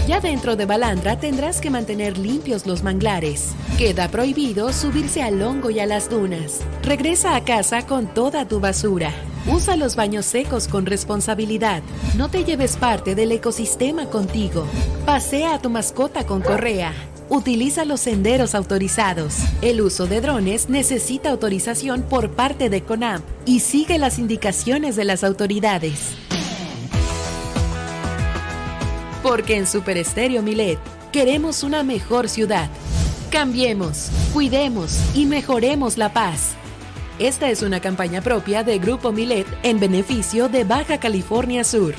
Ya 0.06 0.20
dentro 0.20 0.56
de 0.56 0.64
Balandra 0.64 1.20
tendrás 1.20 1.60
que 1.60 1.68
mantener 1.68 2.16
limpios 2.16 2.66
los 2.66 2.82
manglares. 2.82 3.50
Queda 3.76 4.08
prohibido 4.08 4.72
subirse 4.72 5.22
al 5.22 5.42
hongo 5.42 5.68
y 5.68 5.80
a 5.80 5.86
las 5.86 6.08
dunas. 6.08 6.62
Regresa 6.82 7.36
a 7.36 7.44
casa 7.44 7.84
con 7.86 8.06
toda 8.06 8.48
tu 8.48 8.58
basura. 8.58 9.12
Usa 9.52 9.76
los 9.76 9.96
baños 9.96 10.24
secos 10.24 10.66
con 10.66 10.86
responsabilidad. 10.86 11.82
No 12.16 12.30
te 12.30 12.44
lleves 12.44 12.78
parte 12.78 13.14
del 13.14 13.32
ecosistema 13.32 14.06
contigo. 14.06 14.64
Pasea 15.04 15.56
a 15.56 15.58
tu 15.60 15.68
mascota 15.68 16.24
con 16.24 16.40
correa. 16.40 16.94
Utiliza 17.30 17.84
los 17.84 18.00
senderos 18.00 18.54
autorizados. 18.54 19.36
El 19.60 19.82
uso 19.82 20.06
de 20.06 20.22
drones 20.22 20.70
necesita 20.70 21.28
autorización 21.28 22.02
por 22.02 22.30
parte 22.30 22.70
de 22.70 22.82
CONAMP 22.82 23.22
y 23.44 23.60
sigue 23.60 23.98
las 23.98 24.18
indicaciones 24.18 24.96
de 24.96 25.04
las 25.04 25.22
autoridades. 25.24 26.14
Porque 29.22 29.56
en 29.56 29.66
Super 29.66 29.98
Estéreo 29.98 30.42
Milet 30.42 30.78
queremos 31.12 31.62
una 31.62 31.82
mejor 31.82 32.30
ciudad. 32.30 32.70
Cambiemos, 33.30 34.08
cuidemos 34.32 34.98
y 35.14 35.26
mejoremos 35.26 35.98
la 35.98 36.14
paz. 36.14 36.54
Esta 37.18 37.50
es 37.50 37.62
una 37.62 37.80
campaña 37.80 38.22
propia 38.22 38.64
de 38.64 38.78
Grupo 38.78 39.12
Milet 39.12 39.46
en 39.64 39.80
beneficio 39.80 40.48
de 40.48 40.64
Baja 40.64 40.98
California 40.98 41.62
Sur. 41.62 41.94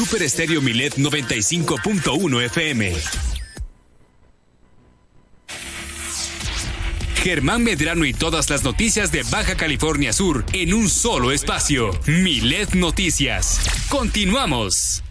Super 0.00 0.22
Estéreo 0.22 0.62
Milet 0.62 0.96
95.1 0.96 2.44
FM. 2.46 2.94
Germán 7.16 7.62
Medrano 7.62 8.06
y 8.06 8.14
todas 8.14 8.48
las 8.48 8.64
noticias 8.64 9.12
de 9.12 9.24
Baja 9.24 9.56
California 9.56 10.14
Sur 10.14 10.46
en 10.54 10.72
un 10.72 10.88
solo 10.88 11.32
espacio. 11.32 11.90
Milet 12.06 12.72
Noticias. 12.72 13.60
Continuamos. 13.90 15.02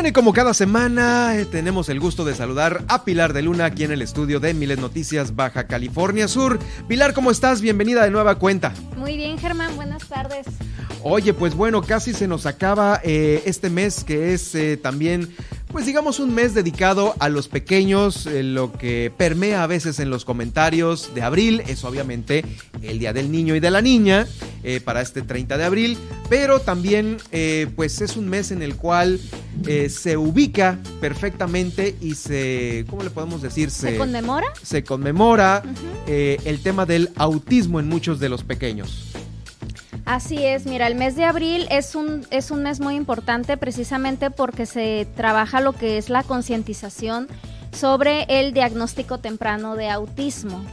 Bueno, 0.00 0.08
y 0.08 0.12
como 0.12 0.32
cada 0.32 0.54
semana 0.54 1.36
eh, 1.36 1.44
tenemos 1.44 1.90
el 1.90 2.00
gusto 2.00 2.24
de 2.24 2.34
saludar 2.34 2.84
a 2.88 3.04
Pilar 3.04 3.34
de 3.34 3.42
Luna 3.42 3.66
aquí 3.66 3.84
en 3.84 3.92
el 3.92 4.00
estudio 4.00 4.40
de 4.40 4.54
Miles 4.54 4.78
Noticias 4.78 5.36
Baja 5.36 5.66
California 5.66 6.26
Sur. 6.26 6.58
Pilar, 6.88 7.12
¿cómo 7.12 7.30
estás? 7.30 7.60
Bienvenida 7.60 8.04
de 8.04 8.10
nueva 8.10 8.36
cuenta. 8.36 8.72
Muy 8.96 9.18
bien, 9.18 9.36
Germán, 9.36 9.76
buenas 9.76 10.08
tardes. 10.08 10.46
Oye, 11.02 11.34
pues 11.34 11.54
bueno, 11.54 11.82
casi 11.82 12.14
se 12.14 12.26
nos 12.26 12.46
acaba 12.46 12.98
eh, 13.04 13.42
este 13.44 13.68
mes 13.68 14.02
que 14.02 14.32
es 14.32 14.54
eh, 14.54 14.78
también 14.78 15.36
pues 15.72 15.86
digamos 15.86 16.18
un 16.18 16.34
mes 16.34 16.54
dedicado 16.54 17.14
a 17.18 17.28
los 17.28 17.48
pequeños, 17.48 18.26
eh, 18.26 18.42
lo 18.42 18.72
que 18.72 19.12
permea 19.16 19.62
a 19.62 19.66
veces 19.66 20.00
en 20.00 20.10
los 20.10 20.24
comentarios 20.24 21.14
de 21.14 21.22
abril 21.22 21.62
es 21.66 21.84
obviamente 21.84 22.44
el 22.82 22.98
Día 22.98 23.12
del 23.12 23.30
Niño 23.30 23.54
y 23.54 23.60
de 23.60 23.70
la 23.70 23.80
Niña 23.80 24.26
eh, 24.64 24.80
para 24.80 25.00
este 25.00 25.22
30 25.22 25.58
de 25.58 25.64
abril, 25.64 25.98
pero 26.28 26.60
también 26.60 27.18
eh, 27.30 27.68
pues 27.76 28.00
es 28.00 28.16
un 28.16 28.28
mes 28.28 28.50
en 28.50 28.62
el 28.62 28.76
cual 28.76 29.20
se 29.90 30.16
ubica 30.16 30.78
perfectamente 31.00 31.94
y 32.00 32.14
se, 32.14 32.86
¿cómo 32.88 33.02
le 33.02 33.10
podemos 33.10 33.42
decir? 33.42 33.70
¿Se, 33.70 33.98
conmemora? 33.98 34.46
Se 34.62 34.82
conmemora 34.84 35.62
el 36.06 36.60
tema 36.60 36.86
del 36.86 37.10
autismo 37.16 37.78
en 37.78 37.86
muchos 37.86 38.20
de 38.20 38.30
los 38.30 38.42
pequeños. 38.42 39.09
Así 40.10 40.44
es, 40.44 40.66
mira, 40.66 40.88
el 40.88 40.96
mes 40.96 41.14
de 41.14 41.24
abril 41.24 41.68
es 41.70 41.94
un, 41.94 42.26
es 42.32 42.50
un 42.50 42.64
mes 42.64 42.80
muy 42.80 42.96
importante 42.96 43.56
precisamente 43.56 44.32
porque 44.32 44.66
se 44.66 45.06
trabaja 45.14 45.60
lo 45.60 45.72
que 45.72 45.98
es 45.98 46.10
la 46.10 46.24
concientización 46.24 47.28
sobre 47.70 48.24
el 48.28 48.52
diagnóstico 48.52 49.18
temprano 49.18 49.76
de 49.76 49.88
autismo. 49.88 50.64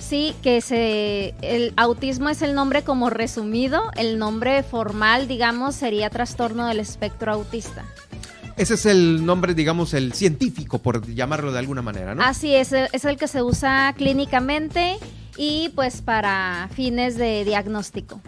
Sí, 0.00 0.34
que 0.42 0.62
se, 0.62 1.34
el 1.42 1.74
autismo 1.76 2.30
es 2.30 2.40
el 2.40 2.54
nombre 2.54 2.84
como 2.84 3.10
resumido, 3.10 3.82
el 3.98 4.18
nombre 4.18 4.62
formal, 4.62 5.28
digamos, 5.28 5.74
sería 5.74 6.08
trastorno 6.08 6.66
del 6.66 6.80
espectro 6.80 7.30
autista. 7.30 7.84
Ese 8.56 8.74
es 8.74 8.86
el 8.86 9.26
nombre, 9.26 9.52
digamos, 9.52 9.92
el 9.92 10.14
científico, 10.14 10.78
por 10.78 11.06
llamarlo 11.06 11.52
de 11.52 11.58
alguna 11.58 11.82
manera, 11.82 12.14
¿no? 12.14 12.22
Así 12.22 12.54
es, 12.54 12.72
es 12.72 13.04
el 13.04 13.18
que 13.18 13.28
se 13.28 13.42
usa 13.42 13.92
clínicamente 13.94 14.96
y 15.36 15.68
pues 15.74 16.00
para 16.00 16.70
fines 16.74 17.18
de 17.18 17.44
diagnóstico. 17.44 18.22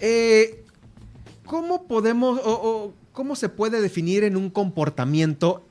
Eh, 0.00 0.64
¿Cómo 1.46 1.84
podemos 1.84 2.40
o, 2.44 2.92
cómo 3.12 3.34
se 3.34 3.48
puede 3.48 3.80
definir 3.80 4.22
en 4.24 4.36
un 4.36 4.50
comportamiento, 4.50 5.62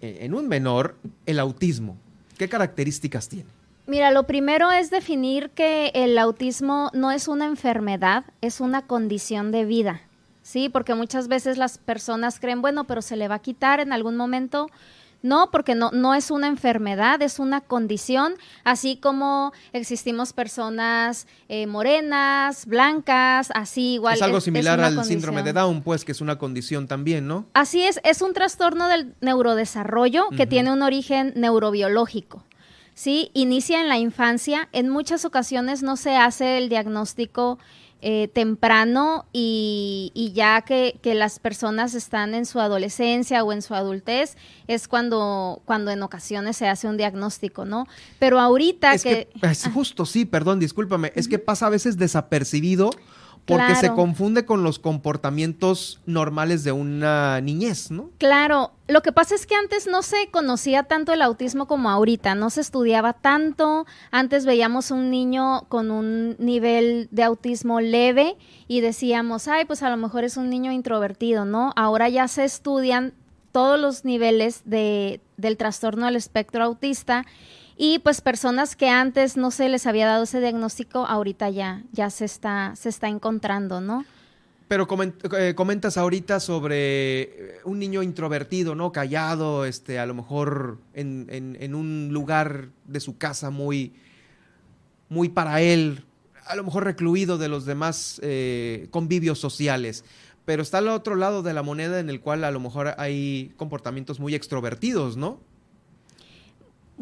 eh, 0.00 0.18
en 0.22 0.34
un 0.34 0.48
menor, 0.48 0.96
el 1.26 1.38
autismo? 1.38 1.96
¿Qué 2.38 2.48
características 2.48 3.28
tiene? 3.28 3.50
Mira, 3.86 4.10
lo 4.12 4.26
primero 4.26 4.70
es 4.70 4.90
definir 4.90 5.50
que 5.50 5.90
el 5.94 6.16
autismo 6.16 6.90
no 6.94 7.10
es 7.10 7.28
una 7.28 7.44
enfermedad, 7.44 8.24
es 8.40 8.60
una 8.60 8.86
condición 8.86 9.52
de 9.52 9.64
vida, 9.64 10.00
¿sí? 10.42 10.68
Porque 10.68 10.94
muchas 10.94 11.28
veces 11.28 11.58
las 11.58 11.76
personas 11.76 12.40
creen, 12.40 12.62
bueno, 12.62 12.84
pero 12.84 13.02
se 13.02 13.16
le 13.16 13.28
va 13.28 13.36
a 13.36 13.40
quitar 13.40 13.80
en 13.80 13.92
algún 13.92 14.16
momento. 14.16 14.68
No, 15.22 15.50
porque 15.50 15.74
no, 15.74 15.90
no 15.90 16.14
es 16.14 16.30
una 16.30 16.46
enfermedad, 16.46 17.20
es 17.20 17.38
una 17.38 17.60
condición, 17.60 18.34
así 18.64 18.96
como 18.96 19.52
existimos 19.72 20.32
personas 20.32 21.26
eh, 21.48 21.66
morenas, 21.66 22.66
blancas, 22.66 23.50
así 23.54 23.94
igual. 23.94 24.14
Es 24.14 24.22
algo 24.22 24.40
similar 24.40 24.80
al 24.80 25.04
síndrome 25.04 25.42
de 25.42 25.52
Down, 25.52 25.82
pues, 25.82 26.04
que 26.04 26.12
es 26.12 26.20
una 26.20 26.38
condición 26.38 26.86
también, 26.86 27.26
¿no? 27.26 27.46
Así 27.52 27.82
es, 27.82 28.00
es 28.04 28.22
un 28.22 28.32
trastorno 28.32 28.88
del 28.88 29.14
neurodesarrollo 29.20 30.28
que 30.30 30.46
tiene 30.46 30.72
un 30.72 30.82
origen 30.82 31.32
neurobiológico. 31.36 32.44
Sí, 32.94 33.30
inicia 33.32 33.80
en 33.80 33.88
la 33.88 33.96
infancia. 33.96 34.68
En 34.72 34.90
muchas 34.90 35.24
ocasiones 35.24 35.82
no 35.82 35.96
se 35.96 36.16
hace 36.16 36.58
el 36.58 36.68
diagnóstico 36.68 37.58
eh, 38.02 38.28
temprano 38.28 39.26
y, 39.32 40.32
ya 40.34 40.62
que, 40.62 40.98
las 41.04 41.38
personas 41.38 41.94
están 41.94 42.34
en 42.34 42.46
su 42.46 42.60
adolescencia 42.60 43.44
o 43.44 43.52
en 43.52 43.62
su 43.62 43.74
adultez, 43.74 44.36
es 44.68 44.88
cuando, 44.88 45.60
cuando 45.64 45.90
en 45.90 46.02
ocasiones 46.02 46.56
se 46.56 46.68
hace 46.68 46.88
un 46.88 46.96
diagnóstico, 46.96 47.64
¿no? 47.64 47.86
Pero 48.18 48.40
ahorita 48.40 48.96
que... 48.98 49.28
es 49.42 49.68
justo, 49.74 50.06
sí, 50.06 50.24
perdón, 50.24 50.60
discúlpame, 50.60 51.12
es 51.14 51.28
que 51.28 51.38
pasa 51.38 51.66
a 51.66 51.70
veces 51.70 51.98
desapercibido 51.98 52.90
porque 53.50 53.74
se 53.76 53.92
confunde 53.92 54.44
con 54.44 54.62
los 54.62 54.78
comportamientos 54.78 56.00
normales 56.06 56.64
de 56.64 56.72
una 56.72 57.40
niñez, 57.40 57.90
¿no? 57.90 58.10
Claro, 58.18 58.72
lo 58.88 59.02
que 59.02 59.12
pasa 59.12 59.34
es 59.34 59.46
que 59.46 59.54
antes 59.54 59.86
no 59.86 60.02
se 60.02 60.28
conocía 60.30 60.84
tanto 60.84 61.12
el 61.12 61.22
autismo 61.22 61.66
como 61.66 61.90
ahorita, 61.90 62.34
no 62.34 62.50
se 62.50 62.60
estudiaba 62.60 63.12
tanto, 63.12 63.86
antes 64.10 64.46
veíamos 64.46 64.90
un 64.90 65.10
niño 65.10 65.62
con 65.68 65.90
un 65.90 66.36
nivel 66.38 67.08
de 67.10 67.22
autismo 67.22 67.80
leve 67.80 68.36
y 68.68 68.80
decíamos, 68.80 69.48
ay, 69.48 69.64
pues 69.64 69.82
a 69.82 69.90
lo 69.90 69.96
mejor 69.96 70.24
es 70.24 70.36
un 70.36 70.50
niño 70.50 70.72
introvertido, 70.72 71.44
¿no? 71.44 71.72
Ahora 71.76 72.08
ya 72.08 72.28
se 72.28 72.44
estudian 72.44 73.14
todos 73.52 73.78
los 73.78 74.04
niveles 74.04 74.62
de, 74.64 75.20
del 75.36 75.56
trastorno 75.56 76.06
del 76.06 76.16
espectro 76.16 76.64
autista 76.64 77.26
y 77.82 77.98
pues 78.00 78.20
personas 78.20 78.76
que 78.76 78.90
antes 78.90 79.38
no 79.38 79.50
se 79.50 79.70
les 79.70 79.86
había 79.86 80.06
dado 80.06 80.24
ese 80.24 80.38
diagnóstico, 80.38 81.06
ahorita 81.06 81.48
ya, 81.48 81.82
ya 81.92 82.10
se 82.10 82.26
está, 82.26 82.76
se 82.76 82.90
está 82.90 83.08
encontrando, 83.08 83.80
¿no? 83.80 84.04
Pero 84.68 84.86
eh, 85.38 85.54
comentas 85.54 85.96
ahorita 85.96 86.40
sobre 86.40 87.22
eh, 87.22 87.60
un 87.64 87.78
niño 87.78 88.02
introvertido, 88.02 88.74
¿no? 88.74 88.92
Callado, 88.92 89.64
este, 89.64 89.98
a 89.98 90.04
lo 90.04 90.12
mejor 90.12 90.76
en, 90.92 91.74
un 91.74 92.10
lugar 92.12 92.68
de 92.84 93.00
su 93.00 93.16
casa 93.16 93.48
muy, 93.48 93.94
muy 95.08 95.30
para 95.30 95.62
él, 95.62 96.04
a 96.44 96.56
lo 96.56 96.64
mejor 96.64 96.84
recluido 96.84 97.38
de 97.38 97.48
los 97.48 97.64
demás 97.64 98.20
eh, 98.22 98.88
convivios 98.90 99.38
sociales. 99.38 100.04
Pero 100.44 100.62
está 100.62 100.78
al 100.78 100.88
otro 100.88 101.14
lado 101.14 101.42
de 101.42 101.54
la 101.54 101.62
moneda 101.62 101.98
en 101.98 102.10
el 102.10 102.20
cual 102.20 102.44
a 102.44 102.50
lo 102.50 102.60
mejor 102.60 102.94
hay 102.98 103.54
comportamientos 103.56 104.20
muy 104.20 104.34
extrovertidos, 104.34 105.16
¿no? 105.16 105.40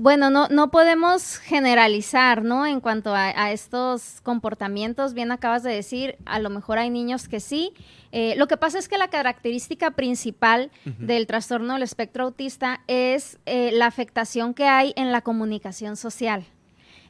Bueno, 0.01 0.31
no, 0.31 0.47
no 0.47 0.71
podemos 0.71 1.39
generalizar, 1.39 2.45
¿no? 2.45 2.65
En 2.65 2.79
cuanto 2.81 3.13
a, 3.17 3.51
estos 3.51 4.21
comportamientos, 4.23 5.13
bien 5.13 5.33
acabas 5.33 5.65
de 5.65 5.73
decir, 5.73 6.15
a 6.25 6.39
lo 6.39 6.51
mejor 6.51 6.79
hay 6.79 6.89
niños 6.89 7.27
que 7.27 7.41
sí. 7.41 7.73
Eh, 8.13 8.35
lo 8.37 8.47
que 8.47 8.57
pasa 8.57 8.79
es 8.79 8.89
que 8.89 8.97
la 8.97 9.09
característica 9.09 9.91
principal 9.91 10.71
del 10.85 11.27
trastorno 11.27 11.73
del 11.73 11.83
espectro 11.83 12.23
autista 12.23 12.81
es 12.87 13.41
eh, 13.45 13.73
la 13.73 13.87
afectación 13.87 14.55
que 14.55 14.69
hay 14.69 14.93
en 14.95 15.11
la 15.11 15.23
comunicación 15.23 15.97
social. 15.97 16.45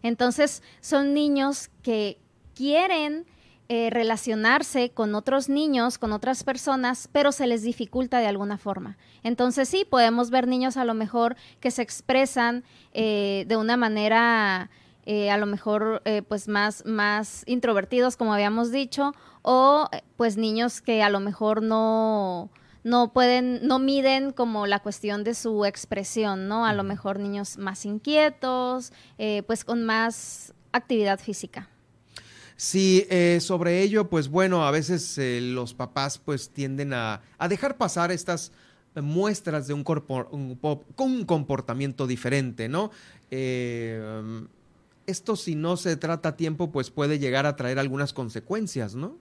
Entonces, 0.02 0.62
son 0.80 1.12
niños 1.12 1.68
que 1.82 2.16
quieren 2.54 3.26
eh, 3.70 3.90
relacionarse 3.90 4.92
con 4.92 5.14
otros 5.14 5.50
niños, 5.50 5.98
con 5.98 6.12
otras 6.12 6.42
personas, 6.42 7.06
pero 7.12 7.32
se 7.32 7.46
les 7.46 7.62
dificulta 7.62 8.18
de 8.18 8.26
alguna 8.26 8.56
forma. 8.56 8.96
Entonces 9.22 9.68
sí, 9.68 9.84
podemos 9.84 10.30
ver 10.30 10.48
niños 10.48 10.78
a 10.78 10.86
lo 10.86 10.94
mejor 10.94 11.36
que 11.60 11.70
se 11.70 11.82
expresan 11.82 12.64
eh, 12.94 13.44
de 13.46 13.58
una 13.58 13.76
manera 13.76 14.70
eh, 15.04 15.30
a 15.30 15.36
lo 15.36 15.44
mejor 15.44 16.02
pues 16.28 16.48
más, 16.48 16.82
más 16.86 17.42
introvertidos, 17.46 18.16
como 18.16 18.32
habíamos 18.32 18.72
dicho, 18.72 19.12
o 19.42 19.90
pues 20.16 20.38
niños 20.38 20.80
que 20.80 21.02
a 21.02 21.10
lo 21.10 21.20
mejor 21.20 21.62
no, 21.62 22.48
no 22.84 23.12
pueden, 23.12 23.66
no 23.66 23.78
miden 23.78 24.32
como 24.32 24.66
la 24.66 24.78
cuestión 24.78 25.24
de 25.24 25.34
su 25.34 25.66
expresión, 25.66 26.48
¿no? 26.48 26.64
A 26.64 26.72
lo 26.72 26.84
mejor 26.84 27.18
niños 27.18 27.58
más 27.58 27.84
inquietos, 27.84 28.94
pues 29.46 29.64
con 29.66 29.84
más 29.84 30.54
actividad 30.72 31.18
física. 31.18 31.68
Sí, 32.60 33.06
eh, 33.08 33.38
sobre 33.40 33.82
ello, 33.82 34.10
pues 34.10 34.28
bueno, 34.28 34.66
a 34.66 34.72
veces 34.72 35.16
eh, 35.16 35.40
los 35.40 35.74
papás 35.74 36.18
pues 36.18 36.50
tienden 36.50 36.92
a, 36.92 37.22
dejar 37.48 37.76
pasar 37.76 38.10
estas 38.10 38.50
muestras 38.96 39.68
de 39.68 39.74
un, 39.74 39.84
un, 40.96 41.24
comportamiento 41.24 42.08
diferente, 42.08 42.68
¿no? 42.68 42.90
Eh, 43.30 44.02
esto 45.06 45.36
si 45.36 45.54
no 45.54 45.76
se 45.76 45.96
trata 45.96 46.30
a 46.30 46.36
tiempo, 46.36 46.72
pues 46.72 46.90
puede 46.90 47.20
llegar 47.20 47.46
a 47.46 47.54
traer 47.54 47.78
algunas 47.78 48.12
consecuencias, 48.12 48.96
¿no? 48.96 49.16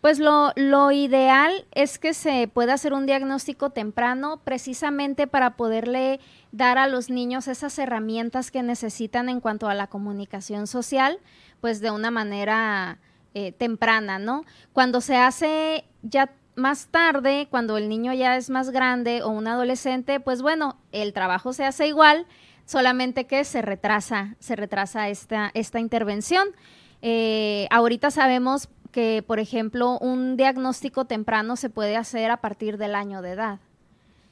Pues 0.00 0.20
lo, 0.20 0.52
lo, 0.54 0.92
ideal 0.92 1.66
es 1.72 1.98
que 1.98 2.14
se 2.14 2.46
pueda 2.46 2.74
hacer 2.74 2.92
un 2.92 3.06
diagnóstico 3.06 3.70
temprano 3.70 4.40
precisamente 4.44 5.26
para 5.26 5.56
poderle 5.56 6.20
dar 6.52 6.78
a 6.78 6.86
los 6.86 7.10
niños 7.10 7.48
esas 7.48 7.76
herramientas 7.80 8.52
que 8.52 8.62
necesitan 8.62 9.28
en 9.28 9.40
cuanto 9.40 9.68
a 9.68 9.74
la 9.74 9.88
comunicación 9.88 10.68
social 10.68 11.18
pues 11.60 11.80
de 11.80 11.90
una 11.90 12.10
manera 12.10 12.98
eh, 13.34 13.52
temprana, 13.52 14.18
¿no? 14.18 14.44
Cuando 14.72 15.00
se 15.00 15.16
hace 15.16 15.84
ya 16.02 16.30
más 16.54 16.88
tarde, 16.88 17.46
cuando 17.50 17.76
el 17.76 17.88
niño 17.88 18.12
ya 18.12 18.36
es 18.36 18.50
más 18.50 18.70
grande 18.70 19.22
o 19.22 19.28
un 19.28 19.46
adolescente, 19.46 20.20
pues 20.20 20.42
bueno, 20.42 20.76
el 20.92 21.12
trabajo 21.12 21.52
se 21.52 21.64
hace 21.64 21.86
igual, 21.86 22.26
solamente 22.64 23.26
que 23.26 23.44
se 23.44 23.62
retrasa, 23.62 24.36
se 24.40 24.56
retrasa 24.56 25.08
esta, 25.08 25.50
esta 25.54 25.78
intervención. 25.78 26.48
Eh, 27.00 27.68
ahorita 27.70 28.10
sabemos 28.10 28.68
que, 28.98 29.22
por 29.24 29.38
ejemplo, 29.38 29.96
un 30.00 30.36
diagnóstico 30.36 31.04
temprano 31.04 31.54
se 31.54 31.70
puede 31.70 31.96
hacer 31.96 32.32
a 32.32 32.38
partir 32.38 32.78
del 32.78 32.96
año 32.96 33.22
de 33.22 33.30
edad. 33.30 33.60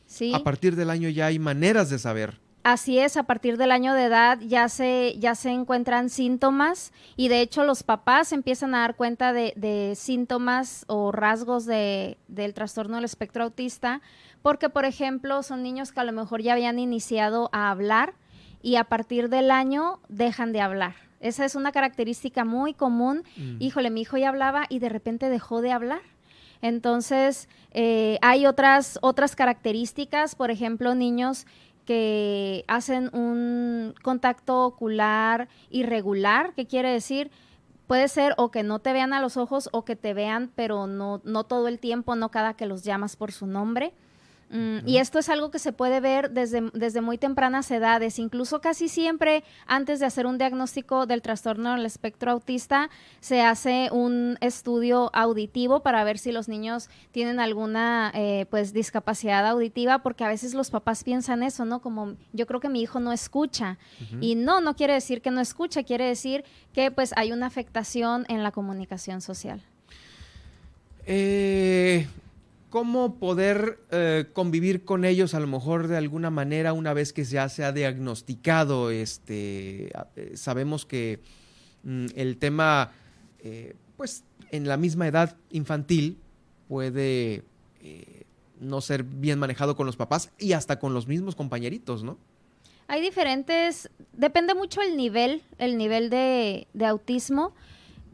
¿sí? 0.06 0.34
A 0.34 0.40
partir 0.40 0.74
del 0.74 0.90
año 0.90 1.08
ya 1.08 1.26
hay 1.26 1.38
maneras 1.38 1.88
de 1.88 2.00
saber. 2.00 2.40
Así 2.64 2.98
es, 2.98 3.16
a 3.16 3.22
partir 3.22 3.58
del 3.58 3.70
año 3.70 3.94
de 3.94 4.06
edad 4.06 4.40
ya 4.40 4.68
se, 4.68 5.14
ya 5.20 5.36
se 5.36 5.50
encuentran 5.50 6.10
síntomas 6.10 6.92
y 7.14 7.28
de 7.28 7.42
hecho 7.42 7.62
los 7.62 7.84
papás 7.84 8.32
empiezan 8.32 8.74
a 8.74 8.80
dar 8.80 8.96
cuenta 8.96 9.32
de, 9.32 9.52
de 9.54 9.94
síntomas 9.94 10.84
o 10.88 11.12
rasgos 11.12 11.64
de, 11.64 12.18
del 12.26 12.52
trastorno 12.52 12.96
del 12.96 13.04
espectro 13.04 13.44
autista 13.44 14.00
porque, 14.42 14.68
por 14.68 14.84
ejemplo, 14.84 15.44
son 15.44 15.62
niños 15.62 15.92
que 15.92 16.00
a 16.00 16.04
lo 16.04 16.10
mejor 16.10 16.42
ya 16.42 16.54
habían 16.54 16.80
iniciado 16.80 17.50
a 17.52 17.70
hablar 17.70 18.14
y 18.62 18.74
a 18.74 18.82
partir 18.82 19.28
del 19.28 19.52
año 19.52 20.00
dejan 20.08 20.52
de 20.52 20.60
hablar. 20.60 20.96
Esa 21.20 21.44
es 21.44 21.54
una 21.54 21.72
característica 21.72 22.44
muy 22.44 22.74
común. 22.74 23.22
Mm. 23.36 23.56
Híjole, 23.60 23.90
mi 23.90 24.02
hijo 24.02 24.16
ya 24.16 24.28
hablaba 24.28 24.66
y 24.68 24.78
de 24.78 24.88
repente 24.88 25.28
dejó 25.28 25.62
de 25.62 25.72
hablar. 25.72 26.02
Entonces, 26.62 27.48
eh, 27.72 28.18
hay 28.22 28.46
otras, 28.46 28.98
otras 29.02 29.36
características, 29.36 30.34
por 30.34 30.50
ejemplo, 30.50 30.94
niños 30.94 31.46
que 31.84 32.64
hacen 32.66 33.10
un 33.14 33.94
contacto 34.02 34.64
ocular 34.64 35.48
irregular, 35.70 36.52
¿qué 36.54 36.66
quiere 36.66 36.90
decir? 36.90 37.30
Puede 37.86 38.08
ser 38.08 38.34
o 38.36 38.50
que 38.50 38.64
no 38.64 38.80
te 38.80 38.92
vean 38.92 39.12
a 39.12 39.20
los 39.20 39.36
ojos 39.36 39.68
o 39.72 39.84
que 39.84 39.94
te 39.94 40.12
vean, 40.12 40.50
pero 40.56 40.88
no, 40.88 41.20
no 41.24 41.44
todo 41.44 41.68
el 41.68 41.78
tiempo, 41.78 42.16
no 42.16 42.30
cada 42.30 42.54
que 42.54 42.66
los 42.66 42.82
llamas 42.82 43.14
por 43.14 43.30
su 43.30 43.46
nombre. 43.46 43.92
Mm, 44.48 44.86
Y 44.86 44.98
esto 44.98 45.18
es 45.18 45.28
algo 45.28 45.50
que 45.50 45.58
se 45.58 45.72
puede 45.72 45.98
ver 46.00 46.30
desde, 46.30 46.70
desde 46.72 47.00
muy 47.00 47.18
tempranas 47.18 47.68
edades, 47.70 48.20
incluso 48.20 48.60
casi 48.60 48.88
siempre 48.88 49.42
antes 49.66 49.98
de 49.98 50.06
hacer 50.06 50.24
un 50.24 50.38
diagnóstico 50.38 51.06
del 51.06 51.20
trastorno 51.20 51.74
del 51.74 51.84
espectro 51.84 52.30
autista, 52.30 52.88
se 53.18 53.42
hace 53.42 53.88
un 53.90 54.38
estudio 54.40 55.10
auditivo 55.14 55.80
para 55.80 56.04
ver 56.04 56.18
si 56.18 56.30
los 56.30 56.48
niños 56.48 56.88
tienen 57.10 57.40
alguna 57.40 58.12
eh, 58.14 58.46
pues 58.48 58.72
discapacidad 58.72 59.44
auditiva, 59.46 59.98
porque 59.98 60.22
a 60.22 60.28
veces 60.28 60.54
los 60.54 60.70
papás 60.70 61.02
piensan 61.02 61.42
eso, 61.42 61.64
¿no? 61.64 61.80
Como 61.80 62.14
yo 62.32 62.46
creo 62.46 62.60
que 62.60 62.68
mi 62.68 62.80
hijo 62.80 63.00
no 63.00 63.12
escucha. 63.12 63.78
Y 64.20 64.36
no, 64.36 64.60
no 64.60 64.76
quiere 64.76 64.92
decir 64.92 65.22
que 65.22 65.30
no 65.32 65.40
escucha, 65.40 65.82
quiere 65.82 66.04
decir 66.04 66.44
que 66.72 66.90
pues 66.92 67.12
hay 67.16 67.32
una 67.32 67.46
afectación 67.46 68.24
en 68.28 68.44
la 68.44 68.52
comunicación 68.52 69.20
social. 69.20 69.60
Eh, 71.06 72.06
¿Cómo 72.76 73.18
poder 73.18 73.78
eh, 73.90 74.26
convivir 74.34 74.84
con 74.84 75.06
ellos 75.06 75.32
a 75.32 75.40
lo 75.40 75.46
mejor 75.46 75.88
de 75.88 75.96
alguna 75.96 76.28
manera 76.28 76.74
una 76.74 76.92
vez 76.92 77.14
que 77.14 77.24
ya 77.24 77.48
se 77.48 77.64
ha 77.64 77.72
diagnosticado? 77.72 78.90
Este, 78.90 79.90
eh, 80.14 80.32
sabemos 80.34 80.84
que 80.84 81.20
mm, 81.84 82.08
el 82.14 82.36
tema, 82.36 82.92
eh, 83.38 83.76
pues 83.96 84.24
en 84.50 84.68
la 84.68 84.76
misma 84.76 85.08
edad 85.08 85.38
infantil 85.48 86.18
puede 86.68 87.44
no 88.60 88.82
ser 88.82 89.04
bien 89.04 89.38
manejado 89.38 89.74
con 89.74 89.86
los 89.86 89.96
papás 89.96 90.30
y 90.38 90.52
hasta 90.52 90.78
con 90.78 90.92
los 90.92 91.06
mismos 91.06 91.34
compañeritos, 91.34 92.04
¿no? 92.04 92.18
Hay 92.88 93.00
diferentes, 93.00 93.88
depende 94.12 94.54
mucho 94.54 94.82
el 94.82 94.98
nivel, 94.98 95.42
el 95.56 95.78
nivel 95.78 96.10
de, 96.10 96.66
de 96.74 96.84
autismo. 96.84 97.54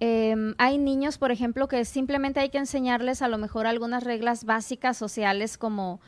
Em, 0.04 0.56
hay 0.58 0.78
niños, 0.78 1.16
por 1.16 1.30
ejemplo, 1.30 1.68
que 1.68 1.84
simplemente 1.84 2.40
hay 2.40 2.48
que 2.48 2.58
enseñarles 2.58 3.22
a 3.22 3.28
lo 3.28 3.38
mejor 3.38 3.68
algunas 3.68 4.02
reglas 4.02 4.42
básicas 4.42 4.96
sociales 4.96 5.56
como 5.56 6.00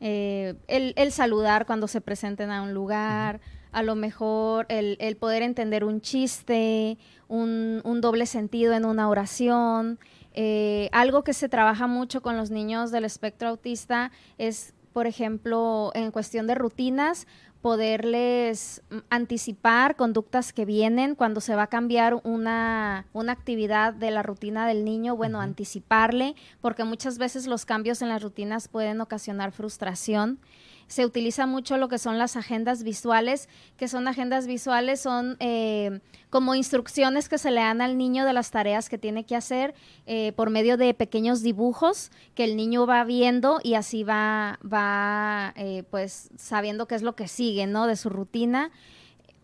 eh, 0.00 0.54
el, 0.66 0.94
el 0.96 1.12
saludar 1.12 1.64
cuando 1.64 1.86
se 1.86 2.00
presenten 2.00 2.50
a 2.50 2.62
un 2.62 2.74
lugar, 2.74 3.40
a 3.70 3.84
lo 3.84 3.94
mejor 3.94 4.66
el, 4.68 4.96
el 4.98 5.16
poder 5.16 5.44
entender 5.44 5.84
un 5.84 6.00
chiste, 6.00 6.98
un, 7.28 7.82
un 7.84 8.00
doble 8.00 8.26
sentido 8.26 8.72
en 8.72 8.84
una 8.84 9.08
oración. 9.08 10.00
Eh, 10.34 10.88
algo 10.90 11.22
que 11.22 11.32
se 11.32 11.48
trabaja 11.48 11.86
mucho 11.86 12.22
con 12.22 12.36
los 12.36 12.50
niños 12.50 12.90
del 12.90 13.04
espectro 13.04 13.50
autista 13.50 14.10
es, 14.38 14.74
por 14.92 15.06
ejemplo, 15.06 15.92
en 15.94 16.10
cuestión 16.10 16.48
de 16.48 16.56
rutinas, 16.56 17.28
poderles 17.66 18.80
mm, 18.90 18.98
anticipar 19.10 19.96
conductas 19.96 20.52
que 20.52 20.64
vienen 20.64 21.16
cuando 21.16 21.40
se 21.40 21.56
va 21.56 21.64
a 21.64 21.66
cambiar 21.66 22.14
una, 22.22 23.06
una 23.12 23.32
actividad 23.32 23.92
de 23.92 24.12
la 24.12 24.22
rutina 24.22 24.68
del 24.68 24.84
niño, 24.84 25.16
bueno, 25.16 25.40
anticiparle, 25.40 26.36
porque 26.60 26.84
muchas 26.84 27.18
veces 27.18 27.48
los 27.48 27.66
cambios 27.66 28.02
en 28.02 28.08
las 28.08 28.22
rutinas 28.22 28.68
pueden 28.68 29.00
ocasionar 29.00 29.50
frustración. 29.50 30.38
Se 30.88 31.04
utiliza 31.04 31.46
mucho 31.46 31.76
lo 31.76 31.88
que 31.88 31.98
son 31.98 32.18
las 32.18 32.36
agendas 32.36 32.82
visuales, 32.82 33.48
que 33.76 33.88
son 33.88 34.06
agendas 34.06 34.46
visuales, 34.46 35.00
son 35.00 35.36
eh, 35.40 36.00
como 36.30 36.54
instrucciones 36.54 37.28
que 37.28 37.38
se 37.38 37.50
le 37.50 37.60
dan 37.60 37.80
al 37.80 37.98
niño 37.98 38.24
de 38.24 38.32
las 38.32 38.50
tareas 38.50 38.88
que 38.88 38.98
tiene 38.98 39.24
que 39.24 39.36
hacer 39.36 39.74
eh, 40.06 40.32
por 40.32 40.50
medio 40.50 40.76
de 40.76 40.94
pequeños 40.94 41.42
dibujos 41.42 42.10
que 42.34 42.44
el 42.44 42.56
niño 42.56 42.86
va 42.86 43.04
viendo 43.04 43.60
y 43.62 43.74
así 43.74 44.04
va, 44.04 44.58
va 44.62 45.52
eh, 45.56 45.82
pues 45.90 46.30
sabiendo 46.36 46.86
qué 46.86 46.94
es 46.94 47.02
lo 47.02 47.16
que 47.16 47.28
sigue, 47.28 47.66
¿no? 47.66 47.86
De 47.86 47.96
su 47.96 48.08
rutina. 48.08 48.70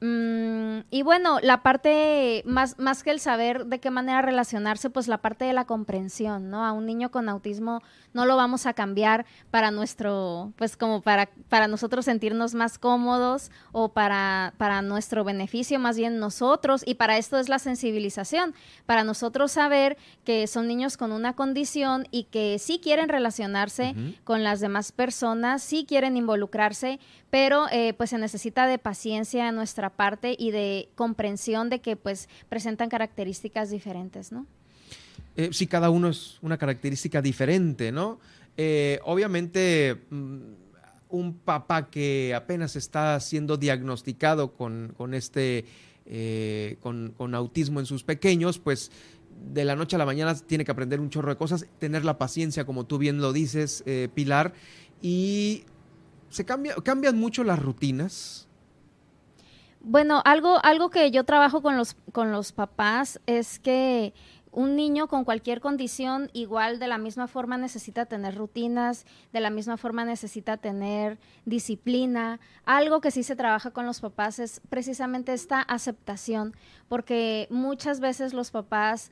Mm, 0.05 0.81
y 0.91 1.03
bueno, 1.03 1.39
la 1.41 1.63
parte, 1.63 2.43
más, 2.45 2.77
más 2.81 3.05
que 3.05 3.13
el 3.13 3.21
saber 3.21 3.67
de 3.67 3.79
qué 3.79 3.93
manera 3.93 4.21
relacionarse, 4.21 4.91
pues 4.91 5.07
la 5.07 5.19
parte 5.19 5.45
de 5.45 5.53
la 5.53 5.65
comprensión, 5.65 6.51
¿no? 6.51 6.67
A 6.67 6.73
un 6.73 6.87
niño 6.87 7.13
con 7.13 7.29
autismo 7.29 7.83
no 8.13 8.27
lo 8.27 8.35
vamos 8.35 8.67
a 8.67 8.75
cambiar 8.75 9.27
para 9.53 9.71
nuestro, 9.71 10.53
pues 10.57 10.77
como 10.77 11.03
para, 11.03 11.31
para 11.49 11.69
nosotros 11.69 12.05
sentirnos 12.07 12.53
más 12.55 12.81
cómodos 12.81 13.53
o 13.71 13.91
para, 13.91 14.55
para 14.57 14.83
nuestro 14.83 15.23
beneficio, 15.23 15.79
más 15.79 15.97
bien 15.97 16.19
nosotros, 16.19 16.83
y 16.85 16.95
para 16.95 17.17
esto 17.17 17.39
es 17.39 17.49
la 17.49 17.61
sensibilización, 17.61 18.57
para 18.87 19.05
nosotros 19.05 19.53
saber 19.53 19.97
que 20.25 20.49
son 20.49 20.67
niños 20.67 20.97
con 20.97 21.13
una 21.13 21.35
condición 21.35 22.09
y 22.11 22.25
que 22.25 22.59
sí 22.59 22.81
quieren 22.83 23.09
relacionarse 23.09 23.95
con 24.25 24.43
las 24.43 24.59
demás 24.59 24.91
personas, 24.91 25.63
sí 25.63 25.85
quieren 25.87 26.17
involucrarse, 26.17 26.99
pero 27.31 27.67
eh, 27.71 27.95
pues 27.95 28.11
se 28.11 28.19
necesita 28.19 28.67
de 28.67 28.79
paciencia 28.79 29.47
de 29.47 29.53
nuestra 29.53 29.92
parte 29.93 30.37
y 30.39 30.51
de 30.51 30.89
comprensión 30.95 31.71
de 31.71 31.81
que 31.81 31.97
pues 31.97 32.29
presentan 32.49 32.89
características 32.89 33.71
diferentes, 33.71 34.33
¿no? 34.33 34.47
Eh, 35.37 35.51
sí, 35.53 35.67
cada 35.67 35.91
uno 35.91 36.09
es 36.09 36.39
una 36.43 36.59
característica 36.59 37.23
diferente, 37.23 37.91
¿no? 37.91 38.21
Eh, 38.57 39.01
obviamente, 39.05 40.03
mm, 40.11 40.41
un 41.09 41.39
papá 41.39 41.89
que 41.91 42.35
apenas 42.35 42.77
está 42.77 43.19
siendo 43.21 43.57
diagnosticado 43.57 44.53
con, 44.53 44.93
con 44.97 45.15
este, 45.15 45.65
eh, 46.07 46.77
con, 46.81 47.35
autismo 47.35 47.81
en 47.81 47.87
sus 47.87 48.05
pequeños, 48.05 48.59
pues 48.59 48.91
de 49.53 49.65
la 49.65 49.75
noche 49.75 49.97
a 49.97 49.99
la 49.99 50.07
mañana 50.07 50.35
tiene 50.35 50.65
que 50.65 50.71
aprender 50.71 51.01
un 51.01 51.11
chorro 51.11 51.31
de 51.31 51.37
cosas, 51.37 51.67
tener 51.79 52.05
la 52.05 52.19
paciencia, 52.19 52.65
como 52.65 52.85
tú 52.85 52.99
bien 52.99 53.19
lo 53.19 53.33
dices, 53.33 53.83
Pilar, 54.15 54.53
y 55.01 55.65
se 56.29 56.45
cambia, 56.45 56.75
cambian 56.77 57.19
mucho 57.19 57.43
las 57.43 57.59
rutinas. 57.59 58.49
Bueno, 59.85 60.23
algo, 60.25 60.65
algo 60.65 60.91
que 60.91 61.11
yo 61.11 61.25
trabajo 61.25 61.61
con 61.61 61.77
los, 61.77 61.97
con 62.13 62.31
los 62.31 62.53
papás 62.53 63.21
es 63.27 63.59
que 63.59 64.15
un 64.53 64.77
niño 64.77 65.09
con 65.09 65.25
cualquier 65.25 65.61
condición 65.61 66.31
igual 66.35 66.79
de 66.79 66.87
la 66.87 66.99
misma 66.99 67.27
forma 67.27 67.57
necesita 67.57 68.07
tener 68.07 68.37
rutinas, 68.37 69.07
de 69.33 69.41
la 69.41 69.51
misma 69.51 69.77
forma 69.77 70.05
necesita 70.05 70.57
tener 70.57 71.19
disciplina. 71.47 72.39
Algo 72.65 73.01
que 73.01 73.11
sí 73.11 73.25
se 73.25 73.35
trabaja 73.35 73.73
con 73.73 73.85
los 73.85 74.01
papás 74.01 74.39
es 74.39 74.61
precisamente 74.69 75.33
esta 75.33 75.61
aceptación, 75.61 76.55
porque 76.89 77.49
muchas 77.51 77.99
veces 77.99 78.35
los 78.35 78.53
papás 78.53 79.11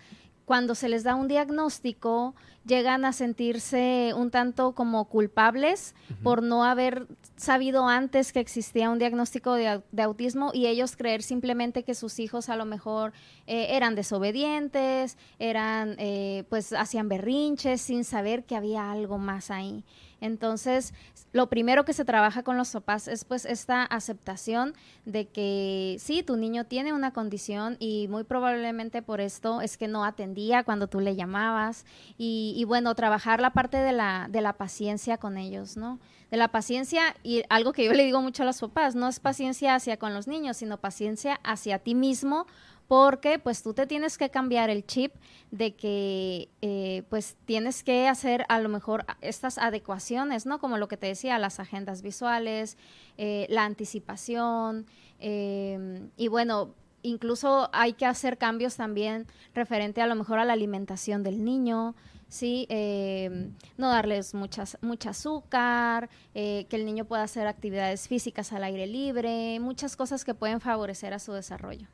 cuando 0.51 0.74
se 0.74 0.89
les 0.89 1.05
da 1.05 1.14
un 1.14 1.28
diagnóstico, 1.28 2.35
llegan 2.66 3.05
a 3.05 3.12
sentirse 3.12 4.12
un 4.16 4.32
tanto 4.32 4.72
como 4.72 5.05
culpables 5.05 5.94
por 6.24 6.43
no 6.43 6.64
haber 6.64 7.06
sabido 7.36 7.86
antes 7.86 8.32
que 8.32 8.40
existía 8.40 8.90
un 8.90 8.98
diagnóstico 8.98 9.55
de, 9.55 9.68
au- 9.68 9.82
de 9.93 10.02
autismo 10.02 10.51
y 10.52 10.66
ellos 10.66 10.97
creer 10.97 11.22
simplemente 11.22 11.85
que 11.85 11.94
sus 11.94 12.18
hijos 12.18 12.48
a 12.48 12.56
lo 12.56 12.64
mejor 12.64 13.12
eh, 13.47 13.68
eran 13.77 13.94
desobedientes, 13.94 15.16
eran, 15.39 15.94
eh, 15.98 16.43
pues 16.51 16.72
hacían 16.72 17.09
berrinches 17.09 17.81
sin 17.81 18.02
saber 18.02 18.43
que 18.43 18.56
había 18.56 18.90
algo 18.90 19.18
más 19.18 19.52
ahí. 19.52 19.85
Entonces, 20.20 20.92
lo 21.32 21.48
primero 21.48 21.84
que 21.84 21.92
se 21.92 22.05
trabaja 22.05 22.42
con 22.42 22.56
los 22.56 22.72
papás 22.72 23.09
es 23.09 23.24
pues 23.24 23.44
esta 23.44 23.82
aceptación 23.84 24.74
de 25.05 25.28
que 25.28 25.97
sí, 25.98 26.22
tu 26.22 26.36
niño 26.36 26.64
tiene 26.64 26.92
una 26.92 27.12
condición 27.12 27.76
y 27.78 28.09
muy 28.09 28.24
probablemente 28.24 29.02
por 29.02 29.20
esto 29.20 29.60
es 29.60 29.76
que 29.76 29.88
no 29.88 30.05
atendía 30.05 30.64
cuando 30.64 30.88
tú 30.88 31.01
le 31.01 31.16
llamabas 31.16 31.84
y, 32.18 32.55
y 32.56 32.64
bueno, 32.64 32.94
trabajar 32.94 33.40
la 33.40 33.51
parte 33.51 33.78
de 33.78 33.92
la, 33.92 34.28
de 34.30 34.40
la 34.40 34.55
paciencia 34.55 35.18
con 35.18 35.38
ellos, 35.38 35.76
¿no? 35.76 35.98
De 36.30 36.36
la 36.36 36.48
paciencia 36.48 37.16
y 37.22 37.42
algo 37.48 37.72
que 37.72 37.84
yo 37.84 37.92
le 37.92 38.05
digo 38.05 38.20
mucho 38.22 38.42
a 38.42 38.47
los 38.47 38.60
papás, 38.60 38.94
no 38.94 39.09
es 39.09 39.20
paciencia 39.20 39.74
hacia 39.74 39.97
con 39.97 40.14
los 40.14 40.28
niños, 40.28 40.59
sino 40.59 40.78
paciencia 40.78 41.40
hacia 41.42 41.78
ti 41.78 41.94
mismo 41.94 42.47
porque 42.90 43.38
pues 43.38 43.62
tú 43.62 43.72
te 43.72 43.86
tienes 43.86 44.18
que 44.18 44.30
cambiar 44.30 44.68
el 44.68 44.84
chip 44.84 45.14
de 45.52 45.76
que 45.76 46.48
eh, 46.60 47.04
pues 47.08 47.36
tienes 47.44 47.84
que 47.84 48.08
hacer 48.08 48.44
a 48.48 48.58
lo 48.58 48.68
mejor 48.68 49.06
estas 49.20 49.58
adecuaciones, 49.58 50.44
¿no? 50.44 50.58
Como 50.58 50.76
lo 50.76 50.88
que 50.88 50.96
te 50.96 51.06
decía, 51.06 51.38
las 51.38 51.60
agendas 51.60 52.02
visuales, 52.02 52.76
eh, 53.16 53.46
la 53.48 53.64
anticipación 53.64 54.86
eh, 55.20 56.08
y 56.16 56.26
bueno, 56.26 56.74
incluso 57.02 57.70
hay 57.72 57.92
que 57.92 58.06
hacer 58.06 58.38
cambios 58.38 58.74
también 58.74 59.28
referente 59.54 60.02
a 60.02 60.08
lo 60.08 60.16
mejor 60.16 60.40
a 60.40 60.44
la 60.44 60.54
alimentación 60.54 61.22
del 61.22 61.44
niño. 61.44 61.94
¿sí? 62.28 62.66
Eh, 62.70 63.50
no 63.76 63.88
darles 63.88 64.34
muchas, 64.34 64.78
mucha 64.80 65.10
azúcar, 65.10 66.10
eh, 66.34 66.66
que 66.68 66.74
el 66.74 66.86
niño 66.86 67.04
pueda 67.04 67.22
hacer 67.22 67.46
actividades 67.46 68.08
físicas 68.08 68.52
al 68.52 68.64
aire 68.64 68.88
libre, 68.88 69.60
muchas 69.60 69.94
cosas 69.94 70.24
que 70.24 70.34
pueden 70.34 70.60
favorecer 70.60 71.14
a 71.14 71.20
su 71.20 71.32
desarrollo. 71.32 71.86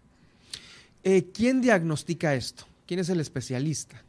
Eh, 1.09 1.31
¿Quién 1.33 1.61
diagnostica 1.61 2.35
esto? 2.35 2.65
¿Quién 2.85 2.99
es 2.99 3.09
el 3.09 3.21
especialista? 3.21 4.03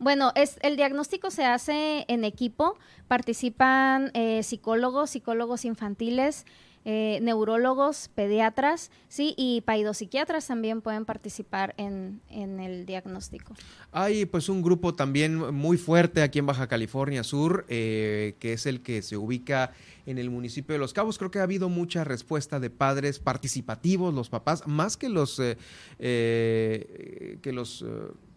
Bueno, 0.00 0.32
es, 0.34 0.58
el 0.62 0.74
diagnóstico 0.74 1.30
se 1.30 1.44
hace 1.44 2.04
en 2.08 2.24
equipo, 2.24 2.76
participan 3.06 4.10
psicólogos, 4.42 5.10
psicólogos 5.10 5.64
infantiles, 5.64 6.44
eh, 6.84 7.20
neurólogos, 7.22 8.10
pediatras, 8.14 8.90
sí, 9.08 9.34
y 9.36 9.60
paidopsiquiatras 9.60 10.48
también 10.48 10.80
pueden 10.80 11.04
participar 11.04 11.74
en, 11.76 12.20
el 12.28 12.86
diagnóstico. 12.86 13.54
Hay 13.92 14.26
pues 14.26 14.48
un 14.48 14.62
grupo 14.62 14.94
también 14.94 15.36
muy 15.54 15.76
fuerte 15.76 16.22
aquí 16.22 16.40
en 16.40 16.46
Baja 16.46 16.66
California 16.66 17.22
Sur, 17.22 17.66
eh, 17.68 18.34
que 18.40 18.52
es 18.52 18.66
el 18.66 18.80
que 18.80 19.02
se 19.02 19.16
ubica 19.16 19.72
en 20.06 20.18
el 20.18 20.30
municipio 20.30 20.72
de 20.72 20.80
Los 20.80 20.92
Cabos. 20.92 21.18
Creo 21.18 21.30
que 21.30 21.38
ha 21.38 21.44
habido 21.44 21.68
mucha 21.68 22.02
respuesta 22.02 22.58
de 22.58 22.70
padres 22.70 23.20
participativos, 23.20 24.12
los 24.12 24.28
papás, 24.28 24.66
más 24.66 24.96
que 24.96 25.08
los 25.08 25.40
eh, 25.40 27.38
que 27.40 27.52
los 27.52 27.84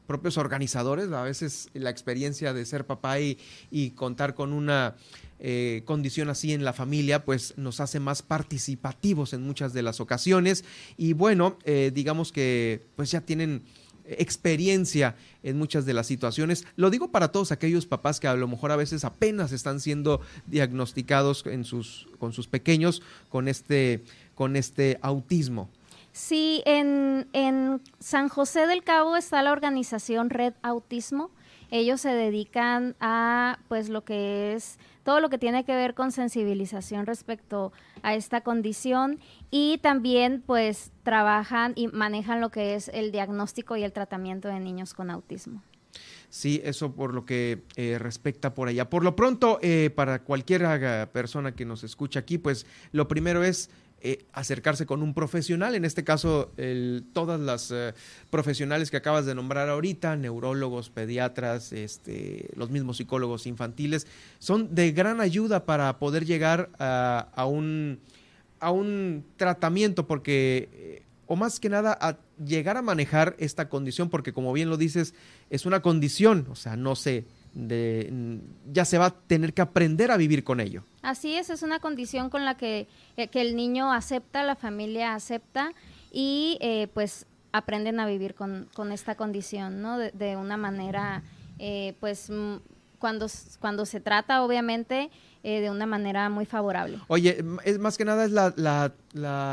propios 0.05 0.37
organizadores, 0.37 1.11
a 1.11 1.23
veces 1.23 1.69
la 1.73 1.89
experiencia 1.89 2.53
de 2.53 2.65
ser 2.65 2.85
papá 2.85 3.19
y, 3.19 3.39
y 3.71 3.91
contar 3.91 4.35
con 4.35 4.53
una 4.53 4.95
eh, 5.47 5.83
condición 5.85 6.31
así 6.31 6.53
en 6.53 6.65
la 6.65 6.73
familia, 6.73 7.23
pues 7.23 7.53
nos 7.55 7.79
hace 7.79 7.99
más 7.99 8.23
participativos 8.23 9.31
en 9.31 9.43
muchas 9.43 9.73
de 9.73 9.83
las 9.83 9.99
ocasiones 9.99 10.65
y 10.97 11.13
bueno, 11.13 11.59
eh, 11.65 11.91
digamos 11.93 12.31
que 12.31 12.81
pues 12.95 13.11
ya 13.11 13.21
tienen 13.21 13.61
experiencia 14.07 15.15
en 15.43 15.59
muchas 15.59 15.85
de 15.85 15.93
las 15.93 16.07
situaciones. 16.07 16.65
Lo 16.77 16.89
digo 16.89 17.11
para 17.11 17.31
todos 17.31 17.51
aquellos 17.51 17.85
papás 17.85 18.19
que 18.19 18.27
a 18.27 18.33
lo 18.33 18.47
mejor 18.47 18.71
a 18.71 18.75
veces 18.75 19.05
apenas 19.05 19.51
están 19.51 19.79
siendo 19.79 20.19
diagnosticados 20.47 21.45
en 21.45 21.63
sus, 21.63 22.07
con 22.17 22.33
sus 22.33 22.47
pequeños 22.47 23.03
con 23.29 23.47
este, 23.47 24.03
con 24.33 24.55
este 24.55 24.97
autismo. 25.03 25.69
Sí, 26.11 26.63
en, 26.65 27.27
en 27.33 27.81
San 27.99 28.29
José 28.29 28.65
del 28.65 28.83
Cabo 28.83 29.15
está 29.15 29.43
la 29.43 29.51
organización 29.51 30.31
Red 30.31 30.53
Autismo. 30.63 31.29
Ellos 31.75 31.99
se 31.99 32.13
dedican 32.13 32.95
a 33.01 33.59
pues 33.67 33.89
lo 33.89 34.05
que 34.05 34.53
es 34.53 34.79
todo 35.03 35.19
lo 35.19 35.29
que 35.29 35.37
tiene 35.37 35.65
que 35.65 35.75
ver 35.75 35.93
con 35.93 36.13
sensibilización 36.13 37.05
respecto 37.05 37.73
a 38.01 38.15
esta 38.15 38.39
condición 38.39 39.19
y 39.51 39.79
también 39.79 40.41
pues 40.45 40.93
trabajan 41.03 41.73
y 41.75 41.87
manejan 41.87 42.39
lo 42.39 42.49
que 42.49 42.75
es 42.75 42.87
el 42.93 43.11
diagnóstico 43.11 43.75
y 43.75 43.83
el 43.83 43.91
tratamiento 43.91 44.47
de 44.47 44.61
niños 44.61 44.93
con 44.93 45.09
autismo. 45.09 45.63
Sí, 46.29 46.61
eso 46.63 46.95
por 46.95 47.13
lo 47.13 47.25
que 47.25 47.63
eh, 47.75 47.97
respecta 47.99 48.53
por 48.53 48.69
allá. 48.69 48.89
Por 48.89 49.03
lo 49.03 49.17
pronto, 49.17 49.59
eh, 49.61 49.89
para 49.93 50.23
cualquier 50.23 51.09
persona 51.11 51.55
que 51.55 51.65
nos 51.65 51.83
escucha 51.83 52.21
aquí, 52.21 52.37
pues 52.37 52.65
lo 52.93 53.09
primero 53.09 53.43
es 53.43 53.69
eh, 54.07 54.23
acercarse 54.33 54.85
con 54.85 55.01
un 55.01 55.15
profesional, 55.15 55.73
en 55.73 55.83
este 55.83 56.03
caso 56.03 56.51
todas 57.11 57.39
las 57.39 57.71
eh, 57.71 57.95
profesionales 58.29 58.91
que 58.91 58.97
acabas 58.97 59.25
de 59.25 59.33
nombrar 59.33 59.67
ahorita, 59.67 60.15
neurólogos, 60.15 60.91
pediatras, 60.91 61.73
este, 61.73 62.51
los 62.55 62.69
mismos 62.69 62.97
psicólogos 62.97 63.47
infantiles, 63.47 64.05
son 64.37 64.75
de 64.75 64.91
gran 64.91 65.21
ayuda 65.21 65.65
para 65.65 65.97
poder 65.97 66.23
llegar 66.23 66.69
a, 66.77 67.45
un, 67.47 67.99
a 68.59 68.69
un 68.69 69.25
tratamiento, 69.37 70.05
porque, 70.05 70.69
eh, 70.71 71.01
o 71.25 71.35
más 71.35 71.59
que 71.59 71.69
nada, 71.69 71.97
a 71.99 72.19
llegar 72.37 72.77
a 72.77 72.83
manejar 72.83 73.35
esta 73.39 73.69
condición, 73.69 74.11
porque 74.11 74.33
como 74.33 74.53
bien 74.53 74.69
lo 74.69 74.77
dices, 74.77 75.15
es 75.49 75.65
una 75.65 75.81
condición, 75.81 76.45
o 76.51 76.55
sea, 76.55 76.75
no 76.75 76.95
se 76.95 77.25
de, 77.55 78.41
ya 78.71 78.85
se 78.85 78.97
va 78.97 79.07
a 79.07 79.09
tener 79.11 79.53
que 79.53 79.61
aprender 79.61 80.11
a 80.11 80.17
vivir 80.17 80.43
con 80.43 80.59
ello. 80.59 80.83
Así 81.01 81.35
es, 81.35 81.49
es 81.49 81.63
una 81.63 81.79
condición 81.79 82.29
con 82.29 82.45
la 82.45 82.57
que, 82.57 82.87
eh, 83.17 83.29
el 83.33 83.55
niño 83.55 83.91
acepta, 83.91 84.43
la 84.43 84.55
familia 84.55 85.15
acepta 85.15 85.71
y 86.11 86.57
eh, 86.61 86.89
pues 86.93 87.25
aprenden 87.53 87.99
a 87.99 88.05
vivir 88.05 88.35
con, 88.35 88.67
esta 88.91 89.15
condición, 89.15 89.81
¿no? 89.81 89.97
De, 89.97 90.35
una 90.35 90.57
manera, 90.57 91.23
eh, 91.57 91.95
pues 92.01 92.29
cuando, 92.99 93.27
cuando 93.59 93.85
se 93.85 94.01
trata, 94.01 94.43
obviamente, 94.43 95.09
de 95.41 95.69
una 95.69 95.85
manera 95.85 96.27
muy 96.29 96.45
favorable. 96.45 96.99
Oye, 97.07 97.45
es 97.63 97.77
más 97.77 97.97
que 97.97 98.03
nada 98.03 98.25
es 98.25 98.31
la, 98.31 98.51
la, 98.57 98.91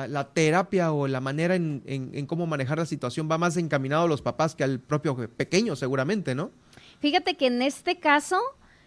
la, 0.08 0.28
terapia 0.32 0.90
o 0.90 1.06
la 1.06 1.20
manera 1.20 1.54
en, 1.54 1.82
en, 1.84 2.26
cómo 2.26 2.46
manejar 2.46 2.78
la 2.78 2.86
situación 2.86 3.28
va 3.30 3.36
más 3.36 3.58
encaminado 3.58 4.04
a 4.04 4.08
los 4.08 4.22
papás 4.22 4.54
que 4.54 4.64
al 4.64 4.80
propio 4.80 5.14
pequeño, 5.28 5.76
seguramente, 5.76 6.34
¿no? 6.34 6.50
Fíjate 7.02 7.34
que 7.34 7.48
en 7.48 7.62
este 7.62 7.98
caso, 7.98 8.40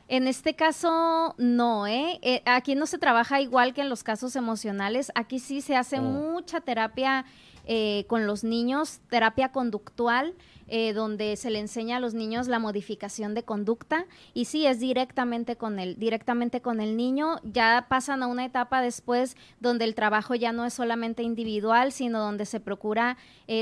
en 0.07 0.29
este 0.29 0.55
caso 0.55 1.35
no, 1.37 1.85
¿eh? 1.85 2.17
¿eh? 2.21 2.41
Aquí 2.45 2.73
no 2.73 2.85
se 2.85 2.97
trabaja 2.97 3.41
igual 3.41 3.73
que 3.73 3.81
en 3.81 3.89
los 3.89 4.05
casos 4.05 4.37
emocionales. 4.37 5.11
Aquí 5.15 5.37
sí 5.37 5.59
se 5.59 5.75
hace 5.75 5.99
oh. 5.99 6.03
mucha 6.03 6.61
terapia 6.61 7.25
eh, 7.65 8.05
con 8.07 8.25
los 8.25 8.45
niños, 8.45 9.01
terapia 9.09 9.51
conductual. 9.51 10.33
Eh, 10.67 10.93
donde 10.93 11.35
se 11.35 11.51
le 11.51 11.59
enseña 11.59 11.97
a 11.97 11.99
los 11.99 12.15
niños 12.15 12.47
la 12.47 12.57
modificación 12.57 13.35
de 13.35 13.43
conducta 13.43 14.07
y 14.33 14.45
sí 14.45 14.65
es 14.65 14.79
directamente 14.79 15.57
con 15.57 15.77
el 15.77 15.95
directamente 15.99 16.59
con 16.59 16.81
el 16.81 16.97
niño 16.97 17.35
ya 17.43 17.85
pasan 17.87 18.23
a 18.23 18.25
una 18.25 18.45
etapa 18.45 18.81
después 18.81 19.37
donde 19.59 19.85
el 19.85 19.93
trabajo 19.93 20.33
ya 20.33 20.53
no 20.53 20.65
es 20.65 20.73
solamente 20.73 21.21
individual 21.21 21.91
sino 21.91 22.19
donde 22.19 22.47
se 22.47 22.59
procura 22.59 23.15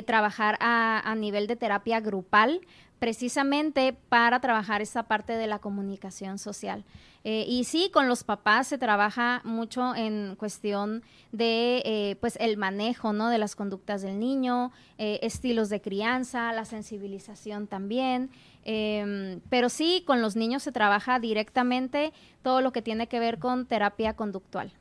trabajar 0.06 0.58
a, 0.62 1.02
a 1.04 1.14
nivel 1.16 1.46
de 1.48 1.58
terapia 1.58 2.00
grupal 2.00 2.62
precisamente 3.00 3.96
para 4.10 4.40
trabajar 4.40 4.82
esa 4.82 5.04
parte 5.04 5.34
de 5.34 5.48
la 5.48 5.60
comunicación 5.60 6.38
social. 6.38 6.86
Eh, 7.26 7.46
y 7.48 7.64
sí, 7.64 7.90
con 7.94 8.10
los 8.10 8.24
papás 8.24 8.68
se 8.68 8.78
trabaja 8.78 9.42
mucho 9.46 9.96
en 9.96 10.36
cuestión 10.36 11.04
de 11.32 11.82
eh, 11.86 12.18
pues 12.20 12.38
el 12.40 12.58
manejo 12.58 13.14
¿no? 13.14 13.30
de 13.30 13.38
las 13.38 13.56
conductas 13.56 14.02
del 14.02 14.20
niño, 14.20 14.72
eh, 14.98 15.20
estilos 15.22 15.70
de 15.70 15.82
crianza, 15.82 16.52
la 16.52 16.66
sensibilización 16.66 17.68
también. 17.68 18.30
Em, 18.66 19.40
pero 19.50 19.70
sí, 19.70 20.04
con 20.06 20.22
los 20.22 20.36
niños 20.36 20.64
se 20.64 20.74
trabaja 20.74 21.20
directamente 21.20 22.12
todo 22.42 22.60
lo 22.62 22.74
que 22.74 22.82
tiene 22.82 23.08
que 23.08 23.20
ver 23.20 23.40
con 23.40 23.66
terapia 23.66 24.16
conductual. 24.16 24.74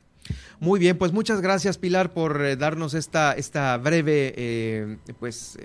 Muy 0.59 0.79
bien, 0.79 0.99
pues 0.99 1.13
muchas 1.13 1.41
gracias 1.41 1.79
Pilar 1.79 2.13
por 2.13 2.57
darnos 2.57 2.95
esta, 2.95 3.33
esta 3.33 3.77
breve 3.79 4.99
pues 5.19 5.59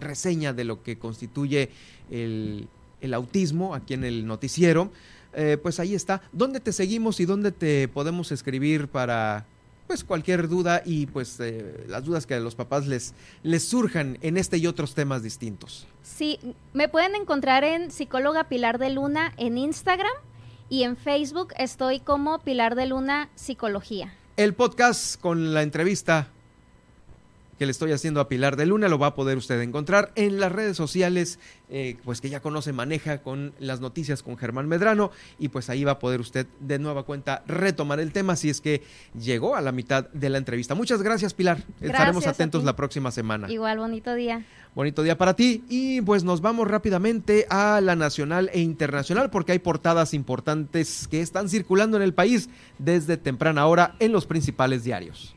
reseña 0.00 0.52
de 0.52 0.64
lo 0.64 0.82
que 0.82 0.98
constituye 0.98 1.70
el, 2.10 2.68
autismo 3.12 3.74
aquí 3.74 3.94
en 3.94 4.04
el 4.04 4.26
noticiero. 4.26 4.90
Eh, 5.34 5.58
pues 5.60 5.80
ahí 5.80 5.94
está. 5.94 6.22
¿Dónde 6.32 6.60
te 6.60 6.72
seguimos 6.72 7.20
y 7.20 7.26
dónde 7.26 7.52
te 7.52 7.88
podemos 7.88 8.32
escribir 8.32 8.88
para 8.88 9.46
pues 9.86 10.04
cualquier 10.04 10.48
duda 10.48 10.82
y 10.84 11.06
pues 11.06 11.38
eh, 11.40 11.84
las 11.88 12.04
dudas 12.04 12.26
que 12.26 12.34
a 12.34 12.40
los 12.40 12.54
papás 12.54 12.86
les, 12.86 13.12
les 13.42 13.62
surjan 13.64 14.16
en 14.22 14.36
este 14.36 14.56
y 14.56 14.66
otros 14.66 14.94
temas 14.94 15.22
distintos? 15.22 15.86
Sí, 16.02 16.38
me 16.72 16.88
pueden 16.88 17.14
encontrar 17.14 17.64
en 17.64 17.90
psicóloga 17.90 18.48
Pilar 18.48 18.78
de 18.78 18.90
Luna 18.90 19.34
en 19.36 19.58
Instagram 19.58 20.12
y 20.68 20.84
en 20.84 20.96
Facebook 20.96 21.48
estoy 21.58 22.00
como 22.00 22.38
Pilar 22.38 22.74
de 22.74 22.86
Luna 22.86 23.28
Psicología. 23.34 24.14
El 24.36 24.54
podcast 24.54 25.20
con 25.20 25.54
la 25.54 25.62
entrevista 25.62 26.28
que 27.58 27.66
le 27.66 27.72
estoy 27.72 27.92
haciendo 27.92 28.20
a 28.20 28.28
Pilar 28.28 28.56
de 28.56 28.66
Luna 28.66 28.88
lo 28.88 28.98
va 28.98 29.08
a 29.08 29.14
poder 29.14 29.36
usted 29.36 29.60
encontrar 29.60 30.12
en 30.14 30.40
las 30.40 30.52
redes 30.52 30.76
sociales, 30.76 31.38
eh, 31.68 31.96
pues 32.04 32.20
que 32.20 32.28
ya 32.28 32.40
conoce, 32.40 32.72
maneja 32.72 33.22
con 33.22 33.54
las 33.58 33.80
noticias 33.80 34.22
con 34.22 34.36
Germán 34.36 34.68
Medrano 34.68 35.10
y 35.38 35.48
pues 35.48 35.70
ahí 35.70 35.84
va 35.84 35.92
a 35.92 35.98
poder 35.98 36.20
usted 36.20 36.46
de 36.60 36.78
nueva 36.78 37.04
cuenta 37.04 37.42
retomar 37.46 38.00
el 38.00 38.12
tema 38.12 38.36
si 38.36 38.50
es 38.50 38.60
que 38.60 38.82
llegó 39.18 39.56
a 39.56 39.60
la 39.60 39.72
mitad 39.72 40.08
de 40.10 40.30
la 40.30 40.38
entrevista. 40.38 40.74
Muchas 40.74 41.02
gracias 41.02 41.34
Pilar, 41.34 41.58
estaremos 41.80 42.26
atentos 42.26 42.64
la 42.64 42.76
próxima 42.76 43.10
semana. 43.10 43.50
Igual, 43.50 43.78
bonito 43.78 44.14
día. 44.14 44.44
Bonito 44.74 45.04
día 45.04 45.16
para 45.16 45.34
ti 45.34 45.62
y 45.68 46.00
pues 46.00 46.24
nos 46.24 46.40
vamos 46.40 46.66
rápidamente 46.66 47.46
a 47.48 47.80
la 47.80 47.94
nacional 47.94 48.50
e 48.52 48.60
internacional 48.60 49.30
porque 49.30 49.52
hay 49.52 49.60
portadas 49.60 50.14
importantes 50.14 51.06
que 51.06 51.20
están 51.20 51.48
circulando 51.48 51.96
en 51.96 52.02
el 52.02 52.12
país 52.12 52.50
desde 52.78 53.16
temprana 53.16 53.66
hora 53.66 53.94
en 54.00 54.10
los 54.10 54.26
principales 54.26 54.82
diarios. 54.82 55.36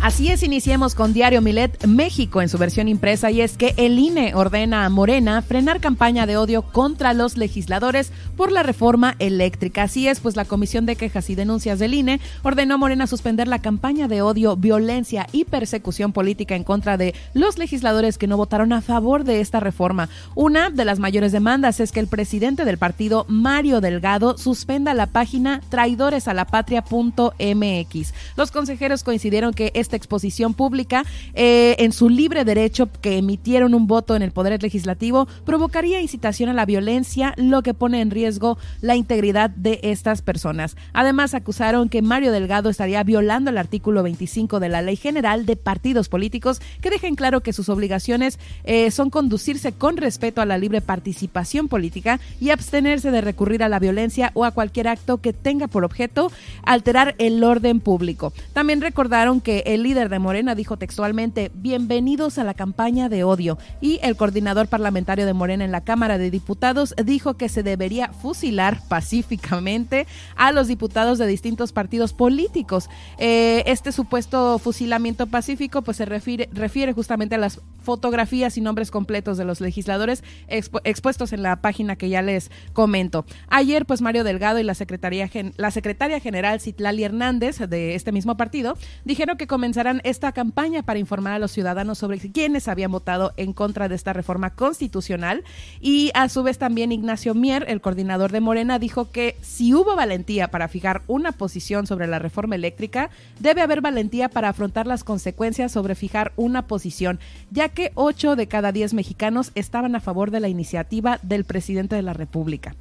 Así 0.00 0.28
es, 0.28 0.42
iniciemos 0.42 0.94
con 0.94 1.14
Diario 1.14 1.40
Milet 1.40 1.86
México 1.86 2.42
en 2.42 2.50
su 2.50 2.58
versión 2.58 2.86
impresa 2.86 3.30
y 3.30 3.40
es 3.40 3.56
que 3.56 3.72
el 3.76 3.98
INE 3.98 4.34
ordena 4.34 4.84
a 4.84 4.90
Morena 4.90 5.40
frenar 5.42 5.80
campaña 5.80 6.26
de 6.26 6.36
odio 6.36 6.62
contra 6.62 7.14
los 7.14 7.38
legisladores 7.38 8.12
por 8.36 8.52
la 8.52 8.62
reforma 8.62 9.16
eléctrica. 9.18 9.84
Así 9.84 10.06
es, 10.06 10.20
pues 10.20 10.36
la 10.36 10.44
Comisión 10.44 10.84
de 10.86 10.96
Quejas 10.96 11.30
y 11.30 11.34
Denuncias 11.34 11.78
del 11.78 11.94
INE 11.94 12.20
ordenó 12.42 12.74
a 12.74 12.78
Morena 12.78 13.06
suspender 13.06 13.48
la 13.48 13.60
campaña 13.60 14.06
de 14.06 14.20
odio, 14.20 14.54
violencia 14.54 15.26
y 15.32 15.44
persecución 15.44 16.12
política 16.12 16.54
en 16.54 16.64
contra 16.64 16.98
de 16.98 17.14
los 17.32 17.56
legisladores 17.58 18.18
que 18.18 18.26
no 18.26 18.36
votaron 18.36 18.74
a 18.74 18.82
favor 18.82 19.24
de 19.24 19.40
esta 19.40 19.60
reforma. 19.60 20.10
Una 20.34 20.68
de 20.70 20.84
las 20.84 20.98
mayores 20.98 21.32
demandas 21.32 21.80
es 21.80 21.90
que 21.90 22.00
el 22.00 22.06
presidente 22.06 22.66
del 22.66 22.76
partido, 22.78 23.24
Mario 23.28 23.80
Delgado, 23.80 24.36
suspenda 24.36 24.92
la 24.94 25.06
página 25.06 25.62
traidoresalapatria.mx. 25.70 28.14
Los 28.36 28.50
consejeros 28.50 29.02
coincidieron 29.02 29.54
que 29.54 29.72
es 29.74 29.85
esta 29.86 29.96
exposición 29.96 30.54
pública 30.54 31.04
eh, 31.34 31.76
en 31.78 31.92
su 31.92 32.08
libre 32.08 32.44
derecho 32.44 32.88
que 33.00 33.18
emitieron 33.18 33.74
un 33.74 33.86
voto 33.86 34.16
en 34.16 34.22
el 34.22 34.32
Poder 34.32 34.60
Legislativo 34.62 35.26
provocaría 35.44 36.00
incitación 36.00 36.48
a 36.48 36.52
la 36.52 36.66
violencia, 36.66 37.34
lo 37.36 37.62
que 37.62 37.74
pone 37.74 38.00
en 38.00 38.10
riesgo 38.10 38.58
la 38.80 38.96
integridad 38.96 39.50
de 39.50 39.80
estas 39.82 40.22
personas. 40.22 40.76
Además, 40.92 41.34
acusaron 41.34 41.88
que 41.88 42.02
Mario 42.02 42.32
Delgado 42.32 42.70
estaría 42.70 43.02
violando 43.02 43.50
el 43.50 43.58
artículo 43.58 44.02
25 44.02 44.60
de 44.60 44.68
la 44.68 44.82
Ley 44.82 44.96
General 44.96 45.46
de 45.46 45.56
Partidos 45.56 46.08
Políticos, 46.08 46.60
que 46.80 46.90
dejen 46.90 47.14
claro 47.14 47.40
que 47.40 47.52
sus 47.52 47.68
obligaciones 47.68 48.38
eh, 48.64 48.90
son 48.90 49.10
conducirse 49.10 49.72
con 49.72 49.96
respeto 49.96 50.40
a 50.40 50.46
la 50.46 50.58
libre 50.58 50.80
participación 50.80 51.68
política 51.68 52.20
y 52.40 52.50
abstenerse 52.50 53.10
de 53.10 53.20
recurrir 53.20 53.62
a 53.62 53.68
la 53.68 53.78
violencia 53.78 54.30
o 54.34 54.44
a 54.44 54.50
cualquier 54.52 54.88
acto 54.88 55.18
que 55.18 55.32
tenga 55.32 55.68
por 55.68 55.84
objeto 55.84 56.32
alterar 56.62 57.14
el 57.18 57.42
orden 57.44 57.80
público. 57.80 58.32
También 58.52 58.80
recordaron 58.80 59.40
que 59.40 59.62
el 59.66 59.75
líder 59.82 60.08
de 60.08 60.18
Morena 60.18 60.54
dijo 60.54 60.76
textualmente, 60.76 61.50
bienvenidos 61.54 62.38
a 62.38 62.44
la 62.44 62.54
campaña 62.54 63.08
de 63.08 63.24
odio, 63.24 63.58
y 63.80 63.98
el 64.02 64.16
coordinador 64.16 64.68
parlamentario 64.68 65.26
de 65.26 65.32
Morena 65.32 65.64
en 65.64 65.72
la 65.72 65.82
Cámara 65.82 66.18
de 66.18 66.30
Diputados 66.30 66.94
dijo 67.04 67.36
que 67.36 67.48
se 67.48 67.62
debería 67.62 68.12
fusilar 68.12 68.80
pacíficamente 68.88 70.06
a 70.36 70.52
los 70.52 70.68
diputados 70.68 71.18
de 71.18 71.26
distintos 71.26 71.72
partidos 71.72 72.12
políticos. 72.12 72.88
Eh, 73.18 73.64
este 73.66 73.92
supuesto 73.92 74.58
fusilamiento 74.58 75.26
pacífico 75.26 75.82
pues 75.82 75.96
se 75.96 76.04
refiere, 76.04 76.92
justamente 76.92 77.34
a 77.34 77.38
las 77.38 77.60
fotografías 77.82 78.56
y 78.56 78.60
nombres 78.60 78.90
completos 78.90 79.38
de 79.38 79.44
los 79.44 79.60
legisladores 79.60 80.24
expuestos 80.48 81.32
en 81.32 81.42
la 81.42 81.56
página 81.60 81.96
que 81.96 82.08
ya 82.08 82.22
les 82.22 82.50
comento. 82.72 83.24
Ayer 83.48 83.86
pues 83.86 84.02
Mario 84.02 84.24
Delgado 84.24 84.58
y 84.58 84.64
la 84.64 84.74
secretaria, 84.74 85.30
la 85.56 85.70
secretaria 85.70 86.20
general 86.20 86.60
Citlali 86.60 87.04
Hernández 87.04 87.58
de 87.58 87.94
este 87.94 88.12
mismo 88.12 88.36
partido 88.36 88.76
dijeron 89.04 89.36
que 89.36 89.46
comenzarán 89.66 90.00
esta 90.04 90.30
campaña 90.30 90.84
para 90.84 91.00
informar 91.00 91.32
a 91.32 91.40
los 91.40 91.50
ciudadanos 91.50 91.98
sobre 91.98 92.20
quiénes 92.20 92.68
habían 92.68 92.92
votado 92.92 93.32
en 93.36 93.52
contra 93.52 93.88
de 93.88 93.96
esta 93.96 94.12
reforma 94.12 94.50
constitucional 94.50 95.42
y 95.80 96.12
a 96.14 96.28
su 96.28 96.44
vez 96.44 96.56
también 96.56 96.92
Ignacio 96.92 97.34
Mier, 97.34 97.64
el 97.66 97.80
coordinador 97.80 98.30
de 98.30 98.38
Morena, 98.38 98.78
dijo 98.78 99.10
que 99.10 99.34
si 99.40 99.74
hubo 99.74 99.96
valentía 99.96 100.52
para 100.52 100.68
fijar 100.68 101.02
una 101.08 101.32
posición 101.32 101.88
sobre 101.88 102.06
la 102.06 102.20
reforma 102.20 102.54
eléctrica, 102.54 103.10
debe 103.40 103.60
haber 103.60 103.80
valentía 103.80 104.28
para 104.28 104.50
afrontar 104.50 104.86
las 104.86 105.02
consecuencias 105.02 105.72
sobre 105.72 105.96
fijar 105.96 106.30
una 106.36 106.68
posición, 106.68 107.18
ya 107.50 107.68
que 107.68 107.90
8 107.96 108.36
de 108.36 108.46
cada 108.46 108.70
10 108.70 108.94
mexicanos 108.94 109.50
estaban 109.56 109.96
a 109.96 110.00
favor 110.00 110.30
de 110.30 110.38
la 110.38 110.48
iniciativa 110.48 111.18
del 111.24 111.44
presidente 111.44 111.96
de 111.96 112.02
la 112.02 112.12
República. 112.12 112.76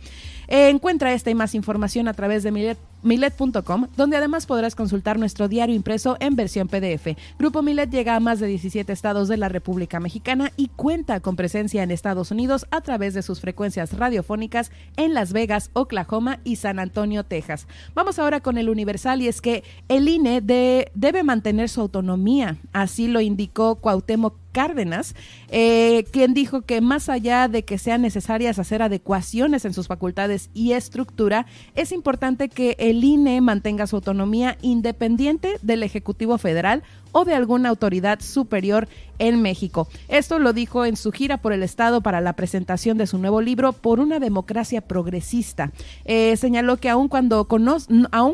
Eh, 0.47 0.69
encuentra 0.69 1.13
esta 1.13 1.29
y 1.29 1.35
más 1.35 1.55
información 1.55 2.07
a 2.07 2.13
través 2.13 2.43
de 2.43 2.77
milet.com, 3.03 3.87
donde 3.95 4.17
además 4.17 4.45
podrás 4.45 4.75
consultar 4.75 5.19
nuestro 5.19 5.47
diario 5.47 5.75
impreso 5.75 6.17
en 6.19 6.35
versión 6.35 6.67
PDF. 6.67 7.15
Grupo 7.37 7.61
Milet 7.61 7.89
llega 7.89 8.15
a 8.15 8.19
más 8.19 8.39
de 8.39 8.47
17 8.47 8.91
estados 8.91 9.27
de 9.27 9.37
la 9.37 9.49
República 9.49 9.99
Mexicana 9.99 10.51
y 10.57 10.69
cuenta 10.69 11.19
con 11.19 11.35
presencia 11.35 11.83
en 11.83 11.91
Estados 11.91 12.31
Unidos 12.31 12.65
a 12.71 12.81
través 12.81 13.13
de 13.13 13.21
sus 13.21 13.39
frecuencias 13.39 13.93
radiofónicas 13.93 14.71
en 14.97 15.13
Las 15.13 15.33
Vegas, 15.33 15.69
Oklahoma 15.73 16.39
y 16.43 16.57
San 16.57 16.79
Antonio, 16.79 17.23
Texas. 17.23 17.67
Vamos 17.93 18.19
ahora 18.19 18.39
con 18.39 18.57
el 18.57 18.69
Universal 18.69 19.21
y 19.21 19.27
es 19.27 19.41
que 19.41 19.63
el 19.87 20.07
INE 20.07 20.41
debe 20.41 21.23
mantener 21.23 21.69
su 21.69 21.81
autonomía, 21.81 22.57
así 22.73 23.07
lo 23.07 23.21
indicó 23.21 23.75
Cuauhtémoc 23.75 24.44
Cárdenas, 24.55 25.15
eh, 25.49 26.05
quien 26.11 26.33
dijo 26.33 26.61
que 26.61 26.79
más 26.79 27.09
allá 27.09 27.49
de 27.49 27.65
que 27.65 27.77
sean 27.77 28.01
necesarias 28.01 28.57
hacer 28.57 28.81
adecuaciones 28.81 29.65
en 29.65 29.73
sus 29.73 29.87
facultades 29.87 30.49
y 30.53 30.71
estructura, 30.71 31.45
es 31.75 31.91
importante 31.91 32.47
que 32.47 32.77
el 32.79 33.03
INE 33.03 33.41
mantenga 33.41 33.85
su 33.85 33.97
autonomía 33.97 34.57
independiente 34.61 35.57
del 35.61 35.83
Ejecutivo 35.83 36.37
Federal 36.37 36.83
o 37.17 37.23
de 37.23 37.33
alguna 37.33 37.69
autoridad 37.69 38.19
superior 38.19 38.89
en 39.19 39.41
México. 39.41 39.87
Esto 40.09 40.37
lo 40.37 40.51
dijo 40.51 40.83
en 40.83 40.97
su 40.97 41.13
gira 41.13 41.37
por 41.37 41.53
el 41.53 41.63
Estado 41.63 42.01
para 42.01 42.19
la 42.19 42.33
presentación 42.33 42.97
de 42.97 43.07
su 43.07 43.17
nuevo 43.17 43.39
libro 43.39 43.71
Por 43.71 44.01
una 44.01 44.19
democracia 44.19 44.81
progresista. 44.81 45.71
Eh, 46.03 46.35
señaló 46.35 46.75
que 46.75 46.89
aun 46.89 47.07
cuando, 47.07 47.45
conoce, 47.45 47.87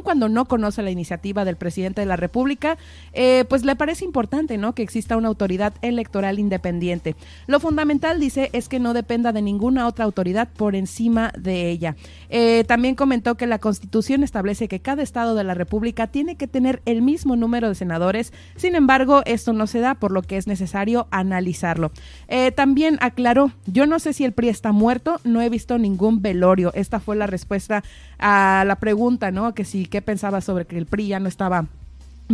cuando 0.03 0.29
no 0.29 0.45
conoce 0.45 0.81
la 0.81 0.89
iniciativa 0.89 1.45
del 1.45 1.57
presidente 1.57 2.01
de 2.01 2.07
la 2.07 2.15
República, 2.15 2.79
eh, 3.13 3.45
pues 3.49 3.63
le 3.65 3.75
parece 3.75 4.03
importante 4.03 4.57
¿no? 4.57 4.73
que 4.73 4.81
exista 4.81 5.15
una 5.15 5.27
autoridad 5.27 5.73
electoral 5.83 6.39
independiente. 6.39 7.15
Lo 7.45 7.59
fundamental, 7.59 8.19
dice, 8.19 8.49
es 8.51 8.67
que 8.67 8.79
no 8.79 8.93
dependa 8.93 9.31
de 9.31 9.43
ninguna 9.43 9.87
otra 9.87 10.05
autoridad 10.05 10.49
por 10.49 10.75
encima 10.75 11.31
de 11.37 11.69
ella. 11.69 11.95
Eh, 12.29 12.63
también 12.67 12.95
comentó 12.95 13.35
que 13.35 13.45
la 13.45 13.59
Constitución 13.59 14.23
establece 14.23 14.67
que 14.67 14.79
cada 14.79 15.03
Estado 15.03 15.35
de 15.35 15.43
la 15.43 15.53
República 15.53 16.07
tiene 16.07 16.35
que 16.35 16.47
tener 16.47 16.81
el 16.85 17.03
mismo 17.03 17.35
número 17.35 17.69
de 17.69 17.75
senadores, 17.75 18.33
sin 18.55 18.70
embargo, 18.75 19.21
esto 19.25 19.53
no 19.53 19.67
se 19.67 19.79
da, 19.79 19.95
por 19.95 20.11
lo 20.11 20.21
que 20.21 20.37
es 20.37 20.47
necesario 20.47 21.07
analizarlo. 21.11 21.91
Eh, 22.27 22.51
también 22.51 22.97
aclaró, 23.01 23.51
yo 23.65 23.85
no 23.85 23.99
sé 23.99 24.13
si 24.13 24.25
el 24.25 24.33
PRI 24.33 24.49
está 24.49 24.71
muerto, 24.71 25.19
no 25.23 25.41
he 25.41 25.49
visto 25.49 25.77
ningún 25.77 26.21
velorio. 26.21 26.71
Esta 26.73 26.99
fue 26.99 27.15
la 27.15 27.27
respuesta 27.27 27.83
a 28.19 28.63
la 28.65 28.77
pregunta, 28.77 29.31
¿no? 29.31 29.53
Que 29.53 29.65
si, 29.65 29.85
¿qué 29.85 30.01
pensaba 30.01 30.41
sobre 30.41 30.65
que 30.65 30.77
el 30.77 30.85
PRI 30.85 31.07
ya 31.07 31.19
no 31.19 31.27
estaba 31.27 31.67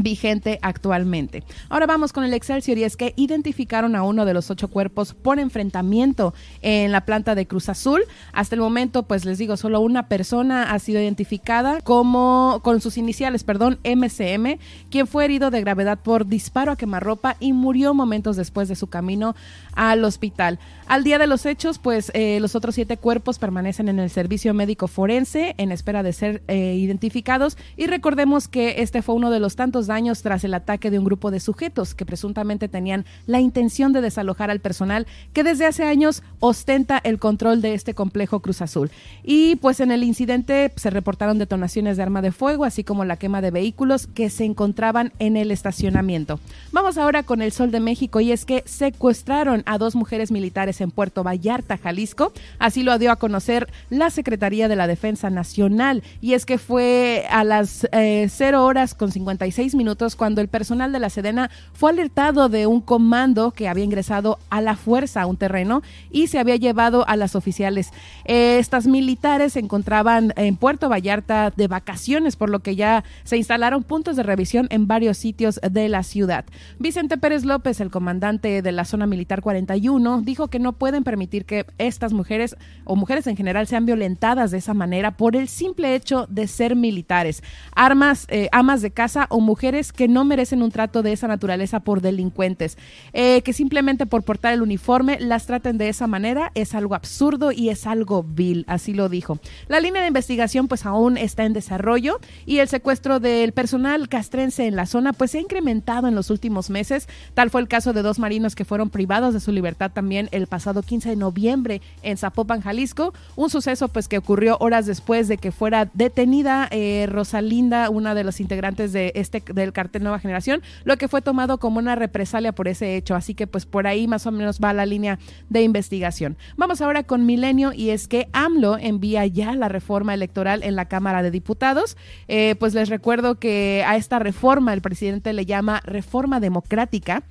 vigente 0.04 0.60
actualmente. 0.62 1.44
Ahora 1.70 1.86
vamos 1.86 2.14
con 2.14 2.24
el 2.24 2.34
Excelsior 2.34 2.78
y 2.78 2.84
es 2.84 2.98
que 2.98 3.14
identificaron 3.16 3.96
a 3.96 4.04
uno 4.04 4.26
de 4.26 4.34
los 4.34 4.50
ocho 4.50 4.68
cuerpos 4.68 5.14
por 5.14 5.40
enfrentamiento 5.40 6.34
en 6.62 6.92
la 6.92 7.02
planta 7.02 7.36
de 7.36 7.48
Cruz 7.48 7.70
Azul. 7.70 8.04
Hasta 8.34 8.56
el 8.56 8.62
momento, 8.62 9.04
pues 9.04 9.26
les 9.26 9.38
digo, 9.38 9.58
solo 9.58 9.80
una 9.80 10.08
persona 10.08 10.72
ha 10.72 10.80
sido 10.80 11.02
identificada 11.02 11.82
como 11.82 12.62
con 12.64 12.82
sus 12.82 12.98
iniciales, 12.98 13.44
perdón, 13.44 13.80
MCM, 13.84 14.60
quien 14.90 15.08
fue 15.08 15.26
herido 15.26 15.52
de 15.52 15.62
gravedad 15.62 16.00
por 16.00 16.28
disparo 16.28 16.72
a 16.72 16.78
quemarropa 16.78 17.36
y 17.40 17.54
murió 17.54 17.94
momentos 17.94 18.36
después 18.36 18.68
de 18.68 18.76
su 18.76 18.88
camino 18.88 19.36
al 19.74 20.04
hospital. 20.04 20.60
Al 20.88 21.04
día 21.04 21.18
de 21.18 21.28
los 21.28 21.46
hechos, 21.46 21.80
pues 21.80 22.12
eh, 22.14 22.40
los 22.40 22.56
otros 22.56 22.76
siete 22.76 22.98
cuerpos 22.98 23.40
permanecen 23.40 23.90
en 23.90 24.00
el 24.00 24.10
servicio 24.10 24.54
médico 24.54 24.88
forense 24.88 25.54
en 25.58 25.72
espera 25.72 26.04
de 26.04 26.14
ser 26.14 26.44
eh, 26.48 26.76
identificados 26.76 27.58
y 27.76 27.88
recordemos 27.88 28.48
que 28.48 28.82
este 28.82 29.02
fue 29.02 29.16
uno 29.16 29.30
de 29.30 29.40
los 29.40 29.56
tantos 29.56 29.87
daños 29.88 30.22
tras 30.22 30.44
el 30.44 30.54
ataque 30.54 30.92
de 30.92 31.00
un 31.00 31.06
grupo 31.06 31.32
de 31.32 31.40
sujetos 31.40 31.96
que 31.96 32.06
presuntamente 32.06 32.68
tenían 32.68 33.06
la 33.26 33.40
intención 33.40 33.94
de 33.94 34.02
desalojar 34.02 34.52
al 34.52 34.60
personal 34.60 35.08
que 35.34 35.44
desde 35.44 35.66
hace 35.66 35.84
años 35.84 36.24
ostenta 36.40 37.00
el 37.04 37.20
control 37.20 37.62
de 37.62 37.74
este 37.74 37.94
complejo 37.94 38.40
Cruz 38.42 38.62
Azul. 38.62 38.92
Y 39.24 39.56
pues 39.58 39.80
en 39.80 39.92
el 39.92 40.04
incidente 40.04 40.72
se 40.76 40.90
reportaron 40.90 41.40
detonaciones 41.40 41.98
de 41.98 42.04
arma 42.04 42.22
de 42.22 42.32
fuego, 42.32 42.66
así 42.66 42.84
como 42.84 43.06
la 43.06 43.18
quema 43.18 43.42
de 43.42 43.52
vehículos 43.52 44.08
que 44.08 44.30
se 44.30 44.46
encontraban 44.46 45.12
en 45.20 45.38
el 45.38 45.52
estacionamiento. 45.52 46.40
Vamos 46.72 46.98
ahora 46.98 47.24
con 47.24 47.42
el 47.42 47.52
Sol 47.52 47.72
de 47.72 47.80
México 47.80 48.20
y 48.20 48.32
es 48.32 48.46
que 48.46 48.64
secuestraron 48.66 49.64
a 49.66 49.78
dos 49.78 49.96
mujeres 49.96 50.32
militares 50.32 50.82
en 50.82 50.92
Puerto 50.92 51.24
Vallarta, 51.24 51.78
Jalisco. 51.78 52.32
Así 52.60 52.84
lo 52.84 52.98
dio 53.00 53.12
a 53.12 53.18
conocer 53.18 53.68
la 53.90 54.10
Secretaría 54.10 54.68
de 54.68 54.76
la 54.76 54.88
Defensa 54.88 55.30
Nacional. 55.30 56.04
Y 56.22 56.34
es 56.34 56.46
que 56.46 56.58
fue 56.58 57.26
a 57.30 57.44
las 57.44 57.88
eh, 57.92 58.28
0 58.30 58.66
horas 58.66 58.94
con 58.94 59.12
56 59.12 59.67
minutos 59.76 60.16
cuando 60.16 60.42
el 60.42 60.48
personal 60.48 60.92
de 60.92 61.00
la 61.00 61.10
Sedena 61.10 61.50
fue 61.74 61.92
alertado 61.92 62.50
de 62.50 62.68
un 62.68 62.82
comando 62.82 63.52
que 63.52 63.68
había 63.68 63.84
ingresado 63.84 64.40
a 64.50 64.62
la 64.62 64.76
fuerza 64.76 65.22
a 65.22 65.26
un 65.26 65.38
terreno 65.38 65.82
y 66.12 66.28
se 66.28 66.40
había 66.40 66.56
llevado 66.56 67.08
a 67.08 67.16
las 67.16 67.36
oficiales. 67.36 67.92
Eh, 68.26 68.58
estas 68.60 68.88
militares 68.88 69.54
se 69.54 69.60
encontraban 69.60 70.34
en 70.36 70.56
Puerto 70.56 70.90
Vallarta 70.90 71.52
de 71.56 71.68
vacaciones, 71.68 72.36
por 72.36 72.50
lo 72.50 72.60
que 72.60 72.76
ya 72.76 73.04
se 73.24 73.38
instalaron 73.38 73.84
puntos 73.84 74.16
de 74.16 74.24
revisión 74.24 74.68
en 74.70 74.88
varios 74.88 75.18
sitios 75.18 75.60
de 75.70 75.90
la 75.90 76.04
ciudad. 76.04 76.46
Vicente 76.80 77.18
Pérez 77.18 77.46
López, 77.46 77.80
el 77.82 77.92
comandante 77.92 78.62
de 78.62 78.72
la 78.72 78.86
zona 78.86 79.08
militar 79.08 79.42
41, 79.42 80.22
dijo 80.22 80.48
que 80.48 80.60
no 80.60 80.74
pueden 80.74 81.04
permitir 81.04 81.46
que 81.46 81.66
estas 81.78 82.14
mujeres 82.14 82.56
o 82.86 82.96
mujeres 82.96 83.28
en 83.28 83.36
general 83.36 83.68
sean 83.68 83.86
violentadas 83.86 84.52
de 84.52 84.58
esa 84.58 84.74
manera 84.74 85.12
por 85.12 85.36
el 85.36 85.48
simple 85.48 85.96
hecho 85.96 86.26
de 86.30 86.48
ser 86.48 86.76
militares, 86.76 87.44
armas, 87.76 88.26
eh, 88.30 88.50
amas 88.52 88.82
de 88.82 88.92
casa 88.92 89.28
o 89.30 89.40
mujeres 89.40 89.57
que 89.58 90.08
no 90.08 90.24
merecen 90.24 90.62
un 90.62 90.72
trato 90.72 91.02
de 91.02 91.12
esa 91.12 91.28
naturaleza 91.28 91.80
por 91.80 92.02
delincuentes, 92.02 92.78
eh, 93.14 93.42
que 93.42 93.54
simplemente 93.54 94.06
por 94.06 94.24
portar 94.24 94.54
el 94.54 94.62
uniforme 94.62 95.20
las 95.20 95.46
traten 95.46 95.78
de 95.78 95.90
esa 95.90 96.08
manera 96.08 96.52
es 96.56 96.76
algo 96.76 96.96
absurdo 96.96 97.52
y 97.52 97.70
es 97.70 97.88
algo 97.88 98.24
vil, 98.24 98.64
así 98.68 98.94
lo 98.94 99.10
dijo. 99.10 99.40
La 99.68 99.80
línea 99.80 100.02
de 100.02 100.08
investigación 100.08 100.68
pues 100.68 100.86
aún 100.86 101.18
está 101.18 101.44
en 101.44 101.54
desarrollo 101.54 102.20
y 102.46 102.60
el 102.60 102.68
secuestro 102.68 103.20
del 103.20 103.52
personal 103.52 104.10
castrense 104.10 104.68
en 104.68 104.76
la 104.76 104.86
zona 104.86 105.14
pues 105.14 105.32
se 105.32 105.40
ha 105.40 105.42
incrementado 105.42 106.08
en 106.08 106.16
los 106.16 106.30
últimos 106.30 106.70
meses, 106.70 107.08
tal 107.34 107.50
fue 107.50 107.62
el 107.62 107.68
caso 107.68 107.94
de 107.94 108.02
dos 108.02 108.20
marinos 108.20 108.56
que 108.56 108.66
fueron 108.66 108.90
privados 108.90 109.34
de 109.34 109.40
su 109.40 109.52
libertad 109.52 109.92
también 109.92 110.30
el 110.32 110.48
pasado 110.48 110.84
15 110.84 111.10
de 111.10 111.16
noviembre 111.16 111.82
en 112.04 112.18
Zapopan, 112.18 112.62
Jalisco, 112.62 113.14
un 113.36 113.50
suceso 113.50 113.88
pues 113.88 114.08
que 114.08 114.18
ocurrió 114.18 114.58
horas 114.60 114.86
después 114.86 115.28
de 115.28 115.38
que 115.38 115.52
fuera 115.52 115.90
detenida 115.94 116.68
eh, 116.72 117.08
Rosalinda, 117.10 117.90
una 117.90 118.16
de 118.16 118.24
los 118.24 118.40
integrantes 118.40 118.94
de 118.94 119.12
este 119.16 119.42
del 119.54 119.74
cartel 119.74 120.04
Nueva 120.04 120.20
Generación, 120.20 120.62
lo 120.84 120.98
que 120.98 121.08
fue 121.08 121.22
tomado 121.22 121.58
como 121.58 121.80
una 121.80 121.96
represalia 121.96 122.52
por 122.52 122.68
ese 122.68 122.96
hecho. 122.96 123.16
Así 123.16 123.34
que 123.34 123.48
pues 123.48 123.66
por 123.66 123.88
ahí 123.88 124.08
más 124.08 124.26
o 124.26 124.32
menos 124.32 124.60
va 124.64 124.74
la 124.74 124.86
línea 124.86 125.20
de 125.50 125.62
investigación. 125.62 126.38
Vamos 126.56 126.82
ahora 126.82 127.04
con 127.04 127.26
Milenio 127.26 127.74
y 127.74 127.90
es 127.90 128.08
que 128.08 128.30
AMLO 128.34 128.78
envía 128.78 129.26
ya 129.26 129.54
la 129.56 129.70
reforma 129.70 130.14
electoral 130.14 130.64
en 130.64 130.76
la 130.76 130.86
Cámara 130.86 131.24
de 131.24 131.32
Diputados. 131.32 131.98
Eh, 132.28 132.56
pues 132.60 132.74
les 132.74 132.90
recuerdo 132.90 133.36
que 133.36 133.84
a 133.86 133.96
esta 133.96 134.20
reforma 134.20 134.74
el 134.74 134.82
presidente 134.82 135.34
le 135.34 135.46
llama 135.46 135.82
reforma 135.86 136.40
democrática 136.40 137.24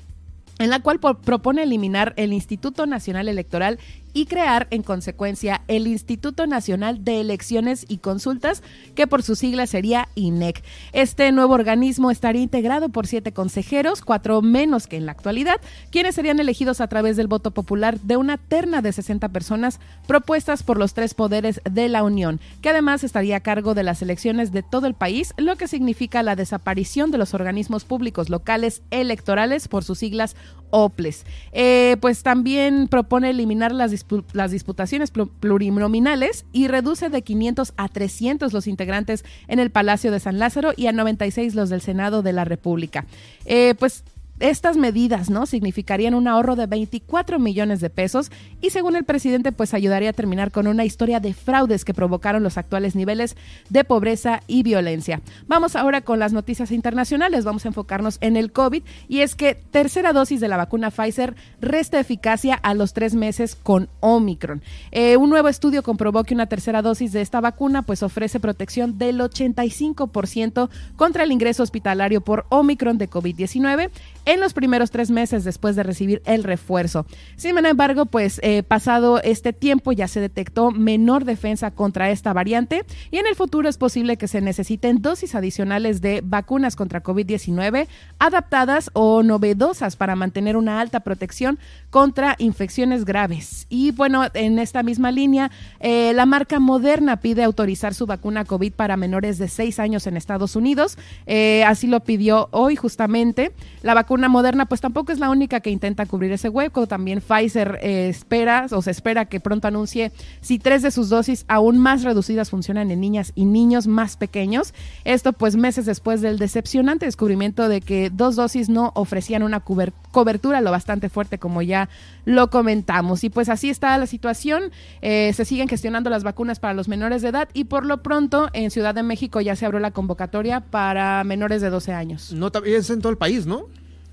en 0.58 0.70
la 0.70 0.80
cual 0.80 1.00
propone 1.00 1.62
eliminar 1.62 2.14
el 2.16 2.32
Instituto 2.32 2.86
Nacional 2.86 3.28
Electoral 3.28 3.78
y 4.16 4.24
crear 4.24 4.66
en 4.70 4.82
consecuencia 4.82 5.60
el 5.68 5.86
Instituto 5.86 6.46
Nacional 6.46 7.04
de 7.04 7.20
Elecciones 7.20 7.84
y 7.86 7.98
Consultas, 7.98 8.62
que 8.94 9.06
por 9.06 9.22
su 9.22 9.36
sigla 9.36 9.66
sería 9.66 10.08
INEC. 10.14 10.64
Este 10.94 11.30
nuevo 11.32 11.52
organismo 11.52 12.10
estaría 12.10 12.40
integrado 12.40 12.88
por 12.88 13.06
siete 13.06 13.32
consejeros, 13.32 14.00
cuatro 14.00 14.40
menos 14.40 14.86
que 14.86 14.96
en 14.96 15.04
la 15.04 15.12
actualidad, 15.12 15.60
quienes 15.90 16.14
serían 16.14 16.40
elegidos 16.40 16.80
a 16.80 16.88
través 16.88 17.18
del 17.18 17.26
voto 17.26 17.50
popular 17.50 18.00
de 18.00 18.16
una 18.16 18.38
terna 18.38 18.80
de 18.80 18.90
60 18.90 19.28
personas 19.28 19.80
propuestas 20.06 20.62
por 20.62 20.78
los 20.78 20.94
tres 20.94 21.12
poderes 21.12 21.60
de 21.70 21.90
la 21.90 22.02
Unión, 22.02 22.40
que 22.62 22.70
además 22.70 23.04
estaría 23.04 23.36
a 23.36 23.40
cargo 23.40 23.74
de 23.74 23.82
las 23.82 24.00
elecciones 24.00 24.50
de 24.50 24.62
todo 24.62 24.86
el 24.86 24.94
país, 24.94 25.34
lo 25.36 25.56
que 25.56 25.68
significa 25.68 26.22
la 26.22 26.36
desaparición 26.36 27.10
de 27.10 27.18
los 27.18 27.34
organismos 27.34 27.84
públicos 27.84 28.30
locales 28.30 28.80
electorales 28.90 29.68
por 29.68 29.84
sus 29.84 29.98
siglas 29.98 30.36
OPLES. 30.76 31.24
Eh, 31.52 31.96
pues 32.02 32.22
también 32.22 32.86
propone 32.88 33.30
eliminar 33.30 33.72
las 33.72 34.04
las 34.34 34.50
disputaciones 34.50 35.10
plurinominales 35.10 36.44
y 36.52 36.68
reduce 36.68 37.08
de 37.08 37.22
500 37.22 37.72
a 37.78 37.88
300 37.88 38.52
los 38.52 38.66
integrantes 38.66 39.24
en 39.48 39.58
el 39.58 39.70
Palacio 39.70 40.12
de 40.12 40.20
San 40.20 40.38
Lázaro 40.38 40.74
y 40.76 40.86
a 40.86 40.92
96 40.92 41.54
los 41.54 41.70
del 41.70 41.80
Senado 41.80 42.22
de 42.22 42.34
la 42.34 42.44
República. 42.44 43.06
Eh, 43.46 43.74
pues 43.78 44.04
estas 44.40 44.76
medidas, 44.76 45.30
¿no? 45.30 45.46
Significarían 45.46 46.14
un 46.14 46.28
ahorro 46.28 46.56
de 46.56 46.66
24 46.66 47.38
millones 47.38 47.80
de 47.80 47.90
pesos 47.90 48.30
y 48.60 48.70
según 48.70 48.96
el 48.96 49.04
presidente, 49.04 49.52
pues 49.52 49.74
ayudaría 49.74 50.10
a 50.10 50.12
terminar 50.12 50.50
con 50.50 50.66
una 50.66 50.84
historia 50.84 51.20
de 51.20 51.34
fraudes 51.34 51.84
que 51.84 51.94
provocaron 51.94 52.42
los 52.42 52.58
actuales 52.58 52.94
niveles 52.94 53.36
de 53.70 53.84
pobreza 53.84 54.42
y 54.46 54.62
violencia. 54.62 55.20
Vamos 55.46 55.76
ahora 55.76 56.02
con 56.02 56.18
las 56.18 56.32
noticias 56.32 56.70
internacionales, 56.70 57.44
vamos 57.44 57.64
a 57.64 57.68
enfocarnos 57.68 58.18
en 58.20 58.36
el 58.36 58.52
COVID 58.52 58.82
y 59.08 59.20
es 59.20 59.34
que 59.34 59.54
tercera 59.54 60.12
dosis 60.12 60.40
de 60.40 60.48
la 60.48 60.56
vacuna 60.56 60.90
Pfizer 60.90 61.34
resta 61.60 61.98
eficacia 61.98 62.54
a 62.54 62.74
los 62.74 62.92
tres 62.92 63.14
meses 63.14 63.54
con 63.54 63.88
Omicron. 64.00 64.62
Eh, 64.92 65.16
un 65.16 65.30
nuevo 65.30 65.48
estudio 65.48 65.82
comprobó 65.82 66.24
que 66.24 66.34
una 66.34 66.46
tercera 66.46 66.82
dosis 66.82 67.12
de 67.12 67.22
esta 67.22 67.40
vacuna 67.40 67.82
pues 67.82 68.02
ofrece 68.02 68.40
protección 68.40 68.98
del 68.98 69.20
85% 69.20 70.68
contra 70.96 71.24
el 71.24 71.32
ingreso 71.32 71.62
hospitalario 71.62 72.20
por 72.20 72.46
Omicron 72.50 72.98
de 72.98 73.08
COVID-19 73.08 73.90
en 74.26 74.40
los 74.40 74.52
primeros 74.52 74.90
tres 74.90 75.10
meses 75.10 75.44
después 75.44 75.76
de 75.76 75.84
recibir 75.84 76.20
el 76.26 76.44
refuerzo. 76.44 77.06
Sin 77.36 77.56
embargo, 77.64 78.06
pues 78.06 78.40
eh, 78.42 78.62
pasado 78.62 79.22
este 79.22 79.52
tiempo 79.52 79.92
ya 79.92 80.08
se 80.08 80.20
detectó 80.20 80.72
menor 80.72 81.24
defensa 81.24 81.70
contra 81.70 82.10
esta 82.10 82.32
variante 82.32 82.84
y 83.10 83.18
en 83.18 83.26
el 83.26 83.36
futuro 83.36 83.68
es 83.68 83.78
posible 83.78 84.16
que 84.16 84.28
se 84.28 84.40
necesiten 84.40 85.00
dosis 85.00 85.34
adicionales 85.34 86.00
de 86.00 86.20
vacunas 86.24 86.76
contra 86.76 87.02
COVID-19 87.02 87.86
adaptadas 88.18 88.90
o 88.92 89.22
novedosas 89.22 89.96
para 89.96 90.16
mantener 90.16 90.56
una 90.56 90.80
alta 90.80 91.00
protección 91.00 91.58
contra 91.90 92.34
infecciones 92.38 93.04
graves. 93.04 93.66
Y 93.68 93.92
bueno, 93.92 94.24
en 94.34 94.58
esta 94.58 94.82
misma 94.82 95.12
línea, 95.12 95.50
eh, 95.78 96.12
la 96.14 96.26
marca 96.26 96.58
Moderna 96.58 97.20
pide 97.20 97.44
autorizar 97.44 97.94
su 97.94 98.06
vacuna 98.06 98.44
COVID 98.44 98.72
para 98.72 98.96
menores 98.96 99.38
de 99.38 99.48
6 99.48 99.78
años 99.78 100.06
en 100.06 100.16
Estados 100.16 100.56
Unidos. 100.56 100.98
Eh, 101.26 101.62
así 101.64 101.86
lo 101.86 102.00
pidió 102.00 102.48
hoy 102.50 102.74
justamente. 102.74 103.52
La 103.82 103.94
vacuna 103.94 104.15
una 104.16 104.28
moderna, 104.28 104.66
pues 104.66 104.80
tampoco 104.80 105.12
es 105.12 105.18
la 105.18 105.30
única 105.30 105.60
que 105.60 105.70
intenta 105.70 106.06
cubrir 106.06 106.32
ese 106.32 106.48
hueco. 106.48 106.86
También 106.86 107.20
Pfizer 107.20 107.78
eh, 107.82 108.08
espera 108.08 108.66
o 108.70 108.82
se 108.82 108.90
espera 108.90 109.26
que 109.26 109.40
pronto 109.40 109.68
anuncie 109.68 110.12
si 110.40 110.58
tres 110.58 110.82
de 110.82 110.90
sus 110.90 111.08
dosis 111.08 111.44
aún 111.48 111.78
más 111.78 112.02
reducidas 112.02 112.50
funcionan 112.50 112.90
en 112.90 113.00
niñas 113.00 113.32
y 113.34 113.44
niños 113.44 113.86
más 113.86 114.16
pequeños. 114.16 114.74
Esto 115.04 115.32
pues 115.32 115.56
meses 115.56 115.86
después 115.86 116.20
del 116.20 116.38
decepcionante 116.38 117.06
descubrimiento 117.06 117.68
de 117.68 117.80
que 117.80 118.10
dos 118.10 118.36
dosis 118.36 118.68
no 118.68 118.92
ofrecían 118.94 119.42
una 119.42 119.60
cobertura 119.60 120.60
lo 120.60 120.70
bastante 120.70 121.08
fuerte 121.08 121.38
como 121.38 121.62
ya 121.62 121.88
lo 122.24 122.50
comentamos. 122.50 123.24
Y 123.24 123.30
pues 123.30 123.48
así 123.48 123.70
está 123.70 123.96
la 123.98 124.06
situación. 124.06 124.70
Eh, 125.02 125.32
se 125.34 125.44
siguen 125.44 125.68
gestionando 125.68 126.10
las 126.10 126.24
vacunas 126.24 126.60
para 126.60 126.74
los 126.74 126.88
menores 126.88 127.22
de 127.22 127.28
edad 127.28 127.48
y 127.52 127.64
por 127.64 127.86
lo 127.86 128.02
pronto 128.02 128.48
en 128.52 128.70
Ciudad 128.70 128.94
de 128.94 129.02
México 129.02 129.40
ya 129.40 129.56
se 129.56 129.66
abrió 129.66 129.80
la 129.80 129.90
convocatoria 129.90 130.60
para 130.60 131.24
menores 131.24 131.62
de 131.62 131.70
12 131.70 131.92
años. 131.92 132.32
No, 132.32 132.50
es 132.64 132.90
en 132.90 133.00
todo 133.00 133.10
el 133.10 133.18
país, 133.18 133.46
¿no? 133.46 133.66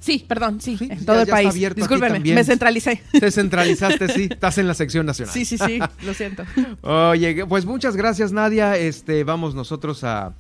Sí, 0.04 0.26
perdón, 0.28 0.60
sí, 0.60 0.78
en 0.82 1.06
todo 1.06 1.22
el 1.22 1.28
país. 1.28 1.54
Discúlpeme, 1.54 2.20
me 2.20 2.44
centralicé. 2.44 3.02
Te 3.18 3.32
centralizaste, 3.32 4.10
sí, 4.10 4.28
estás 4.30 4.58
en 4.58 4.68
la 4.68 4.74
sección 4.74 5.06
nacional. 5.06 5.34
Sí, 5.34 5.46
sí, 5.46 5.58
sí, 5.58 5.80
lo 6.06 6.14
siento. 6.14 6.44
Oye, 6.82 7.46
pues 7.46 7.66
muchas 7.66 7.96
gracias, 7.96 8.34
Nadia. 8.34 8.76
Este, 8.76 9.24
vamos 9.24 9.56
nosotros 9.56 10.04
a, 10.04 10.34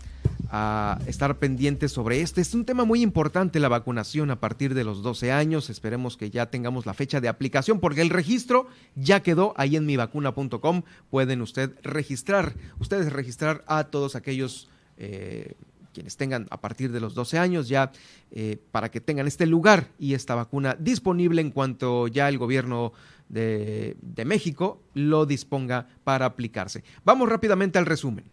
a 0.49 0.99
estar 1.07 1.39
pendientes 1.39 1.93
sobre 1.93 2.19
este. 2.19 2.41
Es 2.41 2.53
un 2.53 2.65
tema 2.65 2.83
muy 2.83 3.01
importante 3.01 3.61
la 3.61 3.69
vacunación 3.69 4.31
a 4.31 4.41
partir 4.41 4.73
de 4.73 4.83
los 4.83 5.01
12 5.01 5.31
años. 5.31 5.69
Esperemos 5.69 6.17
que 6.17 6.29
ya 6.29 6.47
tengamos 6.47 6.85
la 6.85 6.93
fecha 6.93 7.21
de 7.21 7.29
aplicación 7.29 7.79
porque 7.79 8.01
el 8.01 8.09
registro 8.09 8.67
ya 8.95 9.21
quedó 9.21 9.53
ahí 9.55 9.77
en 9.77 9.85
mivacuna.com. 9.85 10.81
Pueden 11.09 11.41
usted 11.41 11.71
registrar, 11.83 12.53
ustedes 12.79 13.13
registrar 13.13 13.63
a 13.67 13.85
todos 13.85 14.17
aquellos 14.17 14.69
eh, 14.97 15.53
quienes 15.93 16.17
tengan 16.17 16.47
a 16.49 16.59
partir 16.59 16.91
de 16.91 16.99
los 16.99 17.13
12 17.13 17.37
años 17.37 17.69
ya 17.69 17.91
eh, 18.31 18.57
para 18.71 18.89
que 18.89 18.99
tengan 18.99 19.27
este 19.27 19.45
lugar 19.45 19.87
y 19.97 20.13
esta 20.13 20.35
vacuna 20.35 20.75
disponible 20.79 21.41
en 21.41 21.51
cuanto 21.51 22.07
ya 22.07 22.27
el 22.27 22.37
gobierno 22.37 22.93
de, 23.29 23.95
de 24.01 24.25
México 24.25 24.81
lo 24.93 25.25
disponga 25.25 25.87
para 26.03 26.25
aplicarse. 26.25 26.83
Vamos 27.05 27.29
rápidamente 27.29 27.79
al 27.79 27.85
resumen. 27.85 28.25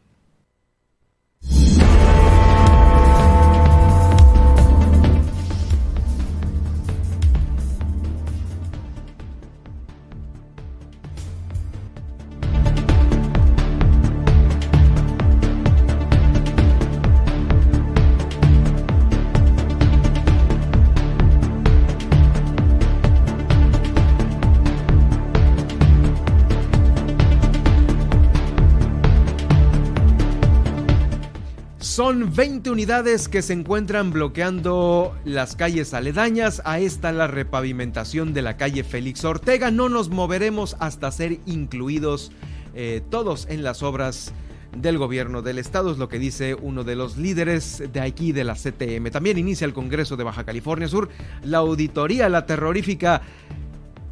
Son 32.11 32.35
20 32.35 32.71
unidades 32.71 33.29
que 33.29 33.41
se 33.41 33.53
encuentran 33.53 34.11
bloqueando 34.11 35.17
las 35.25 35.55
calles 35.55 35.95
aledañas. 35.95 36.61
A 36.65 36.81
esta 36.81 37.13
la 37.13 37.29
repavimentación 37.29 38.35
de 38.35 38.43
la 38.43 38.57
calle 38.57 38.83
Félix 38.83 39.25
Ortega. 39.25 39.71
No 39.71 39.89
nos 39.89 40.09
moveremos 40.09 40.77
hasta 40.81 41.13
ser 41.13 41.39
incluidos 41.47 42.33
eh, 42.75 43.01
todos 43.11 43.47
en 43.49 43.63
las 43.63 43.85
obras 43.85 44.33
del 44.77 44.99
gobierno 44.99 45.41
del 45.41 45.61
estado, 45.61 45.93
es 45.93 45.99
lo 45.99 46.09
que 46.09 46.19
dice 46.19 46.57
uno 46.57 46.83
de 46.83 46.97
los 46.97 47.17
líderes 47.17 47.81
de 47.93 48.01
aquí 48.01 48.33
de 48.33 48.43
la 48.43 48.57
CTM. 48.57 49.09
También 49.13 49.39
inicia 49.39 49.65
el 49.65 49.73
Congreso 49.73 50.17
de 50.17 50.25
Baja 50.25 50.43
California 50.43 50.89
Sur 50.89 51.11
la 51.45 51.59
auditoría, 51.59 52.29
la 52.29 52.45
terrorífica 52.45 53.23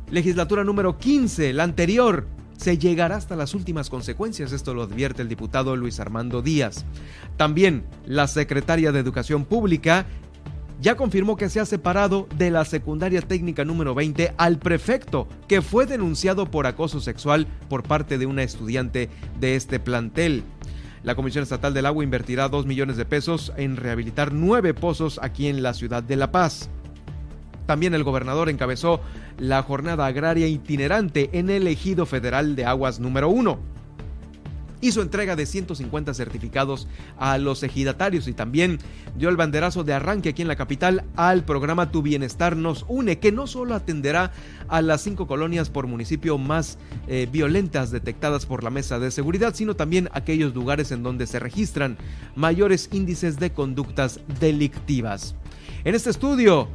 legislatura 0.08 0.62
número 0.62 0.98
15, 0.98 1.52
la 1.52 1.64
anterior, 1.64 2.28
se 2.58 2.76
llegará 2.76 3.16
hasta 3.16 3.36
las 3.36 3.54
últimas 3.54 3.88
consecuencias, 3.88 4.52
esto 4.52 4.74
lo 4.74 4.82
advierte 4.82 5.22
el 5.22 5.28
diputado 5.28 5.76
Luis 5.76 6.00
Armando 6.00 6.42
Díaz. 6.42 6.84
También 7.36 7.84
la 8.04 8.26
secretaria 8.26 8.90
de 8.90 8.98
Educación 8.98 9.44
Pública 9.44 10.06
ya 10.80 10.96
confirmó 10.96 11.36
que 11.36 11.48
se 11.48 11.60
ha 11.60 11.66
separado 11.66 12.28
de 12.36 12.50
la 12.50 12.64
secundaria 12.64 13.22
técnica 13.22 13.64
número 13.64 13.94
20 13.94 14.34
al 14.36 14.58
prefecto, 14.58 15.28
que 15.46 15.62
fue 15.62 15.86
denunciado 15.86 16.50
por 16.50 16.66
acoso 16.66 17.00
sexual 17.00 17.46
por 17.68 17.84
parte 17.84 18.18
de 18.18 18.26
una 18.26 18.42
estudiante 18.42 19.08
de 19.38 19.54
este 19.54 19.78
plantel. 19.78 20.42
La 21.04 21.14
Comisión 21.14 21.44
Estatal 21.44 21.74
del 21.74 21.86
Agua 21.86 22.02
invertirá 22.02 22.48
2 22.48 22.66
millones 22.66 22.96
de 22.96 23.04
pesos 23.04 23.52
en 23.56 23.76
rehabilitar 23.76 24.32
nueve 24.32 24.74
pozos 24.74 25.20
aquí 25.22 25.46
en 25.46 25.62
la 25.62 25.74
ciudad 25.74 26.02
de 26.02 26.16
La 26.16 26.32
Paz. 26.32 26.70
También 27.68 27.92
el 27.92 28.02
gobernador 28.02 28.48
encabezó 28.48 29.02
la 29.36 29.62
jornada 29.62 30.06
agraria 30.06 30.46
itinerante 30.46 31.28
en 31.34 31.50
el 31.50 31.66
ejido 31.66 32.06
federal 32.06 32.56
de 32.56 32.64
aguas 32.64 32.98
número 32.98 33.28
1. 33.28 33.58
hizo 34.80 35.02
entrega 35.02 35.36
de 35.36 35.44
150 35.44 36.14
certificados 36.14 36.88
a 37.18 37.36
los 37.36 37.62
ejidatarios 37.62 38.26
y 38.26 38.32
también 38.32 38.78
dio 39.18 39.28
el 39.28 39.36
banderazo 39.36 39.84
de 39.84 39.92
arranque 39.92 40.30
aquí 40.30 40.40
en 40.40 40.48
la 40.48 40.56
capital 40.56 41.04
al 41.14 41.44
programa 41.44 41.90
Tu 41.90 42.00
Bienestar 42.00 42.56
nos 42.56 42.86
une, 42.88 43.18
que 43.18 43.32
no 43.32 43.46
solo 43.46 43.74
atenderá 43.74 44.32
a 44.68 44.80
las 44.80 45.02
cinco 45.02 45.26
colonias 45.26 45.68
por 45.68 45.86
municipio 45.86 46.38
más 46.38 46.78
eh, 47.06 47.28
violentas 47.30 47.90
detectadas 47.90 48.46
por 48.46 48.64
la 48.64 48.70
mesa 48.70 48.98
de 48.98 49.10
seguridad, 49.10 49.54
sino 49.54 49.76
también 49.76 50.08
aquellos 50.14 50.54
lugares 50.54 50.90
en 50.90 51.02
donde 51.02 51.26
se 51.26 51.38
registran 51.38 51.98
mayores 52.34 52.88
índices 52.92 53.38
de 53.38 53.52
conductas 53.52 54.20
delictivas. 54.40 55.34
En 55.84 55.94
este 55.94 56.08
estudio, 56.08 56.68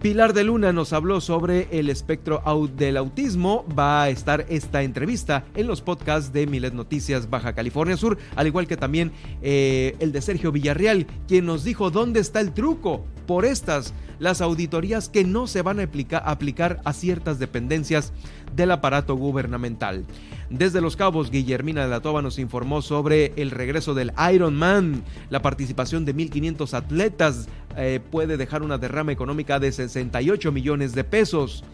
Pilar 0.00 0.34
de 0.34 0.44
Luna 0.44 0.72
nos 0.72 0.92
habló 0.92 1.20
sobre 1.20 1.68
el 1.70 1.88
espectro 1.88 2.42
del 2.76 2.96
autismo. 2.96 3.64
Va 3.76 4.02
a 4.02 4.10
estar 4.10 4.44
esta 4.48 4.82
entrevista 4.82 5.44
en 5.54 5.66
los 5.66 5.80
podcasts 5.80 6.32
de 6.32 6.46
Milet 6.46 6.74
Noticias 6.74 7.30
Baja 7.30 7.54
California 7.54 7.96
Sur, 7.96 8.18
al 8.36 8.46
igual 8.46 8.66
que 8.66 8.76
también 8.76 9.10
eh, 9.42 9.96
el 9.98 10.12
de 10.12 10.20
Sergio 10.20 10.52
Villarreal, 10.52 11.06
quien 11.26 11.46
nos 11.46 11.64
dijo 11.64 11.90
dónde 11.90 12.20
está 12.20 12.40
el 12.40 12.52
truco 12.52 13.04
por 13.26 13.44
estas 13.44 13.94
las 14.18 14.40
auditorías 14.40 15.08
que 15.08 15.24
no 15.24 15.46
se 15.46 15.62
van 15.62 15.80
a 15.80 15.88
aplicar 16.24 16.80
a 16.84 16.92
ciertas 16.92 17.38
dependencias 17.38 18.12
del 18.56 18.72
aparato 18.72 19.14
gubernamental. 19.14 20.04
Desde 20.50 20.80
Los 20.80 20.96
Cabos, 20.96 21.30
Guillermina 21.30 21.82
de 21.82 21.90
la 21.90 22.00
Toba 22.00 22.22
nos 22.22 22.38
informó 22.38 22.82
sobre 22.82 23.32
el 23.36 23.50
regreso 23.50 23.94
del 23.94 24.12
Ironman. 24.32 25.02
La 25.28 25.42
participación 25.42 26.04
de 26.04 26.14
1.500 26.14 26.74
atletas 26.74 27.48
eh, 27.76 28.00
puede 28.10 28.36
dejar 28.36 28.62
una 28.62 28.78
derrama 28.78 29.12
económica 29.12 29.58
de 29.58 29.72
68 29.72 30.52
millones 30.52 30.94
de 30.94 31.04
pesos. 31.04 31.64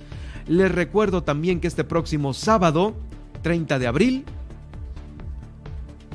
Les 0.49 0.73
recuerdo 0.73 1.23
también 1.23 1.61
que 1.61 1.69
este 1.69 1.85
próximo 1.85 2.35
sábado, 2.35 2.95
30 3.43 3.79
de 3.79 3.87
abril, 3.87 4.25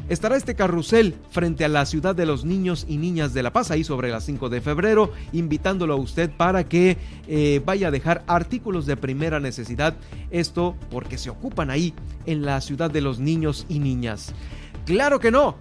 estará 0.10 0.38
este 0.38 0.56
carrusel 0.56 1.16
frente 1.30 1.66
a 1.66 1.70
la 1.70 1.86
ciudad 1.86 2.16
de 2.16 2.26
los 2.26 2.46
niños 2.46 2.86
y 2.88 2.98
niñas 2.98 3.34
de 3.34 3.44
La 3.44 3.54
Paz, 3.54 3.72
ahí 3.72 3.84
sobre 3.84 4.10
las 4.10 4.26
5 4.26 4.50
de 4.50 4.62
febrero, 4.62 5.12
invitándolo 5.34 5.94
a 5.94 5.98
usted 5.98 6.30
para 6.30 6.64
que 6.64 6.98
eh, 7.28 7.62
vaya 7.66 7.90
a 7.90 7.92
dejar 7.92 8.24
artículos 8.28 8.86
de 8.86 8.98
primera 8.98 9.40
necesidad. 9.40 9.96
Esto 10.32 10.76
porque 10.90 11.18
se 11.18 11.30
ocupan 11.30 11.70
ahí 11.70 11.94
en 12.26 12.46
la 12.46 12.62
ciudad 12.62 12.92
de 12.92 13.02
los 13.02 13.20
niños 13.20 13.66
y 13.70 13.80
niñas. 13.80 14.34
Claro 14.86 15.20
que 15.20 15.32
no, 15.32 15.58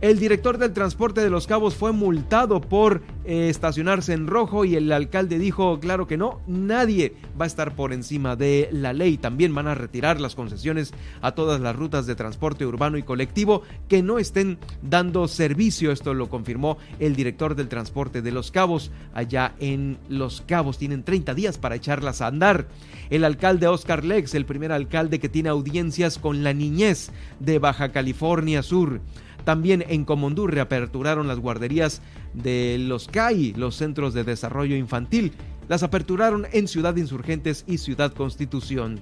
el 0.00 0.18
director 0.18 0.56
del 0.56 0.72
transporte 0.72 1.20
de 1.20 1.28
Los 1.28 1.46
Cabos 1.46 1.74
fue 1.74 1.92
multado 1.92 2.62
por 2.62 3.02
eh, 3.26 3.50
estacionarse 3.50 4.14
en 4.14 4.28
rojo 4.28 4.64
y 4.64 4.74
el 4.74 4.90
alcalde 4.92 5.38
dijo, 5.38 5.78
claro 5.78 6.06
que 6.06 6.16
no, 6.16 6.40
nadie 6.46 7.14
va 7.38 7.44
a 7.44 7.46
estar 7.46 7.76
por 7.76 7.92
encima 7.92 8.34
de 8.34 8.70
la 8.72 8.94
ley. 8.94 9.18
También 9.18 9.54
van 9.54 9.66
a 9.66 9.74
retirar 9.74 10.18
las 10.18 10.34
concesiones 10.34 10.94
a 11.20 11.32
todas 11.32 11.60
las 11.60 11.76
rutas 11.76 12.06
de 12.06 12.14
transporte 12.14 12.64
urbano 12.64 12.96
y 12.96 13.02
colectivo 13.02 13.60
que 13.88 14.02
no 14.02 14.18
estén 14.18 14.58
dando 14.80 15.28
servicio. 15.28 15.92
Esto 15.92 16.14
lo 16.14 16.30
confirmó 16.30 16.78
el 16.98 17.14
director 17.14 17.54
del 17.54 17.68
transporte 17.68 18.22
de 18.22 18.32
Los 18.32 18.50
Cabos 18.50 18.90
allá 19.12 19.54
en 19.60 19.98
Los 20.08 20.40
Cabos. 20.40 20.78
Tienen 20.78 21.02
30 21.02 21.34
días 21.34 21.58
para 21.58 21.74
echarlas 21.74 22.22
a 22.22 22.26
andar. 22.26 22.68
El 23.10 23.22
alcalde 23.24 23.66
Oscar 23.66 24.02
Lex, 24.02 24.34
el 24.34 24.46
primer 24.46 24.72
alcalde 24.72 25.18
que 25.18 25.28
tiene 25.28 25.50
audiencias 25.50 26.18
con 26.18 26.42
la 26.42 26.54
niñez 26.54 27.10
de 27.38 27.58
Baja 27.58 27.92
California 27.92 28.62
Sur. 28.62 29.02
También 29.44 29.84
en 29.88 30.04
Comondú 30.04 30.46
reaperturaron 30.46 31.28
las 31.28 31.38
guarderías 31.38 32.02
de 32.34 32.76
los 32.78 33.08
CAI, 33.08 33.54
los 33.54 33.76
Centros 33.76 34.14
de 34.14 34.24
Desarrollo 34.24 34.76
Infantil. 34.76 35.32
Las 35.68 35.82
aperturaron 35.82 36.46
en 36.52 36.68
Ciudad 36.68 36.96
Insurgentes 36.96 37.64
y 37.66 37.78
Ciudad 37.78 38.12
Constitución. 38.12 39.00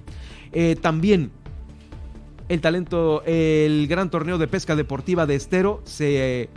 Eh, 0.51 0.75
también 0.79 1.31
el 2.47 2.61
talento, 2.61 3.23
el 3.25 3.87
gran 3.87 4.09
torneo 4.09 4.37
de 4.37 4.47
pesca 4.47 4.75
deportiva 4.75 5.25
de 5.25 5.35
Estero 5.35 5.81
se 5.85 6.49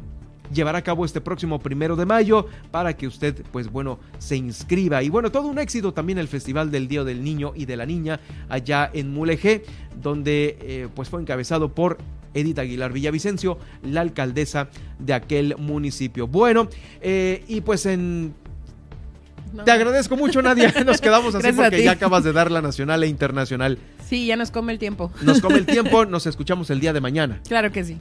llevará 0.53 0.79
a 0.79 0.83
cabo 0.83 1.05
este 1.05 1.21
próximo 1.21 1.59
primero 1.59 1.97
de 1.97 2.07
mayo 2.07 2.47
para 2.71 2.97
que 2.97 3.07
usted, 3.07 3.43
pues 3.53 3.71
bueno, 3.71 3.99
se 4.19 4.37
inscriba. 4.37 5.03
Y 5.03 5.09
bueno, 5.09 5.31
todo 5.31 5.49
un 5.49 5.59
éxito 5.59 5.93
también 5.93 6.19
el 6.19 6.29
Festival 6.29 6.71
del 6.71 6.89
Día 6.89 7.05
del 7.05 7.23
Niño 7.23 7.53
y 7.55 7.65
de 7.65 7.77
la 7.77 7.87
Niña 7.87 8.21
allá 8.49 8.91
en 8.93 9.13
Mulegé, 9.13 9.65
donde 10.01 10.59
eh, 10.61 10.89
pues 10.95 11.09
fue 11.09 11.21
encabezado 11.21 11.75
por 11.75 11.99
Edith 12.35 12.59
Aguilar 12.59 12.93
Villavicencio, 12.93 13.59
la 13.83 14.01
alcaldesa 14.01 14.69
de 14.99 15.15
aquel 15.15 15.57
municipio. 15.59 16.27
Bueno, 16.27 16.69
eh, 17.01 17.45
y 17.49 17.61
pues 17.61 17.87
en 17.87 18.35
Te 19.65 19.71
agradezco 19.71 20.17
mucho, 20.17 20.43
Nadia. 20.43 20.73
Nos 20.87 21.01
quedamos 21.01 21.35
así 21.35 21.53
porque 21.53 21.83
ya 21.83 21.93
acabas 21.93 22.25
de 22.25 22.33
dar 22.33 22.51
la 22.51 22.63
nacional 22.63 23.03
e 23.05 23.07
internacional. 23.07 23.79
Sí, 24.07 24.27
ya 24.27 24.37
nos 24.37 24.51
come 24.51 24.73
el 24.73 24.79
tiempo. 24.79 25.11
Nos 25.23 25.41
come 25.41 25.57
el 25.57 25.65
tiempo, 25.65 26.05
nos 26.07 26.27
escuchamos 26.27 26.69
el 26.69 26.81
día 26.81 26.93
de 26.93 27.01
mañana. 27.01 27.41
Claro 27.49 27.73
que 27.73 27.83
sí. 27.83 27.97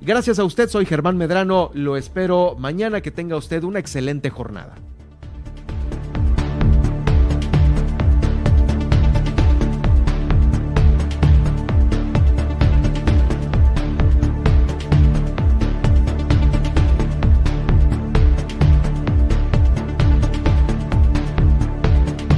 Gracias 0.00 0.38
a 0.38 0.44
usted, 0.44 0.68
soy 0.68 0.86
Germán 0.86 1.16
Medrano. 1.16 1.70
Lo 1.74 1.96
espero 1.96 2.54
mañana 2.56 3.00
que 3.00 3.10
tenga 3.10 3.36
usted 3.36 3.64
una 3.64 3.80
excelente 3.80 4.30
jornada. 4.30 4.76